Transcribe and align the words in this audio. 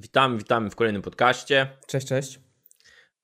Witamy, 0.00 0.38
witamy 0.38 0.70
w 0.70 0.76
kolejnym 0.76 1.02
podcaście. 1.02 1.66
Cześć, 1.86 2.06
cześć. 2.06 2.40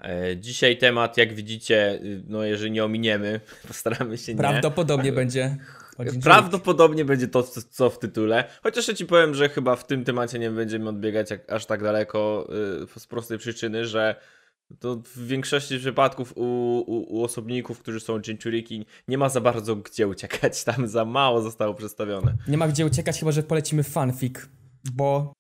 E, 0.01 0.37
Dzisiaj 0.37 0.79
temat, 0.79 1.17
jak 1.17 1.35
widzicie, 1.35 1.95
y, 2.03 2.23
no 2.27 2.45
jeżeli 2.45 2.71
nie 2.71 2.85
ominiemy, 2.85 3.41
postaramy 3.69 4.19
się 4.19 4.35
nie. 4.35 4.39
Prawdopodobnie 4.39 5.13
będzie. 5.13 5.57
o 5.99 6.05
Ginger 6.05 6.23
Prawdopodobnie 6.23 7.05
będzie 7.05 7.29
to, 7.29 7.43
co- 7.43 7.91
w 7.91 7.99
tytule. 7.99 8.45
Chociaż 8.63 8.89
ja 8.89 8.95
ci 8.95 9.07
powiem, 9.07 9.35
że 9.35 9.49
chyba 9.49 9.77
w 9.77 9.87
tym 9.87 10.05
temacie 10.05 10.39
nie 10.39 10.51
będziemy 10.51 10.89
odbiegać 10.89 11.31
jak, 11.31 11.53
aż 11.53 11.67
tak 11.67 11.83
daleko 11.83 12.49
y, 12.97 13.01
z 13.01 13.07
prostej 13.07 13.39
przyczyny, 13.39 13.87
że 13.87 14.17
to 14.81 14.97
w 14.97 15.27
większości 15.27 15.79
przypadków 15.79 16.33
u, 16.37 16.43
u, 16.87 17.17
u 17.19 17.25
osobników, 17.25 17.79
którzy 17.79 18.01
są 18.01 18.21
Jinchuriki, 18.21 18.87
nie 19.09 19.19
ma 19.19 19.29
za 19.29 19.41
bardzo 19.41 19.77
gdzie 19.77 20.09
uciekać. 20.09 20.65
Tam 20.65 20.89
za 20.89 21.05
mało 21.05 21.43
zostało 21.43 21.75
przedstawione. 21.75 22.37
Nie 22.49 22.59
ma 22.59 22.69
gdzie 22.69 22.87
uciekać, 22.87 23.19
chyba 23.19 23.33
że 23.33 23.43
polecimy 23.43 23.83
fanfic, 23.83 24.35
bo 24.93 25.33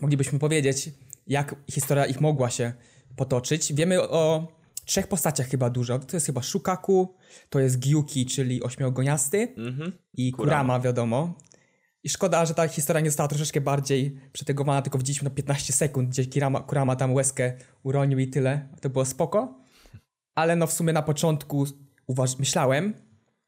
moglibyśmy 0.00 0.38
powiedzieć, 0.38 0.90
jak 1.26 1.54
historia 1.70 2.06
ich 2.06 2.20
mogła 2.20 2.50
się 2.50 2.72
potoczyć. 3.16 3.72
Wiemy 3.74 4.02
o 4.02 4.48
trzech 4.84 5.06
postaciach 5.06 5.48
chyba 5.48 5.70
dużo. 5.70 5.98
To 5.98 6.16
jest 6.16 6.26
chyba 6.26 6.42
Shukaku, 6.42 7.14
to 7.50 7.60
jest 7.60 7.78
Gyuki, 7.78 8.26
czyli 8.26 8.62
ośmiogoniasty 8.62 9.54
Mhm. 9.56 9.92
i 10.14 10.32
Kurama. 10.32 10.50
Kurama, 10.50 10.80
wiadomo. 10.80 11.34
I 12.02 12.08
szkoda, 12.08 12.46
że 12.46 12.54
ta 12.54 12.68
historia 12.68 13.00
nie 13.00 13.10
została 13.10 13.28
troszeczkę 13.28 13.60
bardziej 13.60 14.16
przetegowana, 14.32 14.82
tylko 14.82 14.98
widzieliśmy 14.98 15.28
na 15.28 15.34
15 15.34 15.72
sekund, 15.72 16.08
gdzie 16.08 16.26
Kirama, 16.26 16.60
Kurama 16.60 16.96
tam 16.96 17.14
łezkę 17.14 17.52
uronił 17.82 18.18
i 18.18 18.28
tyle. 18.28 18.68
To 18.80 18.90
było 18.90 19.04
spoko. 19.04 19.60
Ale 20.34 20.56
no 20.56 20.66
w 20.66 20.72
sumie 20.72 20.92
na 20.92 21.02
początku 21.02 21.66
uważ- 22.08 22.38
myślałem, 22.38 22.94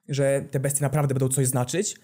że 0.09 0.45
te 0.51 0.61
bestie 0.61 0.83
naprawdę 0.83 1.15
będą 1.15 1.28
coś 1.28 1.47
znaczyć 1.47 1.97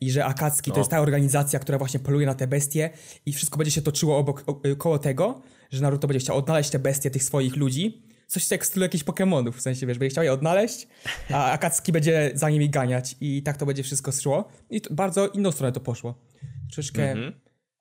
i 0.00 0.10
że 0.10 0.24
Akatsuki 0.24 0.70
No. 0.70 0.74
to 0.74 0.80
jest 0.80 0.90
ta 0.90 1.00
organizacja, 1.00 1.58
która 1.58 1.78
właśnie 1.78 2.00
poluje 2.00 2.26
na 2.26 2.34
te 2.34 2.46
bestie 2.46 2.90
i 3.26 3.32
wszystko 3.32 3.58
będzie 3.58 3.70
się 3.70 3.82
toczyło 3.82 4.18
obok, 4.18 4.44
y, 4.66 4.76
koło 4.76 4.98
tego, 4.98 5.42
że 5.70 5.82
Naruto 5.82 6.08
będzie 6.08 6.20
chciał 6.20 6.36
odnaleźć 6.36 6.70
te 6.70 6.78
bestie 6.78 7.10
tych 7.10 7.24
swoich 7.24 7.56
ludzi. 7.56 8.02
Coś 8.26 8.50
jak 8.50 8.64
w 8.64 8.66
stylu 8.66 8.82
jakichś 8.82 9.04
Pokémonów, 9.04 9.52
w 9.52 9.60
sensie, 9.60 9.86
wiesz, 9.86 9.98
będzie 9.98 10.10
chciał 10.12 10.24
je 10.24 10.32
odnaleźć, 10.32 10.88
a 11.30 11.50
Akatsuki 11.52 11.92
będzie 11.92 12.30
za 12.34 12.50
nimi 12.50 12.70
ganiać 12.70 13.16
i 13.20 13.42
tak 13.42 13.56
to 13.56 13.66
będzie 13.66 13.82
wszystko 13.82 14.12
szło. 14.12 14.48
I 14.70 14.80
bardzo 14.90 15.28
inną 15.28 15.52
stronę 15.52 15.72
to 15.72 15.80
poszło. 15.80 16.14
Troszeczkę 16.72 17.10
Mhm. 17.10 17.32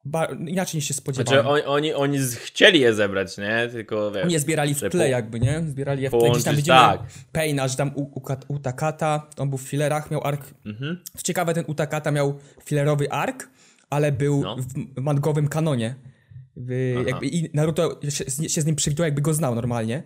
Ba- 0.06 0.26
inaczej 0.48 0.78
niż 0.78 0.86
się 0.88 0.94
Znaczy 0.94 1.02
spodziewałem. 1.22 1.48
oni, 1.48 1.64
oni, 1.64 1.94
oni 1.94 2.20
z- 2.20 2.36
chcieli 2.36 2.80
je 2.80 2.94
zebrać, 2.94 3.38
nie? 3.38 3.68
Tylko 3.72 4.12
wiesz. 4.12 4.30
Nie 4.30 4.40
zbierali 4.40 4.76
w 4.76 4.80
tle 4.90 5.10
jakby, 5.10 5.40
nie? 5.40 5.62
Zbierali 5.68 6.04
je 6.04 6.10
w 6.10 6.14
tle. 6.20 6.30
Gdzieś 6.32 6.44
tam 6.44 6.56
widzimy 6.56 6.78
tak. 6.78 7.00
Peina, 7.32 7.68
że 7.68 7.76
tam 7.76 7.92
u, 7.96 8.02
u, 8.02 8.22
Utakata, 8.48 9.28
on 9.38 9.50
był 9.50 9.58
w 9.58 9.62
filerach, 9.62 10.12
miał 10.12 10.24
ark. 10.28 10.54
Mhm. 10.66 11.00
Co 11.18 11.22
ciekawe, 11.24 11.54
ten 11.54 11.64
Utakata 11.68 12.12
miał 12.12 12.40
filerowy 12.66 13.12
ark, 13.12 13.50
ale 13.90 14.12
był 14.12 14.42
No. 14.42 14.56
w 14.98 15.02
mangowym 15.02 15.48
kanonie. 15.48 15.96
W, 16.58 16.94
jakby, 17.08 17.26
I 17.28 17.50
Naruto 17.54 18.00
się, 18.10 18.50
się 18.50 18.62
z 18.62 18.66
nim 18.66 18.76
przywitał, 18.76 19.06
jakby 19.06 19.22
go 19.22 19.34
znał 19.34 19.56
normalnie. 19.56 20.04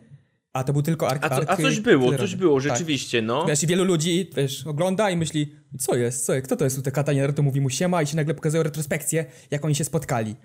A 0.58 0.64
to 0.64 0.74
był 0.74 0.82
tylko 0.82 1.10
ark. 1.10 1.24
A, 1.26 1.30
co, 1.30 1.50
a 1.50 1.58
coś 1.58 1.80
było, 1.80 2.04
filerowy. 2.06 2.18
coś 2.18 2.36
było, 2.36 2.62
Tak. 2.62 2.72
rzeczywiście, 2.72 3.22
no. 3.22 3.46
Wiesz, 3.46 3.66
wielu 3.66 3.84
ludzi, 3.84 4.30
wiesz, 4.36 4.68
ogląda 4.68 5.10
i 5.10 5.18
myśli, 5.18 5.56
co 5.80 5.96
jest, 5.96 6.26
co 6.26 6.34
jest, 6.34 6.46
kto 6.48 6.56
to 6.56 6.64
jest 6.64 6.78
Utakata? 6.78 7.12
I 7.12 7.18
Naruto 7.18 7.42
mówi 7.44 7.62
mu 7.62 7.70
siema 7.70 8.02
i 8.02 8.08
się 8.08 8.16
nagle 8.16 8.34
pokazują 8.34 8.64
retrospekcję, 8.64 9.26
jak 9.52 9.66
oni 9.66 9.76
się 9.76 9.84
spotkali. 9.84 10.36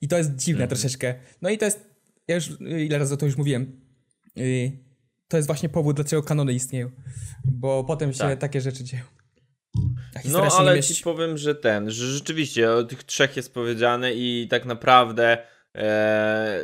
I 0.00 0.08
to 0.08 0.18
jest 0.18 0.36
dziwne 0.36 0.64
Mhm. 0.64 0.68
troszeczkę. 0.78 1.14
No 1.42 1.50
i 1.50 1.58
to 1.58 1.64
jest, 1.64 1.86
ja 2.28 2.34
już 2.34 2.48
y, 2.50 2.84
ile 2.84 2.98
razy 2.98 3.14
o 3.14 3.16
to 3.16 3.26
już 3.26 3.36
mówiłem, 3.36 3.80
y, 4.38 4.72
to 5.28 5.36
jest 5.36 5.46
właśnie 5.46 5.68
powód, 5.68 5.96
dlaczego 5.96 6.22
kanony 6.22 6.52
istnieją. 6.52 6.90
Bo 7.44 7.84
potem 7.84 8.12
się 8.12 8.18
Tak. 8.18 8.38
takie 8.38 8.60
rzeczy 8.60 8.84
dzieją. 8.84 9.02
No, 10.24 10.42
ale 10.58 10.82
ci 10.82 11.02
powiem, 11.02 11.38
że 11.38 11.54
ten, 11.54 11.90
że 11.90 12.06
rzeczywiście 12.06 12.72
o 12.72 12.84
tych 12.84 13.04
trzech 13.04 13.36
jest 13.36 13.54
powiedziane 13.54 14.14
i 14.14 14.46
tak 14.50 14.64
naprawdę 14.66 15.38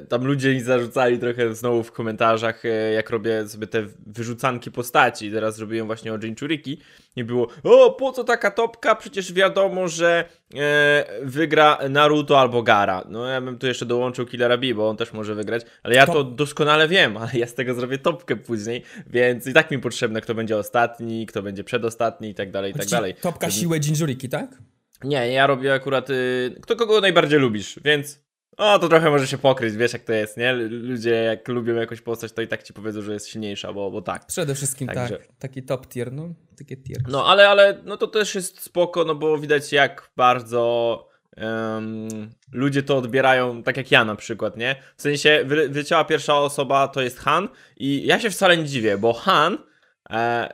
tam 0.08 0.24
ludzie 0.24 0.54
mi 0.54 0.60
zarzucali 0.60 1.18
trochę 1.18 1.54
znowu 1.54 1.82
w 1.82 1.92
komentarzach, 1.92 2.64
e, 2.64 2.68
jak 2.92 3.10
robię 3.10 3.48
sobie 3.48 3.66
te 3.66 3.86
wyrzucanki 4.06 4.70
postaci. 4.70 5.32
Teraz 5.32 5.56
zrobiłem 5.56 5.86
właśnie 5.86 6.12
o 6.12 6.18
Jinchuriki 6.18 6.80
i 7.16 7.24
było, 7.24 7.48
o, 7.62 7.92
po 7.92 8.12
co 8.12 8.24
taka 8.24 8.50
topka? 8.50 8.94
Przecież 8.94 9.32
wiadomo, 9.32 9.88
że 9.88 10.24
e, 10.56 11.04
wygra 11.22 11.78
Naruto 11.90 12.40
albo 12.40 12.62
Gara. 12.62 13.04
No 13.08 13.26
ja 13.26 13.40
bym 13.40 13.58
tu 13.58 13.66
jeszcze 13.66 13.86
dołączył 13.86 14.26
Killera 14.26 14.58
B, 14.58 14.74
bo 14.74 14.88
on 14.88 14.96
też 14.96 15.12
może 15.12 15.34
wygrać, 15.34 15.62
ale 15.82 15.94
ja 15.94 16.06
To- 16.06 16.24
doskonale 16.24 16.88
wiem, 16.88 17.16
ale 17.16 17.30
ja 17.34 17.46
z 17.46 17.54
tego 17.54 17.74
zrobię 17.74 17.98
topkę 17.98 18.36
później, 18.36 18.82
więc 19.06 19.46
i 19.46 19.52
tak 19.52 19.70
mi 19.70 19.78
potrzebne, 19.78 20.20
kto 20.20 20.34
będzie 20.34 20.56
ostatni, 20.56 21.26
kto 21.26 21.42
będzie 21.42 21.64
przedostatni 21.64 22.30
i 22.30 22.34
tak 22.34 22.50
dalej, 22.50 22.70
i 22.70 22.74
tak 22.74 22.88
dalej. 22.88 23.14
Topka 23.14 23.50
siłę 23.50 23.78
Jinjuriki, 23.78 24.28
tak? 24.28 24.50
nie, 25.04 25.32
ja 25.32 25.46
robię 25.46 25.74
akurat. 25.74 26.10
Y, 26.10 26.56
kto 26.62 26.76
kogo 26.76 27.00
najbardziej 27.00 27.38
lubisz, 27.38 27.80
więc. 27.84 28.27
O, 28.58 28.78
to 28.78 28.88
trochę 28.88 29.10
może 29.10 29.26
się 29.26 29.38
pokryć, 29.38 29.76
wiesz 29.76 29.92
jak 29.92 30.02
to 30.04 30.12
jest, 30.12 30.36
nie? 30.36 30.52
Ludzie 30.52 31.10
jak 31.10 31.48
lubią 31.48 31.74
jakąś 31.74 32.00
postać, 32.00 32.32
to 32.32 32.42
i 32.42 32.48
tak 32.48 32.62
ci 32.62 32.72
powiedzą, 32.72 33.02
że 33.02 33.12
jest 33.12 33.28
silniejsza, 33.28 33.72
bo, 33.72 33.90
bo 33.90 34.02
tak. 34.02 34.26
Przede 34.26 34.54
wszystkim 34.54 34.88
Także- 34.88 35.18
tak. 35.18 35.28
Taki 35.38 35.62
top 35.62 35.86
tier, 35.88 36.12
no. 36.12 36.28
Takie 36.58 36.76
tier. 36.76 36.98
No, 37.08 37.26
ale, 37.26 37.48
ale 37.48 37.80
no 37.84 37.96
to 37.96 38.06
też 38.06 38.34
jest 38.34 38.60
spoko, 38.60 39.04
no 39.04 39.14
bo 39.14 39.38
widać 39.38 39.72
jak 39.72 40.10
bardzo 40.16 41.08
em, 41.36 42.08
ludzie 42.52 42.82
to 42.82 42.96
odbierają, 42.96 43.62
tak 43.62 43.76
jak 43.76 43.90
ja 43.90 44.04
na 44.04 44.14
przykład, 44.14 44.56
nie? 44.56 44.76
W 44.96 45.02
sensie 45.02 45.40
wy, 45.44 45.68
wyleciała 45.68 46.04
pierwsza 46.04 46.38
osoba, 46.38 46.88
to 46.88 47.02
jest 47.02 47.18
Han 47.18 47.48
i 47.76 48.06
ja 48.06 48.20
się 48.20 48.30
wcale 48.30 48.56
nie 48.56 48.64
dziwię, 48.64 48.98
bo 48.98 49.12
Han 49.12 49.58
e, 50.10 50.48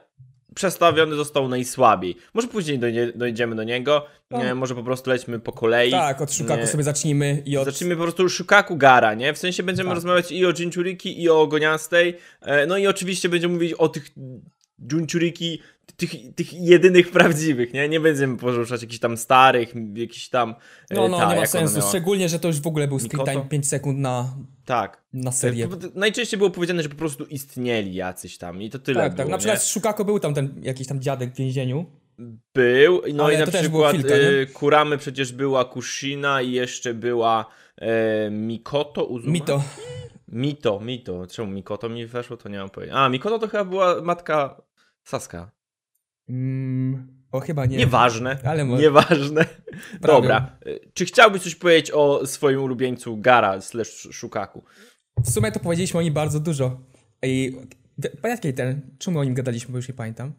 przestawiony 0.54 1.16
został 1.16 1.48
najsłabiej. 1.48 2.16
Może 2.34 2.48
później 2.48 2.78
dojdzie, 2.78 3.12
dojdziemy 3.14 3.56
do 3.56 3.64
niego, 3.64 4.06
No. 4.30 4.38
nie, 4.44 4.54
może 4.54 4.74
po 4.74 4.82
prostu 4.82 5.10
lećmy 5.10 5.40
po 5.40 5.52
kolei. 5.52 5.90
Tak, 5.90 6.20
od 6.20 6.32
Shukaku 6.32 6.60
Nie. 6.60 6.66
sobie 6.66 6.84
zacznijmy 6.84 7.42
i 7.46 7.56
od... 7.56 7.64
Zacznijmy 7.64 7.96
po 7.96 8.02
prostu 8.02 8.28
Shukaku 8.28 8.76
Gara, 8.76 9.14
nie? 9.14 9.32
W 9.34 9.38
sensie 9.38 9.62
będziemy 9.62 9.88
Tak. 9.88 9.94
rozmawiać 9.94 10.32
i 10.32 10.46
o 10.46 10.50
Jinchuriki, 10.58 11.22
i 11.22 11.28
o 11.28 11.46
Goniastej. 11.46 12.16
E, 12.42 12.66
no 12.66 12.76
i 12.76 12.86
oczywiście 12.86 13.28
będziemy 13.28 13.54
mówić 13.54 13.72
o 13.72 13.88
tych 13.88 14.10
Jinchuriki, 14.92 15.58
tych, 15.96 16.10
tych 16.34 16.52
jedynych 16.52 17.10
prawdziwych, 17.10 17.72
nie? 17.72 17.88
Nie 17.88 18.00
będziemy 18.00 18.36
poruszać 18.36 18.82
jakichś 18.82 18.98
tam 19.00 19.16
starych, 19.16 19.74
jakichś 19.94 20.28
tam... 20.28 20.54
e, 20.90 20.94
No, 20.94 21.08
no, 21.08 21.18
ta, 21.18 21.34
nie 21.34 21.40
ma 21.40 21.46
sensu. 21.46 21.78
miała. 21.78 21.88
Szczególnie, 21.88 22.28
że 22.28 22.38
to 22.38 22.48
już 22.48 22.60
w 22.60 22.66
ogóle 22.66 22.88
był 22.88 22.98
screen 22.98 23.26
time 23.26 23.44
5 23.48 23.68
sekund 23.68 23.98
na, 23.98 24.34
Tak. 24.64 25.02
na 25.12 25.32
serię. 25.32 25.68
Najczęściej 25.94 26.38
było 26.38 26.50
powiedziane, 26.50 26.82
że 26.82 26.88
po 26.88 26.94
prostu 26.96 27.24
istnieli 27.24 27.94
jacyś 27.94 28.38
tam 28.38 28.62
i 28.62 28.70
to 28.70 28.78
tyle 28.78 29.00
Tak, 29.00 29.12
było, 29.12 29.18
tak. 29.24 29.28
Na 29.30 29.38
przykład 29.38 29.62
z 29.62 29.66
Shukako 29.66 30.04
był 30.04 30.20
tam 30.20 30.34
ten 30.34 30.54
jakiś 30.62 30.86
tam 30.86 31.00
dziadek 31.00 31.32
w 31.34 31.36
więzieniu. 31.36 31.86
Był, 32.54 33.02
no 33.14 33.24
Ale 33.24 33.34
i 33.34 33.38
na 33.38 33.46
przykład 33.46 33.92
chwilkę, 33.94 34.18
nie? 34.18 34.28
y, 34.28 34.46
Kuramy 34.46 34.98
przecież 34.98 35.32
była 35.32 35.64
Kushina 35.64 36.42
i 36.42 36.52
jeszcze 36.52 36.94
była 36.94 37.46
e, 37.78 38.30
Mikoto 38.30 39.04
Uzumaki? 39.04 39.32
Mito. 39.32 39.62
Mito, 40.28 40.80
Mito. 40.80 41.26
Czemu 41.26 41.50
Mikoto 41.52 41.88
mi 41.88 42.06
weszło, 42.06 42.36
to 42.36 42.48
nie 42.48 42.58
mam 42.58 42.70
pojęcia. 42.70 42.96
A, 42.98 43.08
Mikoto 43.08 43.38
to 43.38 43.48
chyba 43.48 43.64
była 43.64 44.00
matka 44.02 44.62
Saska. 45.04 45.50
Mm, 46.28 47.06
o, 47.32 47.40
chyba 47.40 47.66
nie. 47.66 47.76
Nieważne. 47.76 48.38
Ale 48.44 48.64
może- 48.64 48.82
Nieważne. 48.82 49.44
Dobra. 50.00 50.58
Czy 50.94 51.04
chciałbyś 51.04 51.42
coś 51.42 51.54
powiedzieć 51.54 51.90
o 51.90 52.26
swoim 52.26 52.62
ulubieńcu 52.62 53.16
Gara 53.16 53.60
slash 53.60 54.08
Shukaku? 54.12 54.64
W 55.24 55.30
sumie 55.30 55.52
to 55.52 55.60
powiedzieliśmy 55.60 56.00
o 56.00 56.02
nim 56.02 56.14
bardzo 56.14 56.40
dużo. 56.40 56.80
I 57.22 57.56
pamiętaj 58.22 58.54
ten, 58.54 58.96
czemu 58.98 59.18
o 59.18 59.24
nim 59.24 59.34
gadaliśmy, 59.34 59.72
bo 59.72 59.78
już 59.78 59.88
nie 59.88 59.94
pamiętam. 59.94 60.32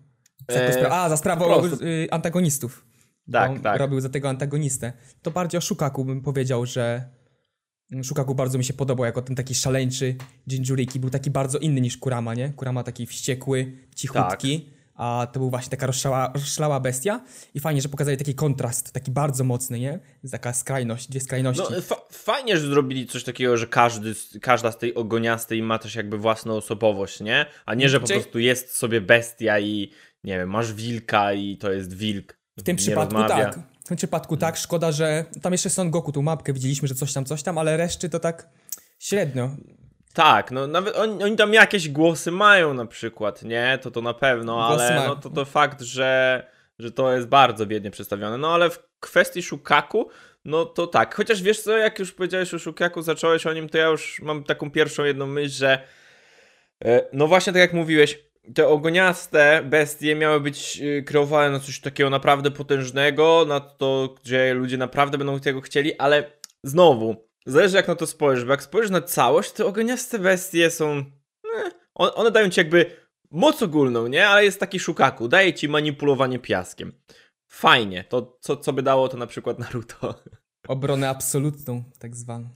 Za 0.50 0.60
Eee, 0.60 0.74
spra- 0.74 0.88
A, 0.92 1.10
za 1.10 1.18
sprawą 1.18 1.66
y, 1.66 2.08
antagonistów. 2.12 2.86
Tak, 3.32 3.60
tak. 3.60 3.80
Robił 3.80 4.00
za 4.02 4.10
tego 4.10 4.30
antagonistę. 4.30 4.94
To 5.22 5.32
bardziej 5.32 5.58
o 5.58 5.62
Shukaku 5.62 6.06
bym 6.06 6.22
powiedział, 6.22 6.66
że 6.66 7.10
Shukaku 8.04 8.36
bardzo 8.36 8.58
mi 8.58 8.64
się 8.64 8.74
podobał 8.74 9.06
jako 9.06 9.22
ten 9.22 9.36
taki 9.36 9.56
szaleńczy 9.56 10.16
Jinjuriki. 10.48 11.00
Był 11.00 11.10
taki 11.10 11.32
bardzo 11.32 11.58
inny 11.58 11.82
niż 11.82 11.98
Kurama, 11.98 12.34
nie? 12.34 12.50
Kurama 12.50 12.84
taki 12.84 13.06
wściekły, 13.06 13.72
cichutki. 13.96 14.62
Tak. 14.62 14.76
A 14.98 15.28
to 15.34 15.40
był 15.40 15.50
właśnie 15.50 15.70
taka 15.70 15.88
rozszalała 16.34 16.80
bestia. 16.80 17.24
I 17.54 17.60
fajnie, 17.60 17.82
że 17.82 17.90
pokazali 17.90 18.18
taki 18.18 18.36
kontrast, 18.36 18.92
taki 18.92 19.12
bardzo 19.12 19.44
mocny, 19.44 19.80
nie? 19.80 20.00
Taka 20.32 20.54
skrajność, 20.54 21.10
dwie 21.10 21.20
skrajności. 21.20 21.64
No, 21.76 21.82
fa- 21.82 22.02
fajnie, 22.12 22.58
że 22.58 22.68
zrobili 22.68 23.08
coś 23.08 23.24
takiego, 23.24 23.58
że 23.58 23.68
każdy, 23.68 24.14
każda 24.42 24.72
z 24.72 24.78
tej 24.78 24.96
ogoniastej 24.96 25.62
ma 25.64 25.80
też 25.80 25.96
jakby 25.96 26.18
własną 26.18 26.54
osobowość, 26.54 27.20
nie? 27.20 27.46
A 27.66 27.74
nie, 27.76 27.90
że 27.90 28.00
po 28.00 28.08
prostu 28.08 28.40
jest 28.40 28.76
sobie 28.76 29.02
bestia 29.02 29.60
i 29.60 29.92
nie 30.24 30.38
wiem, 30.38 30.50
masz 30.50 30.74
wilka 30.74 31.34
i 31.34 31.58
to 31.58 31.72
jest 31.72 31.94
wilk. 31.94 32.38
W 32.58 32.64
tym 32.64 32.74
nie 32.76 32.78
przypadku 32.78 33.16
rozmawia. 33.16 33.46
tak. 33.46 33.60
W 33.86 33.88
tym 33.88 33.98
przypadku 33.98 34.38
tak. 34.38 34.58
Szkoda, 34.58 34.92
że 34.92 35.26
tam 35.42 35.52
jeszcze 35.52 35.70
Son 35.70 35.92
Goku, 35.92 36.12
tą 36.12 36.22
mapkę 36.22 36.54
widzieliśmy, 36.54 36.88
że 36.88 36.96
coś 36.96 37.14
tam, 37.14 37.26
coś 37.26 37.44
tam, 37.44 37.58
ale 37.58 37.78
reszty 37.78 38.10
to 38.10 38.20
tak 38.20 38.50
średnio. 39.00 39.50
Tak, 40.14 40.52
no 40.52 40.68
nawet 40.68 40.96
oni, 40.96 41.24
oni 41.24 41.36
tam 41.36 41.54
jakieś 41.54 41.90
głosy 41.90 42.32
mają 42.32 42.74
na 42.74 42.86
przykład, 42.86 43.44
nie? 43.44 43.80
To 43.82 43.92
to 43.92 44.02
na 44.02 44.14
pewno, 44.14 44.56
Głosy 44.56 44.84
ale 44.84 44.96
mają. 44.96 45.10
no 45.10 45.16
to 45.16 45.30
to 45.30 45.46
fakt, 45.46 45.82
że, 45.82 46.44
że 46.80 46.92
to 46.92 47.14
jest 47.14 47.28
bardzo 47.28 47.66
biednie 47.66 47.92
przedstawione. 47.92 48.38
No 48.38 48.54
ale 48.54 48.70
w 48.70 48.80
kwestii 49.00 49.42
Shukaku, 49.42 50.10
no 50.46 50.66
to 50.66 50.88
tak. 50.88 51.16
Chociaż 51.16 51.42
wiesz 51.42 51.62
co, 51.62 51.78
jak 51.78 52.00
już 52.00 52.12
powiedziałeś 52.12 52.54
o 52.54 52.60
Shukaku, 52.60 53.02
zacząłeś 53.02 53.46
o 53.46 53.54
nim, 53.54 53.70
to 53.70 53.78
ja 53.78 53.86
już 53.88 54.22
mam 54.22 54.44
taką 54.44 54.72
pierwszą 54.72 55.04
jedną 55.04 55.28
myśl, 55.28 55.56
że 55.56 55.80
e, 56.86 57.02
no 57.14 57.28
właśnie 57.28 57.54
tak 57.54 57.60
jak 57.60 57.74
mówiłeś, 57.74 58.20
te 58.54 58.68
ogoniaste 58.68 59.64
bestie 59.64 60.16
miały 60.16 60.40
być 60.40 60.82
y, 60.82 61.04
kreowane 61.04 61.50
na 61.50 61.60
coś 61.60 61.80
takiego 61.80 62.10
naprawdę 62.10 62.52
potężnego, 62.52 63.46
na 63.48 63.60
to, 63.60 64.16
gdzie 64.24 64.54
ludzie 64.54 64.78
naprawdę 64.78 65.18
będą 65.18 65.40
tego 65.40 65.62
chcieli, 65.62 65.98
ale 65.98 66.32
znowu, 66.64 67.16
zależy 67.46 67.78
jak 67.78 67.88
na 67.88 67.96
to 67.96 68.08
spojrzysz, 68.08 68.46
bo 68.46 68.52
jak 68.52 68.64
spojrzysz 68.64 68.92
na 68.92 69.02
całość, 69.02 69.52
to 69.52 69.68
ogoniaste 69.68 70.20
bestie 70.20 70.72
są... 70.72 71.04
Eh, 71.58 71.74
one 71.94 72.32
dają 72.32 72.50
ci 72.50 72.60
jakby 72.60 72.86
moc 73.32 73.64
ogólną, 73.64 74.08
nie? 74.08 74.28
Ale 74.28 74.46
jest 74.46 74.60
taki 74.60 74.80
szukaku, 74.80 75.28
daje 75.28 75.54
ci 75.54 75.70
manipulowanie 75.70 76.40
piaskiem. 76.40 76.94
Fajnie, 77.48 78.04
to 78.04 78.38
co, 78.42 78.58
co 78.58 78.74
by 78.74 78.84
dało 78.84 79.08
to 79.08 79.18
na 79.18 79.28
przykład 79.28 79.60
Naruto. 79.60 80.16
Obronę 80.68 81.10
absolutną, 81.10 81.84
tak 82.00 82.16
zwaną. 82.16 82.50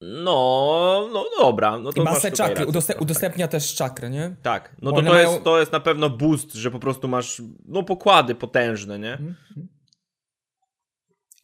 No, 0.00 1.08
no 1.12 1.24
dobra. 1.40 1.78
No 1.78 1.92
to 1.92 2.02
I 2.02 2.04
masę 2.04 2.30
masz 2.30 2.38
czakry, 2.38 2.54
rację, 2.54 2.66
udostęp, 2.66 2.98
tak. 2.98 3.02
udostępnia 3.02 3.48
też 3.48 3.74
czakrę, 3.74 4.10
nie? 4.10 4.36
Tak, 4.42 4.76
no 4.82 4.90
Bo 4.90 4.96
to 4.96 5.02
to, 5.06 5.12
mają- 5.12 5.30
jest, 5.32 5.44
to 5.44 5.60
jest 5.60 5.72
na 5.72 5.80
pewno 5.80 6.10
boost, 6.10 6.54
że 6.54 6.70
po 6.70 6.78
prostu 6.78 7.08
masz 7.08 7.42
no 7.64 7.82
pokłady 7.82 8.34
potężne, 8.34 8.98
nie? 8.98 9.12
Mhm. 9.12 9.36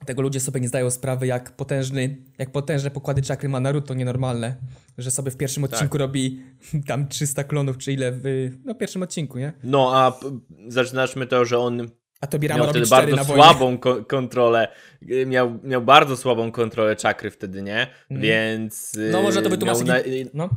Tego 0.07 0.23
ludzie 0.23 0.41
sobie 0.41 0.61
nie 0.61 0.69
zdają 0.69 0.91
sprawy, 0.91 1.27
jak 1.27 1.57
potężny, 1.57 2.25
jak 2.39 2.53
potężne 2.53 2.91
pokłady 2.91 3.23
czakry 3.23 3.49
ma 3.49 3.61
Naruto, 3.61 3.95
nienormalne. 3.95 4.57
Że 4.99 5.11
sobie 5.11 5.31
w 5.31 5.37
pierwszym 5.37 5.63
Tak. 5.63 5.73
odcinku 5.73 5.99
robi 5.99 6.43
tam 6.89 7.09
300 7.09 7.45
klonów, 7.45 7.79
czy 7.79 7.93
ile 7.93 8.13
w 8.13 8.23
no, 8.65 8.75
pierwszym 8.75 9.03
odcinku, 9.03 9.39
nie? 9.39 9.53
No 9.63 9.97
a 9.97 10.13
p- 10.13 10.39
zaczynaliśmy 10.69 11.27
to, 11.27 11.45
że 11.45 11.59
on 11.59 11.89
A 12.23 12.27
to 12.27 12.39
Birama 12.39 12.59
miał 12.59 12.67
robi 12.67 12.79
wtedy 12.81 12.87
4 12.87 13.03
bardzo 13.03 13.17
na 13.17 13.25
wojnie. 13.25 13.43
słabą 13.45 13.79
ko- 13.79 14.05
kontrolę, 14.05 14.69
y, 15.11 15.27
miał, 15.27 15.59
miał 15.65 15.83
bardzo 15.83 16.17
słabą 16.17 16.53
kontrolę 16.53 16.97
czakry 16.97 17.31
wtedy, 17.31 17.63
nie? 17.63 17.87
Więc 18.11 18.95
y, 18.95 19.11
No 19.13 19.23
można 19.23 19.43
to 19.43 19.49
miał, 19.49 19.59
wytłumaczyć. 19.59 19.87
na, 19.87 19.95
No. 20.35 20.49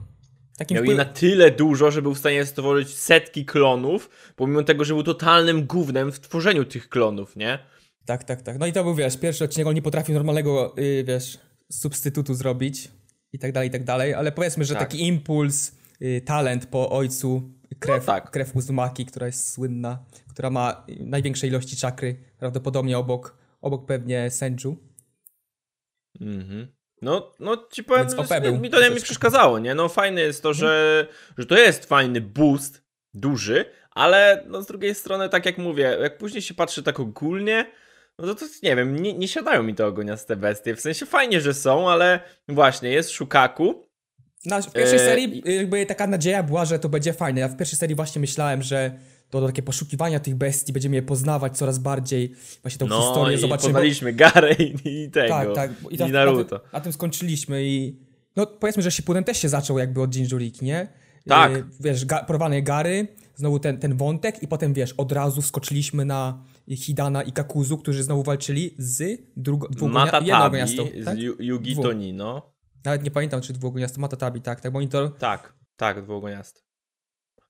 Takim 0.57 0.75
miał 0.75 0.83
wpływ... 0.83 0.97
jej 0.97 1.07
na 1.07 1.13
tyle 1.13 1.51
dużo, 1.51 1.91
że 1.91 2.01
był 2.01 2.13
w 2.13 2.17
stanie 2.19 2.45
stworzyć 2.45 2.89
setki 2.97 3.45
klonów, 3.45 4.09
pomimo 4.35 4.63
tego, 4.63 4.85
że 4.85 4.93
był 4.93 5.03
totalnym 5.03 5.65
gównem 5.65 6.11
w 6.11 6.19
tworzeniu 6.19 6.65
tych 6.65 6.89
klonów, 6.89 7.35
nie? 7.35 7.59
Tak, 8.05 8.23
tak, 8.23 8.41
tak. 8.41 8.59
No 8.59 8.65
i 8.65 8.73
to 8.73 8.83
był, 8.83 8.95
wiesz, 8.95 9.17
pierwszy 9.17 9.43
odcinek, 9.43 9.67
on 9.67 9.75
nie 9.75 9.81
potrafił 9.81 10.15
normalnego, 10.15 10.73
yy, 10.77 11.03
wiesz, 11.03 11.37
substytutu 11.71 12.33
zrobić 12.33 12.91
i 13.33 13.39
tak 13.39 13.51
dalej, 13.51 13.69
i 13.69 13.71
tak 13.71 13.83
dalej, 13.83 14.13
ale 14.13 14.31
powiedzmy, 14.31 14.65
że 14.65 14.73
Tak. 14.73 14.83
taki 14.83 15.07
impuls, 15.07 15.71
yy, 15.99 16.21
talent 16.21 16.65
po 16.65 16.89
ojcu, 16.89 17.51
krew, 17.79 18.07
No 18.07 18.13
tak. 18.13 18.31
krew 18.31 18.55
Uzumaki, 18.55 19.05
która 19.05 19.25
jest 19.25 19.53
słynna, 19.53 20.03
która 20.29 20.49
ma 20.49 20.85
największe 20.99 21.47
ilości 21.47 21.77
czakry, 21.77 22.17
prawdopodobnie 22.37 22.97
obok, 22.97 23.37
obok 23.61 23.85
pewnie 23.85 24.31
Senju. 24.31 24.77
Mhm. 26.21 26.67
No, 27.01 27.31
no 27.39 27.67
ci 27.71 27.83
powiem, 27.83 28.07
Więc 28.41 28.61
mi 28.61 28.69
to 28.69 28.81
nie 28.81 28.89
mi 28.89 29.01
przeszkadzało, 29.01 29.59
nie? 29.59 29.75
No 29.75 29.89
fajne 29.89 30.21
jest 30.21 30.43
to, 30.43 30.53
że, 30.53 31.07
że 31.37 31.45
to 31.45 31.57
jest 31.57 31.85
fajny 31.85 32.21
boost, 32.21 32.85
duży, 33.13 33.65
ale 33.91 34.43
no 34.47 34.61
z 34.61 34.65
drugiej 34.65 34.95
strony, 34.95 35.29
tak 35.29 35.45
jak 35.45 35.57
mówię, 35.57 35.97
jak 36.01 36.17
później 36.17 36.41
się 36.41 36.53
patrzy 36.53 36.83
tak 36.83 36.99
ogólnie, 36.99 37.71
no 38.19 38.27
to, 38.27 38.35
to 38.35 38.45
nie 38.63 38.75
wiem, 38.75 38.95
nie, 38.95 39.13
nie 39.13 39.27
siadają 39.27 39.63
mi 39.63 39.75
te 39.75 39.85
ogoniaste 39.85 40.35
bestie. 40.35 40.75
W 40.75 40.81
sensie 40.81 41.05
fajnie, 41.05 41.41
że 41.41 41.53
są, 41.53 41.89
ale 41.89 42.19
właśnie, 42.47 42.89
jest 42.89 43.09
Shukaku. 43.09 43.85
Na, 44.45 44.61
w 44.61 44.73
pierwszej 44.73 44.99
Eee, 44.99 45.05
serii 45.05 45.43
jakby 45.57 45.85
taka 45.85 46.07
nadzieja 46.07 46.43
była, 46.43 46.65
że 46.65 46.79
to 46.79 46.89
będzie 46.89 47.13
fajne. 47.13 47.39
Ja 47.41 47.47
w 47.47 47.57
pierwszej 47.57 47.79
serii 47.79 47.95
właśnie 47.95 48.19
myślałem, 48.19 48.61
że 48.63 48.91
to, 49.29 49.47
takie 49.47 49.63
poszukiwania 49.63 50.19
tych 50.19 50.35
bestii, 50.35 50.73
będziemy 50.73 50.95
je 50.95 51.01
poznawać 51.01 51.57
coraz 51.57 51.79
bardziej, 51.79 52.31
właśnie 52.61 52.77
tą 52.79 52.87
No 52.87 53.01
historię 53.01 53.37
i 53.37 53.41
zobaczymy. 53.41 53.73
poznaliśmy 53.73 54.13
Garę 54.13 54.53
i, 54.53 54.75
i 55.03 55.11
tego, 55.11 55.27
Tak, 55.29 55.55
tak. 55.55 55.71
i, 55.91 55.97
ta- 55.97 56.07
Naruto. 56.07 56.55
Na 56.55 56.59
tym, 56.59 56.69
na 56.73 56.79
tym 56.81 56.93
skończyliśmy 56.93 57.63
i 57.65 57.99
no 58.35 58.45
powiedzmy, 58.47 58.83
że 58.83 58.91
Shippuden 58.91 59.23
też 59.23 59.37
się 59.37 59.49
zaczął 59.49 59.77
jakby 59.79 60.01
od 60.01 60.15
Jinjuriki, 60.15 60.65
nie? 60.65 60.87
Tak. 61.27 61.51
Yy, 61.51 61.63
wiesz, 61.79 62.05
ga, 62.05 62.23
porwane 62.23 62.61
Gary, 62.61 63.07
znowu 63.35 63.59
ten, 63.59 63.77
ten 63.77 63.97
wątek 63.97 64.43
i 64.43 64.47
potem 64.47 64.73
wiesz, 64.73 64.93
od 64.93 65.11
razu 65.11 65.41
skoczyliśmy 65.41 66.05
na 66.05 66.43
Hidana 66.69 67.23
i 67.23 67.31
Kakuzu, 67.31 67.77
którzy 67.77 68.03
znowu 68.03 68.23
walczyli 68.23 68.75
z 68.77 69.21
drugo, 69.37 69.67
Matatabi 69.87 70.27
jednogoniastą, 70.27 70.83
z 71.01 71.05
tak? 71.05 71.17
Yu- 71.17 71.35
Yugi. 71.39 71.75
Tonino. 71.75 72.54
Nawet 72.85 73.03
nie 73.03 73.11
pamiętam, 73.11 73.41
czy 73.41 73.53
dwuogoniastą, 73.53 74.01
Matatabi, 74.01 74.41
tak, 74.41 74.61
tak, 74.61 74.71
bo 74.71 74.79
oni 74.79 74.89
to... 74.89 75.09
Tak, 75.09 75.53
tak, 75.75 76.03
dwuogoniasty. 76.03 76.61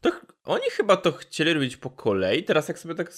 To 0.02 0.12
oni 0.44 0.70
chyba 0.72 0.98
to 0.98 1.12
chcieli 1.12 1.54
robić 1.54 1.78
po 1.78 1.90
kolei, 1.90 2.44
teraz 2.44 2.68
jak 2.68 2.80
sobie 2.80 2.96
tak 2.96 3.14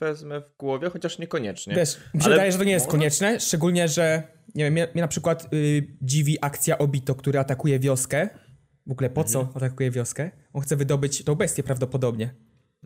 wezmę 0.00 0.40
w 0.40 0.56
głowie, 0.56 0.90
chociaż 0.90 1.18
niekoniecznie. 1.18 1.74
Wiesz, 1.74 1.96
mi 2.14 2.20
się 2.20 2.26
Ale 2.26 2.34
wydaje, 2.34 2.52
że 2.52 2.58
to 2.58 2.64
nie 2.64 2.72
jest 2.72 2.86
konieczne, 2.86 3.40
szczególnie, 3.40 3.88
że 3.88 4.22
nie 4.54 4.64
wiem, 4.64 4.72
mnie, 4.72 4.88
mnie 4.94 5.02
na 5.02 5.08
przykład 5.08 5.52
y, 5.52 5.96
dziwi 6.02 6.38
akcja 6.40 6.78
Obito, 6.78 7.14
który 7.14 7.38
atakuje 7.38 7.78
wioskę. 7.78 8.28
W 8.86 8.92
ogóle 8.92 9.10
po 9.10 9.24
co 9.24 9.40
Mhm. 9.40 9.56
atakuje 9.56 9.90
wioskę? 9.90 10.30
On 10.52 10.62
chce 10.62 10.76
wydobyć 10.76 11.24
tą 11.24 11.34
bestię 11.34 11.62
prawdopodobnie. 11.62 12.34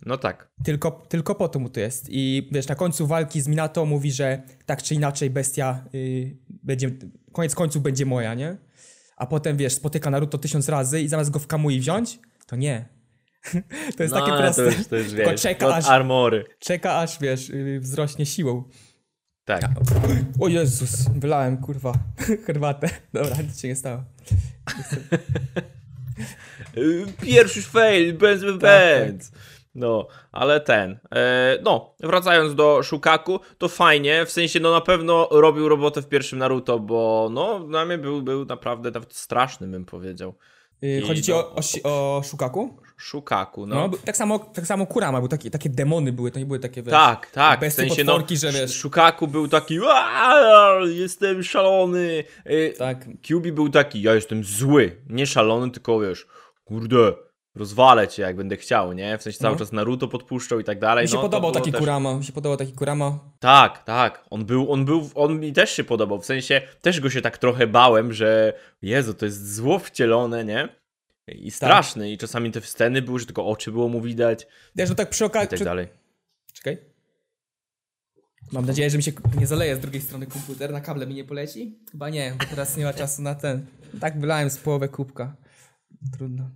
No 0.07 0.19
tak. 0.19 0.51
Tylko, 0.65 0.91
tylko 1.09 1.35
po 1.35 1.49
to 1.49 1.59
mu 1.59 1.69
to 1.69 1.81
jest. 1.81 2.07
I 2.09 2.49
wiesz, 2.53 2.69
na 2.69 2.75
końcu 2.75 3.07
walki 3.07 3.41
z 3.41 3.49
Minato 3.49 3.87
mówi, 3.87 4.13
że 4.13 4.43
tak 4.67 4.83
czy 4.83 4.95
inaczej 4.95 5.31
bestia 5.31 5.85
y, 5.95 6.37
będzie, 6.49 6.91
koniec 7.33 7.55
końców 7.55 7.83
będzie 7.83 8.07
moja, 8.07 8.35
nie? 8.35 8.57
A 9.17 9.27
potem 9.27 9.57
wiesz, 9.57 9.75
spotyka 9.75 10.11
Naruto 10.11 10.39
tysiąc 10.39 10.69
razy 10.69 11.01
i 11.01 11.09
zamiast 11.09 11.31
go 11.31 11.39
w 11.39 11.47
Kamui 11.47 11.81
wziąć, 11.81 12.19
to 12.47 12.57
nie. 12.57 12.89
to 13.97 14.03
jest 14.03 14.15
no, 14.15 14.21
takie 14.21 14.43
proste. 14.43 14.63
To 14.63 14.71
już, 14.71 14.87
to 14.87 14.97
już 14.97 15.13
Tylko 15.13 15.31
wiesz, 15.31 15.41
czeka 15.41 15.75
aż- 15.75 15.89
armory. 15.89 16.45
Czeka 16.59 16.99
aż, 16.99 17.21
wiesz, 17.21 17.51
y, 17.51 17.81
wzrośnie 17.81 18.27
siłą. 18.27 18.65
Tak. 19.45 19.63
O 20.41 20.49
Jezus, 20.49 21.09
wylałem, 21.09 21.57
kurwa, 21.57 21.93
herbatę. 22.47 22.89
Dobra, 23.13 23.37
nic 23.43 23.61
się 23.61 23.69
nie 23.69 23.77
stało. 23.77 24.05
Pierwszy 27.23 27.63
fail, 27.63 28.19
Benz 28.19 28.43
Tak, 28.43 28.59
Benz. 28.61 29.33
No, 29.75 30.07
ale 30.33 30.61
ten. 30.61 30.99
E, 31.15 31.59
no, 31.63 31.95
wracając 32.01 32.55
do 32.55 32.83
Shukaku, 32.83 33.41
to 33.59 33.69
fajnie, 33.69 34.27
w 34.27 34.31
sensie, 34.31 34.61
no 34.61 34.71
na 34.71 34.81
pewno 34.81 35.29
robił 35.31 35.69
robotę 35.69 36.03
w 36.03 36.09
pierwszym 36.09 36.39
Naruto, 36.39 36.79
bo 36.79 37.29
no, 37.33 37.61
dla 37.61 37.85
mnie 37.85 37.99
był, 37.99 38.23
był 38.23 38.45
naprawdę 38.45 38.91
nawet 38.91 39.15
straszny, 39.15 39.67
bym 39.69 39.85
powiedział. 39.85 40.35
Y, 40.85 41.01
I 41.05 41.09
Chodzi 41.09 41.23
ci 41.23 41.33
o, 41.33 41.55
o, 41.85 42.17
o 42.17 42.23
Shukaku? 42.25 42.77
Shukaku, 42.99 43.67
No, 43.67 43.75
no. 43.89 43.99
tak 44.05 44.17
samo, 44.17 44.39
tak 44.39 44.67
samo 44.67 44.87
Kurama, 44.87 45.19
był 45.19 45.29
taki, 45.29 45.51
takie 45.51 45.71
demony 45.71 46.13
były, 46.13 46.31
to 46.31 46.39
nie 46.39 46.47
były 46.47 46.59
takie, 46.59 46.83
wiesz, 46.83 46.91
Tak, 46.93 47.31
tak, 47.31 47.65
w 47.71 47.73
sensie 47.73 48.05
no, 48.05 48.19
że 48.33 48.53
wiesz. 48.53 48.71
Shukaku 48.81 49.29
był 49.29 49.49
taki, 49.49 49.79
"Aaa, 49.89 50.81
jestem 50.87 51.43
szalony. 51.43 52.25
Y, 52.47 52.75
Tak, 52.79 53.09
Kyubi 53.23 53.53
był 53.53 53.69
taki, 53.69 54.03
ja 54.03 54.15
jestem 54.15 54.45
zły, 54.45 54.97
nie 55.09 55.27
szalony, 55.27 55.71
tylko 55.71 56.01
wiesz, 56.01 56.27
kurde, 56.65 57.13
rozwalę 57.61 58.09
cię 58.09 58.23
jak 58.23 58.37
będę 58.37 58.57
chciał, 58.57 58.93
nie? 58.93 59.19
W 59.19 59.23
sensie 59.23 59.39
cały 59.39 59.53
No. 59.55 59.59
czas 59.59 59.73
Naruto 59.73 60.09
podpuszczał 60.09 60.61
i 60.61 60.65
tak 60.65 60.79
dalej. 60.79 61.05
mi 61.05 61.09
się 61.09 61.15
no, 61.17 61.23
podobał 61.23 61.53
taki 61.53 61.73
też... 61.73 61.81
Kurama, 61.81 62.15
mi 62.19 62.25
się 62.25 62.33
podobał 62.33 62.57
taki 62.59 62.73
Kurama. 62.73 63.19
Tak, 63.41 63.85
tak, 63.85 64.25
on 64.31 64.45
był, 64.45 64.73
on 64.73 64.85
był, 64.85 65.11
on 65.15 65.41
mi 65.41 65.53
też 65.53 65.71
się 65.73 65.85
podobał, 65.85 66.21
w 66.21 66.27
sensie 66.27 66.63
też 66.83 67.01
go 67.01 67.11
się 67.11 67.21
tak 67.21 67.39
trochę 67.39 67.67
bałem, 67.67 68.13
że 68.13 68.53
Jezu, 68.83 69.15
to 69.15 69.25
jest 69.25 69.55
zło 69.55 69.79
wcielone, 69.79 70.45
nie? 70.45 70.69
Tak. 71.27 71.37
I 71.37 71.51
straszny, 71.51 72.11
i 72.13 72.19
czasami 72.19 72.51
te 72.51 72.61
sceny 72.61 73.03
były, 73.03 73.19
że 73.19 73.27
tylko 73.27 73.47
oczy 73.47 73.73
było 73.73 73.89
mu 73.89 74.01
widać 74.01 74.47
Wiesz, 74.77 74.89
no 74.89 74.95
tak 74.95 75.11
przy 75.11 75.25
i 75.25 75.27
okazji... 75.27 75.49
tak 75.49 75.57
Przy... 75.57 75.65
dalej. 75.65 75.89
Czekaj. 76.53 76.79
Mam 78.53 78.67
nadzieję, 78.67 78.91
że 78.91 78.97
mi 78.97 79.03
się 79.03 79.13
nie 79.39 79.47
zaleje 79.47 79.77
z 79.77 79.81
drugiej 79.81 80.03
strony 80.03 80.27
komputer, 80.27 80.73
na 80.73 80.81
kable 80.81 81.07
mi 81.07 81.15
nie 81.15 81.25
poleci? 81.25 81.79
Chyba 81.91 82.09
nie, 82.11 82.35
bo 82.39 82.45
teraz 82.51 82.77
nie 82.77 82.85
ma 82.85 82.93
czasu 82.93 83.23
na 83.23 83.35
ten. 83.35 83.67
Tak 84.01 84.21
wylałem 84.21 84.51
z 84.51 84.59
połowę 84.59 84.89
kubka. 84.89 85.37
Trudno. 86.13 86.51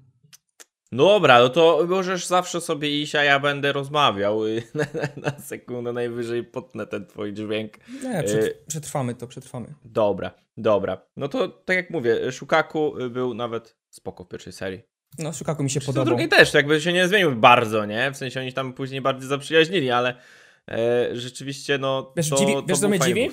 No 0.94 1.04
dobra, 1.04 1.38
no 1.38 1.48
to 1.48 1.86
możesz 1.88 2.26
zawsze 2.26 2.60
sobie 2.60 3.00
iść, 3.02 3.14
a 3.14 3.24
ja 3.24 3.40
będę 3.40 3.72
rozmawiał 3.72 4.40
na, 4.74 4.84
na, 4.94 5.30
na 5.30 5.38
sekundę 5.38 5.92
najwyżej 5.92 6.44
potnę 6.44 6.86
ten 6.86 7.06
twój 7.06 7.32
dźwięk. 7.32 7.72
Nie, 8.02 8.22
przet, 8.22 8.64
przetrwamy 8.66 9.14
to, 9.14 9.26
przetrwamy. 9.26 9.74
Dobra, 9.84 10.30
dobra. 10.56 11.06
No 11.16 11.28
to 11.28 11.48
tak 11.48 11.76
jak 11.76 11.90
mówię, 11.90 12.32
Shukaku 12.32 12.98
y, 13.00 13.10
był 13.10 13.34
nawet 13.34 13.76
spoko 13.90 14.24
w 14.24 14.28
pierwszej 14.28 14.52
serii. 14.52 14.80
No, 15.18 15.32
Shukaku 15.32 15.62
mi 15.62 15.70
się 15.70 15.80
W 15.80 15.86
podobał. 15.86 16.06
drugiej 16.06 16.28
też, 16.28 16.54
jakby 16.54 16.80
się 16.80 16.92
nie 16.92 17.08
zmienił 17.08 17.36
bardzo, 17.36 17.86
nie? 17.86 18.10
W 18.12 18.16
sensie 18.16 18.40
oni 18.40 18.52
tam 18.52 18.72
później 18.72 19.00
bardziej 19.00 19.28
zaprzyjaźnili, 19.28 19.90
ale 19.90 20.14
e, 20.68 21.08
rzeczywiście 21.16 21.78
no 21.78 22.12
Wiesz, 22.16 22.28
to, 22.28 22.36
dziwi, 22.36 22.52
to 22.52 22.62
wiesz 22.62 22.78
co 22.78 22.88
mnie 22.88 23.00
dziwi 23.00 23.30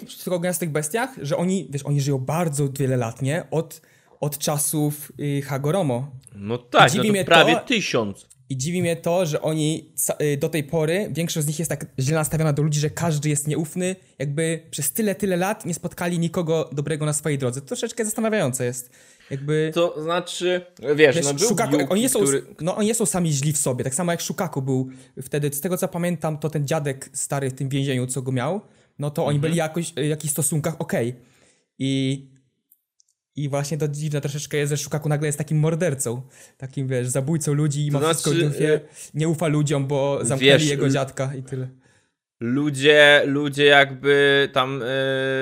w 0.54 0.58
tych 0.58 0.72
bestiach? 0.72 1.10
Że 1.22 1.38
oni, 1.38 1.68
wiesz, 1.70 1.84
oni 1.84 2.02
żyją 2.02 2.18
bardzo 2.18 2.70
wiele 2.80 2.98
lat, 2.98 3.22
nie? 3.22 3.48
Od, 3.52 3.82
od 4.22 4.38
czasów 4.38 5.12
y, 5.20 5.42
Hagoromo. 5.42 6.12
No 6.36 6.58
tak, 6.58 6.94
no 6.96 7.04
to 7.04 7.26
prawie 7.26 7.54
to- 7.56 7.60
tysiąc. 7.66 8.32
I 8.50 8.58
dziwi 8.58 8.82
mnie 8.82 8.96
to, 8.96 9.26
że 9.26 9.42
oni 9.42 9.94
y, 10.22 10.38
do 10.38 10.50
tej 10.50 10.64
pory, 10.64 11.08
większość 11.12 11.46
z 11.46 11.48
nich 11.48 11.60
jest 11.60 11.70
tak 11.70 11.86
źle 12.00 12.16
nastawiona 12.16 12.54
do 12.54 12.64
ludzi, 12.64 12.80
że 12.80 12.90
każdy 12.90 13.30
jest 13.30 13.48
nieufny, 13.48 13.96
jakby 14.20 14.64
przez 14.72 14.92
tyle, 14.94 15.16
tyle 15.16 15.38
lat 15.38 15.66
nie 15.66 15.74
spotkali 15.74 16.20
nikogo 16.20 16.70
dobrego 16.72 17.06
na 17.06 17.14
swojej 17.14 17.38
drodze. 17.38 17.62
To 17.62 17.68
troszeczkę 17.68 18.06
zastanawiające 18.06 18.66
jest. 18.66 18.90
Jakby... 19.32 19.72
To 19.74 20.02
znaczy, 20.04 20.66
wiesz, 20.96 21.16
Wiesz, 21.16 21.26
no 21.26 21.34
był 21.34 21.48
Shukaku, 21.48 21.74
Yuki, 21.74 21.86
oni, 21.90 22.10
są, 22.10 22.20
który... 22.20 22.44
no, 22.62 22.76
oni 22.76 22.96
są 22.96 23.06
sami 23.06 23.32
źli 23.32 23.54
w 23.54 23.58
sobie, 23.58 23.84
tak 23.84 23.94
samo 23.96 24.12
jak 24.12 24.22
Shukaku 24.22 24.62
był 24.62 24.90
wtedy, 25.22 25.54
z 25.54 25.62
tego 25.62 25.78
co 25.78 25.88
pamiętam, 25.88 26.38
to 26.38 26.50
ten 26.50 26.68
dziadek 26.68 27.10
stary 27.14 27.50
w 27.50 27.54
tym 27.54 27.70
więzieniu, 27.70 28.08
co 28.08 28.22
go 28.22 28.32
miał, 28.32 28.62
no 29.00 29.12
to 29.12 29.26
oni 29.26 29.36
Mhm. 29.36 29.42
byli 29.42 29.56
jakoś, 29.56 29.94
w 29.94 29.98
jakichś 30.10 30.32
stosunkach 30.32 30.76
okej. 30.80 31.16
I, 31.80 32.26
I 33.44 33.50
właśnie 33.50 33.78
to 33.78 33.88
dziwne 33.88 34.22
troszeczkę 34.22 34.58
jest, 34.58 34.70
że 34.70 34.78
Shukaku 34.78 35.10
nagle 35.10 35.28
jest 35.28 35.38
takim 35.38 35.58
mordercą, 35.60 36.22
takim, 36.58 36.88
wiesz, 36.88 37.08
zabójcą 37.08 37.54
ludzi 37.54 37.86
i 37.88 37.92
ma 37.92 38.00
To 38.00 38.06
wszystko 38.06 38.32
w 38.32 38.34
znaczy, 38.34 38.50
dupie, 38.50 38.74
y, 38.74 38.82
nie 39.14 39.30
ufa 39.30 39.48
ludziom, 39.48 39.88
bo 39.88 40.20
zamknęli 40.22 40.52
wiesz, 40.52 40.70
jego 40.70 40.90
dziadka 40.90 41.32
i 41.40 41.44
tyle. 41.44 41.68
ludzie, 42.40 43.22
ludzie 43.26 43.66
jakby 43.66 44.50
tam, 44.54 44.80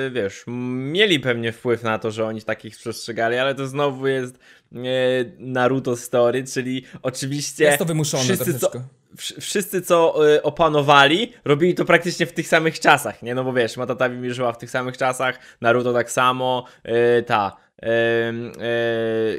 yy, 0.04 0.10
wiesz, 0.10 0.44
mieli 0.92 1.20
pewnie 1.20 1.52
wpływ 1.52 1.82
na 1.82 1.98
to, 1.98 2.10
że 2.10 2.26
oni 2.26 2.42
takich 2.42 2.76
przestrzegali, 2.76 3.36
ale 3.36 3.54
to 3.54 3.66
znowu 3.66 4.06
jest 4.06 4.38
yy, 4.72 4.80
Naruto 5.38 5.96
Story, 5.96 6.44
czyli 6.44 6.84
oczywiście 7.02 7.64
Jest 7.64 7.78
to 7.78 7.84
wymuszone 7.84 8.24
wszyscy, 8.24 8.44
co, 8.58 8.70
troszeczkę. 8.70 8.80
wsz- 9.16 9.40
wszyscy, 9.40 9.82
co 9.82 10.28
y, 10.34 10.42
opanowali, 10.42 11.32
robili 11.44 11.74
to 11.74 11.84
praktycznie 11.84 12.26
w 12.26 12.32
tych 12.32 12.48
samych 12.48 12.80
czasach, 12.80 13.22
nie? 13.22 13.34
No 13.34 13.44
bo 13.44 13.52
wiesz, 13.52 13.76
Matatami 13.76 14.30
żyła 14.34 14.52
w 14.52 14.58
tych 14.58 14.70
samych 14.70 14.96
czasach, 14.96 15.38
Naruto 15.60 15.92
tak 15.92 16.10
samo, 16.10 16.64
y, 17.18 17.22
ta, 17.22 17.56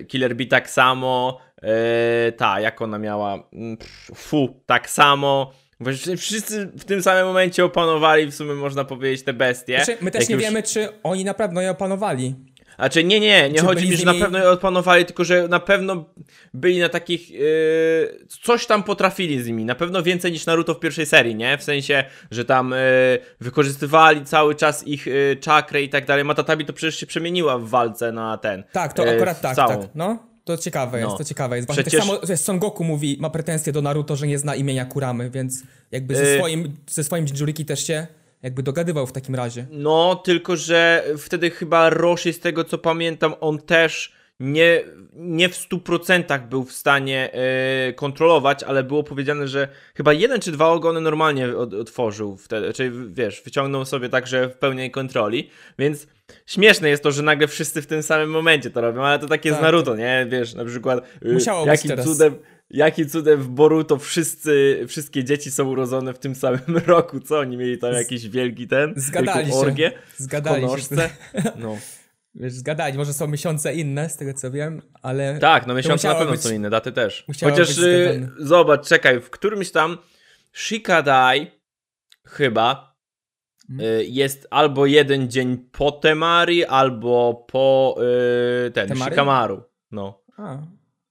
Killer 0.07 0.35
Bee 0.35 0.47
tak 0.47 0.69
samo, 0.69 1.39
y, 2.27 2.31
ta, 2.31 2.59
jak 2.59 2.81
ona 2.81 2.97
miała, 2.97 3.43
mm, 3.53 3.77
fu, 4.15 4.61
tak 4.65 4.89
samo. 4.89 5.51
Wszyscy 6.17 6.65
w 6.65 6.85
tym 6.85 7.01
samym 7.03 7.25
momencie 7.25 7.65
opanowali, 7.65 8.25
w 8.31 8.35
sumie 8.35 8.53
można 8.53 8.83
powiedzieć, 8.83 9.25
te 9.25 9.33
bestie. 9.33 9.83
Znaczy, 9.83 9.97
my 10.01 10.11
też 10.11 10.19
Jak 10.21 10.29
nie 10.29 10.35
już- 10.35 10.43
wiemy, 10.43 10.63
czy 10.63 10.89
oni 11.03 11.23
na 11.25 11.33
pewno 11.33 11.61
je 11.61 11.71
opanowali. 11.71 12.35
Znaczy 12.81 13.03
nie, 13.03 13.19
nie, 13.19 13.49
nie 13.49 13.59
Czy 13.59 13.65
chodzi 13.65 13.89
mi, 13.89 13.97
że 13.97 14.05
na 14.05 14.13
pewno 14.13 14.39
je 14.39 14.49
opanowali, 14.49 15.05
tylko 15.05 15.23
że 15.23 15.47
na 15.47 15.59
pewno 15.59 16.05
byli 16.53 16.79
na 16.79 16.89
takich, 16.89 17.29
yy, 17.29 17.39
coś 18.43 18.65
tam 18.65 18.83
potrafili 18.83 19.43
z 19.43 19.47
nimi, 19.47 19.65
na 19.65 19.75
pewno 19.75 20.03
więcej 20.03 20.31
niż 20.31 20.45
Naruto 20.45 20.73
w 20.73 20.79
pierwszej 20.79 21.05
serii, 21.05 21.35
nie? 21.35 21.57
W 21.57 21.63
sensie, 21.63 22.03
że 22.31 22.45
tam 22.45 22.71
yy, 22.71 22.77
wykorzystywali 23.39 24.25
cały 24.25 24.55
czas 24.55 24.87
ich 24.87 25.05
yy, 25.05 25.37
czakrę 25.41 25.81
i 25.81 25.89
tak 25.89 26.05
dalej. 26.05 26.25
Matatabi 26.25 26.65
to 26.65 26.73
przecież 26.73 26.99
się 26.99 27.05
przemieniła 27.05 27.57
w 27.57 27.67
walce 27.69 28.11
na 28.11 28.37
ten. 28.37 28.63
Tak, 28.71 28.93
to 28.93 29.05
yy, 29.05 29.11
akurat 29.11 29.41
tak, 29.41 29.55
całą. 29.55 29.81
tak. 29.81 29.89
No, 29.95 30.19
to 30.43 30.57
ciekawe 30.57 30.99
jest, 30.99 31.11
No. 31.11 31.17
to 31.17 31.23
ciekawe 31.23 31.55
jest. 31.55 31.67
Właśnie 31.67 31.83
Przecież- 31.83 32.07
tak 32.07 32.25
samo 32.25 32.37
Son 32.37 32.59
Goku 32.59 32.83
mówi, 32.83 33.17
ma 33.19 33.29
pretensje 33.29 33.73
do 33.73 33.81
Naruto, 33.81 34.15
że 34.15 34.27
nie 34.27 34.39
zna 34.39 34.55
imienia 34.55 34.85
Kuramy, 34.85 35.29
więc 35.29 35.63
jakby 35.91 36.15
ze 36.15 36.23
Yy. 36.23 36.37
swoim, 36.37 36.75
ze 36.89 37.03
swoim 37.03 37.25
Jinchuriki 37.25 37.65
też 37.65 37.87
się 37.87 38.07
jakby 38.43 38.63
dogadywał 38.63 39.07
w 39.07 39.11
takim 39.11 39.35
razie. 39.35 39.65
No, 39.71 40.15
tylko 40.15 40.57
że 40.57 41.03
wtedy 41.17 41.49
chyba 41.49 41.89
Roshi, 41.89 42.33
z 42.33 42.39
tego 42.39 42.63
co 42.63 42.77
pamiętam, 42.77 43.33
on 43.39 43.59
też 43.59 44.21
nie, 44.41 44.83
nie 45.13 45.49
w 45.49 45.69
100% 45.69 46.47
był 46.47 46.63
w 46.63 46.71
stanie 46.71 47.33
e, 47.33 47.93
kontrolować, 47.93 48.63
ale 48.63 48.83
było 48.83 49.03
powiedziane, 49.03 49.47
że 49.47 49.67
chyba 49.95 50.13
jeden 50.13 50.41
czy 50.41 50.51
dwa 50.51 50.67
ogony 50.67 51.01
normalnie 51.01 51.57
od, 51.57 51.73
otworzył 51.73 52.37
wtedy, 52.37 52.73
czyli 52.73 52.91
wiesz, 53.13 53.41
wyciągnął 53.45 53.85
sobie 53.85 54.09
także 54.09 54.49
w 54.49 54.57
pełnej 54.57 54.91
kontroli, 54.91 55.49
więc 55.79 56.07
śmieszne 56.45 56.89
jest 56.89 57.03
to, 57.03 57.11
że 57.11 57.23
nagle 57.23 57.47
wszyscy 57.47 57.81
w 57.81 57.87
tym 57.87 58.03
samym 58.03 58.29
momencie 58.29 58.69
to 58.69 58.81
robią, 58.81 59.03
ale 59.03 59.19
to 59.19 59.27
takie 59.27 59.49
Tak. 59.49 59.59
z 59.59 59.61
Naruto, 59.61 59.95
nie? 59.95 60.27
Wiesz, 60.29 60.53
na 60.53 60.65
przykład 60.65 61.03
y, 61.25 61.33
Musiało 61.33 61.65
jakim 61.65 61.89
teraz. 61.89 62.05
Jakim 62.73 63.09
cudem 63.09 63.41
w 63.41 63.49
Boruto 63.49 63.97
wszyscy, 63.97 64.83
wszystkie 64.87 65.23
dzieci 65.23 65.51
są 65.51 65.69
urodzone 65.69 66.13
w 66.13 66.19
tym 66.19 66.35
samym 66.35 66.77
roku, 66.85 67.19
co? 67.19 67.39
Oni 67.39 67.57
mieli 67.57 67.77
tam 67.77 67.93
jakiś 67.93 68.29
wielki 68.29 68.67
ten, 68.67 68.93
Zgadali 68.95 69.45
wielką 69.45 69.59
orgię 69.59 69.91
Zgadali 70.17 70.65
w 70.67 70.79
się. 70.79 71.09
No. 71.55 71.77
Wiesz, 72.35 72.53
zgadali, 72.53 72.97
może 72.97 73.13
są 73.13 73.27
miesiące 73.27 73.73
inne, 73.73 74.09
z 74.09 74.17
tego 74.17 74.33
co 74.33 74.51
wiem, 74.51 74.81
ale... 75.01 75.39
Tak, 75.39 75.67
no 75.67 75.73
miesiące 75.73 76.07
na 76.07 76.15
pewno 76.15 76.31
być- 76.31 76.41
są 76.41 76.53
inne, 76.53 76.69
daty 76.69 76.91
też. 76.91 77.25
Chociaż 77.41 77.77
y, 77.77 78.29
zobacz, 78.39 78.87
czekaj, 78.87 79.21
w 79.21 79.29
którymś 79.29 79.71
tam 79.71 79.97
Shikadai 80.53 81.51
chyba 82.27 82.95
y, 83.69 84.05
jest 84.05 84.47
albo 84.49 84.85
jeden 84.85 85.29
dzień 85.29 85.57
po 85.71 85.91
Temari, 85.91 86.65
albo 86.65 87.45
po 87.51 87.95
y, 88.67 88.71
ten, 88.71 88.87
Temari? 88.87 89.11
Shikamaru. 89.11 89.63
No. 89.91 90.23
A, 90.37 90.57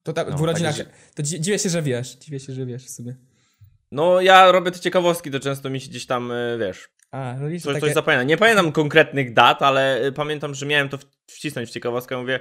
to 0.03 0.13
No, 0.31 0.37
w 0.39 0.41
urodzinach... 0.43 0.77
także- 0.77 0.91
To 1.15 1.23
dzi- 1.23 1.41
dziwię 1.41 1.59
się, 1.59 1.69
że 1.69 1.83
wiesz, 1.83 2.15
dziwię 2.17 2.41
się, 2.41 2.53
że 2.53 2.67
wiesz 2.67 2.87
w 2.87 2.91
sumie. 2.91 3.15
No 3.93 4.21
ja 4.21 4.53
robię 4.53 4.71
te 4.71 4.81
ciekawostki, 4.81 5.31
to 5.31 5.41
często 5.41 5.71
mi 5.71 5.81
się 5.81 5.89
gdzieś 5.91 6.07
tam, 6.07 6.31
y, 6.33 6.57
wiesz, 6.61 6.89
A, 7.11 7.35
no 7.41 7.49
widzisz, 7.49 7.63
coś, 7.63 7.75
takie... 7.75 7.87
coś 7.87 7.95
zapamiętam. 7.95 8.27
Nie 8.29 8.37
pamiętam 8.37 8.73
konkretnych 8.73 9.35
dat, 9.35 9.63
ale 9.63 10.05
y, 10.07 10.13
pamiętam, 10.13 10.55
że 10.55 10.67
miałem 10.67 10.89
to 10.89 10.99
wcisnąć 11.27 11.69
w 11.69 11.73
ciekawostkę, 11.73 12.17
mówię, 12.17 12.41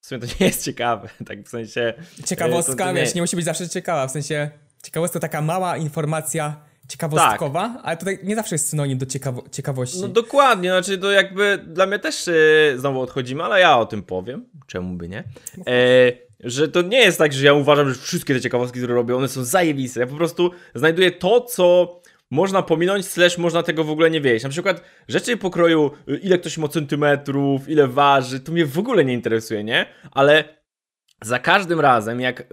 w 0.00 0.06
sumie 0.06 0.20
to 0.20 0.26
nie 0.40 0.46
jest 0.46 0.64
ciekawe, 0.64 1.08
tak 1.28 1.42
w 1.42 1.48
sensie... 1.48 1.94
Ciekawostka, 2.26 2.84
to- 2.84 2.90
to 2.90 2.94
wiesz, 2.94 3.14
nie 3.14 3.20
musi 3.20 3.36
być 3.36 3.44
zawsze 3.44 3.68
ciekawa, 3.68 4.06
w 4.06 4.10
sensie 4.10 4.50
ciekawostka 4.84 5.20
taka 5.20 5.42
mała 5.42 5.76
informacja 5.76 6.64
ciekawostkowa, 6.88 7.80
ale 7.82 7.96
tutaj 7.96 8.18
nie 8.22 8.36
zawsze 8.36 8.54
jest 8.54 8.68
synonim 8.68 8.98
do 8.98 9.06
ciekawo- 9.06 9.50
ciekawości. 9.50 10.00
No 10.00 10.08
dokładnie, 10.08 10.68
znaczy 10.68 10.98
to 10.98 11.10
jakby 11.10 11.64
dla 11.66 11.86
mnie 11.86 11.98
też 11.98 12.28
e, 12.28 12.32
znowu 12.78 13.00
odchodzimy, 13.00 13.42
ale 13.44 13.60
ja 13.60 13.78
o 13.78 13.86
tym 13.86 14.02
powiem, 14.02 14.48
czemu 14.66 14.96
by 14.96 15.08
nie, 15.08 15.18
e, 15.66 16.25
że 16.46 16.68
to 16.68 16.82
nie 16.82 16.98
jest 16.98 17.18
tak, 17.18 17.32
że 17.32 17.46
ja 17.46 17.52
uważam, 17.52 17.88
że 17.88 18.00
wszystkie 18.00 18.34
te 18.34 18.40
ciekawostki, 18.40 18.78
które 18.78 18.94
robię, 18.94 19.16
one 19.16 19.28
są 19.28 19.44
zajebiste, 19.44 20.00
ja 20.00 20.06
po 20.06 20.16
prostu 20.16 20.50
znajduję 20.74 21.10
to, 21.10 21.40
co 21.40 22.00
można 22.30 22.62
pominąć, 22.62 23.06
slash 23.06 23.38
można 23.38 23.62
tego 23.62 23.84
w 23.84 23.90
ogóle 23.90 24.10
nie 24.10 24.20
wiedzieć. 24.20 24.42
Na 24.42 24.48
przykład 24.48 24.82
rzeczy 25.08 25.36
pokroju, 25.36 25.90
y, 26.08 26.16
ile 26.16 26.38
ktoś 26.38 26.58
ma 26.58 26.68
centymetrów, 26.68 27.68
ile 27.68 27.88
waży, 27.88 28.40
to 28.40 28.52
mnie 28.52 28.66
w 28.66 28.78
ogóle 28.78 29.04
nie 29.04 29.12
interesuje, 29.12 29.64
nie? 29.64 29.86
Ale 30.10 30.44
za 31.22 31.38
każdym 31.38 31.80
razem, 31.80 32.20
jak 32.20 32.46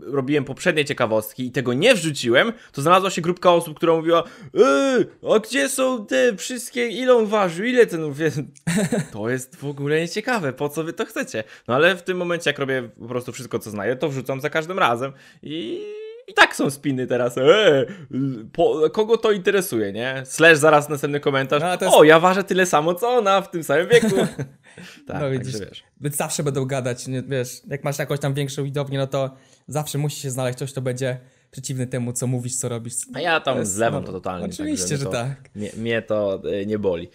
robiłem 0.00 0.44
poprzednie 0.44 0.84
ciekawostki 0.84 1.46
i 1.46 1.50
tego 1.52 1.72
nie 1.74 1.94
wrzuciłem, 1.94 2.52
to 2.72 2.82
znalazła 2.82 3.10
się 3.10 3.22
grupka 3.22 3.52
osób, 3.52 3.76
która 3.76 3.94
mówiła 3.94 4.24
Eee, 4.54 5.06
a 5.34 5.38
gdzie 5.38 5.68
są 5.68 6.06
te 6.06 6.36
wszystkie, 6.36 6.88
ile 6.88 7.14
on 7.14 7.26
ważył, 7.26 7.64
ile 7.66 7.86
ten... 7.86 8.02
Mówię, 8.02 8.30
to 9.12 9.28
jest 9.30 9.56
w 9.56 9.64
ogóle 9.64 10.00
nieciekawe, 10.00 10.52
po 10.52 10.68
co 10.68 10.84
wy 10.84 10.92
to 10.92 11.04
chcecie? 11.06 11.44
No 11.68 11.74
ale 11.74 11.96
w 11.96 12.02
tym 12.02 12.16
momencie, 12.16 12.50
jak 12.50 12.58
robię 12.58 12.88
po 13.00 13.06
prostu 13.08 13.32
wszystko, 13.32 13.58
co 13.58 13.70
znajdę, 13.70 13.96
to 13.96 14.08
wrzucam 14.08 14.40
za 14.40 14.50
każdym 14.50 14.78
razem 14.78 15.12
i... 15.42 15.82
I 16.28 16.34
tak 16.34 16.56
są 16.56 16.70
spiny 16.70 17.06
teraz. 17.06 17.38
Eee, 17.38 17.86
po, 18.52 18.90
kogo 18.92 19.16
to 19.16 19.32
interesuje, 19.32 19.92
nie? 19.92 20.22
Slash 20.26 20.58
zaraz 20.58 20.88
następny 20.88 21.20
komentarz. 21.20 21.62
No, 21.62 21.70
jest- 21.70 21.82
O, 21.96 22.04
ja 22.04 22.20
ważę 22.20 22.44
tyle 22.44 22.66
samo 22.66 22.94
co 22.94 23.08
ona 23.08 23.40
w 23.40 23.50
tym 23.50 23.62
samym 23.64 23.88
wieku. 23.88 24.08
tak, 25.06 25.20
No 25.20 25.30
widzisz. 25.30 25.52
także 25.52 25.66
wiesz. 25.66 25.84
Więc 26.00 26.16
zawsze 26.16 26.42
będą 26.42 26.64
gadać, 26.64 27.06
nie, 27.06 27.22
wiesz, 27.22 27.60
jak 27.68 27.84
masz 27.84 27.98
jakąś 27.98 28.20
tam 28.20 28.34
większą 28.34 28.64
widownię, 28.64 28.98
no 28.98 29.06
to 29.06 29.30
zawsze 29.68 29.98
musi 29.98 30.20
się 30.20 30.30
znaleźć 30.30 30.56
ktoś, 30.56 30.72
kto 30.72 30.82
będzie 30.82 31.18
przeciwny 31.50 31.86
temu, 31.86 32.12
co 32.12 32.26
mówisz, 32.26 32.56
co 32.56 32.68
robisz. 32.68 32.94
A 33.14 33.20
ja 33.20 33.40
tam 33.40 33.58
jest- 33.58 33.72
zlewam 33.72 34.00
no, 34.00 34.06
to 34.06 34.12
totalnie. 34.12 34.46
Oczywiście, 34.46 34.88
także 34.88 35.04
że 35.04 35.04
mnie 35.04 35.04
to, 35.04 35.10
tak. 35.12 35.54
Mnie, 35.54 35.70
mnie 35.76 36.02
to 36.02 36.42
e, 36.52 36.66
nie 36.66 36.78
boli. 36.78 37.08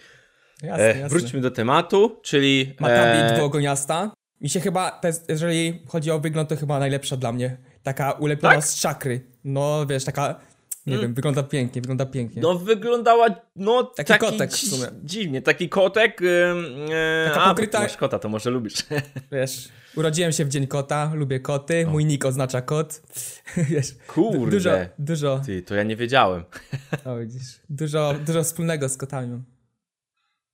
Jasne, 0.62 0.84
E, 0.84 0.88
jasne. 0.88 1.08
wróćmy 1.08 1.40
do 1.40 1.50
tematu, 1.50 2.20
czyli. 2.22 2.74
Makabi 2.80 3.18
e. 3.18 4.10
Mi 4.40 4.48
się 4.48 4.60
chyba, 4.60 5.00
jest, 5.04 5.28
jeżeli 5.28 5.82
chodzi 5.86 6.10
o 6.10 6.18
wygląd, 6.20 6.48
to 6.48 6.56
chyba 6.56 6.78
najlepsza 6.78 7.16
dla 7.16 7.32
mnie. 7.32 7.56
Taka 7.82 8.12
ulepiona 8.12 8.54
Tak? 8.54 8.64
z 8.64 8.80
czakry. 8.80 9.20
No, 9.44 9.86
wiesz, 9.86 10.04
taka, 10.04 10.40
nie 10.86 10.94
Mm. 10.94 11.06
wiem, 11.06 11.14
wygląda 11.14 11.42
pięknie, 11.42 11.80
wygląda 11.82 12.06
pięknie. 12.06 12.42
No 12.42 12.54
wyglądała, 12.58 13.26
no 13.56 13.82
Taki 13.84 14.08
taki, 14.08 14.26
kotek 14.26 14.50
w 14.52 14.56
sumie. 14.56 14.86
dziwnie, 15.04 15.42
taki 15.42 15.68
kotek. 15.68 16.20
E, 16.22 17.28
Taka 17.28 17.42
a, 17.44 17.54
pokryta- 17.54 17.80
masz 17.80 17.96
kota, 17.96 18.18
to 18.18 18.28
może 18.28 18.50
lubisz. 18.50 18.74
Wiesz, 19.32 19.68
urodziłem 19.96 20.32
się 20.32 20.44
w 20.44 20.48
dzień 20.48 20.66
kota, 20.66 21.10
lubię 21.14 21.40
koty, 21.40 21.86
mój 21.86 22.04
nick 22.04 22.24
oznacza 22.24 22.62
kot. 22.62 23.02
wiesz, 23.70 23.94
Kurde. 24.06 24.38
du- 24.38 24.46
dużo, 24.50 24.70
dużo, 24.98 25.40
Ty, 25.46 25.62
to 25.62 25.74
ja 25.74 25.82
nie 25.82 25.96
wiedziałem. 25.96 26.44
o 27.04 27.16
widzisz, 27.16 27.60
dużo, 27.70 28.14
dużo 28.26 28.42
wspólnego 28.42 28.88
z 28.88 28.96
kotami. 28.96 29.42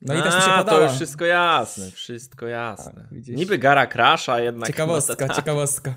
No 0.00 0.14
i 0.14 0.22
też 0.22 0.34
mi 0.34 0.40
się 0.42 0.46
A, 0.50 0.58
podoba. 0.58 0.76
to 0.78 0.82
już 0.82 0.92
wszystko 0.92 1.24
jasne, 1.24 1.90
wszystko 1.90 2.46
jasne. 2.46 2.92
Tak, 2.92 3.04
widzisz. 3.12 3.36
Niby 3.36 3.58
gara 3.58 3.86
krasza, 3.86 4.40
jednak. 4.40 4.66
Ciekawostka, 4.66 5.26
no 5.26 5.28
to- 5.28 5.40
ciekawostka. 5.40 5.94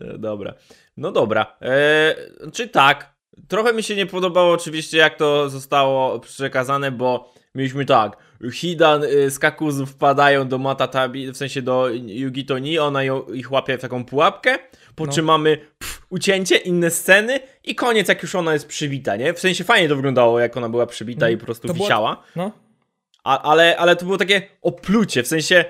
E, 0.00 0.18
Dobra. 0.18 0.54
No 0.96 1.12
dobra. 1.12 1.56
E, 1.62 2.14
czy 2.52 2.68
tak? 2.68 3.11
Trochę 3.48 3.72
mi 3.72 3.82
się 3.82 3.96
nie 3.96 4.06
podobało 4.06 4.52
oczywiście 4.52 4.98
jak 4.98 5.16
to 5.16 5.50
zostało 5.50 6.20
przekazane, 6.20 6.90
bo 6.92 7.32
mieliśmy 7.54 7.84
tak. 7.84 8.16
Hidan 8.52 9.04
y, 9.04 9.30
z 9.30 9.38
Kakuzu 9.38 9.86
wpadają 9.86 10.48
do 10.48 10.58
Matatabi, 10.58 11.32
w 11.32 11.36
sensie 11.36 11.62
do 11.62 11.88
Yugito 12.06 12.58
Ni, 12.58 12.78
ona 12.78 13.02
ją, 13.02 13.22
ich 13.22 13.52
łapie 13.52 13.78
w 13.78 13.80
taką 13.80 14.04
pułapkę, 14.04 14.58
po 14.94 15.06
No. 15.06 15.12
czym 15.12 15.24
mamy 15.24 15.56
pff, 15.78 16.02
ucięcie, 16.10 16.56
inne 16.56 16.90
sceny 16.90 17.40
i 17.64 17.74
koniec 17.74 18.08
jak 18.08 18.22
już 18.22 18.34
ona 18.34 18.52
jest 18.52 18.66
przybita, 18.66 19.16
nie? 19.16 19.34
W 19.34 19.40
sensie 19.40 19.64
fajnie 19.64 19.88
to 19.88 19.96
wyglądało 19.96 20.40
jak 20.40 20.56
ona 20.56 20.68
była 20.68 20.86
przybita 20.86 21.30
i 21.30 21.36
po 21.36 21.44
prostu 21.44 21.68
To 21.68 21.74
było- 21.74 21.86
wisiała. 21.86 22.22
No, 22.36 22.52
A, 23.24 23.42
ale, 23.42 23.76
ale 23.76 23.96
to 23.96 24.04
było 24.04 24.18
takie 24.18 24.42
oplucie, 24.62 25.22
w 25.22 25.26
sensie 25.28 25.64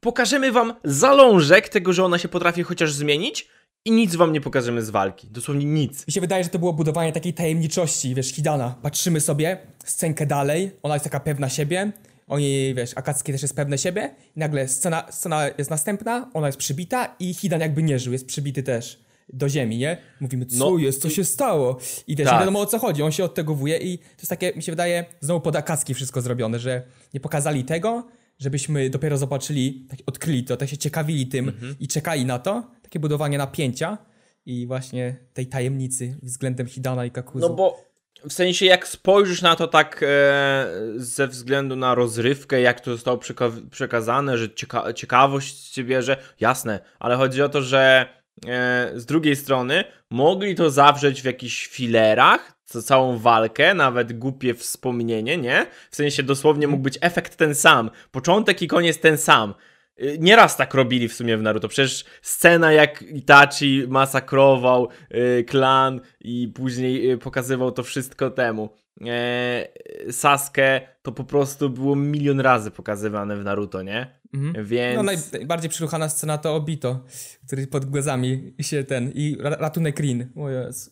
pokażemy 0.00 0.52
wam 0.52 0.74
zalążek 0.84 1.68
tego, 1.68 1.92
że 1.92 2.04
ona 2.04 2.18
się 2.18 2.28
potrafi 2.28 2.62
chociaż 2.62 2.92
zmienić 2.92 3.48
i 3.84 3.92
nic 3.92 4.14
wam 4.16 4.32
nie 4.32 4.40
pokażemy 4.40 4.82
z 4.82 4.90
walki. 4.90 5.28
Dosłownie 5.30 5.64
nic. 5.64 6.06
Mi 6.06 6.12
się 6.12 6.20
wydaje, 6.20 6.44
że 6.44 6.50
to 6.50 6.58
było 6.58 6.72
budowanie 6.72 7.12
takiej 7.12 7.34
tajemniczości, 7.34 8.14
wiesz, 8.14 8.28
Hidana. 8.32 8.74
Patrzymy 8.82 9.20
sobie 9.20 9.58
scenkę 9.84 10.26
dalej, 10.26 10.70
ona 10.82 10.94
jest 10.94 11.04
taka 11.04 11.20
pewna 11.20 11.48
siebie, 11.48 11.92
oni, 12.28 12.74
wiesz, 12.76 12.90
Akatsuki 12.96 13.32
też 13.32 13.42
jest 13.42 13.56
pewne 13.56 13.78
siebie 13.78 14.14
i 14.36 14.40
nagle 14.40 14.68
scena, 14.68 15.04
scena 15.10 15.48
jest 15.58 15.70
następna, 15.70 16.30
ona 16.34 16.46
jest 16.46 16.58
przybita 16.58 17.16
i 17.20 17.34
Hidan 17.34 17.60
jakby 17.60 17.82
nie 17.82 17.98
żył, 17.98 18.12
jest 18.12 18.26
przybity 18.26 18.62
też 18.62 18.98
do 19.32 19.48
ziemi, 19.48 19.78
nie? 19.78 19.96
Mówimy, 20.20 20.46
co 20.46 20.70
No, 20.70 20.78
jest, 20.78 21.02
co 21.02 21.10
się 21.10 21.24
stało? 21.24 21.78
I 22.06 22.16
wiesz, 22.16 22.24
Tak. 22.26 22.34
nie 22.34 22.40
wiadomo 22.40 22.60
o 22.60 22.66
co 22.66 22.78
chodzi, 22.78 23.02
on 23.02 23.12
się 23.12 23.24
odtegowuje 23.24 23.78
i 23.78 23.98
to 23.98 24.04
jest 24.18 24.30
takie, 24.30 24.52
mi 24.56 24.62
się 24.62 24.72
wydaje, 24.72 25.04
znowu 25.20 25.40
pod 25.40 25.56
Akatsuki 25.56 25.94
wszystko 25.94 26.20
zrobione, 26.20 26.58
że 26.58 26.82
nie 27.14 27.20
pokazali 27.20 27.64
tego, 27.64 28.06
żebyśmy 28.42 28.90
dopiero 28.90 29.18
zobaczyli, 29.18 29.86
tak 29.90 29.98
odkryli 30.06 30.44
to, 30.44 30.56
tak 30.56 30.68
się 30.68 30.78
ciekawili 30.78 31.26
tym 31.26 31.48
Mhm. 31.48 31.74
i 31.80 31.88
czekali 31.88 32.24
na 32.24 32.38
to, 32.38 32.70
takie 32.82 33.00
budowanie 33.00 33.38
napięcia 33.38 33.98
i 34.46 34.66
właśnie 34.66 35.16
tej 35.34 35.46
tajemnicy 35.46 36.16
względem 36.22 36.66
Hidana 36.66 37.04
i 37.04 37.10
Kakuzu. 37.10 37.48
No 37.48 37.54
bo 37.54 37.92
w 38.28 38.32
sensie 38.32 38.66
jak 38.66 38.88
spojrzysz 38.88 39.42
na 39.42 39.56
to 39.56 39.68
tak 39.68 40.02
e, 40.02 40.66
ze 40.96 41.28
względu 41.28 41.76
na 41.76 41.94
rozrywkę, 41.94 42.60
jak 42.60 42.80
to 42.80 42.90
zostało 42.90 43.16
przeka- 43.18 43.68
przekazane, 43.70 44.38
że 44.38 44.48
cieka- 44.48 44.94
ciekawość 44.94 45.68
cię 45.70 45.84
bierze, 45.84 46.16
jasne, 46.40 46.80
ale 47.00 47.16
chodzi 47.16 47.42
o 47.42 47.48
to, 47.48 47.62
że 47.62 48.06
e, 48.46 48.92
z 48.94 49.06
drugiej 49.06 49.36
strony 49.36 49.84
mogli 50.10 50.54
to 50.54 50.70
zawrzeć 50.70 51.22
w 51.22 51.24
jakichś 51.24 51.66
filerach, 51.66 52.51
całą 52.80 53.18
walkę, 53.18 53.74
nawet 53.74 54.18
głupie 54.18 54.54
wspomnienie, 54.54 55.36
nie? 55.36 55.66
W 55.90 55.96
sensie 55.96 56.22
dosłownie 56.22 56.68
mógł 56.68 56.82
być 56.82 56.98
efekt 57.00 57.36
ten 57.36 57.54
sam, 57.54 57.90
początek 58.10 58.62
i 58.62 58.66
koniec 58.68 58.98
ten 59.00 59.18
sam. 59.18 59.54
Y, 60.02 60.16
Nieraz 60.20 60.56
tak 60.56 60.74
robili 60.74 61.08
w 61.08 61.14
sumie 61.14 61.36
w 61.36 61.42
Naruto. 61.42 61.68
Przecież 61.68 62.04
scena 62.22 62.72
jak 62.72 63.02
Itachi 63.02 63.84
masakrował 63.88 64.88
y, 65.14 65.44
klan 65.44 66.00
i 66.20 66.52
później 66.54 67.10
y, 67.10 67.18
pokazywał 67.18 67.72
to 67.72 67.82
wszystko 67.82 68.30
temu. 68.30 68.68
E, 69.06 69.68
Sasuke 70.12 70.80
to 71.02 71.12
po 71.12 71.24
prostu 71.24 71.70
było 71.70 71.96
milion 71.96 72.40
razy 72.40 72.70
pokazywane 72.70 73.36
w 73.36 73.44
Naruto, 73.44 73.82
nie? 73.82 74.20
Mhm. 74.34 74.66
Więc. 74.66 74.96
No 74.96 75.02
naj, 75.02 75.16
najbardziej 75.32 75.70
przyruchana 75.70 76.08
scena 76.08 76.38
to 76.38 76.54
Obito, 76.54 77.04
który 77.46 77.66
pod 77.66 77.84
głazami 77.84 78.54
się 78.60 78.84
ten 78.84 79.12
i 79.14 79.36
ra- 79.40 79.56
ratunek 79.56 80.00
Rin. 80.00 80.28
O 80.36 80.50
Jezu. 80.50 80.90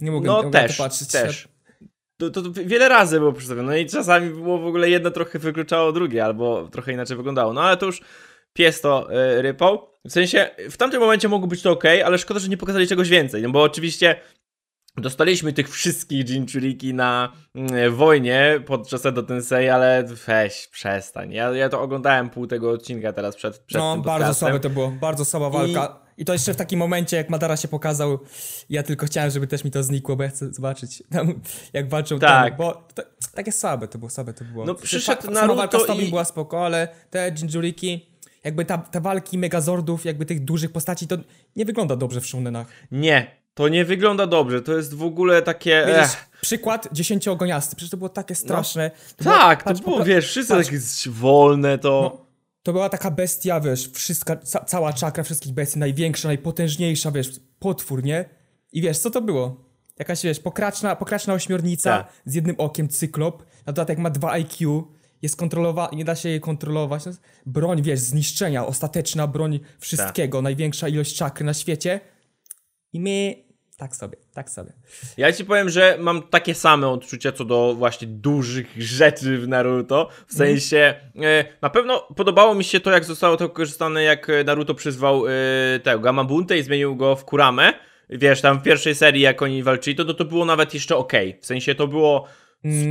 Nie 0.00 0.10
mogę, 0.10 0.28
nie 0.28 0.34
No 0.34 0.42
mogę 0.42 0.58
na 0.58 0.62
też, 0.68 0.76
to 0.76 0.82
patrzeć. 0.82 1.08
też. 1.08 1.48
To, 2.16 2.30
to, 2.30 2.42
to 2.42 2.50
wiele 2.52 2.88
razy 2.88 3.18
było 3.18 3.32
przedstawione. 3.32 3.72
No 3.72 3.76
i 3.76 3.86
czasami 3.86 4.30
było 4.30 4.58
w 4.58 4.66
ogóle 4.66 4.90
jedno 4.90 5.10
trochę 5.10 5.38
wykluczało 5.38 5.92
drugie, 5.92 6.24
albo 6.24 6.68
trochę 6.68 6.92
inaczej 6.92 7.16
wyglądało. 7.16 7.52
No 7.52 7.62
ale 7.62 7.76
to 7.76 7.86
już 7.86 8.00
pies 8.52 8.80
to 8.80 9.08
y, 9.38 9.42
rypał. 9.42 9.88
W 10.04 10.12
sensie, 10.12 10.50
w 10.70 10.76
tamtym 10.76 11.00
momencie 11.00 11.28
mogło 11.28 11.48
być 11.48 11.62
to 11.62 11.70
ok, 11.70 11.84
ale 12.04 12.18
szkoda, 12.18 12.40
że 12.40 12.48
nie 12.48 12.56
pokazali 12.56 12.88
czegoś 12.88 13.08
więcej. 13.08 13.42
No 13.42 13.50
bo 13.50 13.62
oczywiście 13.62 14.16
dostaliśmy 14.96 15.52
tych 15.52 15.70
wszystkich 15.70 16.28
Jinchuriki 16.28 16.94
na 16.94 17.32
mm, 17.54 17.94
wojnie 17.94 18.60
podczas 18.66 19.06
Edo 19.06 19.22
Tensei, 19.22 19.68
ale 19.68 20.04
weź, 20.26 20.66
przestań. 20.66 21.32
Ja, 21.32 21.50
ja 21.50 21.68
to 21.68 21.80
oglądałem 21.80 22.30
pół 22.30 22.46
tego 22.46 22.70
odcinka 22.70 23.12
teraz 23.12 23.36
przed, 23.36 23.58
przed 23.58 23.80
No, 23.80 23.96
bardzo 23.96 24.34
słabe 24.34 24.60
to 24.60 24.70
było, 24.70 24.90
bardzo 24.90 25.24
słaba 25.24 25.50
walka. 25.50 25.98
I... 26.00 26.03
to 26.26 26.32
jeszcze 26.32 26.54
w 26.54 26.56
takim 26.56 26.78
momencie, 26.78 27.16
jak 27.16 27.30
Madara 27.30 27.56
się 27.56 27.68
pokazał, 27.68 28.18
ja 28.70 28.82
tylko 28.82 29.06
chciałem, 29.06 29.30
żeby 29.30 29.46
też 29.46 29.64
mi 29.64 29.70
to 29.70 29.82
znikło, 29.82 30.16
bo 30.16 30.22
ja 30.22 30.28
chcę 30.28 30.52
zobaczyć, 30.54 31.02
tam, 31.12 31.40
jak 31.72 31.88
walczą 31.88 32.18
Tak. 32.18 32.48
ten, 32.48 32.56
bo 32.58 32.88
to, 32.94 33.02
takie 33.34 33.52
słabe 33.52 33.88
to 33.88 33.98
było, 33.98 34.10
słabe 34.10 34.32
to 34.34 34.44
było. 34.44 34.64
No, 34.64 34.74
przyszedł 34.74 35.30
Naruto 35.30 35.54
walka 35.56 35.78
z 35.80 35.86
Tobim 35.86 36.06
i- 36.06 36.10
była 36.10 36.24
spoko, 36.24 36.66
ale 36.66 36.88
te 37.10 37.30
Jinjuriki, 37.38 38.06
jakby 38.44 38.64
ta, 38.64 38.78
te 38.78 39.00
walki 39.00 39.38
Megazordów, 39.38 40.04
jakby 40.04 40.26
tych 40.26 40.44
dużych 40.44 40.72
postaci, 40.72 41.06
to 41.06 41.16
nie 41.56 41.64
wygląda 41.64 41.96
dobrze 41.96 42.20
w 42.20 42.26
shonenach. 42.26 42.66
Nie, 42.92 43.30
to 43.54 43.68
nie 43.68 43.84
wygląda 43.84 44.26
dobrze. 44.26 44.62
To 44.62 44.72
jest 44.76 44.94
w 44.94 45.02
ogóle 45.02 45.42
takie. 45.42 45.84
Wiesz, 45.86 45.96
Ech. 45.98 46.30
przykład 46.40 46.88
dziesięciogoniasty, 46.92 47.76
przecież 47.76 47.90
to 47.90 47.96
było 47.96 48.08
takie 48.08 48.34
straszne. 48.34 48.90
To 49.16 49.24
było- 49.24 49.36
Tak, 49.36 49.64
patrz, 49.64 49.80
to 49.80 49.86
było, 49.90 50.04
wiesz, 50.04 50.26
wszyscy 50.26 50.54
patrz. 50.54 50.66
takie 50.68 50.80
wolne 51.10 51.78
to. 51.78 51.90
No, 52.18 52.23
to 52.64 52.72
była 52.72 52.88
taka 52.88 53.10
bestia, 53.10 53.60
wiesz, 53.60 53.90
wszystka, 53.90 54.36
ca 54.36 54.64
cała 54.64 54.92
czakra 54.92 55.24
wszystkich 55.24 55.52
bestii, 55.52 55.78
największa, 55.78 56.28
najpotężniejsza, 56.28 57.10
wiesz, 57.10 57.40
potwór, 57.58 58.04
nie? 58.04 58.24
I 58.72 58.82
wiesz, 58.82 58.98
co 58.98 59.10
to 59.10 59.20
było? 59.22 59.70
Jakaś, 59.98 60.22
wiesz, 60.22 60.40
pokraczna, 60.40 60.96
pokraczna 60.96 61.34
ośmiornica 61.34 61.98
Tak. 61.98 62.12
z 62.24 62.34
jednym 62.34 62.54
okiem, 62.58 62.88
cyklop, 62.88 63.42
na 63.66 63.72
dodatek 63.72 63.98
ma 63.98 64.10
2 64.10 64.30
IQ, 64.32 64.84
jest 65.22 65.36
kontrolowana, 65.36 65.96
nie 65.96 66.04
da 66.04 66.14
się 66.16 66.28
jej 66.28 66.40
kontrolować. 66.40 67.06
No, 67.06 67.12
broń, 67.46 67.82
wiesz, 67.82 68.00
zniszczenia, 68.00 68.66
ostateczna 68.66 69.26
broń 69.26 69.60
wszystkiego, 69.78 70.38
Tak. 70.38 70.42
największa 70.44 70.88
ilość 70.88 71.16
czakry 71.16 71.46
na 71.46 71.54
świecie. 71.54 72.00
I 72.92 73.00
my, 73.00 73.34
tak 73.76 73.96
sobie, 73.96 74.16
tak 74.34 74.50
sobie. 74.50 74.72
Ja 75.16 75.32
ci 75.32 75.44
powiem, 75.44 75.68
że 75.68 75.96
mam 76.00 76.22
takie 76.22 76.54
same 76.54 76.88
odczucia 76.88 77.32
co 77.32 77.44
do 77.44 77.74
właśnie 77.74 78.08
dużych 78.08 78.66
rzeczy 78.78 79.38
w 79.38 79.48
Naruto. 79.48 80.08
W 80.26 80.32
sensie, 80.34 80.94
e, 81.22 81.44
na 81.62 81.70
pewno 81.70 82.08
podobało 82.16 82.54
mi 82.54 82.64
się 82.64 82.80
to, 82.80 82.90
jak 82.90 83.04
zostało 83.04 83.36
to 83.36 83.48
wykorzystane, 83.48 84.02
jak 84.02 84.28
Naruto 84.44 84.74
przyzwał 84.74 85.26
e, 85.26 85.30
tego 85.82 86.00
Gamabuntę 86.00 86.58
i 86.58 86.62
zmienił 86.62 86.96
go 86.96 87.16
w 87.16 87.24
Kuramę. 87.24 87.72
Wiesz, 88.10 88.40
tam 88.40 88.58
w 88.58 88.62
pierwszej 88.62 88.94
serii, 88.94 89.22
jak 89.22 89.42
oni 89.42 89.62
walczyli, 89.62 89.96
to, 89.96 90.04
to, 90.04 90.14
to 90.14 90.24
było 90.24 90.44
nawet 90.44 90.74
jeszcze 90.74 90.96
okej. 90.96 91.38
W 91.40 91.46
sensie 91.46 91.74
to 91.74 91.88
było 91.88 92.26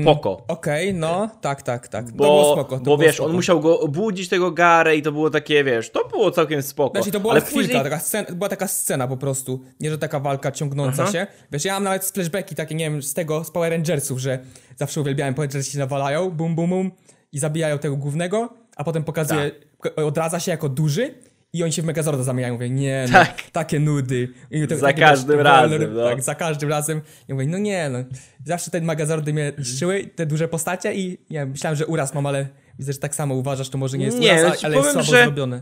spoko. 0.02 0.44
Okej, 0.48 0.94
no, 0.94 1.30
tak, 1.42 1.62
tak, 1.62 1.88
tak. 1.88 2.06
to 2.06 2.12
Bo, 2.12 2.24
było 2.24 2.54
spoko. 2.54 2.78
To 2.78 2.78
bo 2.78 2.84
było 2.84 2.98
wiesz, 2.98 3.16
spoko. 3.16 3.30
on 3.30 3.36
musiał 3.36 3.60
go 3.60 3.80
obudzić 3.80 4.30
tego 4.30 4.52
Garę 4.52 4.96
i 4.96 5.02
to 5.02 5.12
było 5.12 5.30
takie, 5.30 5.64
wiesz, 5.64 5.90
to 5.90 6.08
było 6.08 6.32
całkiem 6.32 6.62
spoko. 6.62 6.98
Znaczy, 6.98 7.12
to 7.12 7.20
była 7.20 7.34
ale 7.34 7.42
chwilka, 7.42 7.62
później... 7.62 7.84
taka 7.84 8.00
scena, 8.00 8.28
była 8.32 8.50
taka 8.50 8.68
scena 8.68 9.08
po 9.08 9.18
prostu, 9.18 9.60
nie 9.80 9.90
że 9.90 9.98
taka 9.98 10.20
walka 10.20 10.52
ciągnąca 10.52 11.04
Aha. 11.04 11.12
się. 11.12 11.28
Wiesz, 11.52 11.66
ja 11.66 11.74
mam 11.74 11.84
nawet 11.84 12.06
flashbacki 12.06 12.56
takie, 12.56 12.76
nie 12.76 12.90
wiem, 12.92 13.04
z 13.04 13.14
tego, 13.14 13.44
z 13.44 13.52
Power 13.52 13.72
Rangersów, 13.72 14.20
że 14.20 14.40
zawsze 14.76 15.02
uwielbiałem 15.02 15.34
Power 15.34 15.50
Rangersi 15.50 15.72
się 15.72 15.80
nawalają, 15.80 16.32
bum, 16.32 16.56
bum, 16.56 16.70
bum 16.70 16.92
i 17.32 17.40
zabijają 17.40 17.80
tego 17.80 17.96
głównego, 17.98 18.50
a 18.76 18.84
potem 18.84 19.04
pokazuje, 19.04 19.52
Tak. 19.84 19.98
odradza 20.06 20.40
się 20.40 20.52
jako 20.52 20.70
duży 20.70 21.14
i 21.54 21.64
oni 21.64 21.72
się 21.74 21.82
w 21.82 21.86
Megazorda 21.86 22.24
zamieniają. 22.24 22.54
Mówię, 22.54 22.70
nie, 22.70 23.06
no, 23.08 23.20
Tak. 23.20 23.42
takie 23.52 23.80
nudy. 23.80 24.34
Za 24.70 24.94
każdym 24.94 25.38
wiesz, 25.38 25.46
razem, 25.46 25.94
no. 25.94 26.10
Tak, 26.10 26.22
za 26.22 26.36
każdym 26.36 26.70
razem. 26.70 27.02
I 27.30 27.34
mówię, 27.34 27.48
no 27.48 27.58
nie, 27.58 27.90
no. 27.90 28.00
Zawsze 28.46 28.72
te 28.72 28.82
Megazordy 28.82 29.34
mnie 29.34 29.54
niszczyły, 29.58 30.04
te 30.16 30.26
duże 30.26 30.48
postacie 30.48 30.94
i 30.94 31.10
nie 31.10 31.40
wiem, 31.40 31.50
myślałem, 31.50 31.76
że 31.78 31.86
uraz 31.88 32.14
mam, 32.14 32.26
ale 32.26 32.48
widzę, 32.80 32.94
że 32.94 33.00
tak 33.00 33.16
samo 33.16 33.36
uważasz, 33.36 33.70
to 33.70 33.78
może 33.78 33.98
nie 33.98 34.06
jest 34.06 34.20
Nie, 34.20 34.34
uraz, 34.42 34.60
ci 34.60 34.66
ale 34.66 34.76
jest 34.76 34.88
powiem, 34.90 35.04
słabo 35.06 35.18
że- 35.18 35.24
zrobione. 35.24 35.62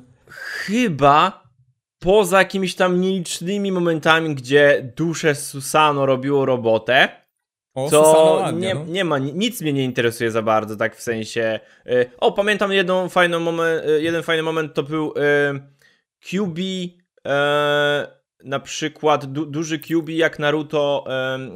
Chyba 0.65 1.43
poza 1.99 2.37
jakimiś 2.39 2.75
tam 2.75 3.01
nielicznymi 3.01 3.71
momentami, 3.71 4.35
gdzie 4.35 4.91
dusze 4.95 5.35
Susano 5.35 6.05
robiło 6.05 6.45
robotę, 6.45 7.09
O, 7.73 7.89
to 7.89 8.05
Susano 8.05 8.51
nie, 8.59 8.73
no. 8.73 8.85
nie 8.85 9.05
ma, 9.05 9.17
ni- 9.19 9.33
nic 9.33 9.61
mnie 9.61 9.73
nie 9.73 9.83
interesuje 9.83 10.31
za 10.31 10.41
bardzo, 10.41 10.75
tak 10.75 10.95
w 10.95 11.01
sensie. 11.01 11.59
y, 11.87 12.05
O, 12.17 12.31
pamiętam 12.31 12.71
jedną 12.71 13.09
fajną 13.09 13.39
moment, 13.39 13.85
y, 13.85 14.01
jeden 14.01 14.23
fajny 14.23 14.43
moment 14.43 14.73
to 14.73 14.83
był 14.83 15.13
y, 15.17 15.80
QB, 16.29 16.57
y, 16.59 18.21
na 18.43 18.59
przykład 18.59 19.25
du, 19.25 19.45
duży 19.45 19.79
QB 19.79 20.09
jak 20.09 20.39
Naruto 20.39 21.05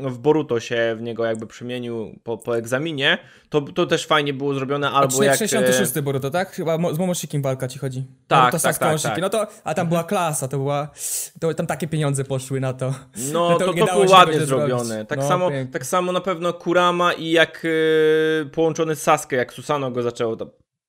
y, 0.06 0.10
w 0.10 0.17
Boruto 0.19 0.60
się 0.60 0.95
w 0.97 1.01
niego 1.01 1.25
jakby 1.25 1.47
przemienił 1.47 2.19
po, 2.23 2.38
po 2.38 2.58
egzaminie, 2.58 3.17
to, 3.49 3.62
to 3.62 3.86
też 3.86 4.06
fajnie 4.06 4.34
było 4.34 4.54
zrobione, 4.54 4.91
albo 4.91 5.06
Odcinek 5.06 5.28
jak... 5.28 5.38
66 5.38 5.99
Boruto, 5.99 6.30
tak? 6.32 6.51
Chyba 6.51 6.93
z 6.93 6.97
Momoshikiem 6.99 7.41
walka 7.41 7.67
ci 7.67 7.80
chodzi. 7.80 8.04
Tak, 8.28 8.39
Naruto 8.39 8.60
tak, 8.60 8.78
tak, 8.78 9.01
tak. 9.01 9.21
No 9.21 9.30
to, 9.30 9.47
a 9.63 9.73
tam 9.73 9.88
była 9.88 10.04
klasa, 10.04 10.47
to 10.47 10.58
była, 10.58 10.89
to 11.41 11.54
tam 11.54 11.67
takie 11.67 11.88
pieniądze 11.88 12.23
poszły 12.23 12.60
na 12.60 12.73
to. 12.73 12.93
No, 13.34 13.49
to, 13.60 13.65
to 13.65 13.73
dało 13.73 14.01
było 14.04 14.12
ładnie 14.15 14.34
tego 14.34 14.45
zrobić. 14.45 14.67
zrobione. 14.67 15.06
Tak, 15.06 15.19
No, 15.19 15.28
samo, 15.28 15.49
pięknie. 15.49 15.73
tak 15.73 15.86
samo 15.86 16.12
na 16.12 16.21
pewno 16.21 16.54
Kurama 16.54 17.13
i 17.13 17.32
jak 17.32 17.62
y, 17.65 18.49
połączony 18.51 18.95
z 18.95 19.01
Sasuke, 19.01 19.36
jak 19.36 19.54
Susano 19.54 19.91
go 19.91 20.01
zaczęło, 20.01 20.36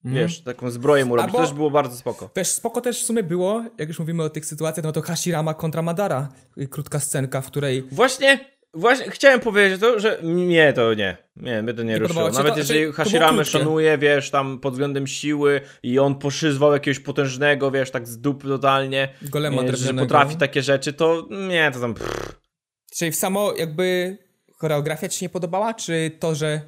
wiesz, 0.05 0.41
taką 0.41 0.71
zbroję 0.71 1.05
mu 1.05 1.17
robić. 1.17 1.29
Albo- 1.29 1.39
to 1.39 1.45
też 1.45 1.55
było 1.55 1.71
bardzo 1.71 1.97
spoko. 1.97 2.29
Też 2.29 2.49
spoko 2.49 2.81
też 2.81 3.03
w 3.03 3.07
sumie 3.07 3.23
było, 3.23 3.65
jak 3.79 3.89
już 3.89 3.99
mówimy 3.99 4.23
o 4.23 4.31
tych 4.31 4.47
sytuacjach, 4.47 4.85
no 4.85 4.93
to 4.93 5.03
Hashirama 5.03 5.55
kontra 5.55 5.83
Madara. 5.83 6.29
Krótka 6.71 7.01
scenka, 7.01 7.41
w 7.41 7.47
której 7.47 7.83
Właśnie, 7.83 8.41
właśnie 8.75 9.11
chciałem 9.11 9.41
powiedzieć 9.41 9.81
to, 9.81 10.01
że 10.01 10.19
mnie 10.23 10.73
to 10.73 10.95
nie, 10.95 11.17
nie, 11.37 11.63
mnie 11.63 11.75
to 11.75 11.83
nie, 11.83 11.99
ruszyło. 11.99 12.09
podobało 12.09 12.31
ci 12.31 12.37
Nawet 12.37 12.53
to? 12.53 12.59
jeżeli 12.59 12.93
Znaczy, 12.93 13.19
krótkie. 13.19 13.45
szanuje, 13.45 13.99
wiesz, 13.99 14.31
tam 14.31 14.59
pod 14.59 14.73
względem 14.73 15.07
siły 15.07 15.61
i 15.83 15.99
on 15.99 16.15
poszyzwał 16.19 16.73
jakiegoś 16.73 17.01
potężnego, 17.01 17.71
wiesz, 17.71 17.91
tak 17.91 18.09
z 18.09 18.19
dup 18.19 18.43
totalnie, 18.43 19.09
golema 19.23 19.63
nie, 19.63 19.77
że 19.77 19.95
potrafi 19.95 20.37
takie 20.37 20.63
rzeczy, 20.63 20.93
to 20.93 21.29
nie, 21.49 21.71
to 21.75 21.81
tam... 21.81 21.95
Pff. 21.95 22.37
Czyli 22.97 23.11
w 23.13 23.17
samo 23.17 23.53
jakby 23.57 24.19
choreografia 24.59 25.09
ci 25.09 25.25
nie 25.25 25.29
podobała, 25.29 25.75
czy 25.75 26.11
to, 26.19 26.35
że 26.35 26.61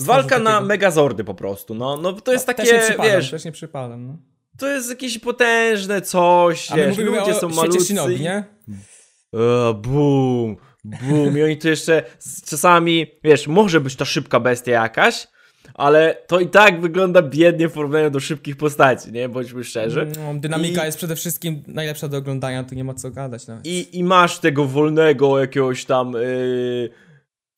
Walka 0.00 0.38
na 0.38 0.50
takiego- 0.50 0.66
megazordy 0.66 1.24
po 1.24 1.34
prostu, 1.34 1.74
no, 1.74 1.96
no 1.96 2.12
to 2.12 2.32
jest 2.32 2.46
Też 2.46 2.58
nie 2.58 2.64
takie, 2.64 2.80
przypadam, 2.80 3.12
wiesz, 3.12 3.30
też 3.30 3.44
nie 3.44 3.52
przypadam, 3.52 4.06
no. 4.06 4.18
to 4.58 4.68
jest 4.68 4.90
jakieś 4.90 5.18
potężne 5.18 6.02
coś, 6.02 6.72
A 6.72 6.76
my 6.76 6.86
wiesz, 6.86 6.98
mówimy 6.98 7.18
ludzie 7.18 7.36
o 7.36 7.40
są 7.40 7.48
malutcy 7.48 7.84
Shinobi, 7.84 8.20
nie? 8.20 8.44
E, 9.34 9.74
Bum, 9.74 10.56
bum. 10.84 11.38
I 11.38 11.42
oni 11.42 11.56
to 11.58 11.68
jeszcze 11.68 12.02
czasami, 12.46 13.06
wiesz, 13.24 13.46
może 13.48 13.80
być 13.80 13.96
to 13.96 14.04
szybka 14.04 14.40
bestia 14.40 14.72
jakaś, 14.72 15.28
ale 15.74 16.16
to 16.26 16.40
i 16.40 16.48
tak 16.48 16.80
wygląda 16.80 17.22
biednie 17.22 17.68
w 17.68 17.72
porównaniu 17.72 18.10
do 18.10 18.20
szybkich 18.20 18.56
postaci, 18.56 19.12
nie? 19.12 19.28
Bądźmy 19.28 19.64
szczerzy. 19.64 20.06
No, 20.16 20.40
dynamika 20.40 20.82
I- 20.82 20.86
jest 20.86 20.98
przede 20.98 21.16
wszystkim 21.16 21.62
najlepsza 21.66 22.08
do 22.08 22.16
oglądania, 22.16 22.64
tu 22.64 22.74
nie 22.74 22.84
ma 22.84 22.94
co 22.94 23.10
gadać 23.10 23.46
nawet. 23.46 23.66
I, 23.66 23.98
i 23.98 24.04
masz 24.04 24.38
tego 24.38 24.64
wolnego 24.64 25.38
jakiegoś 25.40 25.84
tam 25.84 26.12
yy, 26.12 26.90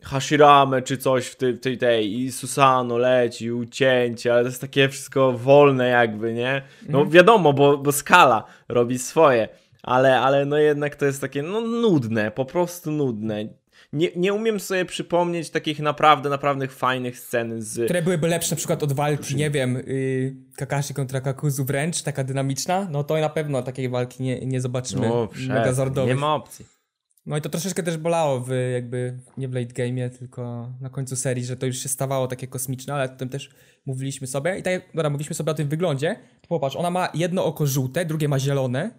Hashirame 0.02 0.82
czy 0.82 0.98
coś 0.98 1.26
w 1.26 1.36
tej, 1.36 1.58
tej, 1.58 1.78
tej 1.78 2.20
i 2.20 2.32
Susano 2.32 2.98
leci, 2.98 3.52
ucięcie, 3.52 4.32
ale 4.32 4.42
to 4.42 4.48
jest 4.48 4.60
takie 4.60 4.88
wszystko 4.88 5.32
wolne 5.32 5.88
jakby, 5.88 6.34
nie? 6.34 6.62
No 6.88 7.06
wiadomo, 7.06 7.52
bo, 7.52 7.78
bo 7.78 7.92
skala 7.92 8.44
robi 8.68 8.98
swoje, 8.98 9.48
ale, 9.82 10.20
ale 10.20 10.46
no 10.46 10.56
jednak 10.56 10.96
to 10.96 11.04
jest 11.04 11.20
takie 11.20 11.42
no 11.42 11.60
nudne, 11.60 12.30
po 12.30 12.44
prostu 12.44 12.90
nudne. 12.90 13.48
Nie, 13.92 14.08
nie 14.16 14.34
umiem 14.34 14.60
sobie 14.60 14.84
przypomnieć 14.84 15.50
takich 15.50 15.80
naprawdę, 15.80 16.28
naprawdę 16.28 16.68
fajnych 16.68 17.18
scen 17.18 17.62
z... 17.62 17.84
Które 17.84 18.02
byłyby 18.02 18.28
lepsze 18.28 18.50
na 18.50 18.56
przykład 18.56 18.82
od 18.82 18.92
walki, 18.92 19.36
nie 19.36 19.50
wiem, 19.50 19.74
yy, 19.86 20.34
Kakashi 20.56 20.94
kontra 20.94 21.20
Kakuzu 21.20 21.64
wręcz, 21.64 22.02
taka 22.02 22.24
dynamiczna, 22.24 22.88
no 22.90 23.04
to 23.04 23.18
na 23.20 23.28
pewno 23.28 23.62
takiej 23.62 23.88
walki 23.88 24.22
nie, 24.22 24.46
nie 24.46 24.60
zobaczymy 24.60 25.08
No, 25.08 25.28
megazordowych. 25.48 26.14
nie 26.14 26.20
ma 26.20 26.34
opcji. 26.34 26.77
No 27.28 27.36
i 27.36 27.40
to 27.40 27.48
troszeczkę 27.48 27.82
też 27.82 27.96
bolało 27.96 28.40
w 28.40 28.50
jakby, 28.72 29.18
nie 29.36 29.48
w 29.48 29.54
late 29.54 29.72
game'ie, 29.74 30.10
tylko 30.18 30.72
na 30.80 30.90
końcu 30.90 31.16
serii, 31.16 31.44
że 31.44 31.56
to 31.56 31.66
już 31.66 31.78
się 31.78 31.88
stawało 31.88 32.26
takie 32.26 32.46
kosmiczne, 32.46 32.94
ale 32.94 33.04
o 33.04 33.16
tym 33.16 33.28
też 33.28 33.50
mówiliśmy 33.86 34.26
sobie. 34.26 34.58
I 34.58 34.62
tak 34.62 34.82
dobra, 34.94 35.10
mówiliśmy 35.10 35.34
sobie 35.34 35.50
o 35.52 35.54
tym 35.54 35.68
wyglądzie, 35.68 36.16
to 36.40 36.48
popatrz, 36.48 36.76
ona 36.76 36.90
ma 36.90 37.08
jedno 37.14 37.44
oko 37.44 37.66
żółte, 37.66 38.04
drugie 38.04 38.28
ma 38.28 38.38
zielone 38.38 38.90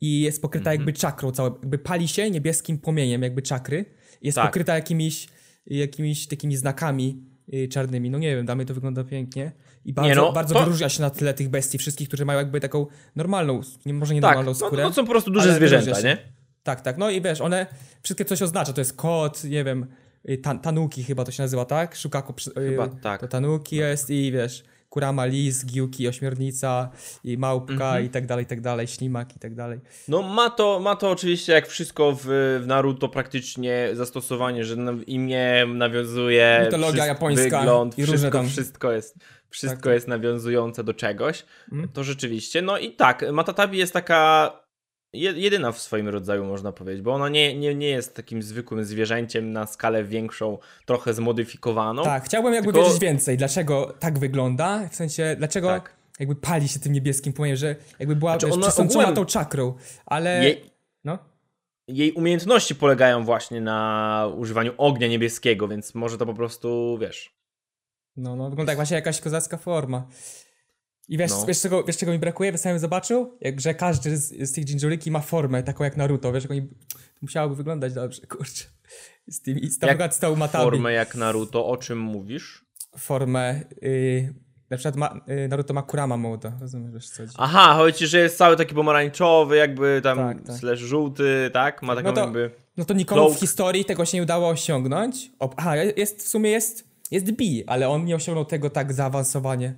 i 0.00 0.20
jest 0.20 0.42
pokryta 0.42 0.72
jakby 0.72 0.92
czakrą 0.92 1.30
całą, 1.30 1.50
jakby 1.50 1.78
pali 1.78 2.08
się 2.08 2.30
niebieskim 2.30 2.78
płomieniem 2.78 3.22
jakby 3.22 3.42
czakry. 3.42 3.84
Jest 4.22 4.36
Tak. 4.36 4.46
pokryta 4.46 4.74
jakimiś, 4.74 5.28
jakimiś 5.66 6.26
takimi 6.26 6.56
znakami 6.56 7.24
y, 7.54 7.68
czarnymi. 7.68 8.10
No 8.10 8.18
nie 8.18 8.36
wiem, 8.36 8.56
mnie 8.56 8.66
to 8.66 8.74
wygląda 8.74 9.04
pięknie. 9.04 9.52
I 9.84 9.92
bardzo, 9.92 10.14
no, 10.14 10.32
bardzo 10.32 10.54
to- 10.54 10.64
wyróżnia 10.64 10.88
się 10.88 11.02
na 11.02 11.10
tle 11.10 11.34
tych 11.34 11.48
bestii 11.48 11.78
wszystkich, 11.78 12.08
którzy 12.08 12.24
mają 12.24 12.38
jakby 12.38 12.60
taką 12.60 12.86
normalną, 13.16 13.60
może 13.86 14.14
nie 14.14 14.20
Tak, 14.20 14.30
normalną 14.30 14.50
no, 14.50 14.66
skórę. 14.66 14.82
no 14.82 14.92
są 14.92 15.04
po 15.04 15.10
prostu 15.10 15.30
duże 15.30 15.54
zwierzęta, 15.54 16.00
nie? 16.00 16.39
Tak, 16.70 16.80
tak. 16.80 16.98
No 16.98 17.10
i 17.10 17.20
wiesz, 17.20 17.40
one 17.40 17.66
wszystkie 18.02 18.24
coś 18.24 18.42
oznacza. 18.42 18.72
To 18.72 18.80
jest 18.80 18.96
kot, 18.96 19.44
nie 19.44 19.64
wiem, 19.64 19.86
y, 20.30 20.38
tan 20.38 20.58
tanuki 20.60 21.04
chyba 21.04 21.24
to 21.24 21.32
się 21.32 21.42
nazywa, 21.42 21.64
tak? 21.64 21.96
Szukaku. 21.96 22.34
y, 22.58 22.70
Chyba 22.70 22.88
tak. 22.88 23.20
To 23.20 23.28
tanuki 23.28 23.76
jest 23.76 24.10
i 24.10 24.32
wiesz, 24.32 24.64
kurama, 24.88 25.26
lis, 25.26 25.66
giłki, 25.66 26.08
ośmiornica 26.08 26.90
i 27.24 27.38
małpka 27.38 27.72
Mhm. 27.72 28.04
i 28.04 28.08
tak 28.08 28.26
dalej, 28.26 28.44
i 28.44 28.46
tak 28.48 28.60
dalej, 28.60 28.86
ślimak 28.86 29.36
i 29.36 29.38
tak 29.38 29.54
dalej. 29.54 29.80
No 30.08 30.22
ma 30.22 30.50
to, 30.50 30.80
ma 30.80 30.96
to 30.96 31.10
oczywiście 31.10 31.52
jak 31.52 31.68
wszystko 31.68 32.12
w, 32.12 32.20
w 32.62 32.64
Naruto 32.66 33.08
praktycznie 33.08 33.88
zastosowanie, 33.92 34.64
że 34.64 34.76
imię 35.06 35.66
nawiązuje 35.74 36.60
Mitologia 36.64 37.06
japońska 37.06 37.58
wygląd, 37.58 37.98
i 37.98 38.02
wszystko, 38.02 38.30
tam. 38.30 38.48
wszystko 38.48 38.92
jest 38.92 39.18
wszystko 39.50 39.82
Tak. 39.82 39.92
jest 39.92 40.08
nawiązujące 40.08 40.84
do 40.84 40.94
czegoś. 40.94 41.44
Mhm. 41.72 41.88
To 41.92 42.04
rzeczywiście. 42.04 42.62
No 42.62 42.78
i 42.78 42.92
tak, 42.92 43.24
Matatabi 43.32 43.78
jest 43.78 43.92
taka 43.92 44.52
jedyna 45.12 45.72
w 45.72 45.78
swoim 45.78 46.08
rodzaju 46.08 46.44
można 46.44 46.72
powiedzieć, 46.72 47.02
bo 47.02 47.12
ona 47.12 47.28
nie, 47.28 47.58
nie, 47.58 47.74
nie 47.74 47.88
jest 47.88 48.14
takim 48.14 48.42
zwykłym 48.42 48.84
zwierzęciem 48.84 49.52
na 49.52 49.66
skalę 49.66 50.04
większą, 50.04 50.58
trochę 50.86 51.14
zmodyfikowaną. 51.14 52.04
Tak, 52.04 52.24
chciałbym 52.24 52.54
jakby 52.54 52.72
Tylko- 52.72 52.86
wiedzieć 52.86 53.00
więcej, 53.02 53.36
dlaczego 53.36 53.94
tak 53.98 54.18
wygląda, 54.18 54.88
w 54.88 54.94
sensie, 54.94 55.34
dlaczego 55.38 55.68
Tak. 55.68 55.94
jakby 56.20 56.34
pali 56.36 56.68
się 56.68 56.80
tym 56.80 56.92
niebieskim 56.92 57.32
płomieniem, 57.32 57.56
że 57.56 57.76
jakby 57.98 58.16
była 58.16 58.32
Znaczy 58.38 58.54
ona 58.54 58.66
ogółem- 58.66 59.14
tą 59.14 59.24
czakrą, 59.24 59.74
ale... 60.06 60.44
Jej, 60.44 60.70
No, 61.04 61.18
jej 61.88 62.12
umiejętności 62.12 62.74
polegają 62.74 63.24
właśnie 63.24 63.60
na 63.60 64.28
używaniu 64.36 64.72
ognia 64.78 65.08
niebieskiego, 65.08 65.68
więc 65.68 65.94
może 65.94 66.18
to 66.18 66.26
po 66.26 66.34
prostu, 66.34 66.98
wiesz, 67.00 67.40
No, 68.16 68.36
no, 68.36 68.50
wygląda 68.50 68.72
jak 68.72 68.78
właśnie 68.78 68.94
jakaś 68.96 69.20
kozacka 69.20 69.56
forma. 69.56 70.06
I 71.10 71.18
wiesz, 71.18 71.30
No. 71.30 71.46
wiesz, 71.46 71.60
czego, 71.60 71.84
wiesz 71.84 71.96
czego 71.96 72.12
mi 72.12 72.18
brakuje? 72.18 72.52
Wiesz, 72.52 72.60
co 72.60 72.68
bym 72.68 72.78
zobaczył? 72.78 73.36
Jak, 73.40 73.60
że 73.60 73.74
każdy 73.74 74.16
z, 74.16 74.48
z 74.50 74.52
tych 74.52 74.64
Jinjuriki 74.68 75.10
ma 75.10 75.20
formę 75.20 75.62
taką 75.62 75.84
jak 75.84 75.96
Naruto, 75.96 76.32
wiesz, 76.32 76.44
jak 76.44 76.50
oni... 76.50 76.62
To 76.88 76.96
musiałoby 77.22 77.54
wyglądać 77.56 77.92
dobrze, 77.94 78.20
kurczę. 78.26 78.64
Z 79.28 79.42
tymi, 79.42 79.70
z, 79.70 79.82
Jak 79.82 80.14
z 80.14 80.18
tą 80.18 80.36
Matabi. 80.36 80.64
formę 80.64 80.92
jak 80.92 81.14
Naruto, 81.14 81.66
o 81.66 81.76
czym 81.76 81.98
mówisz? 81.98 82.64
Formę, 82.98 83.60
y, 83.82 84.34
na 84.70 84.76
przykład 84.76 84.96
ma, 84.96 85.20
y, 85.44 85.48
Naruto 85.48 85.74
ma 85.74 85.82
Kurama 85.82 86.16
Moda, 86.16 86.52
rozumiesz, 86.60 87.08
co 87.10 87.22
chodzi? 87.22 87.34
Aha, 87.38 87.74
chodzi 87.74 88.06
że 88.06 88.18
jest 88.18 88.36
cały 88.36 88.56
taki 88.56 88.74
pomarańczowy, 88.74 89.56
jakby 89.56 90.00
tam 90.02 90.18
Tak, 90.18 90.42
tak. 90.46 90.56
slash 90.56 90.78
żółty, 90.78 91.50
tak? 91.52 91.82
Ma 91.82 91.94
taką 91.96 92.08
No 92.08 92.14
to- 92.14 92.20
jakby... 92.20 92.50
No 92.76 92.84
to 92.84 92.94
nikomu 92.94 93.34
w 93.34 93.38
historii 93.40 93.84
tego 93.84 94.04
się 94.04 94.16
nie 94.18 94.22
udało 94.22 94.48
osiągnąć. 94.48 95.30
O, 95.38 95.50
aha, 95.56 95.76
jest, 95.76 96.18
w 96.22 96.28
sumie 96.28 96.50
jest, 96.50 96.84
jest 97.10 97.30
B, 97.32 97.44
ale 97.66 97.88
on 97.88 98.04
nie 98.04 98.16
osiągnął 98.16 98.44
tego 98.44 98.70
tak 98.70 98.92
zaawansowanie. 98.92 99.74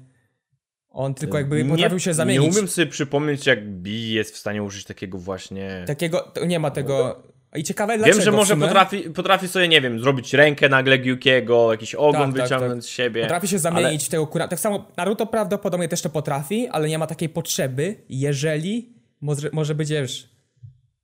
On 0.93 1.15
tylko 1.15 1.39
jakby 1.39 1.65
potrafił 1.65 1.99
się 1.99 2.15
zamienić. 2.15 2.43
Nie 2.43 2.51
umiem 2.51 2.69
sobie 2.69 2.87
przypomnieć, 2.87 3.47
jak 3.47 3.69
Bi 3.69 4.13
jest 4.13 4.35
w 4.35 4.39
stanie 4.39 4.63
użyć 4.63 4.85
takiego 4.85 5.19
właśnie... 5.19 5.85
Takiego, 5.87 6.33
nie 6.47 6.59
ma 6.59 6.71
tego... 6.71 7.23
I 7.57 7.65
ciekawe 7.65 7.93
Wiem, 7.93 8.03
dlaczego 8.03 8.23
że 8.25 8.31
w 8.31 8.35
może 8.35 8.57
potrafi, 8.57 9.01
potrafi 9.01 9.49
sobie, 9.49 9.69
nie 9.69 9.81
wiem, 9.81 10.01
zrobić 10.01 10.35
rękę 10.35 10.69
nagle 10.69 10.99
Gyukiego, 10.99 11.73
jakiś 11.73 11.95
ogon 11.95 12.33
Tak, 12.33 12.41
tak, 12.41 12.43
wyciągnąć 12.43 12.85
z 12.85 12.89
siebie. 12.89 13.23
Potrafi 13.23 13.49
się 13.49 13.59
zamienić 13.59 14.05
w 14.05 14.09
tego 14.09 14.27
kura. 14.27 14.49
Tak 14.49 14.61
samo 14.61 14.89
Naruto 14.97 15.27
prawdopodobnie 15.27 15.89
też 15.89 16.03
to 16.03 16.11
potrafi, 16.11 16.69
ale 16.69 16.89
nie 16.89 16.99
ma 16.99 17.07
takiej 17.07 17.29
potrzeby, 17.29 18.05
jeżeli 18.09 18.95
może, 19.21 19.51
może 19.53 19.75
być, 19.75 19.91
wiesz, 19.91 20.29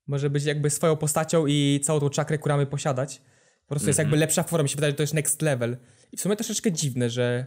może 0.07 0.31
być 0.31 0.45
jakby 0.45 0.71
swoją 0.71 0.97
postacią 0.97 1.47
i 1.47 1.81
całą 1.85 2.01
tą 2.01 2.11
czakrę 2.11 2.39
kuramy 2.39 2.67
posiadać. 2.67 3.23
Po 3.63 3.69
prostu 3.69 3.89
jest 3.89 3.99
jakby 3.99 4.15
Mhm. 4.15 4.21
lepsza 4.21 4.43
forma, 4.43 4.63
mi 4.63 4.69
się 4.69 4.77
wydaje, 4.77 4.91
że 4.91 4.97
to 4.97 5.03
jest 5.03 5.15
next 5.15 5.43
level. 5.43 5.77
I 6.13 6.17
w 6.17 6.21
sumie 6.21 6.37
troszeczkę 6.37 6.73
dziwne, 6.73 7.11
że 7.11 7.47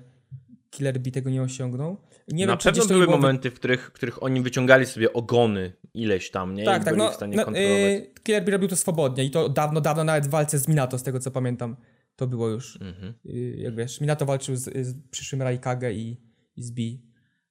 Killer 0.71 0.99
Bee 0.99 1.12
tego 1.12 1.29
nie 1.29 1.41
osiągnął. 1.41 1.97
Nie 2.27 2.45
Na 2.45 2.51
wiem, 2.53 2.60
pewno 2.63 2.86
były 2.86 3.05
było 3.05 3.17
momenty, 3.17 3.51
w 3.51 3.53
których, 3.53 3.88
w 3.88 3.91
których 3.91 4.23
oni 4.23 4.41
wyciągali 4.41 4.86
sobie 4.86 5.13
ogony 5.13 5.73
ileś 5.93 6.31
tam, 6.31 6.55
nie? 6.55 6.65
Tak, 6.65 6.81
I 6.81 6.86
tak, 6.86 6.93
byli 6.93 7.05
no, 7.05 7.12
w 7.12 7.15
stanie 7.15 7.38
no 7.38 7.45
kontrolować. 7.45 7.77
y, 7.77 8.12
Killer 8.23 8.43
Bee 8.45 8.51
robił 8.51 8.67
to 8.69 8.75
swobodnie 8.75 9.23
i 9.23 9.31
to 9.31 9.49
dawno, 9.49 9.81
dawno 9.81 10.03
nawet 10.03 10.27
w 10.27 10.29
walce 10.29 10.60
z 10.60 10.67
Minato, 10.67 10.97
z 10.97 11.03
tego 11.03 11.19
co 11.19 11.31
pamiętam, 11.31 11.75
to 12.15 12.27
było 12.27 12.47
już. 12.49 12.77
Mhm. 12.81 13.13
Y, 13.25 13.55
jak 13.57 13.75
wiesz, 13.75 14.01
Minato 14.01 14.25
walczył 14.25 14.55
z, 14.55 14.63
z 14.88 14.95
przyszłym 15.12 15.41
Raikage 15.41 15.93
i, 15.93 16.17
i 16.55 16.63
z 16.63 16.71
B. 16.71 16.81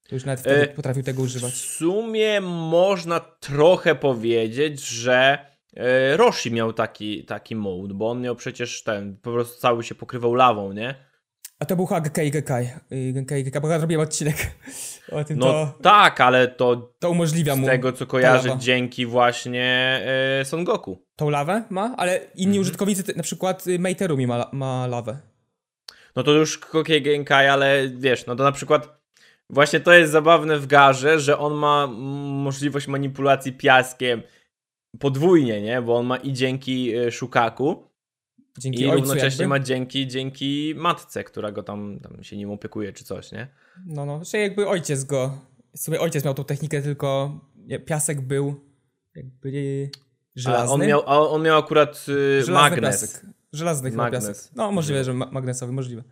To 0.08 0.14
już 0.16 0.24
nawet 0.24 0.40
wtedy 0.40 0.62
E, 0.62 0.68
potrafił 0.74 1.02
tego 1.02 1.22
W 1.22 1.24
używać. 1.24 1.54
sumie 1.54 2.40
można 2.40 3.20
trochę 3.20 3.94
powiedzieć, 3.94 4.86
że 4.88 5.38
e, 5.76 6.16
Roshi 6.16 6.52
miał 6.52 6.72
taki, 6.72 7.24
taki 7.24 7.56
mode, 7.56 7.94
bo 7.94 8.10
on 8.10 8.20
miał 8.20 8.36
przecież 8.36 8.82
ten, 8.82 9.16
po 9.16 9.32
prostu 9.32 9.60
cały 9.60 9.82
się 9.84 9.94
pokrywał 9.94 10.34
lawą, 10.34 10.72
nie? 10.72 11.09
A 11.60 11.64
to 11.64 11.76
był 11.76 11.86
chyba 11.86 12.00
Gekai. 12.00 12.70
Y, 12.92 13.12
Gekai 13.12 13.44
Gekai, 13.44 13.60
bo 13.62 13.68
ja 13.68 13.78
robiłem 13.78 14.02
odcinek 14.02 14.36
o 15.12 15.24
tym, 15.24 15.38
No 15.38 15.46
to, 15.46 15.78
tak, 15.82 16.20
ale 16.20 16.48
to 16.48 16.92
to 16.98 17.10
umożliwia 17.10 17.54
z 17.54 17.58
mu 17.58 17.66
tego 17.66 17.92
co 17.92 18.06
kojarzę 18.06 18.56
dzięki 18.58 19.06
właśnie 19.06 19.64
e, 20.40 20.44
Son 20.44 20.64
Goku. 20.64 21.02
tą 21.16 21.30
lawę, 21.30 21.64
ma, 21.70 21.94
ale 21.96 22.16
inni 22.34 22.44
Mhm. 22.46 22.60
użytkownicy, 22.60 23.04
ty- 23.04 23.14
na 23.16 23.22
przykład 23.22 23.66
y, 23.66 23.78
Meiterumi 23.78 24.26
ma, 24.26 24.48
ma 24.52 24.86
lawę. 24.86 25.18
No 26.16 26.22
to 26.22 26.32
już 26.32 26.58
Kokei 26.58 27.02
Genkai, 27.02 27.46
ale 27.48 27.88
wiesz, 27.88 28.26
no 28.26 28.36
to 28.36 28.44
na 28.44 28.52
przykład 28.52 29.00
właśnie 29.50 29.80
to 29.80 29.92
jest 29.92 30.12
zabawne 30.12 30.58
w 30.58 30.66
Garze, 30.66 31.20
że 31.20 31.38
on 31.38 31.54
ma 31.54 31.84
mm, 31.84 31.96
możliwość 32.42 32.86
manipulacji 32.88 33.52
piaskiem 33.52 34.22
podwójnie, 34.98 35.60
nie? 35.62 35.82
Bo 35.82 35.96
on 35.96 36.06
ma 36.06 36.16
i 36.16 36.32
dzięki 36.32 36.94
e, 36.96 37.10
Shukaku, 37.12 37.89
Dzięki 38.58 38.80
I 38.82 38.86
ojcu 38.86 38.96
równocześnie 39.00 39.42
jakby. 39.42 39.46
ma 39.48 39.58
dzięki, 39.58 40.06
dzięki 40.08 40.74
matce, 40.76 41.24
która 41.24 41.52
go 41.52 41.62
tam, 41.62 41.98
tam 42.02 42.22
się 42.24 42.36
nim 42.36 42.50
opiekuje 42.50 42.92
czy 42.92 43.04
coś, 43.04 43.32
nie? 43.32 43.48
No, 43.86 44.06
no, 44.06 44.24
że 44.24 44.38
jakby 44.38 44.68
ojciec 44.68 45.04
go, 45.04 45.38
sobie 45.76 46.00
ojciec 46.00 46.24
miał 46.24 46.34
tą 46.34 46.44
technikę, 46.44 46.82
tylko 46.82 47.40
piasek 47.86 48.20
był 48.20 48.60
jakby 49.14 49.90
A 50.36 50.40
żelazny. 50.40 50.74
on 50.74 50.86
miał, 50.86 51.02
a 51.06 51.28
on 51.28 51.42
miał 51.42 51.58
akurat 51.58 51.96
y, 52.08 52.42
żelazny 52.44 52.52
magnes. 52.52 53.00
piasek. 53.00 53.26
Żelazny 53.52 53.90
Magnes. 53.92 54.26
piasek. 54.26 54.52
No, 54.56 54.72
możliwe, 54.72 55.04
że 55.04 55.14
ma 55.14 55.26
magnesowy, 55.30 55.72
możliwe. 55.72 56.02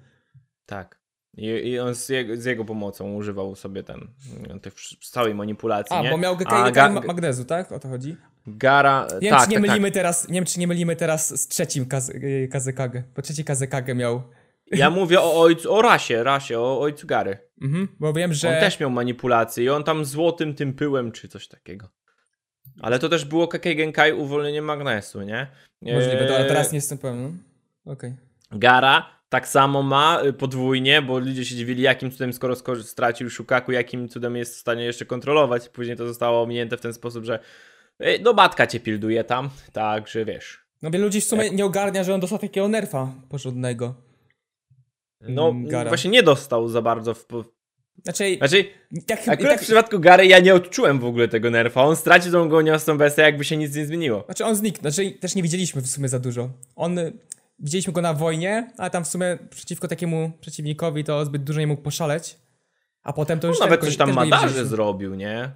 Tak. 0.67 0.99
I, 1.37 1.47
I 1.47 1.79
on 1.79 1.95
z 1.95 2.09
jego, 2.09 2.37
z 2.37 2.45
jego 2.45 2.65
pomocą 2.65 3.15
używał 3.15 3.55
sobie 3.57 3.83
ten, 3.83 4.09
tych 4.63 4.75
całej 5.11 5.35
manipulacji, 5.35 5.97
A, 5.97 6.03
nie? 6.03 6.11
bo 6.11 6.19
miał 6.19 6.35
A 6.35 6.37
Ga- 6.37 6.65
Gekai 6.65 6.95
ma- 6.95 7.01
magnezu, 7.01 7.45
tak? 7.45 7.73
O 7.73 7.79
to 7.79 7.89
chodzi? 7.89 8.17
Gara, 8.57 9.07
Nie 9.15 9.21
wiem, 9.21 9.31
tak, 9.31 9.45
czy 9.45 9.51
nie 9.51 9.57
tak, 9.57 9.63
tak. 9.65 9.71
mylimy 9.71 9.91
teraz, 9.91 10.29
nie 10.29 10.35
wiem, 10.35 10.45
czy 10.45 10.61
nie 10.61 10.67
mylimy 10.67 10.97
teraz 10.97 11.41
z 11.41 11.49
trzecim 11.49 11.87
Kaz 11.87 12.09
y, 12.09 12.49
Kazekage, 12.53 13.03
bo 13.17 13.23
trzeci 13.23 13.45
Kazekage 13.45 13.95
miał, 13.95 14.23
Ja 14.73 14.91
mówię 15.01 15.21
o 15.21 15.41
ojcu, 15.41 15.75
o 15.75 15.83
rasie, 15.83 16.23
rasie, 16.23 16.59
o 16.61 16.81
ojcu 16.81 17.07
Gary. 17.07 17.39
mhm, 17.63 17.89
bo 18.01 18.13
wiem, 18.13 18.33
że... 18.33 18.49
On 18.49 18.55
też 18.55 18.81
miał 18.81 18.91
manipulację 18.91 19.65
i 19.65 19.69
on 19.69 19.85
tam 19.85 20.05
złotym 20.05 20.55
tym 20.55 20.73
pyłem 20.75 21.13
czy 21.13 21.29
coś 21.29 21.49
takiego. 21.49 21.89
Ale 22.81 22.99
to 22.99 23.09
też 23.09 23.25
było 23.25 23.49
Kakei 23.49 23.77
Genkai 23.77 24.13
uwolnienie 24.13 24.63
magnesu, 24.63 25.23
nie? 25.23 25.47
Możliwe, 25.83 26.27
to, 26.27 26.37
ale 26.37 26.45
teraz 26.45 26.73
nie 26.73 26.77
jestem 26.79 26.99
pewny. 26.99 27.33
no. 27.87 27.93
Okej. 27.93 28.15
Gara 28.53 29.19
tak 29.29 29.49
samo 29.49 29.83
ma 29.83 30.21
y, 30.25 30.33
podwójnie, 30.33 31.03
bo 31.03 31.19
ludzie 31.19 31.45
się 31.45 31.55
dziwili, 31.57 31.83
jakim 31.83 32.11
cudem, 32.11 32.33
skoro 32.33 32.55
sko- 32.55 32.83
stracił 32.83 33.31
Shukaku, 33.31 33.73
jakim 33.73 34.09
cudem 34.09 34.37
jest 34.37 34.55
w 34.57 34.59
stanie 34.59 34.85
jeszcze 34.85 35.05
kontrolować. 35.07 35.69
Później 35.69 35.97
to 35.97 36.07
zostało 36.09 36.43
ominięte 36.43 36.77
w 36.77 36.81
ten 36.81 36.93
sposób, 36.95 37.25
że 37.25 37.39
no 38.23 38.33
matka 38.33 38.67
cię 38.67 38.81
pilduje 38.81 39.25
tam, 39.25 39.51
tak, 39.73 40.09
że 40.09 40.25
wiesz. 40.25 40.65
No 40.83 40.91
wielu 40.91 41.05
ludzi 41.05 41.21
w 41.21 41.25
sumie 41.25 41.51
nie 41.51 41.65
ogarnia, 41.65 42.05
że 42.05 42.15
on 42.15 42.21
dostał 42.21 42.39
takiego 42.39 42.69
nerfa 42.69 43.13
porządnego. 43.29 43.95
No 45.21 45.49
Mm, 45.49 45.67
Gara. 45.69 45.91
właśnie 45.91 46.11
nie 46.11 46.23
dostał 46.23 46.69
za 46.69 46.83
bardzo. 46.83 47.15
W, 47.15 47.27
Znaczy, 48.05 48.37
znaczy, 48.39 48.65
tak, 49.07 49.19
akurat 49.29 49.53
tak, 49.53 49.61
w 49.61 49.65
przypadku 49.65 50.01
Gary 50.01 50.27
ja 50.27 50.39
nie 50.39 50.55
odczułem 50.55 50.99
w 50.99 51.05
ogóle 51.05 51.29
tego 51.29 51.51
nerfa. 51.51 51.83
On 51.85 51.97
stracił 51.97 52.33
tą 52.33 52.49
goniostą 52.49 52.99
bestię, 52.99 53.23
jakby 53.23 53.45
się 53.45 53.57
nic 53.57 53.75
nie 53.77 53.87
zmieniło. 53.87 54.23
znaczy 54.25 54.45
on 54.45 54.55
zniknął, 54.57 54.93
znaczy 54.93 55.11
też 55.13 55.35
nie 55.35 55.43
widzieliśmy 55.43 55.83
w 55.83 55.87
sumie 55.89 56.09
za 56.09 56.19
dużo. 56.19 56.51
On, 56.77 56.99
y, 56.99 57.13
widzieliśmy 57.59 57.93
go 57.93 58.01
na 58.03 58.15
wojnie, 58.15 58.71
ale 58.77 58.91
tam 58.91 59.05
w 59.05 59.09
sumie 59.09 59.39
przeciwko 59.51 59.89
takiemu 59.89 60.33
przeciwnikowi 60.41 61.05
to 61.05 61.25
zbyt 61.25 61.45
dużo 61.45 61.61
nie 61.61 61.67
mógł 61.67 61.83
poszaleć. 61.83 62.37
A 63.03 63.13
potem 63.13 63.41
to 63.41 63.47
No, 63.47 63.53
już 63.53 63.61
nawet 63.61 63.81
też 63.81 63.89
coś 63.89 63.97
tam 63.97 64.15
go 64.15 64.21
widzieliśmy. 64.25 64.65
zrobił, 64.67 65.15
nie? 65.15 65.51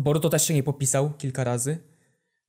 Boruto 0.00 0.28
też 0.30 0.46
się 0.46 0.54
nie 0.54 0.62
popisał 0.62 1.12
kilka 1.18 1.44
razy. 1.44 1.78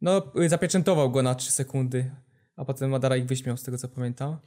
No, 0.02 0.22
y, 0.42 0.50
zapieczętował 0.50 1.12
go 1.12 1.24
na 1.24 1.36
3 1.36 1.52
sekundy, 1.52 2.12
a 2.56 2.66
potem 2.66 2.90
Madara 2.90 3.16
ich 3.16 3.26
wyśmiał, 3.26 3.58
z 3.58 3.64
tego 3.64 3.78
co 3.78 3.88
pamiętam. 3.88 4.38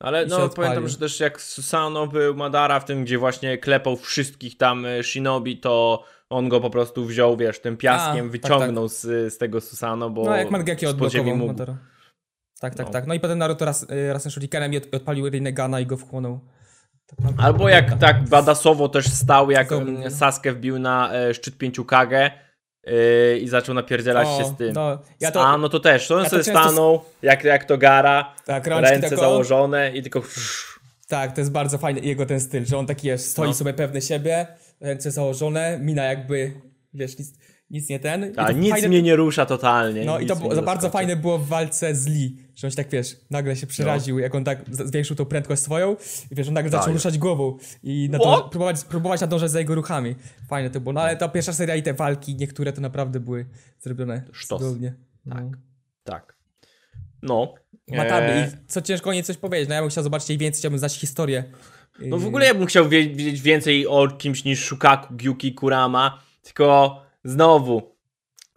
Ale 0.00 0.24
I 0.24 0.30
się 0.30 0.38
no 0.38 0.48
pamiętam, 0.48 0.88
że 0.88 0.96
też 0.96 1.20
jak 1.20 1.40
Susano 1.40 2.06
był 2.06 2.34
Madara 2.34 2.80
w 2.80 2.84
tym, 2.84 3.04
gdzie 3.04 3.18
właśnie 3.18 3.58
klepał 3.58 3.96
wszystkich 3.96 4.56
tam 4.56 4.86
e, 4.86 5.02
shinobi, 5.02 5.56
to 5.60 6.04
on 6.30 6.48
go 6.48 6.60
po 6.60 6.70
prostu 6.70 7.04
wziął, 7.04 7.36
wiesz, 7.36 7.60
tym 7.60 7.76
piaskiem 7.76 8.16
A, 8.16 8.22
tak, 8.22 8.30
wyciągnął 8.30 8.88
Z, 8.88 9.00
z 9.34 9.38
tego 9.38 9.60
Susano, 9.60 10.10
bo 10.10 10.24
No, 10.24 10.36
jak 10.36 10.50
Mangeki 10.50 10.86
odblokował 10.86 11.36
mógł. 11.36 11.52
Madara. 11.52 11.76
Tak, 12.60 12.74
tak, 12.74 12.86
No. 12.86 12.92
tak. 12.92 13.06
No 13.06 13.14
i 13.14 13.20
potem 13.20 13.38
Naruto 13.38 13.64
raz, 13.64 13.82
y, 13.82 14.12
razem 14.12 14.30
z 14.32 14.34
Shurikenem 14.34 14.72
i 14.72 14.76
od- 14.76 14.94
odpalił 14.94 15.28
Rinegana 15.28 15.80
i 15.80 15.86
go 15.86 15.96
wchłonął. 15.96 16.40
Tak. 17.06 17.18
Albo 17.38 17.68
jak 17.68 17.98
tak 17.98 18.28
badasowo 18.28 18.88
też 18.88 19.06
stał, 19.08 19.50
jak 19.50 19.70
no. 19.70 20.10
Sasuke 20.10 20.52
wbił 20.52 20.78
na 20.78 21.10
szczyt 21.32 21.58
pięciu 21.58 21.84
Kage 21.84 22.30
e, 22.88 23.38
i 23.38 23.48
zaczął 23.48 23.74
napierdzielać 23.74 24.28
O, 24.28 24.38
się 24.38 24.44
z 24.44 24.56
tym. 24.56 24.72
No, 24.72 24.98
ja 25.20 25.28
A, 25.28 25.32
to, 25.32 25.58
no 25.58 25.68
to 25.68 25.80
też, 25.80 26.08
to 26.08 26.14
on 26.14 26.20
ja 26.24 26.24
to 26.24 26.30
sobie 26.30 26.42
często- 26.44 26.62
stanął, 26.62 27.00
jak, 27.22 27.44
jak 27.44 27.64
to 27.64 27.78
gara, 27.78 28.34
tak, 28.44 28.66
ręce 28.66 29.10
tako, 29.10 29.20
założone 29.22 29.90
i 29.96 30.02
tylko... 30.02 30.22
Tak, 31.08 31.32
to 31.34 31.40
jest 31.40 31.52
bardzo 31.52 31.78
fajny 31.78 32.00
jego 32.00 32.26
ten 32.26 32.40
styl, 32.40 32.64
że 32.66 32.78
on 32.78 32.86
taki 32.86 33.08
jest, 33.08 33.30
stoi 33.30 33.46
No. 33.48 33.54
sobie 33.54 33.72
pewny 33.74 34.02
siebie, 34.02 34.46
ręce 34.80 35.10
założone, 35.10 35.78
mina 35.82 36.04
jakby, 36.04 36.52
wiesz, 36.94 37.18
nic, 37.18 37.28
nic 37.70 37.88
nie 37.88 38.00
ten. 38.00 38.32
A 38.36 38.46
to 38.46 38.52
nic 38.52 38.70
fajne- 38.72 38.88
mnie 38.88 39.02
nie 39.02 39.16
rusza 39.16 39.46
totalnie. 39.46 40.04
No 40.04 40.18
i 40.18 40.26
to 40.26 40.34
za 40.34 40.40
bardzo 40.42 40.62
zaskoczy. 40.64 40.90
fajne 40.92 41.16
było 41.16 41.38
w 41.38 41.48
walce 41.48 41.94
z 41.94 42.06
Lee, 42.06 42.36
że 42.56 42.66
on 42.66 42.70
się 42.70 42.76
tak, 42.76 42.90
wiesz, 42.90 43.16
nagle 43.30 43.56
się 43.56 43.66
przeraził, 43.66 44.18
jak 44.18 44.34
on 44.34 44.44
tak 44.44 44.64
zwiększył 44.70 45.16
tą 45.16 45.24
prędkość 45.24 45.62
swoją 45.62 45.96
i 46.30 46.34
wiesz, 46.34 46.48
on 46.48 46.54
nagle 46.54 46.70
zaczął 46.70 46.84
Tak. 46.86 46.94
ruszać 46.94 47.18
głową 47.18 47.56
i 47.82 48.08
What? 48.08 48.20
nadąż, 48.22 48.50
próbować, 48.50 48.84
próbować 48.84 49.20
nadążać 49.20 49.50
za 49.50 49.58
jego 49.58 49.74
ruchami. 49.74 50.14
Fajne 50.48 50.70
to 50.70 50.80
było, 50.80 50.92
no 50.92 51.00
ale 51.00 51.16
ta 51.16 51.28
pierwsza 51.28 51.52
seria 51.52 51.76
i 51.76 51.82
te 51.82 51.94
walki, 51.94 52.34
niektóre 52.36 52.72
to 52.72 52.80
naprawdę 52.80 53.20
były 53.20 53.46
zrobione 53.80 54.22
Sztos. 54.32 54.62
cudownie. 54.62 54.94
Tak. 55.30 55.42
No. 55.44 55.50
Tak. 56.04 56.36
No. 57.22 57.54
Mataby 57.88 58.26
e, 58.26 58.48
i 58.48 58.66
co 58.68 58.82
ciężko 58.82 59.12
nie 59.12 59.22
coś 59.22 59.36
powiedzieć, 59.36 59.68
no 59.68 59.74
ja 59.74 59.80
bym 59.80 59.90
chciał 59.90 60.04
zobaczyć 60.04 60.28
jej 60.28 60.38
więcej, 60.38 60.58
chciałbym 60.58 60.78
znać 60.78 60.94
historię. 60.94 61.44
No 62.00 62.18
w 62.18 62.26
ogóle 62.26 62.46
ja 62.46 62.54
bym 62.54 62.66
chciał 62.66 62.88
wie- 62.88 63.08
wiedzieć 63.08 63.40
więcej 63.42 63.86
o 63.86 64.08
kimś 64.08 64.44
niż 64.44 64.64
Shukaku, 64.64 65.14
Gyuki, 65.14 65.54
Kurama, 65.54 66.22
tylko 66.42 66.96
znowu 67.24 67.98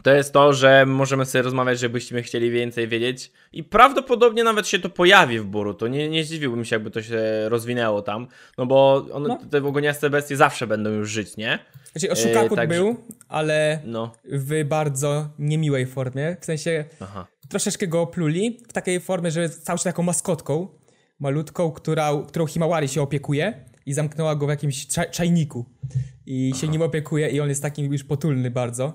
to 0.03 0.13
jest 0.13 0.33
to, 0.33 0.53
że 0.53 0.85
możemy 0.85 1.25
sobie 1.25 1.41
rozmawiać, 1.41 1.79
żebyśmy 1.79 2.23
chcieli 2.23 2.51
więcej 2.51 2.87
wiedzieć 2.87 3.31
i 3.51 3.63
prawdopodobnie 3.63 4.43
nawet 4.43 4.67
się 4.67 4.79
to 4.79 4.89
pojawi 4.89 5.39
w 5.39 5.45
Boruto. 5.45 5.87
Nie, 5.87 6.09
nie 6.09 6.23
zdziwiłbym 6.23 6.65
się, 6.65 6.75
jakby 6.75 6.91
to 6.91 7.01
się 7.01 7.21
rozwinęło 7.49 8.01
tam, 8.01 8.27
no 8.57 8.65
bo 8.65 9.05
one, 9.13 9.27
No. 9.27 9.39
te 9.51 9.63
ogoniaste 9.63 10.09
bestie 10.09 10.37
zawsze 10.37 10.67
będą 10.67 10.89
już 10.89 11.09
żyć, 11.09 11.37
nie? 11.37 11.59
Znaczy, 11.91 12.11
Oszukaku 12.11 12.55
także- 12.55 12.79
był, 12.79 12.95
ale 13.27 13.79
No, 13.85 14.11
w 14.25 14.63
bardzo 14.65 15.29
niemiłej 15.39 15.85
formie. 15.85 16.37
W 16.41 16.45
sensie 16.45 16.85
aha. 16.99 17.27
troszeczkę 17.49 17.87
go 17.87 18.01
opluli 18.01 18.59
w 18.69 18.73
takiej 18.73 18.99
formie, 18.99 19.31
że 19.31 19.49
stał 19.49 19.77
się 19.77 19.83
taką 19.83 20.03
maskotką 20.03 20.67
malutką, 21.19 21.71
która, 21.71 22.09
którą 22.27 22.45
Himawari 22.47 22.87
się 22.87 23.01
opiekuje 23.01 23.65
i 23.85 23.93
zamknęła 23.93 24.35
go 24.35 24.45
w 24.45 24.49
jakimś 24.49 24.87
cza 24.87 25.05
czajniku. 25.05 25.65
I 26.31 26.53
się 26.55 26.67
nim 26.67 26.81
opiekuje 26.81 27.29
i 27.29 27.39
on 27.41 27.49
jest 27.49 27.61
taki 27.61 27.83
już 27.83 28.03
potulny 28.03 28.51
bardzo. 28.51 28.93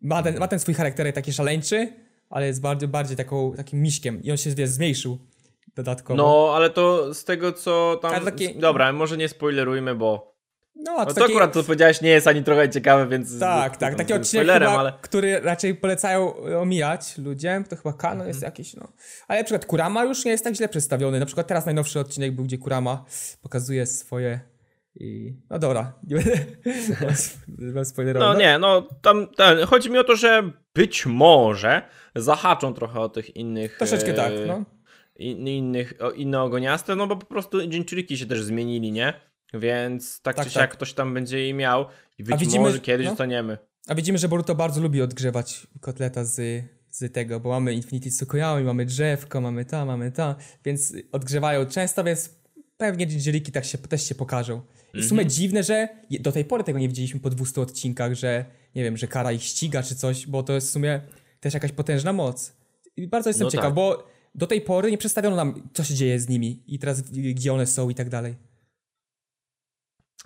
Ma 0.00 0.22
ten, 0.22 0.38
ma 0.38 0.48
ten 0.48 0.58
swój 0.58 0.74
charakter 0.74 1.12
taki 1.12 1.32
szaleńczy, 1.32 1.92
ale 2.30 2.46
jest 2.46 2.60
bardziej, 2.60 2.88
bardziej 2.88 3.16
taką, 3.16 3.52
takim 3.56 3.82
miśkiem 3.82 4.22
i 4.22 4.30
on 4.30 4.36
się 4.36 4.50
wiesz, 4.50 4.70
zmniejszył 4.70 5.18
dodatkowo. 5.76 6.16
No, 6.16 6.52
ale 6.54 6.70
to 6.70 7.14
z 7.14 7.24
tego 7.24 7.52
co 7.52 7.98
tam... 8.02 8.14
Ale 8.14 8.24
takie- 8.24 8.54
Dobra, 8.54 8.92
może 8.92 9.16
nie 9.16 9.28
spoilerujmy, 9.28 9.94
bo... 9.94 10.36
no, 10.76 10.92
a 10.92 10.98
No 10.98 11.06
to 11.06 11.14
to 11.14 11.20
taki, 11.20 11.32
akurat 11.32 11.52
to 11.52 11.62
powiedziałeś 11.62 12.00
nie 12.00 12.10
jest 12.10 12.26
ani 12.26 12.44
trochę 12.44 12.70
ciekawe, 12.70 13.06
więc... 13.06 13.38
Tak, 13.38 13.76
tak, 13.76 13.94
taki 13.94 14.12
odcinek, 14.12 14.48
chyba, 14.48 14.78
ale... 14.78 14.92
który 15.00 15.40
raczej 15.40 15.74
polecają 15.74 16.36
omijać 16.60 17.18
ludziom, 17.18 17.64
to 17.64 17.76
chyba 17.76 17.92
kanon 17.92 18.28
jest 18.28 18.42
jakiś, 18.42 18.74
no. 18.74 18.88
Ale 19.28 19.40
na 19.40 19.44
przykład 19.44 19.66
Kurama 19.66 20.04
już 20.04 20.24
nie 20.24 20.30
jest 20.30 20.44
tak 20.44 20.54
źle 20.54 20.68
przedstawiony. 20.68 21.20
Na 21.20 21.26
przykład 21.26 21.46
teraz 21.46 21.66
najnowszy 21.66 22.00
odcinek 22.00 22.32
był, 22.32 22.44
gdzie 22.44 22.58
Kurama 22.58 23.04
pokazuje 23.42 23.86
swoje 23.86 24.51
i... 24.94 25.36
No 25.50 25.58
dobra, 25.58 25.92
nie 26.08 26.16
będę 26.16 26.38
będę 27.48 27.84
spoilerował. 27.84 28.32
No 28.32 28.38
nie, 28.38 28.58
no 28.58 28.88
tam, 29.02 29.26
ten, 29.36 29.58
chodzi 29.66 29.90
mi 29.90 29.98
o 29.98 30.04
to, 30.04 30.16
że 30.16 30.50
być 30.74 31.06
może 31.06 31.82
zahaczą 32.14 32.74
trochę 32.74 33.00
o 33.00 33.08
tych 33.08 33.36
innych... 33.36 33.76
Troszeczkę 33.78 34.10
e, 34.10 34.14
tak, 34.14 34.32
no. 34.46 34.64
in, 35.16 35.48
innych, 35.48 35.94
o, 36.00 36.10
inne 36.10 36.42
ogoniaste, 36.42 36.96
no 36.96 37.06
bo 37.06 37.16
po 37.16 37.26
prostu 37.26 37.68
dżinczuriki 37.68 38.18
się 38.18 38.26
też 38.26 38.42
zmienili, 38.42 38.92
nie? 38.92 39.12
Więc 39.54 40.22
tak, 40.22 40.36
Tak, 40.36 40.46
czy 40.46 40.54
tak. 40.54 40.62
siak 40.62 40.72
ktoś 40.72 40.92
tam 40.92 41.14
będzie 41.14 41.38
jej 41.38 41.54
miał 41.54 41.86
i 42.18 42.24
być 42.24 42.40
widzimy, 42.40 42.64
może 42.64 42.78
kiedyś 42.78 43.04
no. 43.04 43.12
dostaniemy. 43.12 43.58
A 43.88 43.94
widzimy, 43.94 44.18
że 44.18 44.28
Boruto 44.28 44.54
bardzo 44.54 44.80
lubi 44.80 45.02
odgrzewać 45.02 45.66
kotleta 45.80 46.24
z, 46.24 46.64
z 46.90 47.12
tego, 47.12 47.40
bo 47.40 47.48
mamy 47.48 47.74
Infinity 47.74 48.10
Tsukuyami, 48.10 48.64
mamy 48.64 48.86
drzewko, 48.86 49.40
mamy 49.40 49.64
ta, 49.64 49.84
mamy 49.84 50.12
ta, 50.12 50.36
więc 50.64 50.94
odgrzewają 51.12 51.66
często, 51.66 52.04
więc 52.04 52.30
pewnie 52.76 53.06
dżinżeriki 53.06 53.52
tak 53.52 53.64
się, 53.64 53.78
też 53.78 54.08
się 54.08 54.14
pokażą. 54.14 54.62
W 54.94 55.04
sumie 55.04 55.26
dziwne, 55.26 55.62
że 55.62 55.88
do 56.20 56.32
tej 56.32 56.44
pory 56.44 56.64
tego 56.64 56.78
nie 56.78 56.88
widzieliśmy 56.88 57.20
po 57.20 57.30
200 57.30 57.60
odcinkach, 57.60 58.14
że 58.14 58.44
nie 58.74 58.82
wiem, 58.84 58.96
że 58.96 59.06
kara 59.08 59.32
ich 59.32 59.42
ściga 59.42 59.82
czy 59.82 59.94
coś, 59.96 60.26
bo 60.26 60.42
to 60.42 60.52
jest 60.52 60.68
w 60.68 60.70
sumie 60.70 61.00
też 61.40 61.54
jakaś 61.54 61.72
potężna 61.72 62.12
moc. 62.12 62.56
I 62.96 63.08
bardzo 63.08 63.30
jestem 63.30 63.44
No 63.44 63.50
ciekaw, 63.50 63.66
tak. 63.66 63.74
bo 63.74 64.06
do 64.34 64.46
tej 64.46 64.60
pory 64.60 64.90
nie 64.90 64.98
przedstawiono 64.98 65.36
nam, 65.36 65.68
co 65.74 65.84
się 65.84 65.94
dzieje 65.94 66.20
z 66.20 66.28
nimi 66.28 66.62
i 66.66 66.78
teraz 66.78 67.00
gdzie 67.10 67.52
one 67.52 67.66
są 67.66 67.90
i 67.90 67.94
tak 67.94 68.08
dalej. 68.08 68.34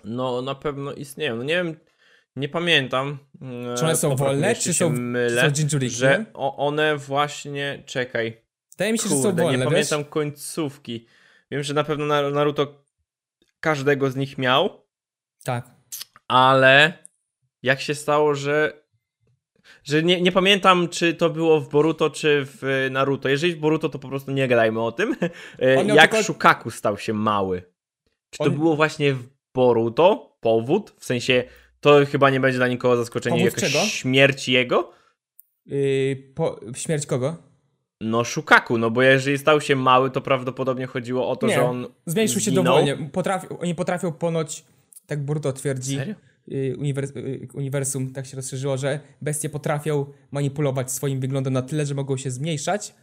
No 0.03 0.41
na 0.41 0.55
pewno 0.55 0.93
istnieją. 0.93 1.35
No 1.35 1.43
nie 1.43 1.53
wiem, 1.55 1.75
nie 2.35 2.49
pamiętam. 2.49 3.17
Czy 3.77 3.83
one 3.85 3.95
są 3.95 4.15
wolne, 4.15 4.55
czy 4.55 4.73
są, 4.73 4.93
czy 4.93 4.99
mylę, 4.99 5.41
są 5.41 5.51
dżinżuriki? 5.51 5.95
że 5.95 6.25
one 6.33 6.97
właśnie, 6.97 7.83
czekaj, 7.85 8.41
Wydaje 8.71 8.91
mi 8.91 8.99
się, 8.99 9.09
że 9.09 9.15
są 9.15 9.21
kurde, 9.21 9.43
wolne, 9.43 9.57
nie 9.57 9.63
wiesz? 9.63 9.73
pamiętam 9.89 10.11
końcówki. 10.11 11.05
Wiem, 11.51 11.63
że 11.63 11.73
na 11.73 11.83
pewno 11.83 12.05
Nar- 12.05 12.33
Naruto 12.33 12.86
każdego 13.59 14.11
z 14.11 14.15
nich 14.15 14.37
miał, 14.37 14.85
Tak. 15.43 15.71
ale 16.27 16.93
jak 17.63 17.81
się 17.81 17.95
stało, 17.95 18.35
że 18.35 18.87
że 19.83 20.03
nie, 20.03 20.21
nie 20.21 20.31
pamiętam, 20.31 20.89
czy 20.89 21.13
to 21.13 21.29
było 21.29 21.59
w 21.61 21.69
Boruto, 21.69 22.09
czy 22.09 22.45
w 22.45 22.87
Naruto. 22.91 23.29
Jeżeli 23.29 23.53
w 23.53 23.59
Boruto, 23.59 23.89
to 23.89 23.99
po 23.99 24.07
prostu 24.09 24.31
nie 24.31 24.47
gadajmy 24.47 24.81
o 24.81 24.91
tym. 24.91 25.15
Miał 25.85 25.95
Jak 25.97 26.11
tylko- 26.11 26.23
Shukaku 26.23 26.71
stał 26.71 26.97
się 26.97 27.13
mały. 27.13 27.61
Czy 28.29 28.37
to 28.37 28.43
On- 28.43 28.55
było 28.57 28.75
właśnie 28.75 29.13
w 29.13 29.27
Boruto? 29.53 30.37
Powód? 30.39 30.93
W 30.99 31.05
sensie, 31.05 31.43
to 31.79 32.05
chyba 32.05 32.29
nie 32.29 32.39
będzie 32.39 32.57
dla 32.57 32.67
nikogo 32.67 32.97
zaskoczenie 32.97 33.45
jakaś 33.45 33.91
śmierć 33.93 34.49
jego? 34.49 34.91
Yy, 35.65 36.31
po, 36.35 36.59
śmierć 36.75 37.05
kogo? 37.05 37.37
No 38.01 38.23
Shukaku, 38.23 38.77
no 38.77 38.91
bo 38.91 39.01
jeżeli 39.01 39.37
stał 39.37 39.61
się 39.61 39.75
mały, 39.75 40.11
to 40.11 40.21
prawdopodobnie 40.21 40.87
chodziło 40.87 41.29
o 41.29 41.35
to, 41.35 41.47
Nie, 41.47 41.53
że 41.53 41.65
on 41.65 41.87
Zmniejszył 42.05 42.41
się 42.41 42.51
dowolnie. 42.51 42.97
Potrafi, 43.11 43.47
oni 43.59 43.75
potrafią 43.75 44.11
ponoć, 44.11 44.65
tak 45.07 45.25
Boruto 45.25 45.53
twierdzi, 45.53 45.99
yy, 46.47 46.75
uniwers, 46.77 47.15
yy, 47.15 47.47
uniwersum 47.53 48.13
tak 48.13 48.25
się 48.25 48.35
rozszerzyło, 48.35 48.77
że 48.77 48.99
bestie 49.21 49.49
potrafią 49.49 50.05
manipulować 50.31 50.91
swoim 50.91 51.19
wyglądem 51.19 51.53
na 51.53 51.61
tyle, 51.61 51.85
że 51.85 51.95
mogą 51.95 52.17
się 52.17 52.31
zmniejszać. 52.31 52.95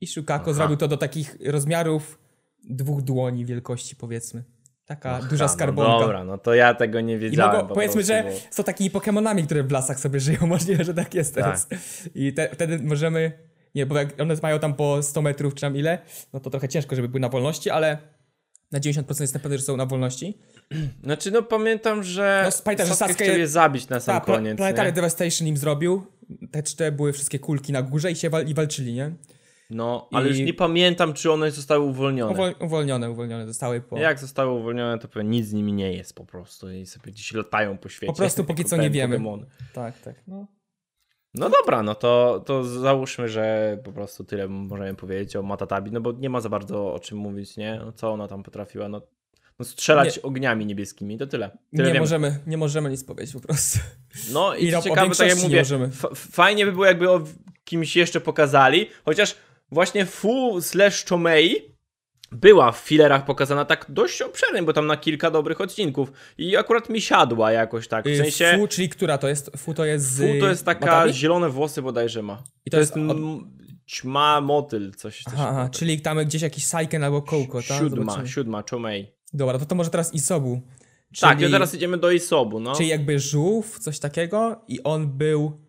I 0.00 0.06
Shukaku 0.06 0.50
Aha. 0.50 0.52
zrobił 0.52 0.76
to 0.76 0.88
do 0.88 0.96
takich 0.96 1.36
rozmiarów 1.46 2.18
dwóch 2.64 3.02
dłoni 3.02 3.44
wielkości, 3.44 3.96
powiedzmy. 3.96 4.44
Taka 4.84 5.22
duża 5.22 5.44
Ha, 5.44 5.54
skarbonka. 5.54 5.92
No 5.92 6.00
dobra, 6.00 6.24
no 6.24 6.38
to 6.38 6.54
ja 6.54 6.74
tego 6.74 7.00
nie 7.00 7.18
wiedziałem. 7.18 7.56
mogą, 7.56 7.68
po 7.68 7.74
powiedzmy, 7.74 8.02
że 8.02 8.24
są 8.50 8.64
takimi 8.64 8.90
Pokemonami, 8.90 9.42
które 9.42 9.62
w 9.62 9.72
lasach 9.72 10.00
sobie 10.00 10.20
żyją. 10.20 10.38
Możliwe, 10.46 10.84
że 10.84 10.94
tak 10.94 11.14
jest 11.14 11.34
teraz. 11.34 11.68
I 12.14 12.32
te, 12.32 12.48
wtedy 12.52 12.78
możemy. 12.78 13.51
Nie, 13.74 13.86
bo 13.86 13.98
jak 13.98 14.20
one 14.20 14.34
mają 14.42 14.58
tam 14.58 14.74
po 14.74 15.02
100 15.02 15.22
metrów 15.22 15.54
czy 15.54 15.60
tam 15.60 15.76
ile, 15.76 15.98
no 16.32 16.40
to 16.40 16.50
trochę 16.50 16.68
ciężko, 16.68 16.96
żeby 16.96 17.08
były 17.08 17.20
na 17.20 17.28
wolności, 17.28 17.70
ale 17.70 17.98
na 18.72 18.80
90% 18.80 19.20
jestem 19.20 19.42
pewny, 19.42 19.58
że 19.58 19.64
są 19.64 19.76
na 19.76 19.86
wolności. 19.86 20.38
Znaczy, 21.04 21.30
no 21.30 21.42
pamiętam, 21.42 22.02
że. 22.02 22.42
No, 22.56 22.62
pamiętam, 22.64 22.86
że 22.86 22.94
Sasuke 22.94 23.24
chciał 23.24 23.38
je 23.38 23.48
zabić 23.48 23.88
na 23.88 24.00
sam 24.00 24.16
pla- 24.20 24.24
koniec. 24.24 24.56
Planetary? 24.56 24.92
Devastation 24.92 25.48
im 25.48 25.56
zrobił. 25.56 26.06
Te 26.50 26.62
cztery 26.62 26.92
były 26.92 27.12
wszystkie 27.12 27.38
kulki 27.38 27.72
na 27.72 27.82
górze 27.82 28.10
i 28.12 28.16
się 28.16 28.30
wal- 28.30 28.48
i 28.48 28.54
walczyli, 28.54 28.92
nie? 28.94 29.12
No, 29.70 30.08
ale 30.12 30.26
I- 30.26 30.28
już 30.28 30.38
nie 30.38 30.54
pamiętam, 30.54 31.12
czy 31.14 31.32
one 31.32 31.50
zostały 31.50 31.84
uwolnione. 31.84 32.34
Uwol- 32.34 32.64
uwolnione, 32.64 33.10
uwolnione 33.10 33.46
zostały 33.46 33.80
po. 33.80 33.98
Jak 33.98 34.18
zostały 34.18 34.50
uwolnione, 34.60 34.98
to 34.98 35.08
pewnie 35.08 35.30
nic 35.30 35.46
z 35.46 35.52
nimi 35.52 35.72
nie 35.72 35.92
jest 35.92 36.14
po 36.14 36.24
prostu 36.24 36.70
i 36.72 36.86
sobie 36.86 37.12
gdzieś 37.12 37.32
latają 37.32 37.78
po 37.78 37.88
świecie. 37.88 38.12
Po 38.12 38.16
prostu 38.16 38.44
póki 38.44 38.64
co 38.64 38.76
nie 38.76 38.90
wiemy. 38.90 39.16
Pokemony. 39.16 39.46
Tak, 39.74 39.98
tak. 40.00 40.14
No. 40.26 40.46
No 41.34 41.50
dobra, 41.50 41.82
no 41.82 41.94
to, 41.94 42.42
to 42.46 42.64
załóżmy, 42.64 43.28
że 43.28 43.78
po 43.84 43.92
prostu 43.92 44.24
tyle 44.24 44.48
możemy 44.48 44.94
powiedzieć 44.94 45.36
o 45.36 45.42
Matatabi, 45.42 45.90
no 45.92 46.00
bo 46.00 46.12
nie 46.12 46.30
ma 46.30 46.40
za 46.40 46.48
bardzo 46.48 46.94
o 46.94 46.98
czym 46.98 47.18
mówić, 47.18 47.56
nie? 47.56 47.80
No, 47.84 47.92
co 47.92 48.12
ona 48.12 48.28
tam 48.28 48.42
potrafiła, 48.42 48.88
no, 48.88 49.02
no 49.58 49.64
strzelać 49.64 50.18
ogniami 50.18 50.66
niebieskimi, 50.66 51.18
to 51.18 51.26
tyle. 51.26 51.50
tyle 51.70 51.88
Nie 51.88 51.92
wiemy. 51.92 52.00
możemy, 52.00 52.38
nie 52.46 52.56
możemy 52.56 52.90
nic 52.90 53.04
powiedzieć 53.04 53.34
po 53.34 53.40
prostu. 53.40 53.78
No 54.32 54.54
i 54.54 54.66
I 54.66 54.72
co 54.72 54.82
ciekawe, 54.82 55.14
tak 55.14 55.28
jak 55.28 55.38
nie 55.38 55.42
mówię, 55.42 55.64
fajnie 56.14 56.66
by 56.66 56.72
było 56.72 56.84
jakby 56.84 57.10
o 57.10 57.24
kimś 57.64 57.96
jeszcze 57.96 58.20
pokazali, 58.20 58.88
chociaż 59.04 59.36
właśnie 59.70 60.06
Fu 60.06 60.60
slash 60.60 61.04
Chomei 61.08 61.71
była 62.32 62.72
w 62.72 62.78
filerach 62.78 63.24
pokazana 63.24 63.64
tak 63.64 63.86
dość 63.88 64.22
obszernie, 64.22 64.62
bo 64.62 64.72
tam 64.72 64.86
na 64.86 64.96
kilka 64.96 65.30
dobrych 65.30 65.60
odcinków 65.60 66.12
i 66.38 66.56
akurat 66.56 66.88
mi 66.88 67.00
siadła 67.00 67.52
jakoś 67.52 67.88
tak, 67.88 68.04
w 68.04 68.08
Y, 68.08 68.16
sensie 68.16 68.56
Fu, 68.58 68.68
czyli 68.68 68.88
która 68.88 69.18
to 69.18 69.28
jest? 69.28 69.50
Fu 69.56 69.74
to 69.74 69.84
jest 69.84 70.04
z... 70.04 70.18
Fu 70.18 70.40
to 70.40 70.48
jest 70.48 70.64
taka 70.64 71.12
zielone 71.12 71.48
włosy 71.48 71.82
bodajże 71.82 72.22
ma. 72.22 72.42
I 72.66 72.70
To, 72.70 72.76
to 72.76 72.80
jest 72.80 72.96
jest 72.96 73.10
od- 73.10 73.18
ćma 73.90 74.40
motyl, 74.40 74.92
coś. 74.94 75.22
coś 75.22 75.34
Aha, 75.36 75.68
czyli 75.72 76.00
tam 76.00 76.18
gdzieś 76.18 76.42
jakiś 76.42 76.66
Saiken 76.66 77.04
albo 77.04 77.22
Kołko, 77.22 77.58
tak? 77.68 77.78
Siódma, 77.78 77.96
Zobaczymy. 78.04 78.28
siódma, 78.28 78.62
Chomei. 78.70 79.06
Dobra, 79.32 79.58
to 79.58 79.66
to 79.66 79.74
może 79.74 79.90
teraz 79.90 80.14
Isobu. 80.14 80.60
Tak, 81.20 81.38
Czyli- 81.38 81.48
i 81.48 81.52
teraz 81.52 81.74
idziemy 81.74 81.98
do 81.98 82.10
Isobu, 82.10 82.60
no. 82.60 82.74
Czyli 82.74 82.88
jakby 82.88 83.18
żółw, 83.18 83.78
coś 83.78 83.98
takiego 83.98 84.64
i 84.68 84.82
on 84.82 85.06
był 85.18 85.62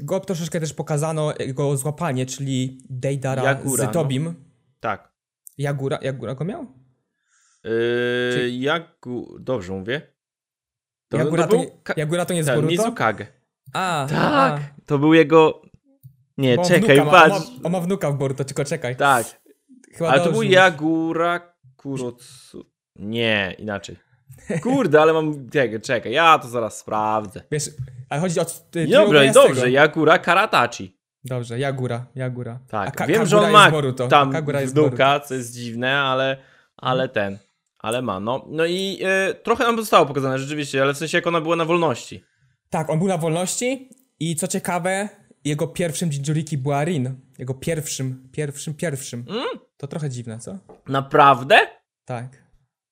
Go 0.00 0.20
troszeczkę 0.20 0.60
też 0.60 0.72
pokazano 0.72 1.34
jego 1.38 1.76
złapanie, 1.76 2.26
czyli 2.26 2.80
Deidara 2.90 3.60
z 3.64 3.78
no. 3.78 3.86
Tobim. 3.86 4.34
Tak. 4.80 5.15
Jagura, 5.58 5.98
Jagura 6.02 6.34
go 6.34 6.44
miał? 6.44 6.66
Yy, 7.64 7.70
Czy- 8.34 8.50
Jagu... 8.50 9.36
Dobrze 9.40 9.72
mówię? 9.72 10.02
To, 11.08 11.16
Jagura 11.18 11.46
to 11.46 11.50
to, 11.50 11.56
nie, 11.56 11.70
Jagura 11.96 12.24
to 12.24 12.34
nie 12.34 12.42
z 12.44 12.46
ten, 12.46 12.54
Boruto? 12.54 12.70
Mizukage. 12.70 13.26
A, 13.72 14.06
Tak, 14.10 14.60
a. 14.60 14.60
to 14.86 14.98
był 14.98 15.14
jego... 15.14 15.62
Nie, 16.38 16.56
on 16.58 16.64
czekaj, 16.64 16.96
wnuka 16.96 17.04
ma, 17.04 17.22
on, 17.24 17.30
ma, 17.30 17.34
patrz. 17.36 17.50
on 17.64 17.72
ma 17.72 17.80
wnuka 17.80 18.10
w 18.10 18.16
Boruto, 18.18 18.44
tylko 18.44 18.64
czekaj. 18.64 18.96
Tak, 18.96 19.40
Chyba 19.94 20.10
ale 20.10 20.18
to 20.18 20.24
dobrze 20.24 20.40
był. 20.40 20.50
Jagura 20.50 21.54
Kurotsu. 21.76 22.70
Nie, 22.96 23.54
inaczej. 23.58 23.96
Kurde, 24.62 25.00
ale 25.02 25.12
mam... 25.12 25.50
Czekaj, 25.50 25.80
czekaj, 25.80 26.12
ja 26.12 26.38
to 26.38 26.48
zaraz 26.48 26.78
sprawdzę. 26.78 27.42
Wiesz, 27.50 27.70
ale 28.08 28.20
chodzi 28.20 28.40
o... 28.40 28.44
Ty, 28.44 28.84
Jagura 28.86 29.32
dobrze, 29.32 29.70
Jagura 29.70 30.18
Karatachi. 30.18 30.95
Dobrze, 31.28 31.58
Jagura, 31.58 32.06
Jagura. 32.14 32.58
Tak, 32.68 32.96
Ka- 32.96 33.06
wiem, 33.06 33.26
że 33.26 33.38
on 33.40 33.50
ma 33.50 33.70
Boruto. 33.70 34.08
tam 34.08 34.32
Kagura 34.32 34.60
jest 34.60 34.72
z 34.72 34.74
Boruto. 34.74 34.90
wnuka, 34.90 35.20
co 35.20 35.34
jest 35.34 35.54
dziwne, 35.54 35.98
ale, 35.98 36.36
ale 36.76 37.08
ten, 37.08 37.38
ale 37.78 38.02
ma, 38.02 38.20
no. 38.20 38.44
No 38.48 38.64
i 38.66 38.98
e, 39.04 39.34
trochę 39.34 39.64
nam 39.64 39.76
zostało 39.76 40.06
pokazane, 40.06 40.38
rzeczywiście, 40.38 40.82
ale 40.82 40.94
w 40.94 40.98
sensie 40.98 41.18
jak 41.18 41.26
ona 41.26 41.40
była 41.40 41.56
na 41.56 41.64
wolności. 41.64 42.24
Tak, 42.70 42.90
on 42.90 42.98
był 42.98 43.08
na 43.08 43.18
wolności 43.18 43.90
i 44.20 44.36
co 44.36 44.48
ciekawe, 44.48 45.08
jego 45.44 45.66
pierwszym 45.66 46.10
Jinjuriki 46.12 46.58
była 46.58 46.84
Rin. 46.84 47.14
Jego 47.38 47.54
pierwszym, 47.54 48.28
pierwszym, 48.32 48.74
pierwszym. 48.74 49.24
Mm? 49.28 49.44
To 49.76 49.86
trochę 49.86 50.10
dziwne, 50.10 50.38
co? 50.38 50.58
Naprawdę? 50.88 51.58
Tak. 52.04 52.45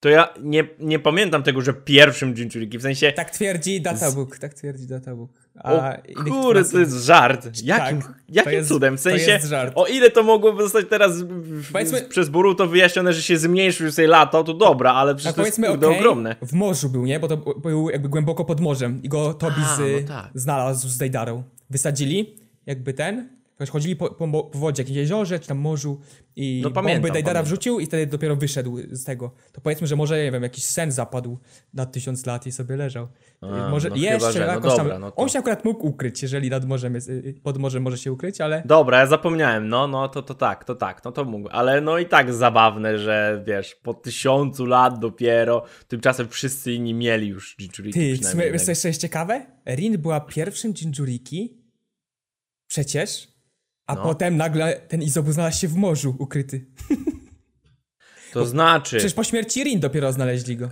To 0.05 0.09
ja 0.09 0.29
nie, 0.43 0.65
nie 0.81 0.99
pamiętam 0.99 1.43
tego, 1.43 1.61
że 1.61 1.73
pierwszym 1.73 2.35
Jinchuriki, 2.35 2.79
w 2.79 2.83
sensie, 2.83 3.13
Tak 3.13 3.31
twierdzi 3.31 3.81
Databook, 3.81 4.39
tak 4.39 4.55
twierdzi 4.55 4.87
Databook. 4.87 5.31
o 5.65 5.83
A 5.83 5.95
innych 5.95 6.25
kurde, 6.33 6.65
to 6.65 6.79
jest 6.79 6.93
żart. 7.05 7.49
Jakim, 7.63 8.03
Tak, 8.03 8.15
jakim 8.29 8.53
jest- 8.53 8.69
cudem? 8.69 8.97
W 8.97 9.01
sensie, 9.01 9.39
o 9.75 9.87
ile 9.87 10.11
to 10.11 10.23
mogłoby 10.23 10.63
zostać 10.63 10.87
teraz 10.91 11.23
w, 11.23 11.73
Powiedzmy- 11.73 12.03
przez 12.03 12.29
Boruto 12.29 12.67
wyjaśnione, 12.67 13.13
że 13.13 13.23
się 13.23 13.37
zmniejszył 13.39 13.93
sobie 13.93 14.09
latał, 14.09 14.45
to 14.45 14.55
dobra, 14.55 14.93
ale 14.93 15.15
przecież 15.15 15.35
Tak 15.35 15.43
to 15.43 15.47
jest 15.47 15.61
kurde 15.69 15.87
okej, 15.87 15.99
ogromne. 15.99 16.37
w 16.43 16.53
morzu 16.53 16.89
był, 16.89 17.05
nie? 17.05 17.21
Bo 17.21 17.29
to 17.29 17.37
był 17.37 17.91
jakby 17.91 18.09
głęboko 18.09 18.45
pod 18.45 18.61
morzem 18.61 19.03
i 19.03 19.09
go 19.09 19.35
Tobi 19.35 19.63
A, 19.65 19.77
z, 19.77 19.81
no 19.81 20.09
tak. 20.09 20.31
znalazł 20.35 20.89
z 20.89 20.97
Dejdarą. 20.99 21.43
Wysadzili, 21.71 22.37
jakby 22.67 22.95
ten, 22.95 23.29
chodzili 23.71 23.97
po, 23.97 24.11
po, 24.15 24.29
po 24.45 24.59
wodzie, 24.59 24.83
jakimś 24.83 24.97
jeziorze 24.97 25.39
czy 25.39 25.49
tam 25.49 25.59
morzu 25.59 26.01
i 26.37 26.61
No 26.65 26.71
pamiętam, 26.71 27.03
bomby 27.03 27.23
pamiętam. 27.23 27.45
wrzucił 27.45 27.81
i 27.81 27.87
wtedy 27.87 28.07
dopiero 28.07 28.37
wyszedł 28.37 28.79
z 28.91 29.05
tego. 29.05 29.35
To 29.53 29.61
powiedzmy, 29.61 29.87
że 29.87 29.97
może, 29.97 30.25
nie 30.25 30.33
wiem, 30.33 30.43
jakiś 30.43 30.65
sen 30.65 30.93
zapadł 30.93 31.39
na 31.75 31.87
tysiąc 31.87 32.27
lat 32.27 32.47
i 32.47 32.53
sobie 32.53 32.77
leżał. 32.77 33.09
A, 33.41 33.69
może 33.69 33.91
no 33.91 33.97
jeszcze 33.97 34.33
chyba, 34.33 34.47
no 34.47 34.53
jakoś 34.53 34.77
tam... 34.77 34.87
dobra, 34.87 34.99
no 34.99 35.11
to- 35.11 35.17
On 35.17 35.29
się 35.29 35.39
akurat 35.39 35.65
mógł 35.65 35.87
ukryć, 35.87 36.23
jeżeli 36.23 36.51
nad 36.51 36.65
morzem 36.65 36.95
jest, 36.95 37.09
y, 37.09 37.41
pod 37.43 37.59
morzem 37.59 37.83
może 37.83 37.99
się 37.99 38.13
ukryć, 38.13 38.41
ale... 38.41 38.63
Dobra, 38.67 38.99
ja 38.99 39.07
zapomniałem, 39.07 39.69
no, 39.69 39.87
no, 39.87 40.09
to, 40.09 40.23
to 40.23 40.35
tak, 40.35 40.65
to 40.65 40.75
tak, 40.75 41.05
no 41.05 41.13
to 41.13 41.25
mógł, 41.25 41.49
ale 41.53 41.81
no 41.81 41.99
i 41.99 42.07
tak 42.07 42.33
zabawne, 42.33 42.99
że 42.99 43.45
wiesz, 43.47 43.75
po 43.75 43.95
tysiącu 43.95 44.67
lat 44.67 44.99
dopiero, 44.99 45.65
tymczasem 45.89 46.29
wszyscy 46.29 46.73
inni 46.73 46.95
mieli 46.95 47.29
już 47.29 47.57
Jinchuriki 47.61 48.19
Ty, 48.19 48.75
co 48.75 48.89
jest 48.89 49.01
ciekawe? 49.01 49.47
Rin 49.67 49.99
była 49.99 50.21
pierwszym 50.21 50.75
Jinjuriki, 50.83 51.65
przecież, 52.67 53.34
a 53.87 53.95
No. 53.95 54.03
potem 54.03 54.37
nagle 54.37 54.81
ten 54.89 55.03
Izobu 55.03 55.33
znalazł 55.33 55.61
się 55.61 55.69
w 55.69 55.77
morzu 55.77 56.17
ukryty. 56.19 56.67
To 58.33 58.47
znaczy, 58.47 58.97
Przecież 58.97 59.15
po 59.15 59.25
śmierci 59.25 59.65
Rin 59.65 59.81
dopiero 59.81 60.13
znaleźli 60.13 60.57
go. 60.57 60.71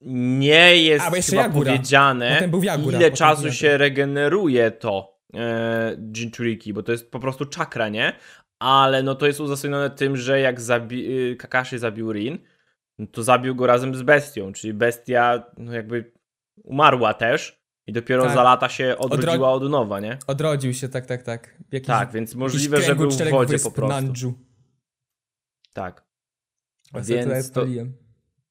nie 0.00 0.76
jest 0.76 1.04
A, 1.06 1.10
chyba 1.10 1.42
Jagura. 1.42 1.72
powiedziane, 1.72 2.48
Jagura, 2.62 2.98
ile 2.98 3.10
czasu 3.10 3.52
się 3.52 3.76
regeneruje 3.76 4.70
to 4.70 5.18
e, 5.34 5.96
Jinchuriki, 6.16 6.72
bo 6.72 6.82
to 6.82 6.92
jest 6.92 7.10
po 7.10 7.20
prostu 7.20 7.44
czakra, 7.44 7.88
nie? 7.88 8.12
Ale 8.58 9.02
no 9.02 9.14
to 9.14 9.26
jest 9.26 9.40
uzasadnione 9.40 9.90
tym, 9.90 10.16
że 10.16 10.40
jak 10.40 10.60
zabi 10.60 11.12
y, 11.30 11.36
Kakashi 11.36 11.78
zabił 11.78 12.12
Rin, 12.12 12.38
no 12.98 13.06
to 13.06 13.22
zabił 13.22 13.54
go 13.54 13.66
razem 13.66 13.94
z 13.94 14.02
bestią, 14.02 14.52
czyli 14.52 14.74
bestia 14.74 15.42
no 15.58 15.72
jakby 15.72 16.12
umarła 16.64 17.14
też 17.14 17.57
i 17.88 17.92
dopiero 17.92 18.24
Tak. 18.24 18.34
za 18.34 18.42
lata 18.42 18.68
się 18.68 18.96
odrodziła 18.98 19.52
od 19.52 19.62
nowa, 19.70 20.00
nie? 20.00 20.18
Odrodził 20.26 20.74
się, 20.74 20.88
tak, 20.88 21.06
tak, 21.06 21.22
tak. 21.22 21.56
Jakiś, 21.72 21.86
Tak, 21.86 22.12
więc 22.12 22.34
możliwe, 22.34 22.82
że 22.82 22.96
był 22.96 23.10
w 23.10 23.30
wodzie 23.30 23.58
po 23.58 23.70
prostu. 23.70 23.94
Nanju. 24.00 24.34
Tak. 25.72 26.06
Tutaj 26.92 27.02
Więc 27.26 27.52
to, 27.52 27.66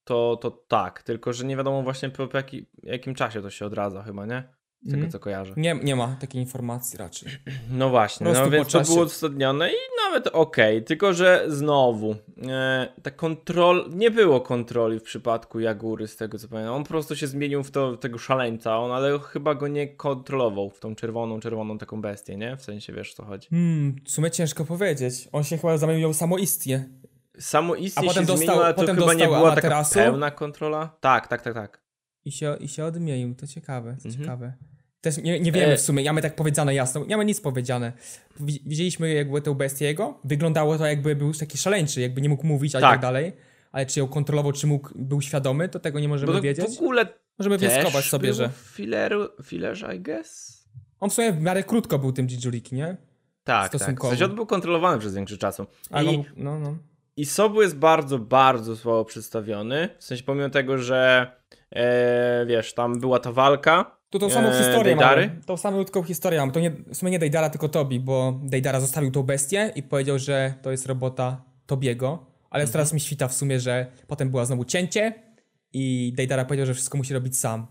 to, 0.04 0.38
to 0.42 0.52
tak, 0.52 1.04
tylko 1.04 1.34
że 1.34 1.46
nie 1.46 1.58
wiadomo 1.58 1.84
właśnie 1.84 2.10
po, 2.10 2.28
po 2.28 2.38
jaki, 2.38 2.70
jakim 2.84 3.16
czasie 3.16 3.42
to 3.42 3.50
się 3.50 3.66
odradza 3.66 4.04
chyba, 4.04 4.26
nie? 4.26 4.44
Z 4.82 4.86
tego 4.86 4.96
Mhm. 4.96 5.12
co 5.12 5.20
kojarzę. 5.20 5.54
Nie, 5.58 5.76
nie 5.84 5.96
ma 5.96 6.16
takiej 6.16 6.42
informacji 6.42 6.98
raczej. 6.98 7.32
No 7.70 7.90
właśnie, 7.90 8.26
no 8.34 8.50
więc 8.50 8.72
to 8.72 8.82
było 8.82 9.02
uzasadnione 9.06 9.70
i 9.70 9.76
nawet 10.10 10.28
okej, 10.28 10.84
tylko 10.84 11.14
że 11.14 11.46
znowu 11.48 12.16
e, 12.48 12.88
ta 13.04 13.12
kontrol, 13.12 13.90
nie 13.94 14.12
było 14.12 14.42
kontroli 14.42 15.00
w 15.00 15.04
przypadku 15.04 15.60
Jagury 15.60 16.08
z 16.08 16.16
tego 16.16 16.38
co 16.40 16.48
pamiętam, 16.48 16.74
on 16.76 16.84
po 16.84 16.90
prostu 16.90 17.16
się 17.16 17.28
zmienił 17.28 17.64
w 17.64 17.72
to, 17.72 17.98
tego 17.98 18.18
szaleńca, 18.18 18.78
on 18.80 18.92
ale 18.92 19.20
chyba 19.20 19.56
go 19.56 19.68
nie 19.68 19.88
kontrolował 19.88 20.70
w 20.70 20.80
tą 20.80 20.96
czerwoną, 20.96 21.40
czerwoną 21.40 21.78
taką 21.78 22.02
bestię, 22.02 22.38
nie? 22.38 22.58
W 22.58 22.62
sensie 22.62 22.94
wiesz 22.94 23.14
co 23.14 23.26
chodzi. 23.26 23.48
Hmm, 23.50 23.96
w 24.06 24.12
sumie 24.12 24.32
ciężko 24.32 24.66
powiedzieć. 24.66 25.30
On 25.32 25.44
się 25.44 25.58
chyba 25.58 25.78
zamienił 25.78 26.14
samoistnie. 26.14 26.90
Samoistnie 27.40 28.04
A 28.04 28.08
potem 28.08 28.24
się 28.24 28.28
dostał- 28.28 28.38
zmieniło, 28.38 28.66
ale 28.66 28.74
to 28.74 28.82
potem 28.82 28.96
chyba 28.96 29.14
nie 29.14 29.26
była 29.26 29.56
taka 29.56 29.84
pełna 29.94 30.32
kontrola. 30.32 30.98
Tak, 31.00 31.28
tak, 31.28 31.42
tak, 31.42 31.54
tak. 31.54 31.82
I 32.26 32.32
się, 32.32 32.56
I 32.60 32.68
się 32.68 32.86
odmienił, 32.86 33.36
to 33.36 33.48
ciekawe, 33.48 33.98
to 34.04 34.10
Mhm. 34.10 34.16
ciekawe. 34.24 34.54
Też 35.02 35.18
nie, 35.18 35.40
nie 35.40 35.52
wiemy 35.52 35.74
E- 35.74 35.78
w 35.78 35.82
sumie, 35.82 36.04
mamy 36.06 36.22
tak 36.22 36.36
powiedziane 36.36 36.76
jasno, 36.76 37.06
nie 37.06 37.18
mamy 37.18 37.26
nic 37.26 37.42
powiedziane. 37.42 37.94
Wi- 38.40 38.62
Widzieliśmy 38.66 39.14
jakby 39.14 39.42
tę 39.42 39.56
bestię 39.56 39.86
jego, 39.86 40.20
wyglądało 40.24 40.78
to 40.78 40.86
jakby 40.86 41.16
był 41.16 41.34
taki 41.34 41.58
szaleńczy, 41.58 42.02
jakby 42.02 42.22
nie 42.22 42.30
mógł 42.30 42.48
mówić, 42.48 42.76
a 42.76 42.80
Tak. 42.82 42.92
tak 42.92 43.02
dalej. 43.02 43.34
Ale 43.72 43.86
czy 43.86 44.00
ją 44.00 44.08
kontrolował, 44.08 44.52
czy 44.52 44.68
mógł, 44.68 44.90
był 44.96 45.22
świadomy, 45.22 45.70
to 45.70 45.80
tego 45.80 46.00
nie 46.00 46.08
możemy 46.08 46.32
Bo 46.32 46.38
to 46.38 46.42
wiedzieć. 46.44 46.76
w 46.78 46.80
ogóle 46.82 47.06
Możemy 47.40 47.58
wnioskować 47.58 48.06
sobie, 48.06 48.34
że 48.34 48.50
w 48.50 48.52
fileru, 48.76 49.28
filerze, 49.44 49.96
I 49.96 50.00
guess? 50.00 50.58
on 51.00 51.10
w 51.10 51.14
sumie 51.14 51.32
w 51.32 51.42
miarę 51.42 51.64
krótko 51.64 52.00
był 52.00 52.12
tym 52.12 52.28
Jinjuriki, 52.28 52.76
nie? 52.76 52.86
Tak, 52.88 52.98
tak. 53.44 53.72
W 53.72 53.76
Stosunkowo. 53.76 54.10
sensie 54.10 54.26
on 54.26 54.36
był 54.36 54.46
kontrolowany 54.46 55.00
przez 55.00 55.16
większy 55.16 55.38
czasu. 55.38 55.66
A 55.92 56.02
I, 56.02 56.08
on- 56.08 56.24
no, 56.36 56.60
no. 56.60 56.78
I 57.18 57.26
Sobu 57.26 57.62
jest 57.62 57.78
bardzo, 57.78 58.20
bardzo 58.20 58.76
słabo 58.76 59.06
przedstawiony. 59.06 59.90
W 60.00 60.04
sensie 60.04 60.24
pomimo 60.24 60.50
tego, 60.50 60.78
że 60.78 61.32
e, 61.72 62.46
wiesz, 62.46 62.74
tam 62.74 63.00
była 63.00 63.20
ta 63.20 63.32
walka. 63.32 63.97
Tu 64.10 64.20
tą 64.20 64.30
samą 64.30 64.52
historię 64.52 64.84
Deidary. 64.96 65.28
mamy. 65.28 65.42
Tą 65.46 65.58
samą 65.58 65.78
krótką 65.78 66.04
historię 66.04 66.40
mamy. 66.40 66.52
To 66.52 66.60
nie, 66.60 66.72
w 66.72 66.96
sumie 66.96 67.12
nie 67.12 67.20
Deidara, 67.20 67.50
tylko 67.50 67.70
Tobi, 67.70 68.00
bo 68.00 68.40
Deidara 68.44 68.80
zostawił 68.80 69.12
tą 69.12 69.24
bestię 69.24 69.72
i 69.76 69.84
powiedział, 69.84 70.20
że 70.20 70.54
to 70.62 70.72
jest 70.72 70.86
robota 70.86 71.44
Tobiego. 71.66 72.26
Ale 72.50 72.64
Mhm. 72.64 72.72
teraz 72.72 72.94
mi 72.94 73.00
świta 73.00 73.28
w 73.28 73.34
sumie, 73.34 73.60
że 73.60 73.92
potem 74.08 74.30
była 74.30 74.46
znowu 74.46 74.66
cięcie 74.66 75.14
i 75.74 76.14
Deidara 76.18 76.46
powiedział, 76.46 76.66
że 76.66 76.74
wszystko 76.74 76.98
musi 76.98 77.14
robić 77.14 77.40
sam. 77.40 77.68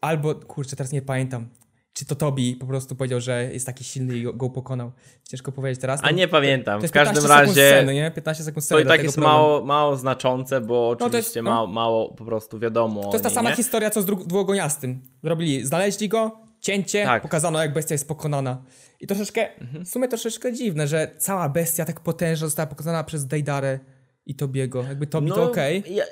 Albo, 0.00 0.34
kurczę, 0.34 0.76
teraz 0.76 0.92
nie 0.92 1.02
pamiętam. 1.02 1.48
Czy 1.94 2.06
to 2.06 2.14
Tobi 2.14 2.56
po 2.56 2.66
prostu 2.66 2.96
powiedział, 2.96 3.20
że 3.20 3.44
jest 3.52 3.66
taki 3.66 3.84
silny 3.84 4.16
i 4.18 4.22
go, 4.22 4.32
go 4.32 4.50
pokonał. 4.50 4.92
Ciężko 5.28 5.52
powiedzieć 5.52 5.80
teraz. 5.80 6.00
A 6.02 6.10
nie 6.10 6.28
pamiętam. 6.28 6.74
To 6.74 6.80
W 6.80 6.82
jest 6.82 6.94
każdym 6.94 7.14
15 7.14 7.28
sekund 7.38 7.48
razie 7.56 7.68
Sceny, 7.70 7.94
nie? 7.94 8.10
15 8.10 8.44
sekund 8.44 8.56
to 8.64 8.66
sceny. 8.66 8.82
i 8.82 8.86
tak 8.86 9.02
jest 9.02 9.16
mało, 9.18 9.64
mało 9.64 9.96
znaczące, 9.96 10.60
bo 10.60 10.96
to 10.96 11.04
jest- 11.04 11.14
oczywiście 11.16 11.42
no. 11.42 11.50
mało, 11.50 11.66
mało 11.66 12.14
po 12.14 12.24
prostu 12.24 12.58
wiadomo. 12.58 13.02
To 13.02 13.12
jest 13.12 13.22
ta 13.22 13.28
niej, 13.28 13.34
sama 13.34 13.50
nie? 13.50 13.56
historia, 13.56 13.90
co 13.90 14.02
z 14.02 14.04
dwugoniastym. 14.06 15.00
Zrobili, 15.22 15.66
znaleźli 15.66 16.08
go, 16.08 16.40
cięcie, 16.60 17.04
Tak. 17.04 17.22
pokazano 17.22 17.60
jak 17.62 17.72
bestia 17.72 17.94
jest 17.94 18.08
pokonana. 18.08 18.62
I 19.00 19.06
troszeczkę, 19.06 19.48
w 19.84 19.88
sumie 19.88 20.08
troszeczkę 20.08 20.52
dziwne, 20.52 20.86
że 20.86 21.10
cała 21.18 21.48
bestia 21.48 21.84
tak 21.84 22.00
potężna 22.00 22.46
została 22.46 22.66
pokonana 22.66 23.04
przez 23.04 23.26
Dejdarę 23.26 23.78
i 24.26 24.34
Tobiego. 24.34 24.82
Jakby 24.82 25.06
Tobi 25.06 25.28
to 25.32 25.42
okej. 25.50 25.82
ja, 25.90 26.04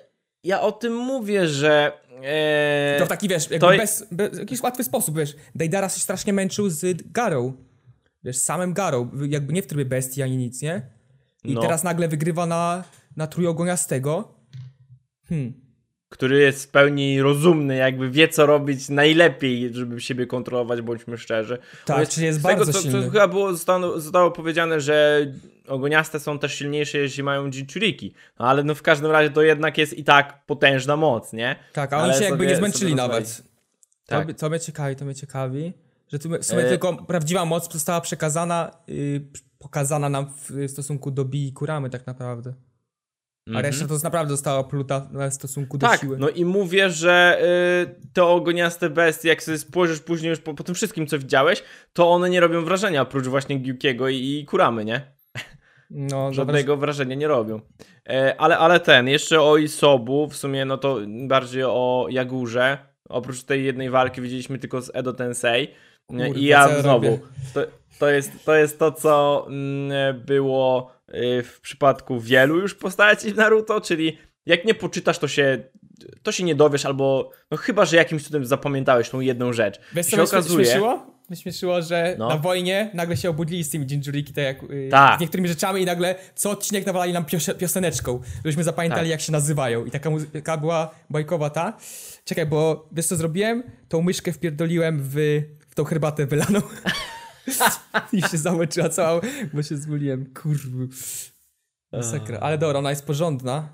ja 0.45 0.61
o 0.61 0.73
tym 0.73 0.97
mówię, 0.97 1.49
że. 1.49 1.93
E, 2.23 2.97
To 2.99 3.07
w 3.07 3.09
taki, 3.09 3.29
wiesz, 3.29 3.49
to- 3.61 3.69
bez, 3.69 4.07
bez, 4.13 4.39
jakiś 4.39 4.61
łatwy 4.63 4.85
sposób, 4.85 5.19
wiesz. 5.19 5.37
Dejdara 5.55 5.89
się 5.89 6.01
strasznie 6.01 6.33
męczył 6.33 6.71
z 6.71 7.03
Garą. 7.13 7.53
Wiesz, 8.25 8.37
samym 8.37 8.73
Garą, 8.73 9.11
jakby 9.29 9.53
nie 9.53 9.63
w 9.63 9.67
trybie 9.67 9.85
bestii 9.85 10.23
ani 10.23 10.37
nic, 10.37 10.63
nie? 10.63 10.83
I 11.45 11.55
No. 11.55 11.61
teraz 11.61 11.83
nagle 11.83 12.09
wygrywa 12.09 12.47
na, 12.47 12.85
na 13.17 13.27
trójogoniastego. 13.27 14.35
Hmm. 15.29 15.62
Który 16.13 16.39
jest 16.41 16.65
w 16.65 16.69
pełni 16.69 17.23
rozumny, 17.23 17.77
jakby 17.77 18.11
wie 18.11 18.29
co 18.29 18.47
robić 18.47 18.89
najlepiej, 18.89 19.75
żeby 19.75 20.01
siebie 20.01 20.27
kontrolować, 20.27 20.81
bądźmy 20.83 21.19
szczerzy. 21.19 21.59
Tak, 21.85 21.99
jest, 22.01 22.13
czyli 22.13 22.27
jest 22.27 22.39
z 22.41 22.43
tego, 22.43 22.57
bardzo 22.57 22.73
co, 22.73 22.79
co 22.79 22.85
silny. 22.85 23.11
chyba 23.11 23.29
było, 23.29 23.53
zostało, 23.53 24.01
zostało 24.01 24.31
powiedziane, 24.31 24.81
że 24.81 25.27
ogoniaste 25.69 26.21
są 26.21 26.39
też 26.39 26.55
silniejsze, 26.55 26.99
jeśli 26.99 27.23
mają 27.23 27.47
Jinchuriki. 27.51 28.15
No 28.39 28.49
ale 28.49 28.65
no 28.65 28.75
w 28.75 28.83
każdym 28.83 29.11
razie 29.11 29.31
to 29.31 29.43
jednak 29.43 29.79
jest 29.79 29.99
i 29.99 30.05
tak 30.05 30.47
potężna 30.47 30.97
moc, 30.97 31.33
nie? 31.33 31.57
Tak, 31.73 31.93
a 31.93 31.97
Ale 31.97 32.05
oni 32.09 32.19
się 32.19 32.25
jakby 32.25 32.39
sobie- 32.39 32.51
nie 32.51 32.57
zmęczyli 32.57 32.95
nawet. 32.95 33.37
To, 33.37 33.43
Tak. 34.07 34.25
mnie- 34.25 34.35
to 34.35 34.51
mnie 34.51 34.61
ciekawi, 34.61 34.97
to 34.97 35.05
mnie 35.05 35.15
ciekawi. 35.15 35.73
Że 36.13 36.19
tu 36.19 36.29
w 36.29 36.45
sumie 36.45 36.63
E- 36.65 36.69
tylko 36.69 36.97
prawdziwa 37.05 37.45
moc 37.45 37.73
została 37.73 38.01
przekazana, 38.01 38.71
yy, 38.89 39.21
pokazana 39.59 40.09
nam 40.09 40.27
w 40.51 40.71
stosunku 40.71 41.11
do 41.11 41.25
Bi 41.25 41.49
i 41.49 41.53
Kuramy 41.53 41.91
tak 41.91 42.07
naprawdę. 42.07 42.53
A 43.47 43.51
Mhm. 43.51 43.65
reszta 43.67 43.87
to 43.87 43.95
naprawdę 44.05 44.31
została 44.31 44.65
pluta 44.65 45.09
w 45.31 45.35
stosunku 45.35 45.79
do 45.79 45.87
Tak, 45.87 46.01
siły. 46.01 46.19
no 46.19 46.29
i 46.29 46.45
mówię, 46.45 46.91
że 46.91 47.43
y, 48.03 48.11
te 48.13 48.25
ogoniaste 48.25 48.91
bestie, 48.91 49.29
jak 49.29 49.43
sobie 49.43 49.59
spojrzysz 49.59 50.01
później 50.01 50.31
już 50.31 50.39
po, 50.41 50.55
po 50.55 50.65
tym 50.65 50.75
wszystkim, 50.75 51.07
co 51.07 51.19
widziałeś, 51.19 51.63
to 51.93 52.11
one 52.11 52.31
nie 52.31 52.41
robią 52.41 52.65
wrażenia, 52.65 53.03
oprócz 53.03 53.27
właśnie 53.27 53.59
Gyukiego 53.61 54.09
i, 54.09 54.17
i 54.17 54.45
Kuramy, 54.47 54.85
nie? 54.85 55.01
no, 55.91 56.33
Żadnego 56.33 56.77
wrażenia 56.77 57.15
nie 57.15 57.29
robią. 57.29 57.61
E, 58.09 58.35
ale, 58.41 58.59
ale 58.59 58.81
ten, 58.81 59.09
jeszcze 59.09 59.41
o 59.43 59.57
Isobu, 59.57 60.29
w 60.29 60.37
sumie 60.37 60.65
no 60.65 60.79
to 60.79 60.99
bardziej 61.29 61.65
o 61.65 62.07
Jagurze. 62.11 62.79
Oprócz 63.09 63.43
tej 63.43 63.65
jednej 63.65 63.91
walki 63.91 64.21
widzieliśmy 64.21 64.59
tylko 64.59 64.83
z 64.83 64.91
Edo 64.95 65.13
Tensei. 65.13 65.69
Kurwa, 66.07 66.25
I 66.27 66.45
ja 66.45 66.81
znowu, 66.81 67.19
to, 67.55 67.61
to, 67.99 68.09
jest, 68.11 68.45
to 68.45 68.55
jest 68.55 68.79
to, 68.79 68.93
co 68.93 69.45
mm, 69.49 70.21
było 70.21 70.93
y, 71.09 71.43
w 71.43 71.61
przypadku 71.61 72.21
wielu 72.21 72.61
już 72.61 72.75
postaci 72.75 73.33
w 73.33 73.37
Naruto, 73.37 73.81
czyli 73.81 74.19
jak 74.47 74.65
nie 74.65 74.75
poczytasz, 74.75 75.19
to 75.19 75.29
się, 75.29 75.65
to 76.23 76.33
się 76.33 76.45
nie 76.45 76.55
dowiesz, 76.55 76.87
albo 76.87 77.31
no 77.51 77.57
chyba, 77.57 77.85
że 77.85 77.97
jakimś 77.97 78.25
cudem 78.25 78.45
zapamiętałeś 78.47 79.11
tą 79.11 79.21
jedną 79.21 79.53
rzecz. 79.53 79.81
Wiesz 79.93 80.07
co 80.07 80.17
się 80.17 80.23
okazuje... 80.23 80.65
śmieszyło? 80.65 81.13
Mnie 81.29 81.37
śmieszyło, 81.37 81.83
że 81.83 82.17
No. 82.19 82.29
na 82.29 82.37
wojnie 82.37 82.91
nagle 82.95 83.17
się 83.17 83.31
obudzili 83.31 83.65
z 83.65 83.71
tymi 83.71 83.87
Jinjuriki, 83.87 84.33
tak 84.33 84.45
jak 84.45 84.63
yy, 84.63 84.91
z 85.19 85.21
niektórymi 85.21 85.49
rzeczami 85.49 85.83
i 85.83 85.85
nagle 85.85 86.15
co 86.35 86.51
odcinek 86.51 86.87
nawalali 86.87 87.13
nam 87.13 87.25
pios 87.25 87.51
pioseneczką, 87.59 88.21
żebyśmy 88.37 88.65
zapamiętali 88.65 89.03
Tak. 89.03 89.11
jak 89.11 89.21
się 89.21 89.33
nazywają. 89.33 89.85
I 89.85 89.91
taka 89.91 90.11
muzyka 90.11 90.57
była 90.57 90.91
bajkowa 91.11 91.51
ta. 91.51 91.77
Czekaj, 92.25 92.47
bo 92.47 92.89
wiesz 92.93 93.07
co 93.07 93.17
zrobiłem? 93.17 93.63
Tą 93.89 94.03
myszkę 94.03 94.33
wpierdoliłem 94.33 95.01
w, 95.03 95.15
w 95.69 95.75
tą 95.75 95.85
herbatę 95.85 96.27
wylaną. 96.27 96.61
I 98.13 98.23
się 98.23 98.39
zamoczyła 98.39 98.89
cała, 98.89 99.21
bo 99.55 99.63
się 99.63 99.77
zmuliłem. 99.77 100.35
Kurwa. 100.35 100.95
Masakra. 101.93 102.39
Ale 102.39 102.59
dobra, 102.59 102.79
ona 102.79 102.91
jest 102.91 103.07
porządna. 103.07 103.69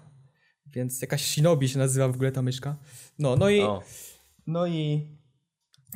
Więc 0.66 1.00
jakaś 1.00 1.24
Shinobi 1.24 1.68
się 1.68 1.78
nazywa 1.78 2.08
w 2.08 2.14
ogóle 2.14 2.32
ta 2.32 2.42
myszka. 2.42 2.76
No, 3.18 3.36
no 3.36 3.50
i... 3.50 3.60
o, 3.60 3.82
No 4.46 4.66
i, 4.66 5.08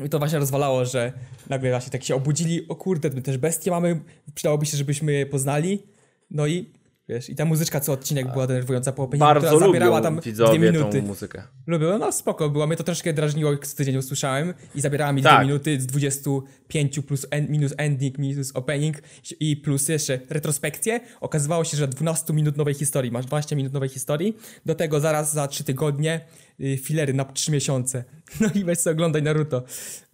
i 0.04 0.08
to 0.08 0.18
właśnie 0.18 0.38
rozwalało, 0.38 0.84
że 0.84 1.12
nagle 1.48 1.70
właśnie 1.70 1.92
tak 1.92 2.04
się 2.04 2.14
obudzili, 2.14 2.68
o 2.68 2.76
kurde, 2.76 3.10
my 3.10 3.22
też 3.22 3.38
bestie 3.38 3.70
mamy, 3.70 4.00
przydałoby 4.34 4.66
się, 4.66 4.76
żebyśmy 4.76 5.12
je 5.12 5.26
poznali. 5.26 5.82
No 6.30 6.46
i 6.46 6.72
wiesz, 7.08 7.30
i 7.30 7.34
ta 7.36 7.44
muzyczka 7.44 7.80
co 7.80 7.92
odcinek 7.92 8.32
była 8.32 8.46
denerwująca 8.46 8.92
po 8.92 9.02
openingu, 9.02 9.24
bardzo 9.26 9.46
która 9.48 9.66
zabierała 9.66 10.00
tam 10.00 10.20
dwie 10.20 10.58
minuty. 10.58 11.00
tą 11.00 11.06
muzykę. 11.06 11.42
Lubię, 11.66 11.86
no 12.00 12.12
spoko 12.12 12.50
było, 12.50 12.66
mnie 12.66 12.76
to 12.76 12.84
troszkę 12.84 13.12
drażniło, 13.12 13.50
jak 13.52 13.66
co 13.66 13.76
tydzień 13.76 13.96
usłyszałem 13.96 14.54
i 14.74 14.80
zabierała 14.80 15.12
mi 15.12 15.22
Tak. 15.22 15.36
dwie 15.38 15.46
minuty 15.46 15.80
z 15.80 15.86
25 15.86 17.00
plus 17.00 17.26
en, 17.30 17.50
minus 17.50 17.74
ending, 17.76 18.18
minus 18.18 18.52
opening 18.56 18.96
i 19.40 19.56
plus 19.56 19.88
jeszcze 19.88 20.20
retrospekcję. 20.30 21.00
Okazywało 21.20 21.64
się, 21.64 21.76
że 21.76 21.88
12 21.88 22.32
minut 22.32 22.56
nowej 22.56 22.74
historii, 22.74 23.10
masz 23.10 23.26
12 23.26 23.56
minut 23.56 23.72
nowej 23.72 23.88
historii, 23.88 24.36
do 24.66 24.74
tego 24.74 25.00
zaraz 25.00 25.32
za 25.32 25.48
3 25.48 25.64
tygodnie 25.64 26.20
y, 26.60 26.76
filery 26.76 27.14
na 27.14 27.24
3 27.24 27.52
miesiące. 27.52 28.04
No 28.40 28.48
i 28.54 28.64
weź 28.64 28.78
sobie 28.78 28.92
oglądaj 28.94 29.22
Naruto. 29.22 29.62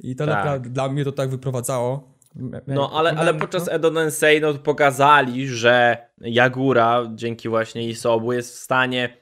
I 0.01 0.17
to 0.17 0.27
Tak. 0.27 0.37
naprawdę, 0.37 0.71
dla 0.71 0.89
mnie 0.89 1.05
to 1.05 1.13
tak 1.13 1.31
wyprowadzało. 1.31 2.18
No, 2.67 2.91
ale, 2.93 3.11
ale 3.11 3.35
podczas 3.35 3.67
no. 3.67 3.73
Edo 3.73 3.91
Tensei 3.91 4.41
no, 4.41 4.55
pokazali, 4.55 5.49
że 5.49 6.07
Jagura 6.21 7.03
dzięki 7.15 7.49
właśnie 7.49 7.89
Isobu 7.89 8.33
jest 8.33 8.53
w 8.53 8.59
stanie 8.59 9.17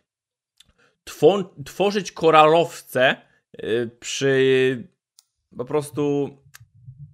tworzyć 1.65 2.13
koralowce 2.13 3.17
y, 3.65 3.91
przy 4.01 4.89
po 5.57 5.65
prostu 5.65 6.31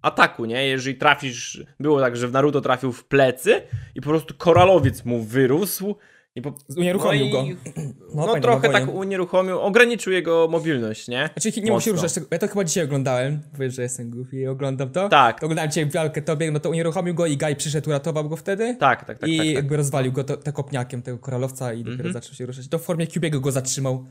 ataku, 0.02 0.44
nie? 0.44 0.66
Jeżeli 0.66 0.96
trafisz, 0.96 1.64
było 1.80 2.00
tak, 2.00 2.16
że 2.16 2.28
w 2.28 2.32
Naruto 2.32 2.60
trafił 2.60 2.92
w 2.92 3.04
plecy 3.04 3.62
i 3.94 4.00
po 4.00 4.08
prostu 4.10 4.34
koralowiec 4.38 5.04
mu 5.04 5.22
wyrósł 5.22 5.96
i 6.34 6.42
po, 6.42 6.54
Unieruchomił 6.76 7.26
no 7.26 7.32
go. 7.32 7.42
i, 7.42 7.56
No, 8.14 8.26
No, 8.26 8.40
trochę 8.40 8.68
tak 8.68 8.94
unieruchomił, 8.94 9.60
ograniczył 9.60 10.12
jego 10.12 10.48
mobilność, 10.50 11.08
nie? 11.08 11.30
Znaczy 11.36 11.60
nie 11.60 11.72
musi 11.72 11.90
ruszać 11.92 12.12
tego. 12.12 12.26
Ja 12.30 12.38
to 12.38 12.48
chyba 12.48 12.64
dzisiaj 12.64 12.84
oglądałem. 12.84 13.40
Wiesz, 13.58 13.74
że 13.74 13.82
jestem 13.82 14.10
goofy 14.10 14.36
i 14.36 14.46
oglądam 14.46 14.90
to. 14.90 15.08
Tak. 15.08 15.40
To 15.40 15.46
oglądałem 15.46 15.70
dzisiaj 15.70 15.86
walkę 15.86 16.22
tobie, 16.22 16.50
no 16.50 16.60
to 16.60 16.70
unieruchomił 16.70 17.14
go 17.14 17.26
i 17.26 17.36
Guy 17.36 17.56
przyszedł, 17.56 17.90
uratował 17.90 18.28
go 18.28 18.36
wtedy. 18.36 18.76
Tak, 18.80 19.04
tak, 19.04 19.18
tak, 19.18 19.30
I 19.30 19.36
tak, 19.38 19.46
tak. 19.46 19.54
jakby 19.54 19.76
rozwalił 19.76 20.12
go 20.12 20.24
to, 20.24 20.36
to 20.36 20.52
kopniakiem 20.52 21.02
tego 21.02 21.18
koralowca 21.18 21.72
i 21.72 21.78
dopiero 21.78 21.92
Mhm. 22.04 22.12
zaczął 22.12 22.34
się 22.34 22.46
ruszać. 22.46 22.68
To 22.68 22.78
w 22.78 22.82
formie 22.82 23.06
Cubiego 23.06 23.40
go 23.40 23.52
zatrzymał. 23.52 24.04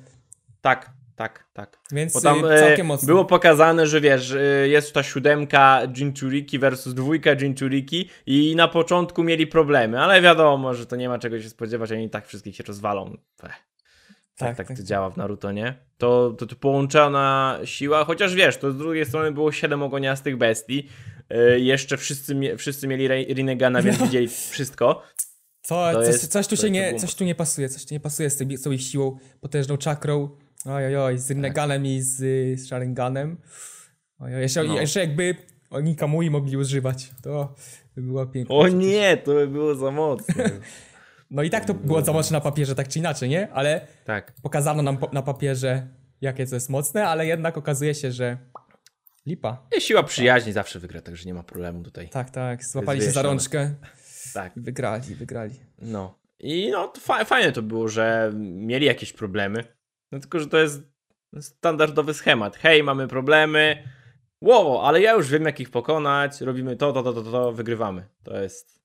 Tak, 0.62 0.90
tak, 1.16 1.46
tak. 1.54 1.80
Więc 1.92 2.14
Bo 2.14 2.22
tam 2.22 2.46
y, 2.46 2.54
e, 2.54 2.60
całkiem 2.60 2.88
mocno. 2.88 3.06
było 3.06 3.26
pokazane, 3.26 3.88
że 3.88 4.02
wiesz, 4.02 4.32
e, 4.32 4.68
jest 4.68 4.94
ta 4.94 5.04
siódemka 5.04 5.82
Jinchuriki 5.98 6.60
versus 6.60 6.94
dwójka 6.94 7.32
Jinchuriki 7.32 8.10
i 8.26 8.56
na 8.56 8.68
początku 8.68 9.24
mieli 9.24 9.48
problemy, 9.48 10.00
ale 10.00 10.22
wiadomo, 10.22 10.74
że 10.74 10.86
to 10.86 10.96
nie 10.96 11.10
ma 11.10 11.20
czego 11.20 11.42
się 11.42 11.50
spodziewać, 11.50 11.92
oni 11.92 12.10
tak 12.10 12.28
wszystkich 12.28 12.56
się 12.56 12.64
rozwalą. 12.64 13.18
Ech. 13.44 13.52
Tak, 14.38 14.48
tak, 14.50 14.58
Tak, 14.58 14.68
tak. 14.68 14.78
to 14.78 14.84
działa 14.84 15.10
w 15.10 15.18
Naruto, 15.18 15.52
nie? 15.52 15.76
To, 15.98 16.36
to, 16.38 16.46
to 16.46 16.56
połączona 16.56 17.60
siła, 17.66 18.06
chociaż 18.06 18.36
wiesz, 18.36 18.58
to 18.58 18.72
z 18.72 18.78
drugiej 18.78 19.06
strony 19.06 19.32
było 19.32 19.52
siedem 19.52 19.84
ogoniastych 19.84 20.38
bestii, 20.38 20.90
jeszcze 21.58 21.98
wszyscy, 21.98 22.58
wszyscy 22.58 22.88
mieli 22.88 23.08
Rinegana, 23.08 23.82
więc 23.82 23.98
widzieli 24.04 24.28
wszystko. 24.28 25.02
Co, 25.62 25.92
to 25.94 26.00
coś, 26.00 26.08
jest- 26.08 26.28
coś 26.32 26.48
tu 26.48 26.58
się 26.58 26.70
nie, 26.72 26.96
coś 26.96 27.16
tu 27.16 27.24
nie 27.24 27.36
pasuje, 27.36 27.70
coś 27.70 27.86
tu 27.86 27.94
nie 27.94 28.00
pasuje 28.00 28.30
z, 28.30 28.38
tym, 28.38 28.58
z 28.58 28.62
tą 28.62 28.78
siłą, 28.78 29.18
potężną 29.42 29.78
czakrą. 29.78 30.30
Oj, 30.66 30.98
oj, 30.98 31.18
z 31.18 31.30
Rinneganem 31.30 31.86
i 31.86 32.02
z, 32.02 32.22
y, 32.22 32.58
z 32.58 32.68
Sharinganem. 32.68 33.38
Oj, 34.20 34.36
oj, 34.36 34.42
jeszcze, 34.42 34.64
No. 34.64 34.80
jeszcze 34.80 35.00
jakby 35.00 35.36
oni 35.70 35.96
Kamui 35.96 36.30
mogli 36.30 36.58
używać, 36.58 37.12
to 37.24 37.56
by 37.96 38.02
było 38.02 38.26
piękne. 38.26 38.56
O 38.56 38.68
nie, 38.68 39.18
to 39.18 39.34
by 39.34 39.48
było 39.48 39.76
za 39.76 39.92
mocne. 39.92 40.50
No 41.34 41.44
i 41.44 41.50
tak 41.50 41.66
to 41.66 41.74
było 41.74 42.02
za 42.02 42.14
mocne 42.14 42.38
na 42.38 42.42
papierze, 42.42 42.76
tak 42.76 42.88
czy 42.88 43.00
inaczej, 43.00 43.30
nie? 43.30 43.52
Ale 43.52 43.88
tak. 44.06 44.34
pokazano 44.42 44.82
nam 44.84 44.98
po, 44.98 45.10
na 45.14 45.22
papierze, 45.22 45.88
jakie 46.22 46.46
to 46.46 46.56
jest 46.56 46.70
mocne, 46.70 47.08
ale 47.08 47.26
jednak 47.26 47.58
okazuje 47.58 47.96
się, 47.96 48.12
że 48.12 48.38
lipa. 49.26 49.68
I 49.78 49.82
siła 49.82 50.04
przyjaźni 50.04 50.54
zawsze 50.54 50.80
wygra, 50.80 51.02
także 51.02 51.26
nie 51.26 51.34
ma 51.34 51.44
problemu 51.44 51.84
tutaj. 51.84 52.10
Tak, 52.10 52.30
tak, 52.30 52.66
złapali 52.66 53.02
się 53.02 53.12
za 53.12 53.22
rączkę 53.22 53.76
Tak. 54.34 54.58
i 54.58 54.62
wygrali, 54.62 55.16
wygrali. 55.16 55.56
No. 55.82 56.20
I 56.40 56.70
no, 56.72 56.88
to 56.88 57.02
fa 57.02 57.26
fajne 57.26 57.52
to 57.52 57.62
było, 57.62 57.88
że 57.88 58.32
mieli 58.36 58.86
jakieś 58.86 59.14
problemy. 59.14 59.64
No 60.12 60.20
tylko, 60.20 60.40
że 60.40 60.48
to 60.48 60.58
jest 60.58 60.82
standardowy 61.40 62.14
schemat. 62.14 62.56
Hej, 62.58 62.84
mamy 62.84 63.08
problemy. 63.08 63.84
Wow, 64.42 64.82
ale 64.82 65.02
ja 65.02 65.14
już 65.14 65.30
wiem, 65.30 65.44
jak 65.46 65.60
ich 65.60 65.70
pokonać. 65.70 66.42
Robimy 66.42 66.76
to, 66.76 66.94
to, 66.94 67.04
to, 67.04 67.14
to, 67.14 67.24
to, 67.24 67.52
wygrywamy. 67.52 68.06
To 68.24 68.42
jest. 68.42 68.82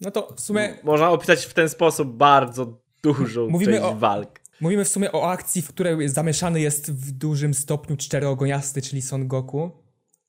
No 0.00 0.10
to 0.10 0.34
w 0.36 0.40
sumie 0.40 0.78
Można 0.82 1.10
opisać 1.10 1.44
w 1.44 1.54
ten 1.54 1.68
sposób 1.68 2.16
bardzo 2.16 2.80
dużą 3.02 3.48
Mówimy 3.48 3.72
część 3.72 3.84
o- 3.84 3.94
walk. 3.94 4.40
Mówimy 4.60 4.84
w 4.84 4.88
sumie 4.88 5.12
o 5.12 5.30
akcji, 5.30 5.62
w 5.62 5.68
której 5.68 6.08
zamieszany 6.08 6.60
jest 6.60 6.92
w 6.92 7.10
dużym 7.10 7.54
stopniu 7.54 7.96
czteroogoniasty, 7.96 8.82
czyli 8.82 9.02
Son 9.02 9.28
Goku. 9.28 9.70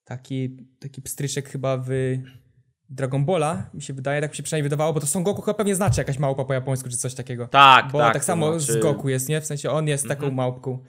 Taki, 0.04 0.58
taki 0.80 1.02
pstryczek 1.02 1.50
chyba 1.50 1.78
w 1.78 1.90
Dragon 2.90 3.26
Balla, 3.26 3.70
mi 3.74 3.82
się 3.82 3.94
wydaje, 3.94 4.22
tak 4.22 4.32
mi 4.32 4.38
się 4.38 4.44
przynajmniej 4.44 4.64
wydawało, 4.64 4.94
bo 4.94 5.00
to 5.00 5.08
Son 5.08 5.24
Goku 5.24 5.42
chyba 5.42 5.54
pewnie 5.56 5.76
znaczy 5.76 6.02
jakaś 6.02 6.20
małpa 6.20 6.46
po 6.46 6.54
japońsku, 6.54 6.90
czy 6.90 6.98
coś 6.98 7.14
takiego. 7.14 7.48
Tak, 7.48 7.92
Bo 7.92 8.00
tak. 8.00 8.14
tak, 8.14 8.26
samo 8.26 8.60
znaczy- 8.60 8.80
z 8.80 8.84
Goku 8.84 9.10
jest, 9.10 9.30
nie? 9.30 9.42
W 9.42 9.46
sensie 9.46 9.72
on 9.72 9.88
jest 9.88 10.08
taką 10.08 10.20
Mhm. 10.22 10.36
małpką 10.36 10.80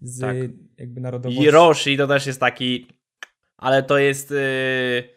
z 0.00 0.20
Tak. 0.20 0.36
jakby 0.78 1.00
narodowości. 1.00 1.42
I 1.42 1.50
Roshi 1.50 1.96
to 1.96 2.06
też 2.06 2.26
jest 2.26 2.40
taki. 2.40 2.88
Ale 3.56 3.82
to 3.82 3.98
jest. 3.98 4.30
Yy... 4.30 5.13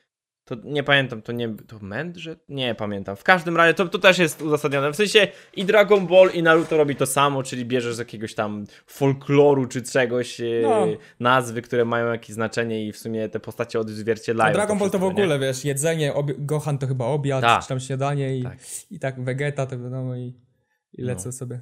To 0.47 0.55
nie 0.63 0.83
pamiętam, 0.83 1.21
to 1.21 1.31
nie. 1.31 1.55
To 1.67 1.79
mędrze? 1.81 2.35
Nie 2.49 2.75
pamiętam. 2.75 3.15
W 3.15 3.23
każdym 3.23 3.57
razie 3.57 3.73
to, 3.73 3.87
to 3.87 3.99
też 3.99 4.17
jest 4.19 4.41
uzasadnione. 4.41 4.91
W 4.91 4.95
sensie 4.95 5.27
i 5.55 5.65
Dragon 5.65 6.07
Ball 6.07 6.29
i 6.33 6.43
Naruto 6.43 6.77
robi 6.77 6.95
to 6.95 7.05
samo, 7.05 7.43
czyli 7.43 7.65
bierzesz 7.65 7.95
z 7.95 7.99
jakiegoś 7.99 8.35
tam 8.35 8.65
folkloru 8.85 9.65
czy 9.65 9.81
czegoś 9.81 10.39
yy, 10.39 10.61
No. 10.63 10.87
nazwy, 11.19 11.61
które 11.61 11.85
mają 11.85 12.11
jakieś 12.11 12.35
znaczenie 12.35 12.87
i 12.87 12.91
w 12.91 12.97
sumie 12.97 13.29
te 13.29 13.39
postacie 13.39 13.77
A 13.79 13.81
odzwierciedlają. 13.81 14.53
Dragon 14.53 14.77
Ball 14.77 14.89
to 14.91 14.97
w 14.97 15.01
wszystko, 15.01 15.17
nie? 15.19 15.23
ogóle, 15.23 15.39
wiesz, 15.39 15.65
jedzenie, 15.65 16.13
Gohan 16.37 16.77
to 16.77 16.87
chyba 16.87 17.05
obiad, 17.05 17.41
Tak. 17.41 17.61
czy 17.61 17.67
tam 17.67 17.79
śniadanie 17.79 18.37
i 18.37 18.43
Tak. 18.43 18.57
i 18.91 18.99
tak 18.99 19.23
Vegeta 19.23 19.65
to 19.65 19.79
wiadomo 19.79 20.15
i, 20.15 20.33
i 20.93 21.01
lecą 21.01 21.25
No. 21.25 21.31
sobie. 21.31 21.61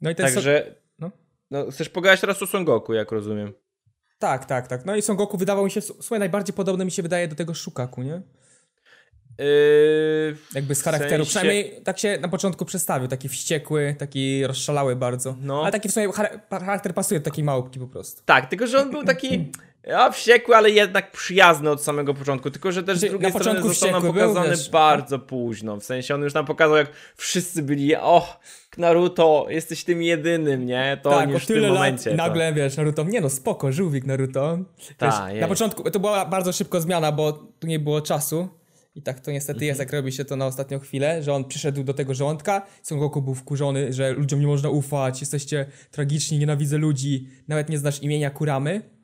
No 0.00 0.10
i 0.10 0.14
Także. 0.14 0.74
no. 0.98 1.10
No, 1.50 1.70
chcesz 1.70 1.88
pogadać 1.88 2.20
teraz 2.20 2.42
o 2.42 2.46
Son 2.46 2.64
Goku, 2.64 2.94
jak 2.94 3.12
rozumiem. 3.12 3.52
Tak, 4.18 4.44
tak, 4.44 4.68
tak. 4.68 4.84
No 4.86 4.96
i 4.96 5.02
Son 5.02 5.16
Goku 5.16 5.36
wydawał 5.38 5.64
mi 5.64 5.70
się, 5.70 5.80
sumie 5.80 6.18
najbardziej 6.18 6.54
podobny 6.54 6.84
mi 6.84 6.90
się 6.90 7.02
wydaje 7.02 7.28
do 7.28 7.34
tego 7.36 7.54
Shukaku, 7.54 8.02
nie? 8.02 8.22
Yy, 9.38 10.36
Jakby 10.54 10.74
z 10.74 10.82
charakteru. 10.82 11.24
sensie- 11.24 11.28
Przynajmniej 11.28 11.82
tak 11.84 11.98
się 11.98 12.18
na 12.20 12.28
początku 12.28 12.64
przedstawił, 12.64 13.08
taki 13.08 13.28
wściekły, 13.28 13.94
taki 13.98 14.46
rozszalały 14.46 14.96
bardzo. 14.96 15.36
No. 15.40 15.62
Ale 15.62 15.72
taki 15.72 15.88
w 15.88 15.92
sumie 15.92 16.08
char- 16.08 16.40
charakter 16.50 16.94
pasuje 16.94 17.20
do 17.20 17.24
takiej 17.24 17.44
małpki 17.44 17.78
po 17.80 17.86
prostu. 17.88 18.22
Tak, 18.24 18.48
tylko 18.50 18.66
że 18.66 18.78
on 18.82 18.90
był 18.90 19.04
taki 19.04 19.52
a, 19.94 20.10
wściekły, 20.10 20.56
ale 20.56 20.70
jednak 20.70 21.12
przyjazny 21.12 21.70
od 21.70 21.82
samego 21.82 22.14
początku. 22.14 22.50
Tylko, 22.50 22.72
że 22.72 22.82
też 22.82 22.98
z 22.98 23.00
drugiej 23.00 23.32
na 23.32 23.40
strony 23.40 23.62
został 23.62 23.64
nam 23.64 23.72
wściekły 23.72 24.12
był, 24.12 24.12
pokazany 24.12 24.50
wiesz, 24.50 24.70
bardzo 24.70 25.18
późno. 25.18 25.76
W 25.76 25.84
sensie 25.84 26.14
on 26.14 26.22
już 26.22 26.34
nam 26.34 26.46
pokazał, 26.46 26.76
jak 26.76 26.88
wszyscy 27.16 27.62
byli, 27.62 27.96
o, 27.96 28.38
Naruto, 28.78 29.46
jesteś 29.48 29.84
tym 29.84 30.02
jedynym, 30.02 30.66
nie? 30.66 31.00
To 31.02 31.10
tak, 31.10 31.30
już 31.30 31.42
o 31.42 31.44
w 31.44 31.46
tym 31.46 31.56
tyle 31.56 31.68
lat 31.68 31.76
momencie. 31.76 32.10
i 32.10 32.14
nagle, 32.14 32.52
wiesz, 32.52 32.76
Naruto, 32.76 33.04
nie 33.04 33.20
no, 33.20 33.30
spoko, 33.30 33.72
żółwik 33.72 34.04
Naruto. 34.04 34.58
Ta, 34.96 35.28
Wiesz, 35.30 35.40
na 35.40 35.48
początku, 35.48 35.90
to 35.90 36.00
była 36.00 36.26
bardzo 36.26 36.52
szybko 36.52 36.80
zmiana, 36.80 37.12
bo 37.12 37.32
tu 37.32 37.66
nie 37.66 37.78
było 37.78 38.00
czasu. 38.00 38.48
I 38.94 39.02
tak 39.02 39.20
to 39.20 39.30
niestety 39.30 39.64
jest, 39.64 39.80
jak 39.80 39.92
robi 39.92 40.12
się 40.12 40.24
to 40.24 40.36
na 40.36 40.46
ostatnią 40.46 40.78
chwilę, 40.78 41.22
że 41.22 41.32
on 41.32 41.44
przyszedł 41.44 41.84
do 41.84 41.94
tego 41.94 42.14
żołądka, 42.14 42.66
Son 42.82 42.98
Goku 42.98 43.22
był 43.22 43.34
wkurzony, 43.34 43.92
że 43.92 44.12
ludziom 44.12 44.40
nie 44.40 44.46
można 44.46 44.68
ufać, 44.68 45.20
jesteście 45.20 45.66
tragiczni, 45.90 46.38
nienawidzę 46.38 46.78
ludzi, 46.78 47.28
nawet 47.48 47.68
nie 47.68 47.78
znasz 47.78 48.02
imienia 48.02 48.30
Kuramy, 48.30 48.95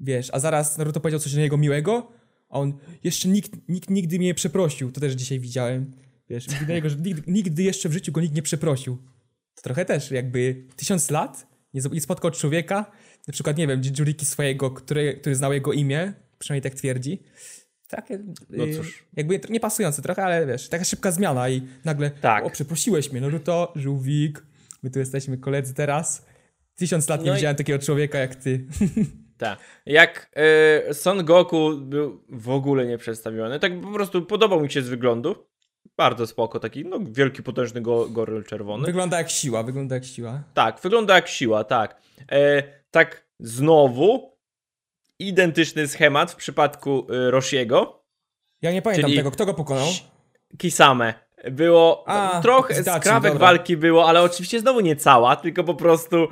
wiesz, 0.00 0.28
a 0.32 0.38
zaraz 0.40 0.78
Naruto 0.78 1.00
powiedział 1.00 1.20
coś 1.20 1.34
do 1.34 1.40
niego 1.40 1.56
miłego, 1.56 2.12
a 2.48 2.58
on, 2.58 2.78
jeszcze 3.04 3.28
nikt, 3.28 3.68
nikt 3.68 3.90
nigdy 3.90 4.18
mnie 4.18 4.26
nie 4.26 4.34
przeprosił, 4.34 4.92
to 4.92 5.00
też 5.00 5.12
dzisiaj 5.12 5.40
widziałem, 5.40 5.90
wiesz, 6.28 6.46
do 6.46 6.72
niego, 6.74 6.90
że 6.90 6.96
nigdy, 6.96 7.22
nigdy 7.26 7.62
jeszcze 7.62 7.88
w 7.88 7.92
życiu 7.92 8.12
go 8.12 8.20
nikt 8.20 8.34
nie 8.34 8.42
przeprosił. 8.42 8.96
To 9.54 9.62
trochę 9.62 9.84
też 9.84 10.10
jakby 10.10 10.64
tysiąc 10.76 11.10
lat 11.10 11.46
nie, 11.74 11.80
nie 11.92 12.00
spotkał 12.00 12.30
człowieka, 12.30 12.92
na 13.28 13.32
przykład, 13.32 13.56
nie 13.56 13.66
wiem, 13.66 13.80
Jinchuriki 13.80 14.26
swojego, 14.26 14.70
który, 14.70 15.14
który 15.20 15.34
znał 15.34 15.52
jego 15.52 15.72
imię, 15.72 16.12
przynajmniej 16.38 16.70
tak 16.70 16.74
twierdzi. 16.78 17.22
Takie, 17.88 18.18
No 18.50 18.66
y, 18.66 18.74
cóż. 18.76 19.04
jakby 19.16 19.40
nie 19.50 19.60
pasujące 19.60 20.02
trochę, 20.02 20.24
ale 20.24 20.46
wiesz, 20.46 20.68
taka 20.68 20.84
szybka 20.84 21.10
zmiana 21.10 21.48
i 21.48 21.62
nagle, 21.84 22.10
Tak. 22.10 22.44
o, 22.44 22.50
przeprosiłeś 22.50 23.12
mnie, 23.12 23.20
Naruto, 23.20 23.72
żółwik, 23.76 24.46
my 24.82 24.90
tu 24.90 24.98
jesteśmy 24.98 25.38
koledzy 25.38 25.74
teraz. 25.74 26.26
Tysiąc 26.76 27.08
lat 27.08 27.20
nie 27.20 27.26
No 27.26 27.32
i- 27.32 27.36
widziałem 27.36 27.56
takiego 27.56 27.78
człowieka 27.78 28.18
jak 28.18 28.34
ty. 28.34 28.66
Tak. 29.38 29.58
Jak 29.86 30.30
y, 30.90 30.94
Son 30.94 31.24
Goku 31.24 31.76
był 31.76 32.22
w 32.28 32.50
ogóle 32.50 32.86
nie 32.86 32.98
przedstawiony, 32.98 33.60
tak 33.60 33.80
po 33.80 33.92
prostu 33.92 34.22
podobał 34.22 34.60
mi 34.60 34.70
się 34.70 34.82
z 34.82 34.88
wyglądu. 34.88 35.46
Bardzo 35.96 36.26
spoko, 36.26 36.60
taki 36.60 36.84
no, 36.84 36.98
wielki, 37.02 37.42
potężny 37.42 37.80
go, 37.80 38.08
goryl 38.08 38.44
czerwony. 38.44 38.86
Wygląda 38.86 39.18
jak 39.18 39.30
siła, 39.30 39.62
wygląda 39.62 39.94
jak 39.94 40.04
siła. 40.04 40.42
Tak, 40.54 40.80
wygląda 40.80 41.14
jak 41.14 41.28
siła, 41.28 41.64
tak. 41.64 42.00
E, 42.32 42.62
tak 42.90 43.26
znowu 43.40 44.36
identyczny 45.18 45.88
schemat 45.88 46.32
w 46.32 46.36
przypadku 46.36 47.06
y, 47.12 47.30
Roshiego. 47.30 48.04
Ja 48.62 48.72
nie 48.72 48.82
pamiętam 48.82 49.12
tego, 49.12 49.30
kto 49.30 49.46
go 49.46 49.54
pokonał? 49.54 49.88
Kisame. 50.58 51.14
Było 51.50 52.04
A, 52.06 52.40
trochę 52.40 52.74
skrawek 52.84 53.32
dobra. 53.32 53.46
walki 53.46 53.76
było, 53.76 54.08
ale 54.08 54.22
oczywiście 54.22 54.60
znowu 54.60 54.80
nie 54.80 54.96
cała, 54.96 55.36
tylko 55.36 55.64
po 55.64 55.74
prostu 55.74 56.28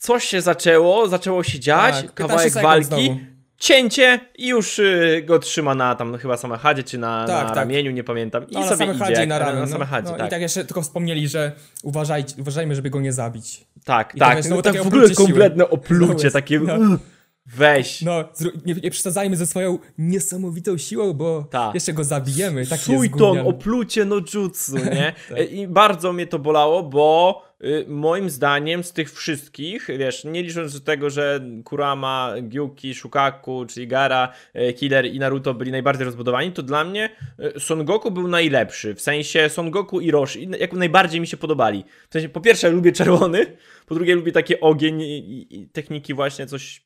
coś 0.00 0.24
się 0.24 0.40
zaczęło, 0.40 1.08
zaczęło 1.08 1.42
się 1.42 1.60
dziać, 1.60 1.94
Tak, 1.94 2.14
15 2.14 2.14
kawałek 2.14 2.52
walki, 2.54 2.84
znowu. 3.06 3.20
cięcie 3.58 4.20
i 4.38 4.48
już 4.48 4.78
y, 4.78 5.22
go 5.26 5.38
trzyma 5.38 5.74
na 5.74 5.94
tam 5.94 6.18
chyba 6.18 6.36
samechadzie 6.36 6.82
czy 6.82 6.98
na, 6.98 7.24
Tak, 7.26 7.42
na 7.42 7.48
tak. 7.48 7.56
ramieniu, 7.56 7.90
nie 7.90 8.04
pamiętam. 8.04 8.48
I 8.48 8.52
No, 8.54 8.60
na 8.60 8.66
sobie 8.66 8.78
samym 8.78 9.02
idzie, 9.02 9.12
jak- 9.20 9.28
na 9.28 9.38
ramię. 9.38 9.52
na 9.54 9.60
no. 9.60 9.66
samechadzie, 9.66 10.10
no, 10.12 10.16
tak. 10.18 10.26
I 10.26 10.30
tak 10.30 10.40
jeszcze 10.42 10.64
tylko 10.64 10.82
wspomnieli, 10.82 11.28
że 11.28 11.52
uważajcie, 11.82 12.34
uważajmy, 12.38 12.74
żeby 12.74 12.90
go 12.90 13.00
nie 13.00 13.12
zabić. 13.12 13.66
Tak, 13.84 14.14
I 14.14 14.18
tak. 14.18 14.36
No, 14.36 14.42
znowu 14.42 14.62
tak 14.62 14.82
w 14.82 14.86
ogóle 14.86 15.10
kompletne 15.10 15.70
oplucie, 15.70 16.24
jest- 16.24 16.34
takie 16.34 16.60
no. 16.60 16.74
"Ugh, 16.74 17.00
weź. 17.46 18.02
No, 18.02 18.24
nie, 18.66 18.74
nie 18.74 18.90
przesadzajmy 18.90 19.36
ze 19.36 19.46
swoją 19.46 19.78
niesamowitą 19.98 20.78
siłą, 20.78 21.12
bo 21.12 21.44
Tak. 21.50 21.74
jeszcze 21.74 21.92
go 21.92 22.04
zabijemy. 22.04 22.66
Tak 22.66 22.80
Sujton, 22.80 23.38
oplucie 23.38 24.04
no 24.04 24.16
jutsu, 24.34 24.76
nie? 24.76 25.12
Tak. 25.28 25.50
I 25.52 25.68
bardzo 25.68 26.12
mnie 26.12 26.26
to 26.26 26.38
bolało, 26.38 26.82
bo 26.82 27.42
moim 27.86 28.30
zdaniem 28.30 28.84
z 28.84 28.92
tych 28.92 29.12
wszystkich, 29.12 29.88
wiesz, 29.98 30.24
nie 30.24 30.42
licząc 30.42 30.84
tego, 30.84 31.10
że 31.10 31.40
Kurama, 31.64 32.34
Gyuki, 32.42 32.94
Shukaku, 32.94 33.66
czyli 33.66 33.86
Gara, 33.86 34.32
e, 34.54 34.72
Killer 34.72 35.06
i 35.06 35.18
Naruto 35.18 35.54
byli 35.54 35.70
najbardziej 35.70 36.04
rozbudowani, 36.04 36.52
to 36.52 36.62
dla 36.62 36.84
mnie 36.84 37.10
e, 37.38 37.60
Son 37.60 37.84
Goku 37.84 38.10
był 38.10 38.28
najlepszy. 38.28 38.94
W 38.94 39.00
sensie 39.00 39.48
Son 39.48 39.70
Goku 39.70 40.00
i 40.00 40.10
Roshi, 40.10 40.48
jak 40.60 40.72
najbardziej 40.72 41.20
mi 41.20 41.26
się 41.26 41.36
podobali. 41.36 41.84
W 42.10 42.12
sensie, 42.12 42.28
po 42.28 42.40
pierwsze 42.40 42.70
lubię 42.70 42.92
czerwony, 42.92 43.46
po 43.86 43.94
drugie 43.94 44.14
lubię 44.14 44.32
takie 44.32 44.60
ogień 44.60 45.02
i, 45.02 45.68
techniki 45.72 46.14
właśnie, 46.14 46.46
coś 46.46 46.82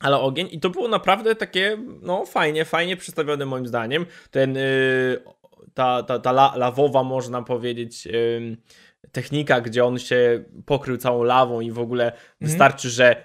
ale 0.00 0.20
ogień 0.20 0.48
i 0.50 0.60
to 0.60 0.70
było 0.70 0.88
naprawdę 0.88 1.34
takie, 1.34 1.78
no 2.02 2.26
fajnie, 2.26 2.64
fajnie 2.64 2.96
przedstawione 2.96 3.46
moim 3.46 3.66
zdaniem. 3.66 4.06
Ten, 4.30 4.56
y, 4.56 5.22
ta, 5.74 6.02
ta, 6.02 6.18
ta 6.18 6.30
la, 6.30 6.56
lawowa, 6.56 7.02
można 7.02 7.42
powiedzieć, 7.42 8.06
ym, 8.36 8.56
technika, 9.12 9.60
gdzie 9.60 9.84
on 9.84 9.98
się 9.98 10.44
pokrył 10.66 10.96
całą 10.96 11.22
lawą 11.22 11.60
i 11.60 11.70
w 11.70 11.78
ogóle 11.78 12.12
wystarczy, 12.40 12.90
że 12.90 13.24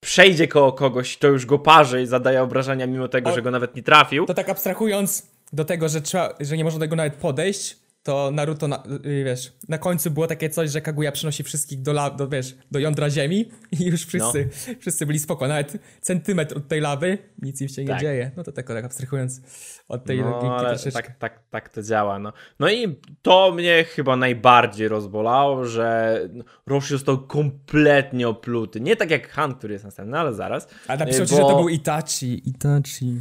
przejdzie 0.00 0.48
koło 0.48 0.72
kogoś, 0.72 1.16
to 1.16 1.28
już 1.28 1.46
go 1.46 1.58
parzy 1.58 2.02
i 2.02 2.06
zadaje 2.06 2.42
obrażenia 2.42 2.86
mimo 2.86 3.08
tego, 3.08 3.30
O- 3.30 3.34
że 3.34 3.42
go 3.42 3.50
nawet 3.50 3.76
nie 3.76 3.82
trafił. 3.82 4.26
To 4.26 4.34
tak 4.34 4.48
abstrahując 4.48 5.26
do 5.52 5.64
tego, 5.64 5.88
że, 5.88 6.00
trzeba, 6.00 6.34
że 6.40 6.56
nie 6.56 6.64
można 6.64 6.78
do 6.78 6.84
tego 6.84 6.96
nawet 6.96 7.14
podejść, 7.14 7.76
to 8.02 8.30
Naruto, 8.30 8.68
na, 8.68 8.82
y, 9.06 9.24
wiesz, 9.24 9.52
na 9.68 9.78
końcu 9.78 10.10
było 10.10 10.26
takie 10.26 10.50
coś, 10.50 10.70
że 10.70 10.80
Kaguya 10.80 11.12
przynosi 11.12 11.42
wszystkich 11.42 11.82
do, 11.82 11.90
la, 11.90 12.10
do, 12.10 12.28
wiesz, 12.28 12.56
do 12.70 12.78
jądra 12.78 13.10
ziemi 13.10 13.48
i 13.80 13.84
już 13.84 14.06
wszyscy, 14.06 14.48
wszyscy 14.80 15.06
byli 15.06 15.18
spoko. 15.18 15.48
Nawet 15.48 15.78
centymetr 16.00 16.56
od 16.56 16.68
tej 16.68 16.80
lawy, 16.80 17.18
nic 17.42 17.60
im 17.60 17.68
się 17.68 17.82
nie 17.82 17.88
Tak. 17.88 18.00
dzieje. 18.00 18.30
No 18.36 18.42
to 18.44 18.52
tak, 18.52 18.66
tak 18.66 18.84
abstrahując 18.84 19.40
od 19.88 20.04
tej 20.04 20.20
No, 20.20 20.30
logiki 20.30 20.52
troszeczkę. 20.68 21.02
tak, 21.02 21.18
tak, 21.18 21.42
tak 21.50 21.68
to 21.68 21.82
działa. 21.82 22.18
No. 22.18 22.32
no 22.58 22.70
i 22.70 23.00
to 23.22 23.52
mnie 23.54 23.84
chyba 23.84 24.16
najbardziej 24.16 24.88
rozbolało, 24.88 25.64
że 25.64 26.18
Roshi 26.66 26.88
został 26.88 27.26
kompletnie 27.26 28.28
opluty. 28.28 28.80
Nie 28.80 28.96
tak 28.96 29.10
jak 29.10 29.28
Han, 29.28 29.54
który 29.54 29.72
jest 29.72 29.84
następny, 29.84 30.18
ale 30.18 30.34
zaraz. 30.34 30.68
A 30.88 30.96
napiszą 30.96 31.22
Y, 31.22 31.26
ci, 31.26 31.34
że 31.34 31.40
to 31.40 31.48
bo- 31.48 31.56
był 31.56 31.68
Itachi. 31.68 32.48
Itachi. 32.48 33.20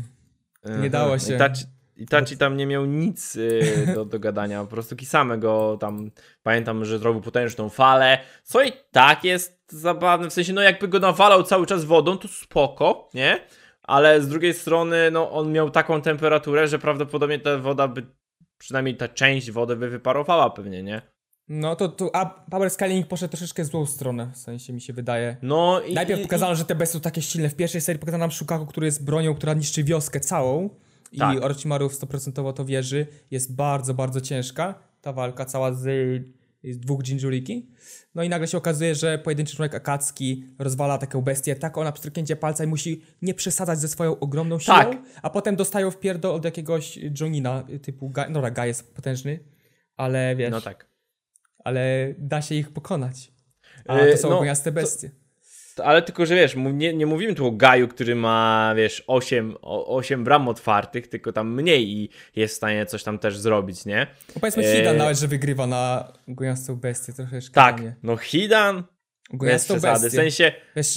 Nie 0.81 0.89
dało 0.89 1.19
się. 1.19 1.35
Itachi, 1.35 1.65
Itachi 2.01 2.37
tam 2.37 2.57
nie 2.57 2.67
miał 2.67 2.85
nic 2.85 3.35
y, 3.35 3.87
do, 3.95 4.05
do 4.05 4.19
gadania, 4.19 4.61
po 4.61 4.67
prostu 4.69 4.95
Kisame 4.95 5.37
go 5.37 5.77
tam, 5.79 6.11
pamiętam, 6.43 6.85
że 6.85 6.99
zrobił 6.99 7.21
potężną 7.21 7.69
falę, 7.69 8.17
co 8.43 8.63
i 8.63 8.71
tak 8.91 9.23
jest 9.23 9.61
zabawne, 9.69 10.29
w 10.29 10.33
sensie, 10.33 10.53
no 10.53 10.61
jakby 10.61 10.87
go 10.87 10.99
nawalał 10.99 11.43
cały 11.43 11.65
czas 11.65 11.85
wodą, 11.85 12.17
to 12.17 12.27
spoko, 12.27 13.09
nie? 13.13 13.39
Ale 13.83 14.21
z 14.21 14.27
drugiej 14.27 14.53
strony, 14.53 15.11
no 15.11 15.31
on 15.31 15.51
miał 15.51 15.69
taką 15.69 16.01
temperaturę, 16.01 16.67
że 16.67 16.79
prawdopodobnie 16.79 17.39
ta 17.39 17.57
woda 17.57 17.87
by, 17.87 18.05
przynajmniej 18.57 18.97
ta 18.97 19.07
część 19.07 19.51
wody 19.51 19.75
by 19.75 19.89
wyparowała 19.89 20.49
pewnie, 20.49 20.83
nie? 20.83 21.01
No 21.47 21.75
to, 21.75 21.87
to 21.89 22.15
a 22.15 22.25
Power 22.25 22.69
Scaling 22.69 23.07
poszedł 23.07 23.31
troszeczkę 23.31 23.63
w 23.63 23.65
złą 23.65 23.85
stronę, 23.85 24.31
w 24.33 24.37
sensie 24.37 24.73
mi 24.73 24.81
się 24.81 24.93
wydaje. 24.93 25.37
No 25.41 25.81
i... 25.81 25.93
Najpierw 25.93 26.19
i- 26.19 26.23
pokazano, 26.23 26.55
że 26.55 26.65
te 26.65 26.75
bestie 26.75 26.93
są 26.93 26.99
takie 27.01 27.21
silne. 27.21 27.49
W 27.49 27.55
pierwszej 27.55 27.81
serii 27.81 27.99
pokazano 27.99 28.21
nam 28.23 28.31
Shukaku, 28.31 28.65
który 28.65 28.85
jest 28.85 29.03
bronią, 29.05 29.35
która 29.35 29.53
niszczy 29.53 29.83
wioskę 29.83 30.19
całą. 30.19 30.69
I 31.11 31.17
Tak. 31.17 31.43
Orochimaru 31.43 31.89
w 31.89 31.93
100% 31.93 32.53
to 32.53 32.65
wierzy. 32.65 33.07
Jest 33.31 33.55
bardzo, 33.55 33.93
bardzo 33.93 34.21
ciężka 34.21 34.75
ta 35.01 35.13
walka 35.13 35.45
cała 35.45 35.73
z, 35.73 35.83
z 36.63 36.79
dwóch 36.79 37.07
Jinjuriki. 37.07 37.69
No 38.15 38.23
i 38.23 38.29
nagle 38.29 38.47
się 38.47 38.57
okazuje, 38.57 38.95
że 38.95 39.17
pojedynczy 39.17 39.55
człowiek 39.55 39.75
Akatsuki 39.75 40.43
rozwala 40.59 40.97
taką 40.97 41.21
bestię 41.21 41.55
tak 41.55 41.77
ona 41.77 41.91
pstryknięcie 41.91 42.35
palca 42.35 42.63
i 42.63 42.67
musi 42.67 43.01
nie 43.21 43.33
przesadzać 43.33 43.79
ze 43.79 43.87
swoją 43.87 44.19
ogromną 44.19 44.59
siłą, 44.59 44.77
Tak. 44.77 44.97
a 45.21 45.29
potem 45.29 45.55
dostają 45.55 45.91
w 45.91 45.99
pierdol 45.99 46.31
od 46.35 46.45
jakiegoś 46.45 46.99
Jonina 47.21 47.63
typu 47.81 48.09
Ga 48.09 48.27
no 48.27 48.33
dobra, 48.33 48.51
Ga 48.51 48.65
jest 48.65 48.95
potężny, 48.95 49.39
ale 49.97 50.35
wiesz, 50.35 50.51
No 50.51 50.61
tak. 50.61 50.87
ale 51.63 52.15
da 52.17 52.41
się 52.41 52.55
ich 52.55 52.73
pokonać. 52.73 53.31
A 53.87 53.97
Yy, 53.99 54.11
to 54.11 54.17
są 54.17 54.29
no, 54.29 54.35
ogoniaste 54.35 54.71
to- 54.71 54.75
bestie. 54.75 55.11
Ale 55.79 56.01
tylko, 56.01 56.25
że 56.25 56.35
wiesz, 56.35 56.55
nie, 56.55 56.93
nie 56.93 57.05
mówimy 57.05 57.35
tu 57.35 57.47
o 57.47 57.51
Gaju, 57.51 57.87
który 57.87 58.15
ma, 58.15 58.73
wiesz, 58.77 59.03
8, 59.07 59.55
8 59.61 60.23
bram 60.23 60.47
otwartych, 60.47 61.07
tylko 61.07 61.33
tam 61.33 61.53
mniej 61.53 61.89
i 61.89 62.09
jest 62.35 62.53
w 62.53 62.57
stanie 62.57 62.85
coś 62.85 63.03
tam 63.03 63.19
też 63.19 63.37
zrobić, 63.37 63.85
nie? 63.85 64.07
No 64.35 64.39
powiedzmy. 64.41 64.63
Hidan 64.63 64.97
nawet, 64.97 65.17
że 65.19 65.27
wygrywa 65.27 65.67
na 65.67 66.13
gojastą 66.27 66.75
bestię 66.75 67.13
troszeczkę. 67.13 67.53
Tak, 67.53 67.81
nie? 67.81 67.95
no 68.03 68.17
Hidan, 68.17 68.83
bez 69.33 69.65
przesady, 69.65 70.09
w 70.09 70.13
sensie, 70.13 70.51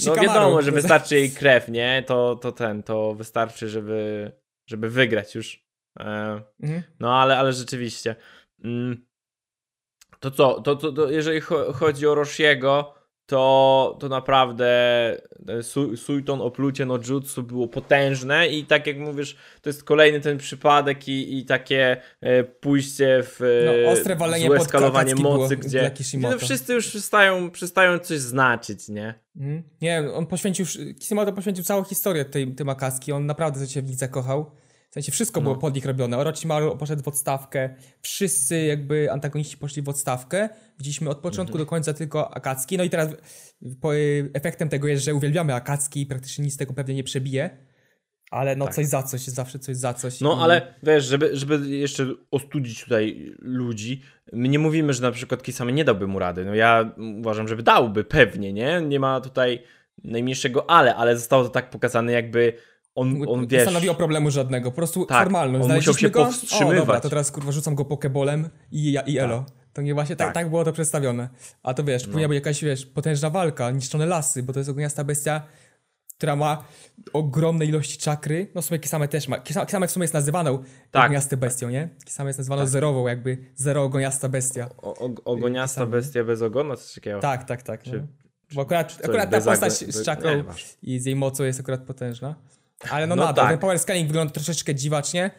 no 0.05 0.15
wiadomo, 0.15 0.61
że 0.61 0.71
wystarczy 0.71 1.15
jej 1.15 1.31
krew, 1.31 1.69
nie? 1.69 2.03
To, 2.07 2.35
to 2.35 2.51
ten, 2.51 2.83
to 2.83 3.13
wystarczy, 3.13 3.69
żeby, 3.69 4.31
żeby 4.67 4.89
wygrać 4.89 5.35
już. 5.35 5.65
E, 5.99 6.41
Mhm. 6.63 6.83
no 6.99 7.21
ale, 7.21 7.37
ale 7.37 7.53
rzeczywiście. 7.53 8.15
Mm, 8.63 9.05
to 10.19 10.31
co, 10.31 10.61
to, 10.61 10.75
to, 10.75 10.91
to 10.91 11.11
jeżeli 11.11 11.41
cho- 11.41 11.73
chodzi 11.73 12.07
o 12.07 12.15
Roshiego, 12.15 12.95
to, 13.25 13.97
to 13.99 14.09
naprawdę 14.09 14.67
e, 15.47 15.63
Su- 15.63 15.97
Suiton 15.97 16.41
oplucie 16.41 16.85
no 16.85 16.99
jutsu 17.09 17.43
było 17.43 17.67
potężne 17.67 18.47
i 18.47 18.65
tak 18.65 18.87
jak 18.87 18.97
mówisz, 18.97 19.37
to 19.61 19.69
jest 19.69 19.83
kolejny 19.83 20.19
ten 20.21 20.37
przypadek 20.37 21.07
i, 21.07 21.37
i 21.37 21.45
takie 21.45 22.01
e, 22.21 22.43
pójście 22.43 23.23
w 23.23 23.41
e, 23.41 23.85
No, 23.85 23.91
ostre 23.91 24.15
walenie 24.15 24.45
złe 24.45 24.59
skalowanie 24.59 25.15
było 25.15 25.37
mocy, 25.37 25.57
gdzie, 25.57 25.91
gdzie 25.99 26.21
to 26.21 26.39
wszyscy 26.39 26.73
już 26.73 26.87
przestają, 26.87 27.51
przestają 27.51 27.99
coś 27.99 28.19
znaczyć, 28.19 28.89
nie? 28.89 29.13
Mhm. 29.35 29.63
Nie, 29.81 30.03
on 30.13 30.25
poświęcił, 30.25 30.65
Kishimoto 30.99 31.33
poświęcił 31.33 31.63
całą 31.63 31.83
historię 31.83 32.25
tej, 32.25 32.55
tej 32.55 32.65
Makaski, 32.65 33.11
on 33.11 33.25
naprawdę 33.25 33.67
się 33.67 33.81
w 33.81 33.87
nich 33.87 33.97
zakochał. 33.97 34.51
W 34.95 34.97
sensie 34.97 35.11
wszystko 35.11 35.41
było 35.41 35.53
No. 35.55 35.61
pod 35.61 35.75
nich 35.75 35.85
robione. 35.85 36.17
Orochimaru 36.17 36.77
poszedł 36.77 37.03
w 37.03 37.07
odstawkę, 37.07 37.75
wszyscy 38.01 38.61
jakby 38.65 39.11
antagoniści 39.11 39.57
poszli 39.57 39.81
w 39.81 39.89
odstawkę. 39.89 40.49
Widzieliśmy 40.79 41.09
od 41.09 41.17
początku 41.17 41.53
Mhm. 41.53 41.65
do 41.65 41.69
końca 41.69 41.93
tylko 41.93 42.35
Akatsuki. 42.35 42.77
No 42.77 42.83
i 42.83 42.89
teraz 42.89 43.09
po, 43.81 43.95
efektem 44.33 44.69
tego 44.69 44.87
jest, 44.87 45.03
że 45.03 45.15
uwielbiamy 45.15 45.53
Akatsuki 45.53 46.01
i 46.01 46.05
praktycznie 46.05 46.45
nic 46.45 46.53
z 46.53 46.57
tego 46.57 46.73
pewnie 46.73 46.95
nie 46.95 47.03
przebije. 47.03 47.57
Ale 48.31 48.55
no 48.55 48.65
Tak. 48.65 48.75
coś 48.75 48.85
za 48.85 49.03
coś, 49.03 49.21
zawsze 49.21 49.59
coś 49.59 49.77
za 49.77 49.93
coś. 49.93 50.21
No 50.21 50.35
I- 50.35 50.39
ale 50.43 50.73
wiesz, 50.83 51.05
żeby, 51.05 51.29
żeby 51.37 51.69
jeszcze 51.69 52.07
ostudzić 52.31 52.83
tutaj 52.83 53.33
ludzi, 53.39 54.01
my 54.33 54.47
nie 54.47 54.59
mówimy, 54.59 54.93
że 54.93 55.01
na 55.01 55.11
przykład 55.11 55.43
Kisame 55.43 55.71
nie 55.71 55.85
dałby 55.85 56.07
mu 56.07 56.19
rady. 56.19 56.45
No 56.45 56.55
ja 56.55 56.95
uważam, 57.19 57.47
żeby 57.47 57.63
dałby, 57.63 58.03
pewnie, 58.03 58.53
nie? 58.53 58.81
Nie 58.81 58.99
ma 58.99 59.21
tutaj 59.21 59.63
najmniejszego 60.03 60.69
ale, 60.69 60.95
ale 60.95 61.17
zostało 61.17 61.43
to 61.43 61.49
tak 61.49 61.69
pokazane 61.69 62.11
jakby 62.11 62.53
on, 62.95 63.21
on 63.27 63.41
nie 63.41 63.47
wiesz... 63.47 63.61
stanowiło 63.61 63.95
problemu 63.95 64.31
żadnego, 64.31 64.71
po 64.71 64.75
prostu 64.75 65.05
Tak, 65.05 65.23
formalność. 65.23 65.63
on 65.65 65.75
musiał 65.75 65.81
Znaleźliśmy 65.81 65.99
się 66.07 66.09
go, 66.09 66.25
powstrzymywać. 66.25 66.77
O, 66.77 66.79
dobra, 66.79 66.99
to 66.99 67.09
teraz 67.09 67.31
kurwa 67.31 67.51
rzucam 67.51 67.75
go 67.75 67.85
pokebolem 67.85 68.49
i, 68.71 68.91
ja, 68.91 69.01
i 69.01 69.17
elo. 69.17 69.45
To 69.73 69.81
nie 69.81 69.93
właśnie 69.93 70.15
tak, 70.15 70.27
Tak. 70.27 70.33
tak 70.33 70.49
było 70.49 70.63
to 70.63 70.73
przedstawione. 70.73 71.29
A 71.63 71.73
to 71.73 71.83
wiesz, 71.83 72.05
No. 72.07 72.11
powinna 72.11 72.27
być 72.27 72.35
jakaś, 72.35 72.63
wiesz, 72.63 72.85
potężna 72.85 73.29
walka, 73.29 73.71
niszczone 73.71 74.05
lasy, 74.05 74.43
bo 74.43 74.53
to 74.53 74.59
jest 74.59 74.69
ogniasta 74.69 75.03
bestia, 75.03 75.41
która 76.17 76.35
ma 76.35 76.63
ogromne 77.13 77.65
ilości 77.65 77.97
czakry. 77.97 78.51
No 78.55 78.61
w 78.61 78.65
sumie 78.65 78.79
Kisame 78.79 79.07
też 79.07 79.27
ma. 79.27 79.37
Kisa- 79.37 79.65
Kisame 79.65 79.87
w 79.87 79.91
sumie 79.91 80.03
jest 80.03 80.13
nazywaną 80.13 80.63
Tak. 80.91 81.05
ogniastą 81.05 81.37
bestią, 81.37 81.69
nie? 81.69 81.89
Kisame 82.05 82.29
jest 82.29 82.39
nazywaną 82.39 82.67
zerową, 82.67 83.07
jakby 83.07 83.37
zero 83.55 83.83
ogoniasta 83.83 84.29
bestia. 84.29 84.69
O, 84.77 84.93
o, 85.05 85.09
ogoniasta 85.25 85.85
bestia 85.85 86.23
bez 86.23 86.41
ogona, 86.41 86.75
coś 86.75 86.93
takiego. 86.93 87.19
Tak, 87.19 87.43
tak, 87.43 87.63
tak. 87.63 87.83
Czy- 87.83 87.91
no. 88.01 88.07
Bo 88.53 88.61
akurat, 88.61 88.99
akurat 89.03 89.31
ta 89.31 89.41
postać 89.41 89.73
z 89.73 90.05
czakrą 90.05 90.43
i 90.83 90.99
z 90.99 91.05
jej 91.05 91.15
mocą 91.15 91.43
jest 91.43 91.59
akurat 91.59 91.81
potężna. 91.81 92.35
Ale 92.91 93.07
no, 93.07 93.15
No 93.15 93.25
nadal, 93.25 93.45
tak. 93.45 93.51
ten 93.53 93.59
power 93.59 93.79
scaling 93.79 94.07
wygląda 94.07 94.33
troszeczkę 94.33 94.75
dziwacznie. 94.75 95.31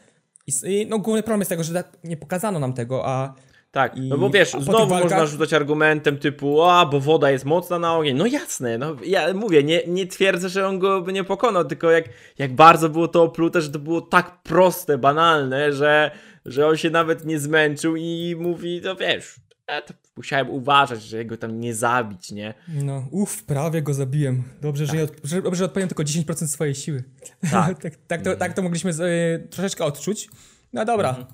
I, 0.64 0.86
no 0.90 0.98
główny 0.98 1.22
problem 1.22 1.40
jest 1.40 1.48
tego, 1.48 1.62
że 1.64 1.74
tak 1.74 1.98
nie 2.04 2.16
pokazano 2.16 2.58
nam 2.58 2.72
tego, 2.72 3.06
a 3.06 3.34
Tak, 3.70 3.96
I- 3.96 4.08
no 4.08 4.18
bo 4.18 4.30
wiesz, 4.30 4.50
znowu 4.50 4.86
walkach- 4.94 5.02
można 5.02 5.26
rzucać 5.26 5.52
argumentem 5.52 6.18
typu, 6.18 6.62
a 6.62 6.86
bo 6.86 7.00
woda 7.00 7.30
jest 7.30 7.44
mocna 7.44 7.78
na 7.78 7.96
ogień. 7.96 8.16
No 8.16 8.26
jasne, 8.26 8.78
no 8.78 8.96
ja 9.04 9.34
mówię, 9.34 9.62
nie, 9.64 9.82
nie 9.86 10.06
twierdzę, 10.06 10.48
że 10.48 10.66
on 10.68 10.78
go 10.78 11.00
by 11.02 11.12
nie 11.12 11.24
pokonał, 11.24 11.64
tylko 11.64 11.90
jak, 11.90 12.04
jak 12.38 12.54
bardzo 12.54 12.88
było 12.88 13.08
to 13.08 13.22
oplute, 13.22 13.60
że 13.60 13.70
to 13.70 13.78
było 13.78 14.00
tak 14.00 14.42
proste, 14.42 14.98
banalne, 14.98 15.72
że, 15.72 16.10
że 16.44 16.66
on 16.66 16.76
się 16.76 16.90
nawet 16.90 17.24
nie 17.24 17.38
zmęczył 17.38 17.96
i 17.96 18.36
mówi, 18.38 18.80
no 18.84 18.96
wiesz, 18.96 19.36
ja 19.68 19.82
to 19.82 19.94
musiałem 20.16 20.50
uważać, 20.50 21.02
że 21.02 21.16
jego 21.18 21.36
tam 21.36 21.60
nie 21.60 21.74
zabić, 21.74 22.32
nie? 22.32 22.54
no 22.68 23.08
uff, 23.10 23.44
prawie 23.44 23.82
go 23.82 23.94
zabiłem. 23.94 24.42
Dobrze, 24.60 24.86
że, 24.86 24.96
nie 24.96 25.02
od, 25.02 25.12
że, 25.24 25.42
dobrze, 25.42 25.58
że 25.58 25.64
odpaliłem 25.64 25.88
tylko 25.88 26.02
10% 26.02 26.46
swojej 26.46 26.74
siły. 26.74 27.04
Tak. 27.50 27.78
tak, 27.82 27.96
tak, 28.06 28.22
to, 28.22 28.36
tak 28.36 28.52
to 28.54 28.62
mogliśmy 28.62 28.92
z, 28.92 29.00
y, 29.00 29.48
troszeczkę 29.48 29.84
odczuć. 29.84 30.28
No 30.72 30.84
dobra, 30.84 31.08
Mhm. 31.08 31.26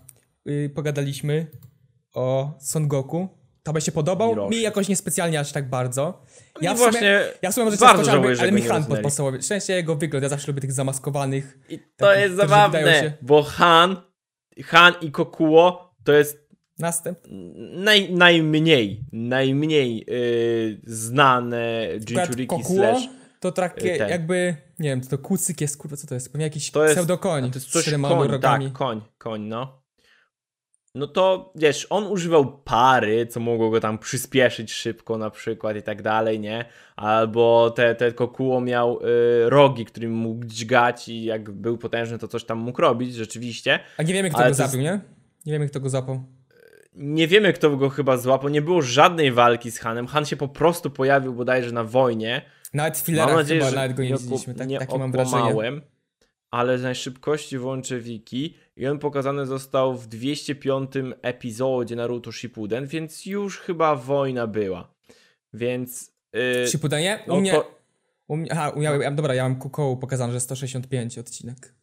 y, 0.48 0.70
pogadaliśmy 0.74 1.46
o 2.14 2.58
Son 2.60 2.88
Goku. 2.88 3.28
To 3.62 3.72
by 3.72 3.80
się 3.80 3.92
podobał? 3.92 4.28
Hiroshi. 4.30 4.50
Mi 4.56 4.62
jakoś 4.62 4.88
niespecjalnie 4.88 5.40
aż 5.40 5.52
tak 5.52 5.68
bardzo. 5.68 6.22
Ja 6.60 6.72
I 6.72 6.74
w 6.74 6.78
sumie, 6.78 6.90
właśnie 6.90 7.24
ja 7.42 7.50
w 7.50 7.54
sumie 7.54 7.64
może 7.64 7.76
bardzo 7.76 8.04
żałuję, 8.04 8.36
ale 8.40 8.48
go 8.50 8.56
mi 8.56 8.62
Han 8.62 8.84
podpasował. 8.84 9.42
Sensie 9.42 9.72
jego 9.72 9.96
wygląd, 9.96 10.22
ja 10.22 10.28
zawsze 10.28 10.46
lubię 10.46 10.60
tych 10.60 10.72
zamaskowanych. 10.72 11.58
I 11.68 11.78
to 11.78 11.84
Takich, 11.96 12.22
jest 12.22 12.36
zabawne, 12.36 13.00
się- 13.00 13.12
bo 13.22 13.42
Han, 13.42 13.96
Han 14.64 14.94
i 15.00 15.10
Kokuo 15.10 15.94
to 16.04 16.12
jest 16.12 16.41
Następ. 16.78 17.18
naj, 17.74 18.12
najmniej, 18.12 19.04
najmniej 19.12 20.04
yy, 20.08 20.80
znane 20.84 21.88
Jinchuriki 22.10 22.64
slash... 22.64 23.08
to 23.40 23.52
takie 23.52 23.94
y, 23.94 23.98
ten. 23.98 24.08
jakby, 24.10 24.56
nie 24.78 24.88
wiem, 24.88 25.00
to, 25.00 25.08
to 25.08 25.18
kucyk 25.18 25.60
jest, 25.60 25.76
kurwa, 25.76 25.96
co 25.96 26.06
to 26.06 26.14
jest? 26.14 26.32
Pewnie 26.32 26.44
jakiś 26.44 26.70
To 26.70 26.82
jest- 26.82 26.94
pseudokoń 26.94 27.50
To 27.50 27.56
jest 27.56 27.68
z 27.68 27.72
coś 27.72 27.82
czterema 27.82 28.08
koń, 28.08 28.28
rogami. 28.28 28.64
tak, 28.66 28.74
koń, 28.74 29.00
koń, 29.18 29.40
no. 29.42 29.82
No 30.94 31.06
to 31.06 31.52
wiesz, 31.56 31.86
on 31.90 32.06
używał 32.06 32.58
pary, 32.62 33.26
co 33.26 33.40
mogło 33.40 33.70
go 33.70 33.80
tam 33.80 33.98
przyspieszyć 33.98 34.72
szybko 34.72 35.18
na 35.18 35.30
przykład 35.30 35.76
i 35.76 35.82
tak 35.82 36.02
dalej, 36.02 36.40
nie? 36.40 36.64
Albo 36.96 37.70
te, 37.70 37.94
te 37.94 38.12
Kokuo 38.12 38.60
miał 38.60 38.98
y, 39.00 39.50
rogi, 39.50 39.84
którym 39.84 40.12
mógł 40.12 40.44
dźgać 40.46 41.08
i 41.08 41.24
jak 41.24 41.50
był 41.50 41.78
potężny, 41.78 42.18
to 42.18 42.28
coś 42.28 42.44
tam 42.44 42.58
mógł 42.58 42.80
robić, 42.80 43.14
rzeczywiście. 43.14 43.80
A 43.96 44.02
nie 44.02 44.14
wiemy, 44.14 44.28
kto 44.30 44.38
Ale 44.38 44.50
go 44.50 44.56
to 44.56 44.62
jest- 44.62 44.72
zabił, 44.72 44.84
nie? 44.86 45.00
Nie 45.46 45.52
wiemy, 45.52 45.68
kto 45.68 45.80
go 45.80 45.90
zapał. 45.90 46.24
Nie 46.94 47.28
wiemy, 47.28 47.52
kto 47.52 47.76
go 47.76 47.88
chyba 47.88 48.16
złapał, 48.16 48.50
nie 48.50 48.62
było 48.62 48.82
żadnej 48.82 49.32
walki 49.32 49.70
z 49.70 49.78
Hanem. 49.78 50.06
Han 50.06 50.26
się 50.26 50.36
po 50.36 50.48
prostu 50.48 50.90
pojawił 50.90 51.34
bodajże 51.34 51.72
na 51.72 51.84
wojnie. 51.84 52.42
Nawet 52.74 52.96
w 52.96 53.00
Mam 53.00 53.06
filerach 53.06 53.36
nadzieję, 53.36 53.60
chyba 53.60 53.70
że 53.70 53.76
nawet 53.76 53.96
go 53.96 54.02
nie 54.02 54.10
nie, 54.10 54.16
widzieliśmy, 54.16 54.54
tak, 54.54 54.68
nie 54.68 54.78
takie 54.78 54.98
mam 54.98 55.12
wrażenie. 55.12 55.80
ale 56.50 56.78
z 56.78 56.82
najszybkości 56.82 57.58
włączę 57.58 58.00
wiki 58.00 58.54
i 58.76 58.86
on 58.86 58.98
pokazany 58.98 59.46
został 59.46 59.96
w 59.96 60.06
205 60.06 60.90
epizodzie 61.22 61.96
Naruto 61.96 62.32
Shippuden, 62.32 62.86
więc 62.86 63.26
już 63.26 63.58
chyba 63.58 63.96
wojna 63.96 64.46
była. 64.46 64.94
Więc... 65.52 66.12
Yy, 66.32 66.68
Shippudenie? 66.68 67.18
U 67.26 67.28
no 67.28 67.40
mnie, 67.40 67.54
u 68.28 68.36
mnie, 68.36 68.52
aha, 68.52 68.72
ja, 68.76 69.10
dobra, 69.10 69.34
ja 69.34 69.42
mam 69.42 69.56
kukołu 69.56 69.96
pokazane, 69.96 70.32
że 70.32 70.40
165 70.40 71.18
odcinek. 71.18 71.74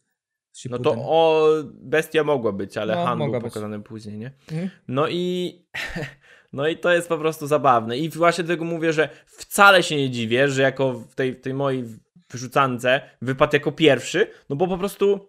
No 0.68 0.78
to 0.78 0.94
o, 0.96 1.48
bestia 1.72 2.24
mogła 2.24 2.52
być, 2.52 2.76
ale 2.76 2.94
No, 2.94 3.04
Han 3.04 3.18
był 3.18 3.26
mogła 3.26 3.40
być. 3.40 3.48
pokazany 3.48 3.80
później, 3.82 4.18
nie? 4.18 4.32
Mhm. 4.52 4.70
No 4.88 5.08
i... 5.08 5.54
No 6.52 6.68
i 6.68 6.76
to 6.76 6.92
jest 6.92 7.08
po 7.08 7.18
prostu 7.18 7.46
zabawne. 7.46 7.98
I 7.98 8.08
właśnie 8.08 8.44
dlatego 8.44 8.64
mówię, 8.64 8.92
że 8.92 9.08
wcale 9.26 9.82
się 9.82 9.96
nie 9.96 10.10
dziwię, 10.10 10.48
że 10.48 10.62
jako 10.62 10.92
w 10.92 11.14
tej, 11.14 11.40
tej 11.40 11.54
mojej 11.54 11.84
wyrzucance 12.30 13.00
wypadł 13.22 13.56
jako 13.56 13.72
pierwszy, 13.72 14.26
no 14.48 14.56
bo 14.56 14.68
po 14.68 14.78
prostu 14.78 15.28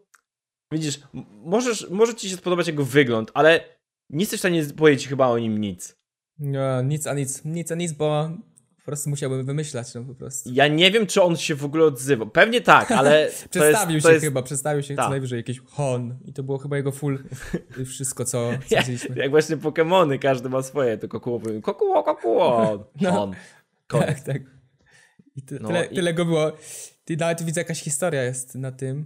widzisz, 0.72 1.00
możesz, 1.44 1.90
może 1.90 2.16
ci 2.16 2.30
się 2.30 2.36
spodobać 2.38 2.68
jego 2.68 2.86
wygląd, 2.86 3.32
ale 3.34 3.64
nie 4.10 4.20
jesteś 4.20 4.38
w 4.40 4.42
stanie 4.42 4.64
powiedzieć 4.78 5.08
chyba 5.08 5.28
o 5.28 5.38
nim 5.40 5.58
nic. 5.62 5.98
No, 6.40 6.82
nic 6.82 7.08
a 7.08 7.14
nic, 7.14 7.46
nic 7.46 7.72
a 7.72 7.76
nic, 7.76 7.92
bo 7.94 8.30
po 8.82 8.86
prostu 8.86 9.10
musiałbym 9.10 9.46
wymyślać, 9.46 9.94
no 9.96 10.04
po 10.04 10.16
prostu. 10.16 10.50
Ja 10.54 10.68
nie 10.68 10.92
wiem, 10.92 11.08
czy 11.08 11.22
on 11.22 11.38
się 11.38 11.56
w 11.56 11.66
ogóle 11.66 11.86
odzywał. 11.86 12.30
Pewnie 12.30 12.62
tak, 12.62 12.92
ale 13.02 13.28
to 13.28 13.50
Przedstawił 13.50 13.96
jest, 13.96 14.08
się 14.08 14.14
jest, 14.14 14.26
chyba, 14.26 14.42
przedstawił 14.44 14.84
się 14.84 14.96
Tak. 14.96 15.06
co 15.06 15.10
najwyżej 15.10 15.38
jakiś 15.38 15.60
Hon 15.60 16.18
i 16.26 16.34
to 16.34 16.44
było 16.44 16.58
chyba 16.58 16.78
jego 16.78 16.92
full 16.92 17.24
wszystko, 17.92 18.26
co, 18.26 18.50
widzieliśmy. 18.62 19.16
jak 19.16 19.30
właśnie 19.30 19.58
Pokemony, 19.58 20.20
każdy 20.20 20.50
ma 20.50 20.62
swoje, 20.64 20.98
to 20.98 21.08
Kokuło 21.08 21.42
Kokuło, 21.62 22.04
Kokuło, 22.04 22.84
No. 23.02 23.24
on. 23.24 23.36
Koniec. 23.88 24.08
Tak, 24.08 24.20
tak. 24.26 24.42
I 25.36 25.42
ty, 25.42 25.60
No 25.62 25.68
tyle, 25.68 25.86
i- 25.86 25.96
tyle 25.96 26.14
go 26.14 26.26
było. 26.26 26.52
Ty 27.06 27.18
nawet 27.18 27.44
widzę 27.44 27.62
jakaś 27.62 27.82
historia 27.82 28.24
jest 28.24 28.56
na 28.56 28.72
tym. 28.72 29.06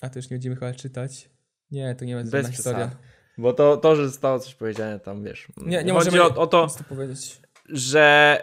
A 0.00 0.08
to 0.08 0.18
już 0.18 0.30
nie 0.30 0.34
będziemy 0.34 0.56
chyba 0.56 0.72
czytać. 0.74 1.30
Nie, 1.70 1.94
to 1.94 2.04
nie 2.04 2.14
będzie 2.14 2.30
żadna 2.30 2.50
historia. 2.50 2.90
Bo 3.38 3.52
to, 3.52 3.76
to, 3.76 3.96
że 3.96 4.08
zostało 4.08 4.38
coś 4.38 4.54
powiedziane 4.54 5.00
tam, 5.00 5.24
wiesz. 5.24 5.48
Nie, 5.56 5.84
nie 5.84 5.92
możemy 5.92 6.22
o, 6.22 6.26
o 6.36 6.46
to, 6.46 6.66
powiedzieć. 6.88 7.40
Że 7.68 8.38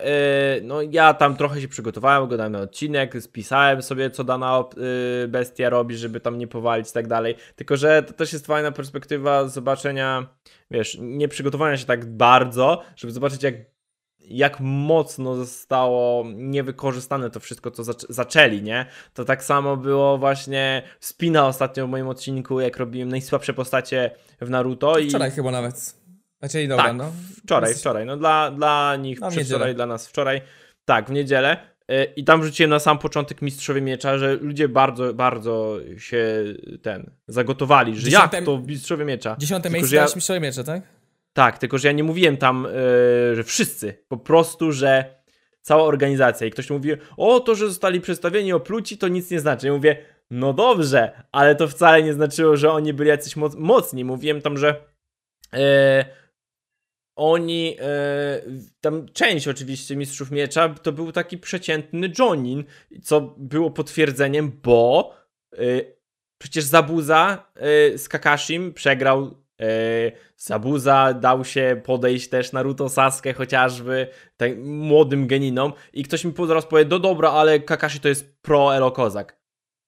yy, 0.56 0.68
no 0.68 0.82
ja 0.82 1.14
tam 1.14 1.36
trochę 1.38 1.62
się 1.62 1.68
przygotowałem, 1.68 2.24
oglądałem 2.24 2.54
na 2.54 2.60
odcinek, 2.60 3.22
spisałem 3.22 3.82
sobie, 3.82 4.10
co 4.10 4.24
dana 4.24 4.64
yy, 5.22 5.28
bestia 5.28 5.70
robi, 5.70 5.98
żeby 5.98 6.20
tam 6.20 6.38
nie 6.38 6.48
powalić 6.48 6.90
i 6.90 6.94
tak 6.94 7.08
dalej. 7.08 7.36
Tylko, 7.56 7.78
że 7.78 8.04
to 8.04 8.14
też 8.14 8.34
jest 8.34 8.46
fajna 8.46 8.72
perspektywa 8.72 9.48
zobaczenia, 9.48 10.28
wiesz, 10.72 10.98
nie 11.02 11.28
przygotowania 11.28 11.78
się 11.78 11.86
tak 11.86 12.06
bardzo, 12.06 12.84
żeby 12.96 13.14
zobaczyć, 13.14 13.44
jak, 13.44 13.56
jak 14.20 14.60
mocno 14.60 15.36
zostało 15.36 16.24
niewykorzystane 16.36 17.30
to 17.30 17.40
wszystko, 17.40 17.72
co 17.72 17.84
zac- 17.84 18.06
zaczęli, 18.10 18.62
nie? 18.62 18.86
To 19.14 19.26
tak 19.26 19.44
samo 19.44 19.78
było 19.78 20.18
właśnie 20.18 20.84
spina 21.00 21.48
ostatnio 21.48 21.88
w 21.88 21.90
moim 21.90 22.08
odcinku, 22.08 22.60
jak 22.60 22.78
robiłem 22.78 23.10
najsłabsze 23.10 23.54
postacie 23.54 24.12
w 24.42 24.50
Naruto 24.50 24.98
i 24.98 25.10
Wczoraj 25.10 25.32
chyba 25.32 25.52
nawet. 25.52 26.05
Znaczy, 26.40 26.68
dobra, 26.68 26.84
Tak, 26.86 26.96
no. 26.96 27.12
Wczoraj, 27.44 27.70
Jest- 27.70 27.80
wczoraj. 27.82 28.06
No 28.06 28.18
dla, 28.18 28.52
dla 28.52 28.96
nich 28.96 29.20
No, 29.22 29.30
w 29.30 29.34
przedwczoraj, 29.34 29.60
niedzielę. 29.68 29.74
dla 29.76 29.86
nas 29.86 30.08
wczoraj. 30.08 30.42
Tak, 30.86 31.08
w 31.08 31.12
niedzielę. 31.12 31.58
Y, 31.92 32.06
I 32.16 32.24
tam 32.24 32.44
rzuciłem 32.44 32.70
na 32.70 32.80
sam 32.80 32.98
początek 32.98 33.42
Mistrzowie 33.42 33.82
Miecza, 33.82 34.18
że 34.18 34.34
ludzie 34.36 34.68
bardzo, 34.70 35.14
bardzo 35.14 35.78
się 35.98 36.44
ten 36.82 37.12
zagotowali, 37.28 37.96
że 38.00 38.10
Dziesiąte- 38.10 38.36
jak 38.38 38.46
to 38.46 38.58
Mistrzowie 38.68 39.06
Miecza. 39.06 39.36
Dziesiąte 39.40 39.64
Tylko, 39.70 39.78
miejsce 39.82 39.96
ja- 39.96 40.06
mistrzowie 40.16 40.40
miecze, 40.40 40.64
tak? 40.64 40.82
Tak, 41.34 41.58
tylko 41.58 41.78
że 41.78 41.88
ja 41.88 41.92
nie 41.92 42.04
mówiłem 42.04 42.38
tam, 42.38 42.66
y, 42.66 43.36
że 43.36 43.44
wszyscy. 43.44 44.04
Po 44.08 44.18
prostu, 44.18 44.72
że 44.72 45.16
cała 45.62 45.84
organizacja. 45.84 46.48
I 46.48 46.52
ktoś 46.52 46.70
mówi, 46.70 46.92
o 47.18 47.40
to, 47.40 47.56
że 47.56 47.68
zostali 47.68 48.02
przedstawieni 48.02 48.54
opluci, 48.54 48.98
to 48.98 49.08
nic 49.08 49.32
nie 49.32 49.40
znaczy. 49.40 49.68
Ja 49.68 49.74
mówię, 49.74 49.98
no 50.32 50.54
dobrze, 50.54 51.12
ale 51.32 51.56
to 51.56 51.68
wcale 51.68 52.04
nie 52.04 52.14
znaczyło, 52.14 52.58
że 52.58 52.72
oni 52.72 52.94
byli 52.94 53.10
jacyś 53.10 53.36
moc 53.36 53.56
mocni. 53.56 54.06
Mówiłem 54.06 54.42
tam, 54.42 54.58
że 54.58 54.76
e, 55.54 56.06
oni, 57.16 57.78
e, 57.80 58.42
tam 58.82 59.10
część 59.14 59.48
oczywiście 59.48 59.96
Mistrzów 59.96 60.32
Miecza, 60.32 60.70
to 60.70 60.92
był 60.92 61.12
taki 61.12 61.38
przeciętny 61.38 62.12
Jonin, 62.20 62.64
co 63.04 63.22
było 63.38 63.72
potwierdzeniem, 63.72 64.52
bo 64.64 65.14
e, 65.54 65.58
przecież 66.38 66.64
Zabuza 66.64 67.52
e, 67.56 67.98
z 67.98 68.10
Kakashim 68.10 68.74
przegrał 68.74 69.46
Zabuza 70.38 71.14
dał 71.14 71.46
się 71.46 71.82
podejść 71.86 72.30
też 72.30 72.52
Naruto 72.52 72.90
Sasuke 72.90 73.34
chociażby, 73.34 74.08
tak, 74.38 74.52
młodym 74.58 75.28
geninom 75.28 75.74
i 75.94 76.04
ktoś 76.04 76.26
mi 76.26 76.34
zaraz 76.48 76.66
powie, 76.66 76.86
no 76.86 77.00
dobra, 77.00 77.32
ale 77.32 77.60
Kakashi 77.60 78.00
to 78.00 78.08
jest 78.08 78.42
pro 78.42 78.76
Elo 78.76 78.92
Kozak. 78.92 79.40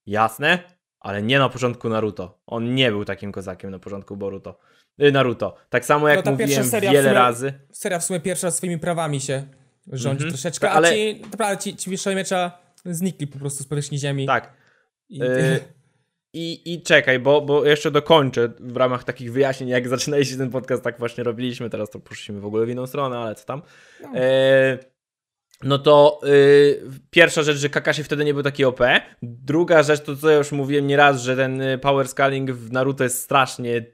Jasne, 0.05 0.59
ale 0.99 1.21
nie 1.21 1.39
na 1.39 1.49
początku 1.49 1.89
Naruto. 1.89 2.39
On 2.45 2.75
nie 2.75 2.91
był 2.91 3.05
takim 3.05 3.31
kozakiem 3.31 3.71
na 3.71 3.79
początku 3.79 4.17
Boruto. 4.17 4.59
Y, 5.03 5.11
Naruto. 5.11 5.55
Tak 5.69 5.85
samo 5.85 6.07
jak 6.07 6.25
No 6.25 6.31
mówiłem 6.31 6.63
seria 6.65 6.91
wiele 6.91 7.03
sumie- 7.09 7.13
razy. 7.13 7.53
Seria 7.71 7.99
w 7.99 8.03
sumie 8.03 8.19
pierwsza 8.19 8.51
swoimi 8.51 8.77
prawami 8.79 9.21
się 9.21 9.43
rządzi 9.91 10.23
Mhm. 10.23 10.29
troszeczkę, 10.31 10.69
Ale- 10.71 10.87
ale 10.87 10.95
ci, 10.97 11.21
naprawdę 11.31 11.63
ci, 11.63 11.75
ci 11.75 11.89
miecza 12.15 12.51
znikli 12.85 13.27
po 13.27 13.39
prostu 13.39 13.63
z 13.63 13.67
powierzchni 13.67 13.97
ziemi. 13.99 14.25
Tak. 14.27 14.53
I, 15.09 15.23
Y, 15.23 15.59
I, 16.33 16.73
I 16.73 16.81
czekaj, 16.83 17.19
bo, 17.19 17.41
bo 17.41 17.65
jeszcze 17.65 17.91
dokończę 17.91 18.49
w 18.59 18.77
ramach 18.77 19.03
takich 19.03 19.31
wyjaśnień, 19.33 19.69
jak 19.69 19.87
zaczynaliście 19.87 20.37
ten 20.37 20.49
podcast, 20.49 20.83
tak 20.83 20.99
właśnie 20.99 21.23
robiliśmy, 21.23 21.69
teraz 21.69 21.89
to 21.89 21.99
poszliśmy 21.99 22.39
w 22.39 22.45
ogóle 22.45 22.65
w 22.65 22.69
inną 22.69 22.87
stronę, 22.87 23.17
ale 23.17 23.35
co 23.35 23.45
tam. 23.45 23.61
No. 24.01 24.09
E, 24.15 24.77
no 25.63 25.79
to 25.79 26.19
yy, 26.23 26.81
pierwsza 27.09 27.43
rzecz, 27.43 27.57
że 27.57 27.69
Kakashi 27.69 28.03
wtedy 28.03 28.25
nie 28.25 28.33
był 28.33 28.43
taki 28.43 28.65
OP. 28.65 28.79
Druga 29.21 29.83
rzecz, 29.83 30.01
to 30.01 30.15
co 30.15 30.29
ja 30.29 30.37
już 30.37 30.51
mówiłem 30.51 30.87
nieraz, 30.87 31.21
że 31.21 31.35
ten 31.35 31.61
y, 31.61 31.77
power 31.77 32.07
scaling 32.07 32.51
w 32.51 32.71
Naruto 32.71 33.03
jest 33.03 33.23
strasznie, 33.23 33.71
yy, 33.71 33.85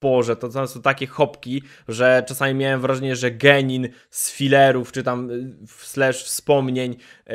boże, 0.00 0.36
to, 0.36 0.48
to 0.48 0.66
są 0.68 0.82
takie 0.82 1.06
hopki, 1.06 1.62
że 1.88 2.24
czasami 2.28 2.54
miałem 2.54 2.80
wrażenie, 2.80 3.16
że 3.16 3.30
Genin 3.30 3.88
z 4.10 4.32
filerów, 4.32 4.92
czy 4.92 5.02
tam 5.02 5.30
yy, 5.30 5.54
slash 5.66 6.24
wspomnień 6.24 6.96
yy, 7.26 7.34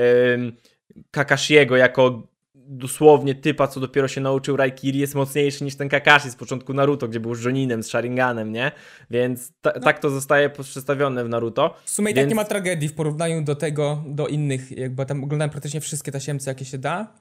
Kakashiego 1.11 1.75
jako 1.77 2.27
dosłownie 2.71 3.35
typa, 3.35 3.67
co 3.67 3.79
dopiero 3.79 4.07
się 4.07 4.21
nauczył 4.21 4.57
Raikiri, 4.57 4.99
jest 4.99 5.15
mocniejszy 5.15 5.63
niż 5.63 5.75
ten 5.75 5.89
Kakashi 5.89 6.29
z 6.31 6.35
początku 6.35 6.73
Naruto, 6.73 7.07
gdzie 7.07 7.19
był 7.19 7.35
z 7.35 7.43
Joninem, 7.43 7.83
z 7.83 7.87
Sharinganem, 7.87 8.51
nie? 8.51 8.71
Więc 9.09 9.51
ta, 9.61 9.71
No. 9.75 9.81
tak 9.81 9.99
to 9.99 10.09
zostaje 10.09 10.49
przedstawione 10.49 11.23
w 11.25 11.29
Naruto. 11.29 11.75
W 11.85 11.89
sumie 11.89 12.07
Więc- 12.13 12.17
tak 12.19 12.29
nie 12.29 12.35
ma 12.35 12.45
tragedii 12.45 12.89
w 12.89 12.93
porównaniu 12.93 13.43
do 13.43 13.55
tego, 13.55 14.03
do 14.07 14.27
innych, 14.27 14.71
jakby 14.77 15.05
tam 15.05 15.23
oglądałem 15.23 15.49
praktycznie 15.49 15.81
wszystkie 15.81 16.11
tasiemce, 16.11 16.51
jakie 16.51 16.65
się 16.65 16.77
da. 16.77 17.13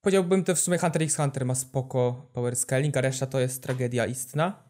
Powiedziałbym, 0.00 0.44
że 0.46 0.54
w 0.54 0.60
sumie 0.60 0.78
Hunter 0.78 1.02
x 1.02 1.16
Hunter 1.16 1.44
ma 1.46 1.54
spoko 1.54 2.30
power 2.32 2.56
scaling, 2.56 2.96
a 2.96 3.00
reszta 3.00 3.26
to 3.26 3.40
jest 3.40 3.62
tragedia 3.62 4.06
istna. 4.06 4.65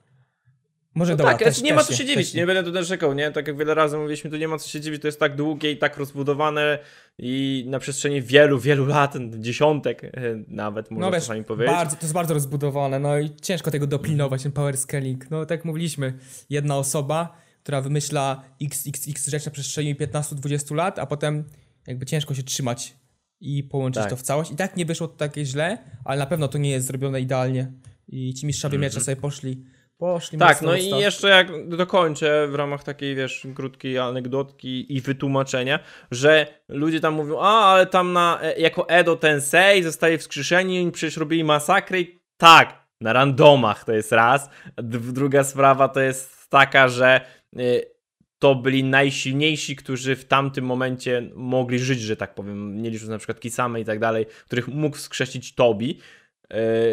Może 0.97 1.17
dobra, 1.17 1.33
tak, 1.33 1.39
też, 1.39 1.55
znaczy 1.55 1.65
nie 1.65 1.75
ma 1.75 1.85
co 1.85 1.93
się 1.93 1.99
też 1.99 2.07
dziwić, 2.07 2.35
nie 2.35 2.47
będę 2.47 2.65
tu 2.65 2.73
narzekał, 2.73 3.15
nie? 3.15 3.31
Tak 3.33 3.47
jak 3.47 3.57
wiele 3.57 3.75
razy 3.75 3.97
mówiliśmy, 3.97 4.31
tu 4.31 4.37
nie 4.37 4.49
ma 4.49 4.59
co 4.59 4.69
się 4.69 4.81
dziwić, 4.81 5.03
to 5.03 5.09
jest 5.09 5.21
tak 5.21 5.37
długie 5.37 5.73
i 5.73 5.77
tak 5.77 5.97
rozbudowane 5.97 6.79
i 7.19 7.65
na 7.69 7.79
przestrzeni 7.79 8.23
wielu, 8.23 8.59
wielu 8.59 8.87
lat, 8.87 9.15
dziesiątek 9.39 10.05
e, 10.05 10.11
nawet, 10.49 10.91
można 10.91 11.07
No 11.07 11.13
wiesz, 11.13 11.23
czasami 11.23 11.45
powiedzieć. 11.45 11.75
bardzo, 11.75 11.97
to 11.97 12.03
jest 12.03 12.15
bardzo 12.15 12.35
rozbudowane, 12.35 12.99
no 12.99 13.19
i 13.19 13.31
ciężko 13.43 13.71
tego 13.71 13.87
dopilnować, 13.87 14.43
ten 14.43 14.53
power 14.53 14.77
scaling. 14.77 15.31
No 15.31 15.47
tak 15.47 15.59
jak 15.59 15.65
mówiliśmy, 15.65 16.19
jedna 16.51 16.79
osoba, 16.79 17.37
która 17.63 17.81
wymyśla 17.81 18.43
xxx 18.63 19.29
rzeczy 19.29 19.47
na 19.47 19.53
przestrzeni 19.53 19.97
15-20 19.97 20.75
lat, 20.75 20.99
a 20.99 21.07
potem 21.07 21.45
jakby 21.87 22.07
ciężko 22.07 22.35
się 22.35 22.43
trzymać 22.43 22.95
i 23.41 23.65
połączyć 23.65 24.03
Tak. 24.03 24.11
to 24.11 24.17
w 24.17 24.23
całość. 24.23 24.51
I 24.51 24.57
tak 24.57 24.77
nie 24.77 24.87
wyszło 24.87 25.09
to 25.09 25.17
takie 25.17 25.45
źle, 25.45 25.79
ale 26.05 26.19
na 26.19 26.27
pewno 26.27 26.49
to 26.49 26.59
nie 26.59 26.71
jest 26.71 26.87
zrobione 26.87 27.21
idealnie. 27.21 27.73
I 28.09 28.35
ci 28.35 28.47
mistrzowie 28.47 28.79
miecza 28.79 29.01
sobie 29.01 29.17
poszli, 29.17 29.65
poszli 29.99 30.39
Tak, 30.39 30.63
no 30.63 30.77
i 30.77 30.89
jeszcze 30.89 31.29
jak 31.29 31.69
dokończę 31.69 32.49
w 32.49 32.55
ramach 32.55 32.85
takiej, 32.85 33.15
wiesz, 33.15 33.47
krótkiej 33.55 33.99
anegdotki 33.99 34.97
i 34.97 35.01
wytłumaczenia, 35.01 35.79
że 36.11 36.47
ludzie 36.69 37.01
tam 37.01 37.15
mówią, 37.15 37.39
a, 37.41 37.65
ale 37.65 37.87
tam 37.87 38.13
na, 38.13 38.39
e, 38.43 38.61
jako 38.61 38.89
Edo 38.89 39.17
Tensei 39.17 39.83
zostaje 39.83 40.19
wskrzeszeni 40.19 40.77
i 40.77 40.81
oni 40.81 40.93
przecież 40.93 41.17
robili 41.17 41.45
masakrę 41.45 42.01
i 42.01 42.21
tak, 42.37 42.87
na 43.01 43.13
randomach 43.13 43.85
to 43.85 43.93
jest 43.93 44.13
raz. 44.13 44.51
Druga 44.83 45.45
sprawa 45.45 45.89
to 45.89 46.01
jest 46.01 46.49
taka, 46.49 46.89
że 46.89 47.21
y, 47.59 47.97
to 48.39 48.55
byli 48.55 48.85
najsilniejsi, 48.85 49.77
którzy 49.77 50.17
w 50.17 50.25
tamtym 50.25 50.65
momencie 50.65 51.31
mogli 51.35 51.79
żyć, 51.79 52.01
że 52.01 52.17
tak 52.17 52.35
powiem, 52.35 52.83
nie 52.83 52.91
licząc 52.91 53.11
na 53.11 53.19
przykład 53.19 53.41
Kisame 53.41 53.81
i 53.81 53.85
tak 53.85 53.99
dalej, 53.99 54.27
których 54.47 54.69
mógł 54.69 54.97
wskrzesić 54.97 55.55
Tobi, 55.55 56.01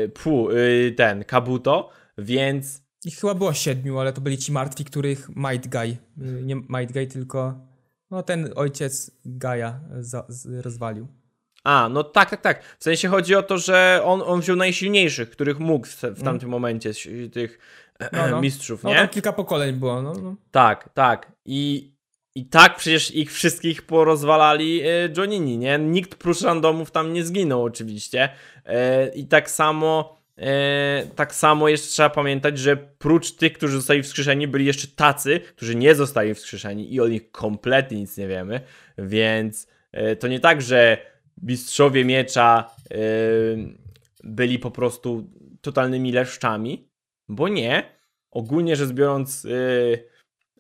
y, 0.06 0.10
pu, 0.10 0.52
y, 0.52 0.94
ten, 0.98 1.24
Kabuto, 1.24 1.90
więc 2.18 2.83
Ich 3.06 3.16
chyba 3.20 3.34
było 3.36 3.54
siedmiu, 3.54 4.00
ale 4.00 4.14
to 4.14 4.22
byli 4.22 4.38
ci 4.38 4.52
martwi, 4.52 4.86
których 4.86 5.30
Might 5.36 5.68
Guy, 5.68 5.98
y, 6.28 6.44
nie 6.44 6.56
Might 6.56 6.92
Guy, 6.94 7.08
tylko 7.08 7.54
no 8.12 8.24
ten 8.24 8.50
ojciec 8.56 9.12
Gaja 9.26 9.80
za, 10.00 10.26
z, 10.28 10.66
rozwalił. 10.66 11.08
A, 11.64 11.90
no 11.90 12.04
tak, 12.04 12.30
tak, 12.30 12.42
tak. 12.42 12.64
W 12.80 12.84
sensie 12.84 13.08
chodzi 13.08 13.36
o 13.36 13.44
to, 13.44 13.58
że 13.58 14.02
on, 14.04 14.22
on 14.26 14.40
wziął 14.42 14.56
najsilniejszych, 14.56 15.30
których 15.30 15.60
mógł 15.60 15.88
w, 15.88 16.02
w 16.04 16.24
tamtym 16.24 16.50
momencie, 16.50 16.94
z- 16.94 17.34
tych 17.34 17.60
No, 18.12 18.28
no. 18.32 18.42
mistrzów, 18.46 18.84
No 18.84 18.90
nie? 18.90 18.96
tam 18.96 19.08
kilka 19.08 19.34
pokoleń 19.34 19.76
było, 19.76 20.02
no. 20.02 20.14
no. 20.14 20.36
Tak, 20.52 20.90
tak. 20.94 21.32
I, 21.46 21.94
I 22.36 22.46
tak 22.46 22.78
przecież 22.78 23.12
ich 23.16 23.34
wszystkich 23.34 23.82
porozwalali 23.82 24.82
e, 24.82 24.86
Jonini, 25.18 25.58
nie? 25.58 25.80
Nikt 25.80 26.16
prócz 26.16 26.42
randomów 26.42 26.92
tam 26.92 27.14
nie 27.14 27.26
zginął 27.26 27.64
oczywiście. 27.64 28.30
E, 28.66 29.08
I 29.08 29.28
tak 29.28 29.50
samo, 29.52 30.18
tak 31.16 31.36
samo 31.36 31.70
jeszcze 31.70 31.88
trzeba 31.88 32.10
pamiętać, 32.10 32.60
że 32.60 32.78
prócz 32.78 33.32
tych, 33.32 33.54
którzy 33.54 33.76
zostali 33.76 34.04
wskrzeszeni, 34.04 34.48
byli 34.48 34.66
jeszcze 34.66 34.88
tacy, 34.88 35.40
którzy 35.40 35.76
nie 35.76 35.96
zostali 35.96 36.34
wskrzeszeni 36.34 36.94
i 36.94 37.02
o 37.02 37.08
nich 37.08 37.32
kompletnie 37.32 37.98
nic 37.98 38.18
nie 38.18 38.28
wiemy, 38.28 38.62
więc 38.98 39.68
e, 39.92 40.16
to 40.16 40.28
nie 40.28 40.40
tak, 40.40 40.62
że 40.62 40.98
mistrzowie 41.42 42.06
miecza 42.06 42.70
e, 42.92 42.98
byli 44.24 44.60
po 44.60 44.72
prostu 44.72 45.30
totalnymi 45.62 46.12
leszczami, 46.12 46.90
bo 47.30 47.48
nie. 47.48 47.84
Ogólnie 48.32 48.76
rzecz 48.76 48.92
biorąc, 48.92 49.48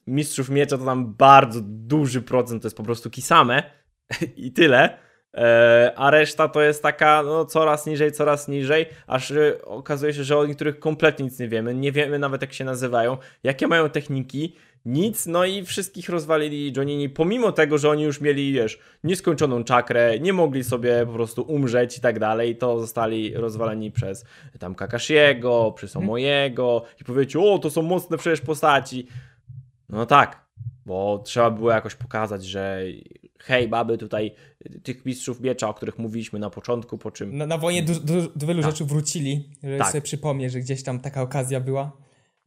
mistrzów 0.08 0.50
miecza 0.50 0.78
to 0.78 0.86
tam 0.86 1.14
bardzo 1.14 1.60
duży 1.64 2.22
procent 2.22 2.62
to 2.62 2.66
jest 2.66 2.78
po 2.78 2.84
prostu 2.84 3.10
Kisame 3.10 3.64
i 4.36 4.52
tyle. 4.52 4.98
E, 5.34 5.94
a 5.96 6.10
reszta 6.10 6.48
to 6.48 6.62
jest 6.62 6.84
taka 6.84 7.24
no, 7.24 7.46
coraz 7.46 7.86
niżej, 7.86 8.12
coraz 8.12 8.48
niżej, 8.48 8.86
aż 9.08 9.32
y, 9.32 9.66
okazuje 9.66 10.14
się, 10.14 10.24
że 10.24 10.38
o 10.38 10.46
niektórych 10.46 10.80
kompletnie 10.80 11.26
nic 11.26 11.40
nie 11.40 11.48
wiemy. 11.48 11.76
Nie 11.76 11.92
wiemy 11.92 12.20
nawet 12.20 12.42
jak 12.42 12.54
się 12.54 12.66
nazywają, 12.66 13.18
jakie 13.44 13.68
mają 13.68 13.90
techniki, 13.90 14.56
nic, 14.86 15.26
no 15.26 15.46
i 15.46 15.66
wszystkich 15.66 16.10
rozwalili 16.10 16.74
Jonini, 16.78 17.10
pomimo 17.10 17.52
tego, 17.52 17.78
że 17.78 17.90
oni 17.90 18.04
już 18.04 18.22
mieli, 18.22 18.54
wiesz, 18.54 18.80
nieskończoną 19.04 19.64
czakrę, 19.64 20.20
nie 20.20 20.34
mogli 20.34 20.64
sobie 20.64 21.06
po 21.06 21.14
prostu 21.14 21.42
umrzeć 21.42 21.98
i 21.98 22.02
tak 22.02 22.20
dalej, 22.20 22.56
to 22.56 22.80
zostali 22.80 23.34
rozwaleni 23.34 23.92
przez 23.92 24.26
tam 24.60 24.76
Kakashiego, 24.76 25.74
przez 25.76 25.96
Omojego 25.96 26.84
i 27.02 27.04
powiecie, 27.04 27.40
o, 27.40 27.60
to 27.60 27.70
są 27.70 27.82
mocne 27.82 28.18
przecież 28.18 28.42
postaci. 28.42 29.08
No 29.90 30.06
tak, 30.06 30.46
bo 30.86 31.22
trzeba 31.26 31.52
było 31.52 31.72
jakoś 31.72 31.96
pokazać, 31.96 32.46
że 32.46 32.84
hej, 33.46 33.68
baby, 33.68 33.98
tutaj 33.98 34.32
tych 34.84 35.06
mistrzów 35.06 35.42
miecza, 35.42 35.70
o 35.70 35.74
których 35.74 35.98
mówiliśmy 36.00 36.40
na 36.40 36.50
początku, 36.50 36.98
po 36.98 37.12
czym 37.12 37.38
Na, 37.38 37.46
na 37.48 37.58
wojnie 37.58 37.84
du, 37.84 37.94
du, 38.00 38.14
do 38.36 38.48
wielu 38.48 38.62
Tak. 38.62 38.72
rzeczy 38.72 38.86
wrócili, 38.86 39.50
że 39.64 39.78
Tak. 39.78 39.88
sobie 39.92 40.02
przypomnieć, 40.02 40.52
że 40.52 40.60
gdzieś 40.60 40.84
tam 40.84 41.00
taka 41.00 41.22
okazja 41.22 41.60
była, 41.60 41.98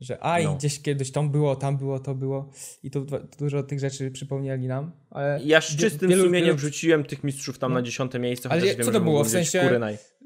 że 0.01 0.23
aj, 0.23 0.45
No. 0.45 0.55
gdzieś 0.57 0.83
kiedyś 0.83 1.11
tam 1.13 1.31
było, 1.31 1.57
tam 1.57 1.77
było, 1.79 1.99
to 2.01 2.15
było 2.15 2.51
i 2.83 2.91
to, 2.91 3.01
to 3.01 3.19
dużo 3.39 3.63
tych 3.63 3.81
rzeczy 3.81 4.11
przypomnieli 4.11 4.67
nam, 4.67 4.93
ale 5.11 5.41
ja 5.45 5.61
z 5.61 5.77
czystym 5.77 6.11
wielu- 6.11 6.25
sumieniem 6.25 6.47
wielu- 6.47 6.57
wrzuciłem 6.57 7.05
tych 7.05 7.25
mistrzów 7.25 7.59
tam 7.59 7.71
No. 7.73 7.79
na 7.79 7.83
dziesiąte 7.83 8.19
miejsce, 8.19 8.49
Ale 8.49 8.61
chociaż 8.61 8.77
co 8.77 8.83
wiem, 8.85 8.93
to 8.93 9.01
było? 9.01 9.25
W 9.25 9.29
sensie- 9.29 9.81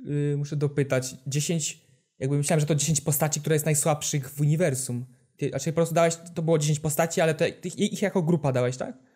yy, 0.04 0.36
muszę 0.36 0.56
dopytać, 0.56 1.14
10, 1.26 1.80
jakby 2.18 2.36
myślałem, 2.36 2.60
że 2.60 2.66
to 2.66 2.74
10 2.74 3.00
postaci, 3.00 3.40
które 3.40 3.54
jest 3.56 3.64
najsłabszych 3.66 4.30
w 4.30 4.40
uniwersum. 4.40 5.06
Ty, 5.36 5.48
znaczy 5.48 5.72
po 5.72 5.76
prostu 5.76 5.94
dałeś, 5.94 6.16
to 6.34 6.42
było 6.42 6.58
10 6.58 6.80
postaci, 6.80 7.20
ale 7.20 7.34
to, 7.34 7.44
ich, 7.64 7.78
ich 7.78 8.02
jako 8.02 8.22
grupa 8.22 8.52
dałeś, 8.52 8.76
tak? 8.76 9.09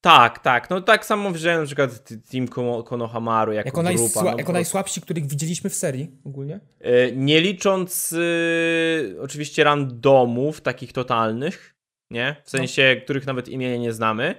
Tak, 0.00 0.38
tak, 0.38 0.70
no 0.70 0.80
tak 0.80 1.06
samo 1.06 1.30
wziąłem 1.30 1.60
na 1.60 1.66
przykład 1.66 2.08
Team 2.30 2.46
Kono- 2.48 2.82
Konohamaru 2.84 3.52
jako, 3.52 3.68
Jako, 3.68 3.82
grupa. 3.82 3.98
najsła, 3.98 4.22
no, 4.24 4.38
jako 4.38 4.52
najsłabsi, 4.52 5.00
których 5.00 5.26
widzieliśmy 5.26 5.70
w 5.70 5.74
serii 5.74 6.10
ogólnie. 6.24 6.60
E, 6.80 7.12
Nie 7.12 7.40
licząc 7.40 8.12
y, 8.12 9.16
oczywiście 9.20 9.64
randomów 9.64 10.60
takich 10.60 10.92
totalnych, 10.92 11.74
nie? 12.10 12.36
W 12.44 12.50
sensie, 12.50 13.00
których 13.04 13.26
nawet 13.26 13.48
imienia 13.48 13.76
nie 13.76 13.92
znamy. 13.92 14.34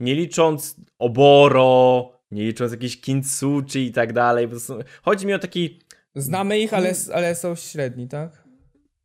Nie 0.00 0.14
licząc 0.14 0.76
Oboro, 0.98 2.12
nie 2.30 2.42
licząc 2.44 2.72
jakichś 2.72 3.00
Kintsuchi 3.00 3.86
i 3.86 3.92
tak 3.92 4.12
dalej. 4.12 4.48
Prostu 4.48 4.78
Chodzi 5.02 5.26
mi 5.26 5.34
o 5.34 5.38
taki. 5.38 5.80
Znamy 6.14 6.58
ich, 6.58 6.74
ale, 6.74 6.92
ale 7.14 7.34
są 7.34 7.54
średni, 7.56 8.08
tak? 8.08 8.44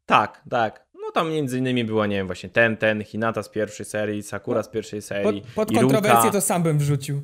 Tak, 0.05 0.41
tak. 0.49 0.86
Tam 1.17 1.31
między 1.31 1.57
innymi 1.57 1.85
była, 1.85 2.07
nie 2.07 2.15
wiem, 2.15 2.27
właśnie 2.27 2.49
ten, 2.49 2.77
ten, 2.77 3.03
Hinata 3.03 3.43
z 3.43 3.49
pierwszej 3.49 3.85
serii, 3.85 4.23
Sakura 4.23 4.63
z 4.63 4.69
pierwszej 4.69 5.01
serii. 5.01 5.41
Pod, 5.41 5.67
pod 5.67 5.77
kontrowersję 5.77 6.31
to 6.31 6.41
sam 6.41 6.63
bym 6.63 6.77
wrzucił. 6.77 7.21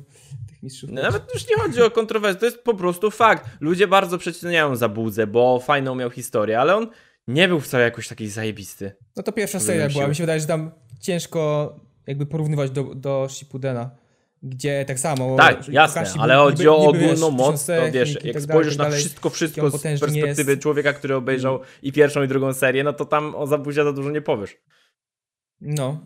No, 0.88 1.02
Nawet 1.02 1.34
już 1.34 1.48
nie 1.48 1.56
chodzi 1.56 1.82
o 1.82 1.90
kontrowersję, 1.90 2.40
to 2.40 2.46
jest 2.46 2.62
po 2.62 2.74
prostu 2.74 3.10
fakt. 3.10 3.50
Ludzie 3.60 3.88
bardzo 3.88 4.18
przeceniają 4.18 4.76
Zabudzę, 4.76 5.26
bo 5.26 5.60
fajną 5.60 5.94
miał 5.94 6.10
historię, 6.10 6.60
ale 6.60 6.76
on 6.76 6.90
nie 7.28 7.48
był 7.48 7.60
wcale 7.60 7.84
jakoś 7.84 8.08
taki 8.08 8.28
zajebisty. 8.28 8.92
No 9.16 9.22
to 9.22 9.32
pierwsza 9.32 9.60
seria 9.60 9.88
była. 9.88 10.08
Mi 10.08 10.14
się 10.14 10.22
wydaje, 10.22 10.40
że 10.40 10.46
tam 10.46 10.70
ciężko 11.00 11.74
jakby 12.06 12.26
porównywać 12.26 12.70
do, 12.70 12.82
do 12.94 13.26
Shippudena, 13.30 13.90
gdzie 14.44 14.84
tak 14.84 14.98
samo... 14.98 15.36
Tak, 15.36 15.68
jasne, 15.68 16.04
ale 16.18 16.34
chodzi 16.34 16.68
o 16.68 16.76
ogólną 16.76 17.30
moc, 17.30 17.66
to 17.66 17.72
wiesz, 17.92 18.10
i 18.10 18.12
jak 18.12 18.22
tak 18.22 18.32
dalej, 18.32 18.42
spojrzysz 18.42 18.76
tak 18.76 18.78
na 18.78 18.84
dalej. 18.84 19.00
wszystko, 19.00 19.30
wszystko 19.30 19.70
z 19.70 19.82
perspektywy 19.82 20.52
jest. 20.52 20.62
człowieka, 20.62 20.92
który 20.92 21.14
obejrzał 21.14 21.60
i 21.82 21.92
pierwszą 21.92 22.22
i 22.22 22.28
drugą 22.28 22.52
serię, 22.52 22.84
no 22.84 22.92
to 22.92 23.04
tam 23.04 23.34
o 23.34 23.46
Zabudzie 23.46 23.84
za 23.84 23.92
dużo 23.92 24.10
nie 24.10 24.22
powiesz. 24.22 24.56
No. 25.60 26.00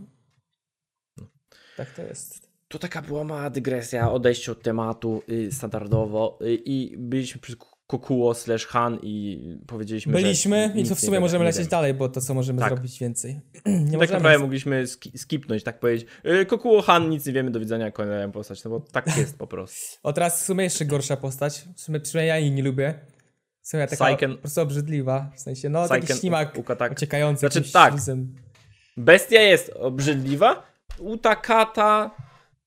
Tak 1.76 1.90
to 1.90 2.02
jest. 2.02 2.48
To 2.68 2.78
taka 2.78 3.02
była 3.02 3.24
mała 3.24 3.50
dygresja, 3.50 4.12
odejście 4.12 4.52
od 4.52 4.62
tematu 4.62 5.22
y, 5.28 5.52
standardowo 5.52 6.38
y, 6.42 6.54
i 6.64 6.96
byliśmy 6.98 7.40
przy 7.40 7.56
Kokuo 7.88 8.34
slash 8.34 8.66
Han 8.66 8.98
i 9.02 9.40
powiedzieliśmy, 9.66 10.12
Byliśmy 10.12 10.72
i 10.76 10.84
to 10.88 10.94
w 10.94 11.00
sumie 11.00 11.20
możemy 11.20 11.44
lecieć 11.44 11.68
dalej, 11.68 11.94
bo 11.94 12.08
to 12.08 12.20
co 12.20 12.34
możemy 12.34 12.60
Tak. 12.60 12.68
zrobić 12.72 12.98
więcej. 12.98 13.40
nie 13.66 13.98
Tak 13.98 14.10
naprawdę 14.10 14.38
mogliśmy 14.38 14.86
ski- 14.86 15.18
skipnąć, 15.18 15.62
tak 15.62 15.80
powiedzieć. 15.80 16.08
Y, 16.42 16.46
Kokuo 16.46 16.82
Han, 16.82 17.10
nic 17.10 17.26
nie 17.26 17.32
wiemy, 17.32 17.50
do 17.50 17.60
widzenia, 17.60 17.90
kolejną 17.90 18.32
postać, 18.32 18.64
no 18.64 18.70
bo 18.70 18.80
tak 18.80 19.16
jest 19.18 19.38
po 19.38 19.46
prostu. 19.46 19.98
O 20.02 20.12
teraz 20.12 20.42
w 20.42 20.44
sumie 20.44 20.64
jeszcze 20.64 20.84
gorsza 20.84 21.16
postać. 21.16 21.64
W 21.76 21.80
sumie 21.80 22.00
przynajmniej 22.00 22.28
ja 22.28 22.36
jej 22.38 22.50
nie 22.50 22.62
lubię. 22.62 22.94
W 23.62 23.68
sumie 23.68 23.84
taka 23.84 23.96
Saiken. 23.96 24.32
po 24.34 24.38
prostu 24.38 24.60
obrzydliwa. 24.60 25.30
W 25.36 25.40
sensie, 25.40 25.68
no 25.68 25.88
taki 25.88 25.88
Saiken 26.00 26.16
ślimak 26.16 26.56
u- 26.56 26.60
Ukataka. 26.60 26.92
uciekający 26.94 27.40
Znaczy, 27.40 27.72
tak. 27.72 27.94
Bestia 28.96 29.40
jest 29.42 29.70
obrzydliwa, 29.70 30.62
Utakata 30.98 32.10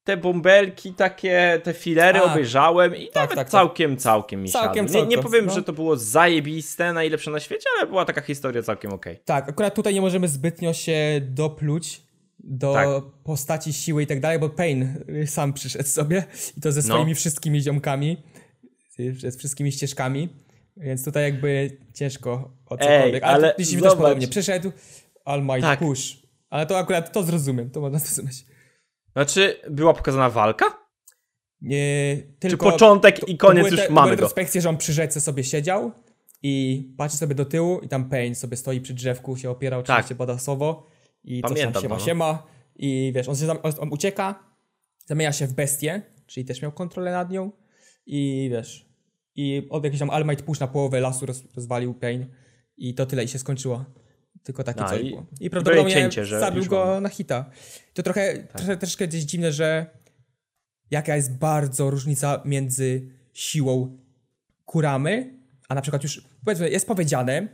te 0.03 0.17
bąbelki 0.17 0.93
takie, 0.93 1.61
te 1.63 1.73
filery 1.73 2.19
A, 2.19 2.23
obejrzałem 2.23 2.95
i 2.95 3.05
tak, 3.07 3.15
nawet 3.15 3.29
tak, 3.29 3.37
tak. 3.37 3.49
całkiem, 3.49 3.97
całkiem 3.97 4.41
mi 4.41 4.49
Całkiem. 4.49 4.85
Nie, 4.85 5.05
nie 5.05 5.17
powiem, 5.17 5.45
no. 5.45 5.53
że 5.53 5.63
to 5.63 5.73
było 5.73 5.97
zajebiste, 5.97 6.93
najlepsze 6.93 7.31
na 7.31 7.39
świecie, 7.39 7.65
ale 7.79 7.87
była 7.87 8.05
taka 8.05 8.21
historia 8.21 8.63
całkiem 8.63 8.93
okej. 8.93 9.19
Tak, 9.25 9.49
akurat 9.49 9.75
tutaj 9.75 9.93
nie 9.93 10.01
możemy 10.01 10.27
zbytnio 10.27 10.73
się 10.73 11.21
dopluć 11.23 12.01
do 12.39 12.73
Tak. 12.73 12.87
postaci 13.23 13.73
siły 13.73 14.03
i 14.03 14.07
tak 14.07 14.19
dalej, 14.19 14.39
bo 14.39 14.49
Pain 14.49 15.03
sam 15.25 15.53
przyszedł 15.53 15.89
sobie 15.89 16.23
i 16.57 16.61
to 16.61 16.71
ze 16.71 16.81
No. 16.81 16.95
swoimi 16.95 17.15
wszystkimi 17.15 17.61
ziomkami, 17.61 18.23
ze 19.17 19.31
wszystkimi 19.31 19.71
ścieżkami, 19.71 20.29
więc 20.77 21.05
tutaj 21.05 21.23
jakby 21.23 21.77
ciężko 21.93 22.51
o 22.65 22.77
cokolwiek. 22.77 23.23
ale 23.23 23.33
ale 23.33 23.55
jeśli 23.57 23.81
też 23.81 23.95
podobnie, 23.95 24.27
przyszedł 24.27 24.71
All 25.25 25.41
Might 25.41 25.61
Tak. 25.61 25.79
Push, 25.79 26.17
ale 26.49 26.65
to 26.65 26.77
akurat 26.77 27.11
to 27.11 27.23
zrozumiem, 27.23 27.69
to 27.69 27.81
można 27.81 27.99
zrozumieć. 27.99 28.45
Znaczy, 29.13 29.55
była 29.69 29.93
pokazana 29.93 30.29
walka? 30.29 30.65
Nie, 31.61 32.17
Czy 32.39 32.47
tylko 32.49 32.71
początek 32.71 33.29
i 33.29 33.37
koniec 33.37 33.57
były 33.65 33.69
już 33.69 33.87
te, 33.87 33.93
mamy 33.93 34.07
go? 34.07 34.11
retrospekcje, 34.11 34.61
że 34.61 34.69
on 34.69 34.77
przy 34.77 34.93
rzece 34.93 35.21
sobie 35.21 35.43
siedział 35.43 35.91
i 36.43 36.83
patrzy 36.97 37.17
sobie 37.17 37.35
do 37.35 37.45
tyłu 37.45 37.79
i 37.79 37.87
tam 37.87 38.09
Pain 38.09 38.35
sobie 38.35 38.57
stoi 38.57 38.81
przy 38.81 38.93
drzewku, 38.93 39.37
się 39.37 39.49
opiera 39.49 39.77
oczywiście 39.77 40.15
badasowo 40.15 40.87
i 41.23 41.41
coś 41.41 41.51
Pamiętam 41.51 41.73
tam 41.73 41.81
siema, 41.81 41.95
to, 41.95 41.99
no. 41.99 42.05
siema 42.05 42.43
i 42.75 43.11
wiesz, 43.15 43.29
on, 43.29 43.35
się, 43.35 43.61
on, 43.63 43.73
on 43.79 43.89
ucieka, 43.91 44.43
zamienia 45.05 45.31
się 45.31 45.47
w 45.47 45.53
bestię, 45.53 46.01
czyli 46.25 46.45
też 46.45 46.61
miał 46.61 46.71
kontrolę 46.71 47.11
nad 47.11 47.31
nią 47.31 47.51
i 48.05 48.49
wiesz, 48.51 48.89
i 49.35 49.67
od 49.69 49.83
jakiś 49.83 49.99
tam 49.99 50.09
All 50.09 50.25
Might 50.25 50.41
Push 50.45 50.59
na 50.59 50.67
połowę 50.67 50.99
lasu 50.99 51.25
roz, 51.25 51.43
rozwalił 51.55 51.93
Pain 51.93 52.25
i 52.77 52.93
to 52.95 53.05
tyle 53.05 53.23
i 53.23 53.27
się 53.27 53.39
skończyło. 53.39 53.85
Tylko 54.43 54.63
takie 54.63 54.81
A, 54.83 54.89
coś 54.89 55.01
i- 55.01 55.09
było. 55.09 55.25
i 55.41 55.45
I 55.45 55.49
prawdopodobnie 55.49 55.93
cięcie, 55.93 56.25
że 56.25 56.39
zabił 56.39 56.65
go 56.65 56.85
mamy. 56.85 57.01
na 57.01 57.09
hita. 57.09 57.49
To 57.93 58.03
trochę, 58.03 58.37
Tak. 58.37 58.51
trochę 58.57 58.77
troszkę 58.77 59.07
gdzieś 59.07 59.23
dziwne, 59.23 59.51
że 59.51 59.85
jaka 60.91 61.15
jest 61.15 61.33
bardzo 61.37 61.89
różnica 61.89 62.41
między 62.45 63.07
siłą 63.33 63.97
Kuramy, 64.65 65.33
a 65.69 65.75
na 65.75 65.81
przykład 65.81 66.03
już 66.03 66.21
powiedzmy 66.45 66.69
jest 66.69 66.87
powiedziane, 66.87 67.47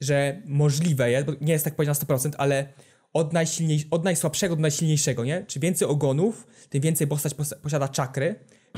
że 0.00 0.42
możliwe 0.46 1.10
jest, 1.10 1.26
bo 1.26 1.32
nie 1.40 1.52
jest 1.52 1.64
tak 1.64 1.74
powiedziane 1.74 1.98
na 2.08 2.16
100%, 2.16 2.34
ale 2.38 2.72
od, 3.12 3.32
najsilniej, 3.32 3.84
od 3.90 4.04
najsłabszego 4.04 4.56
do 4.56 4.62
najsilniejszego, 4.62 5.24
nie? 5.24 5.44
Czy 5.46 5.60
więcej 5.60 5.88
ogonów, 5.88 6.46
tym 6.68 6.80
więcej 6.80 7.06
postać 7.06 7.34
pos- 7.34 7.54
posiada 7.62 7.88
czakry 7.88 8.34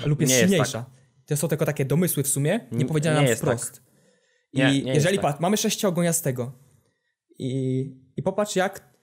lub 0.07 0.21
jest 0.21 0.33
Nie 0.33 0.39
jest 0.39 0.51
silniejsza. 0.51 0.85
To 1.27 1.37
są 1.37 1.49
tylko 1.49 1.65
takie 1.67 1.85
domysły 1.85 2.23
w 2.23 2.29
sumie, 2.29 2.61
nie 2.73 2.85
powiedziane 2.85 3.15
nie 3.17 3.21
nam 3.23 3.29
jest 3.29 3.43
wprost. 3.43 3.83
I 4.53 4.59
Nie, 4.59 4.65
nie 4.65 4.75
jest 4.79 4.87
jeżeli 4.95 5.17
tak. 5.17 5.23
patrz, 5.23 5.41
mamy 5.41 5.57
sześciogoniastego 5.57 6.53
i, 7.39 7.91
i 8.17 8.23
popatrz 8.23 8.57
jak 8.57 8.97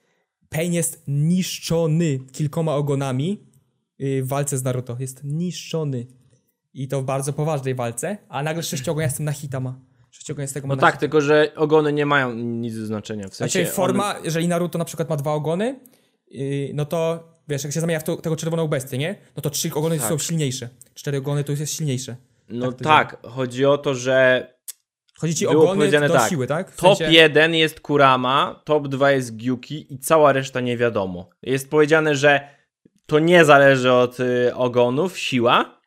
Pain 0.48 0.72
jest 0.72 1.04
niszczony 1.08 2.18
kilkoma 2.32 2.74
ogonami 2.74 3.46
y, 4.00 4.22
w 4.22 4.28
walce 4.28 4.58
z 4.58 4.64
Naruto. 4.64 4.96
Jest 4.98 5.24
niszczony. 5.24 6.06
I 6.74 6.88
to 6.88 7.02
w 7.02 7.04
bardzo 7.04 7.32
poważnej 7.32 7.74
walce, 7.74 8.18
a 8.28 8.42
nagle 8.42 8.62
sześciogoniastym 8.62 9.24
na 9.24 9.32
hita 9.32 9.60
ma. 9.60 9.80
Sześciogoniastego 10.10 10.66
ma 10.66 10.74
No 10.74 10.80
tak, 10.80 10.96
tylko 10.96 11.20
że 11.20 11.52
ogony 11.56 11.92
nie 11.92 12.06
mają 12.06 12.34
nic 12.34 12.78
do 12.78 12.86
znaczenia. 12.86 13.28
W 13.28 13.34
sensie 13.34 13.58
znaczy 13.62 13.74
forma, 13.74 14.14
jeżeli 14.24 14.48
Naruto 14.48 14.78
na 14.78 14.84
przykład 14.84 15.08
ma 15.08 15.16
dwa 15.16 15.32
ogony, 15.32 15.80
yy, 16.28 16.70
no 16.74 16.84
to 16.84 17.28
wiesz, 17.48 17.64
jak 17.64 17.72
się 17.72 17.80
zamienia 17.80 18.00
w 18.00 18.04
to, 18.04 18.16
tego 18.16 18.36
czerwoną 18.36 18.68
bestię, 18.68 18.98
nie? 18.98 19.16
No 19.36 19.42
to 19.42 19.50
trzy 19.50 19.74
ogony 19.74 19.98
Tak. 19.98 20.08
są 20.08 20.18
silniejsze. 20.18 20.68
Cztery 20.94 21.18
ogony 21.18 21.44
to 21.44 21.52
już 21.52 21.60
jest 21.60 21.72
silniejsze. 21.72 22.16
No 22.48 22.72
tak 22.72 22.80
tak, 22.80 23.26
chodzi 23.26 23.64
o 23.64 23.78
to, 23.78 23.94
że 23.94 24.46
Chodzi 25.18 25.34
ci 25.34 25.46
o 25.46 25.50
Było 25.50 25.66
powiedziane 25.74 26.08
do 26.08 26.14
tak. 26.14 26.28
siły, 26.30 26.46
tak? 26.46 26.70
W 26.70 26.76
top 26.76 26.98
sensie- 26.98 27.12
1 27.12 27.54
jest 27.54 27.80
Kurama, 27.80 28.60
top 28.64 28.88
2 28.88 29.10
jest 29.10 29.36
Gyuki 29.36 29.94
i 29.94 29.98
cała 29.98 30.32
reszta 30.32 30.60
nie 30.60 30.76
wiadomo. 30.76 31.30
Jest 31.42 31.70
powiedziane, 31.70 32.14
że 32.14 32.40
to 33.06 33.18
nie 33.18 33.44
zależy 33.44 33.92
od 33.92 34.20
y, 34.20 34.54
ogonów, 34.54 35.18
siła, 35.18 35.80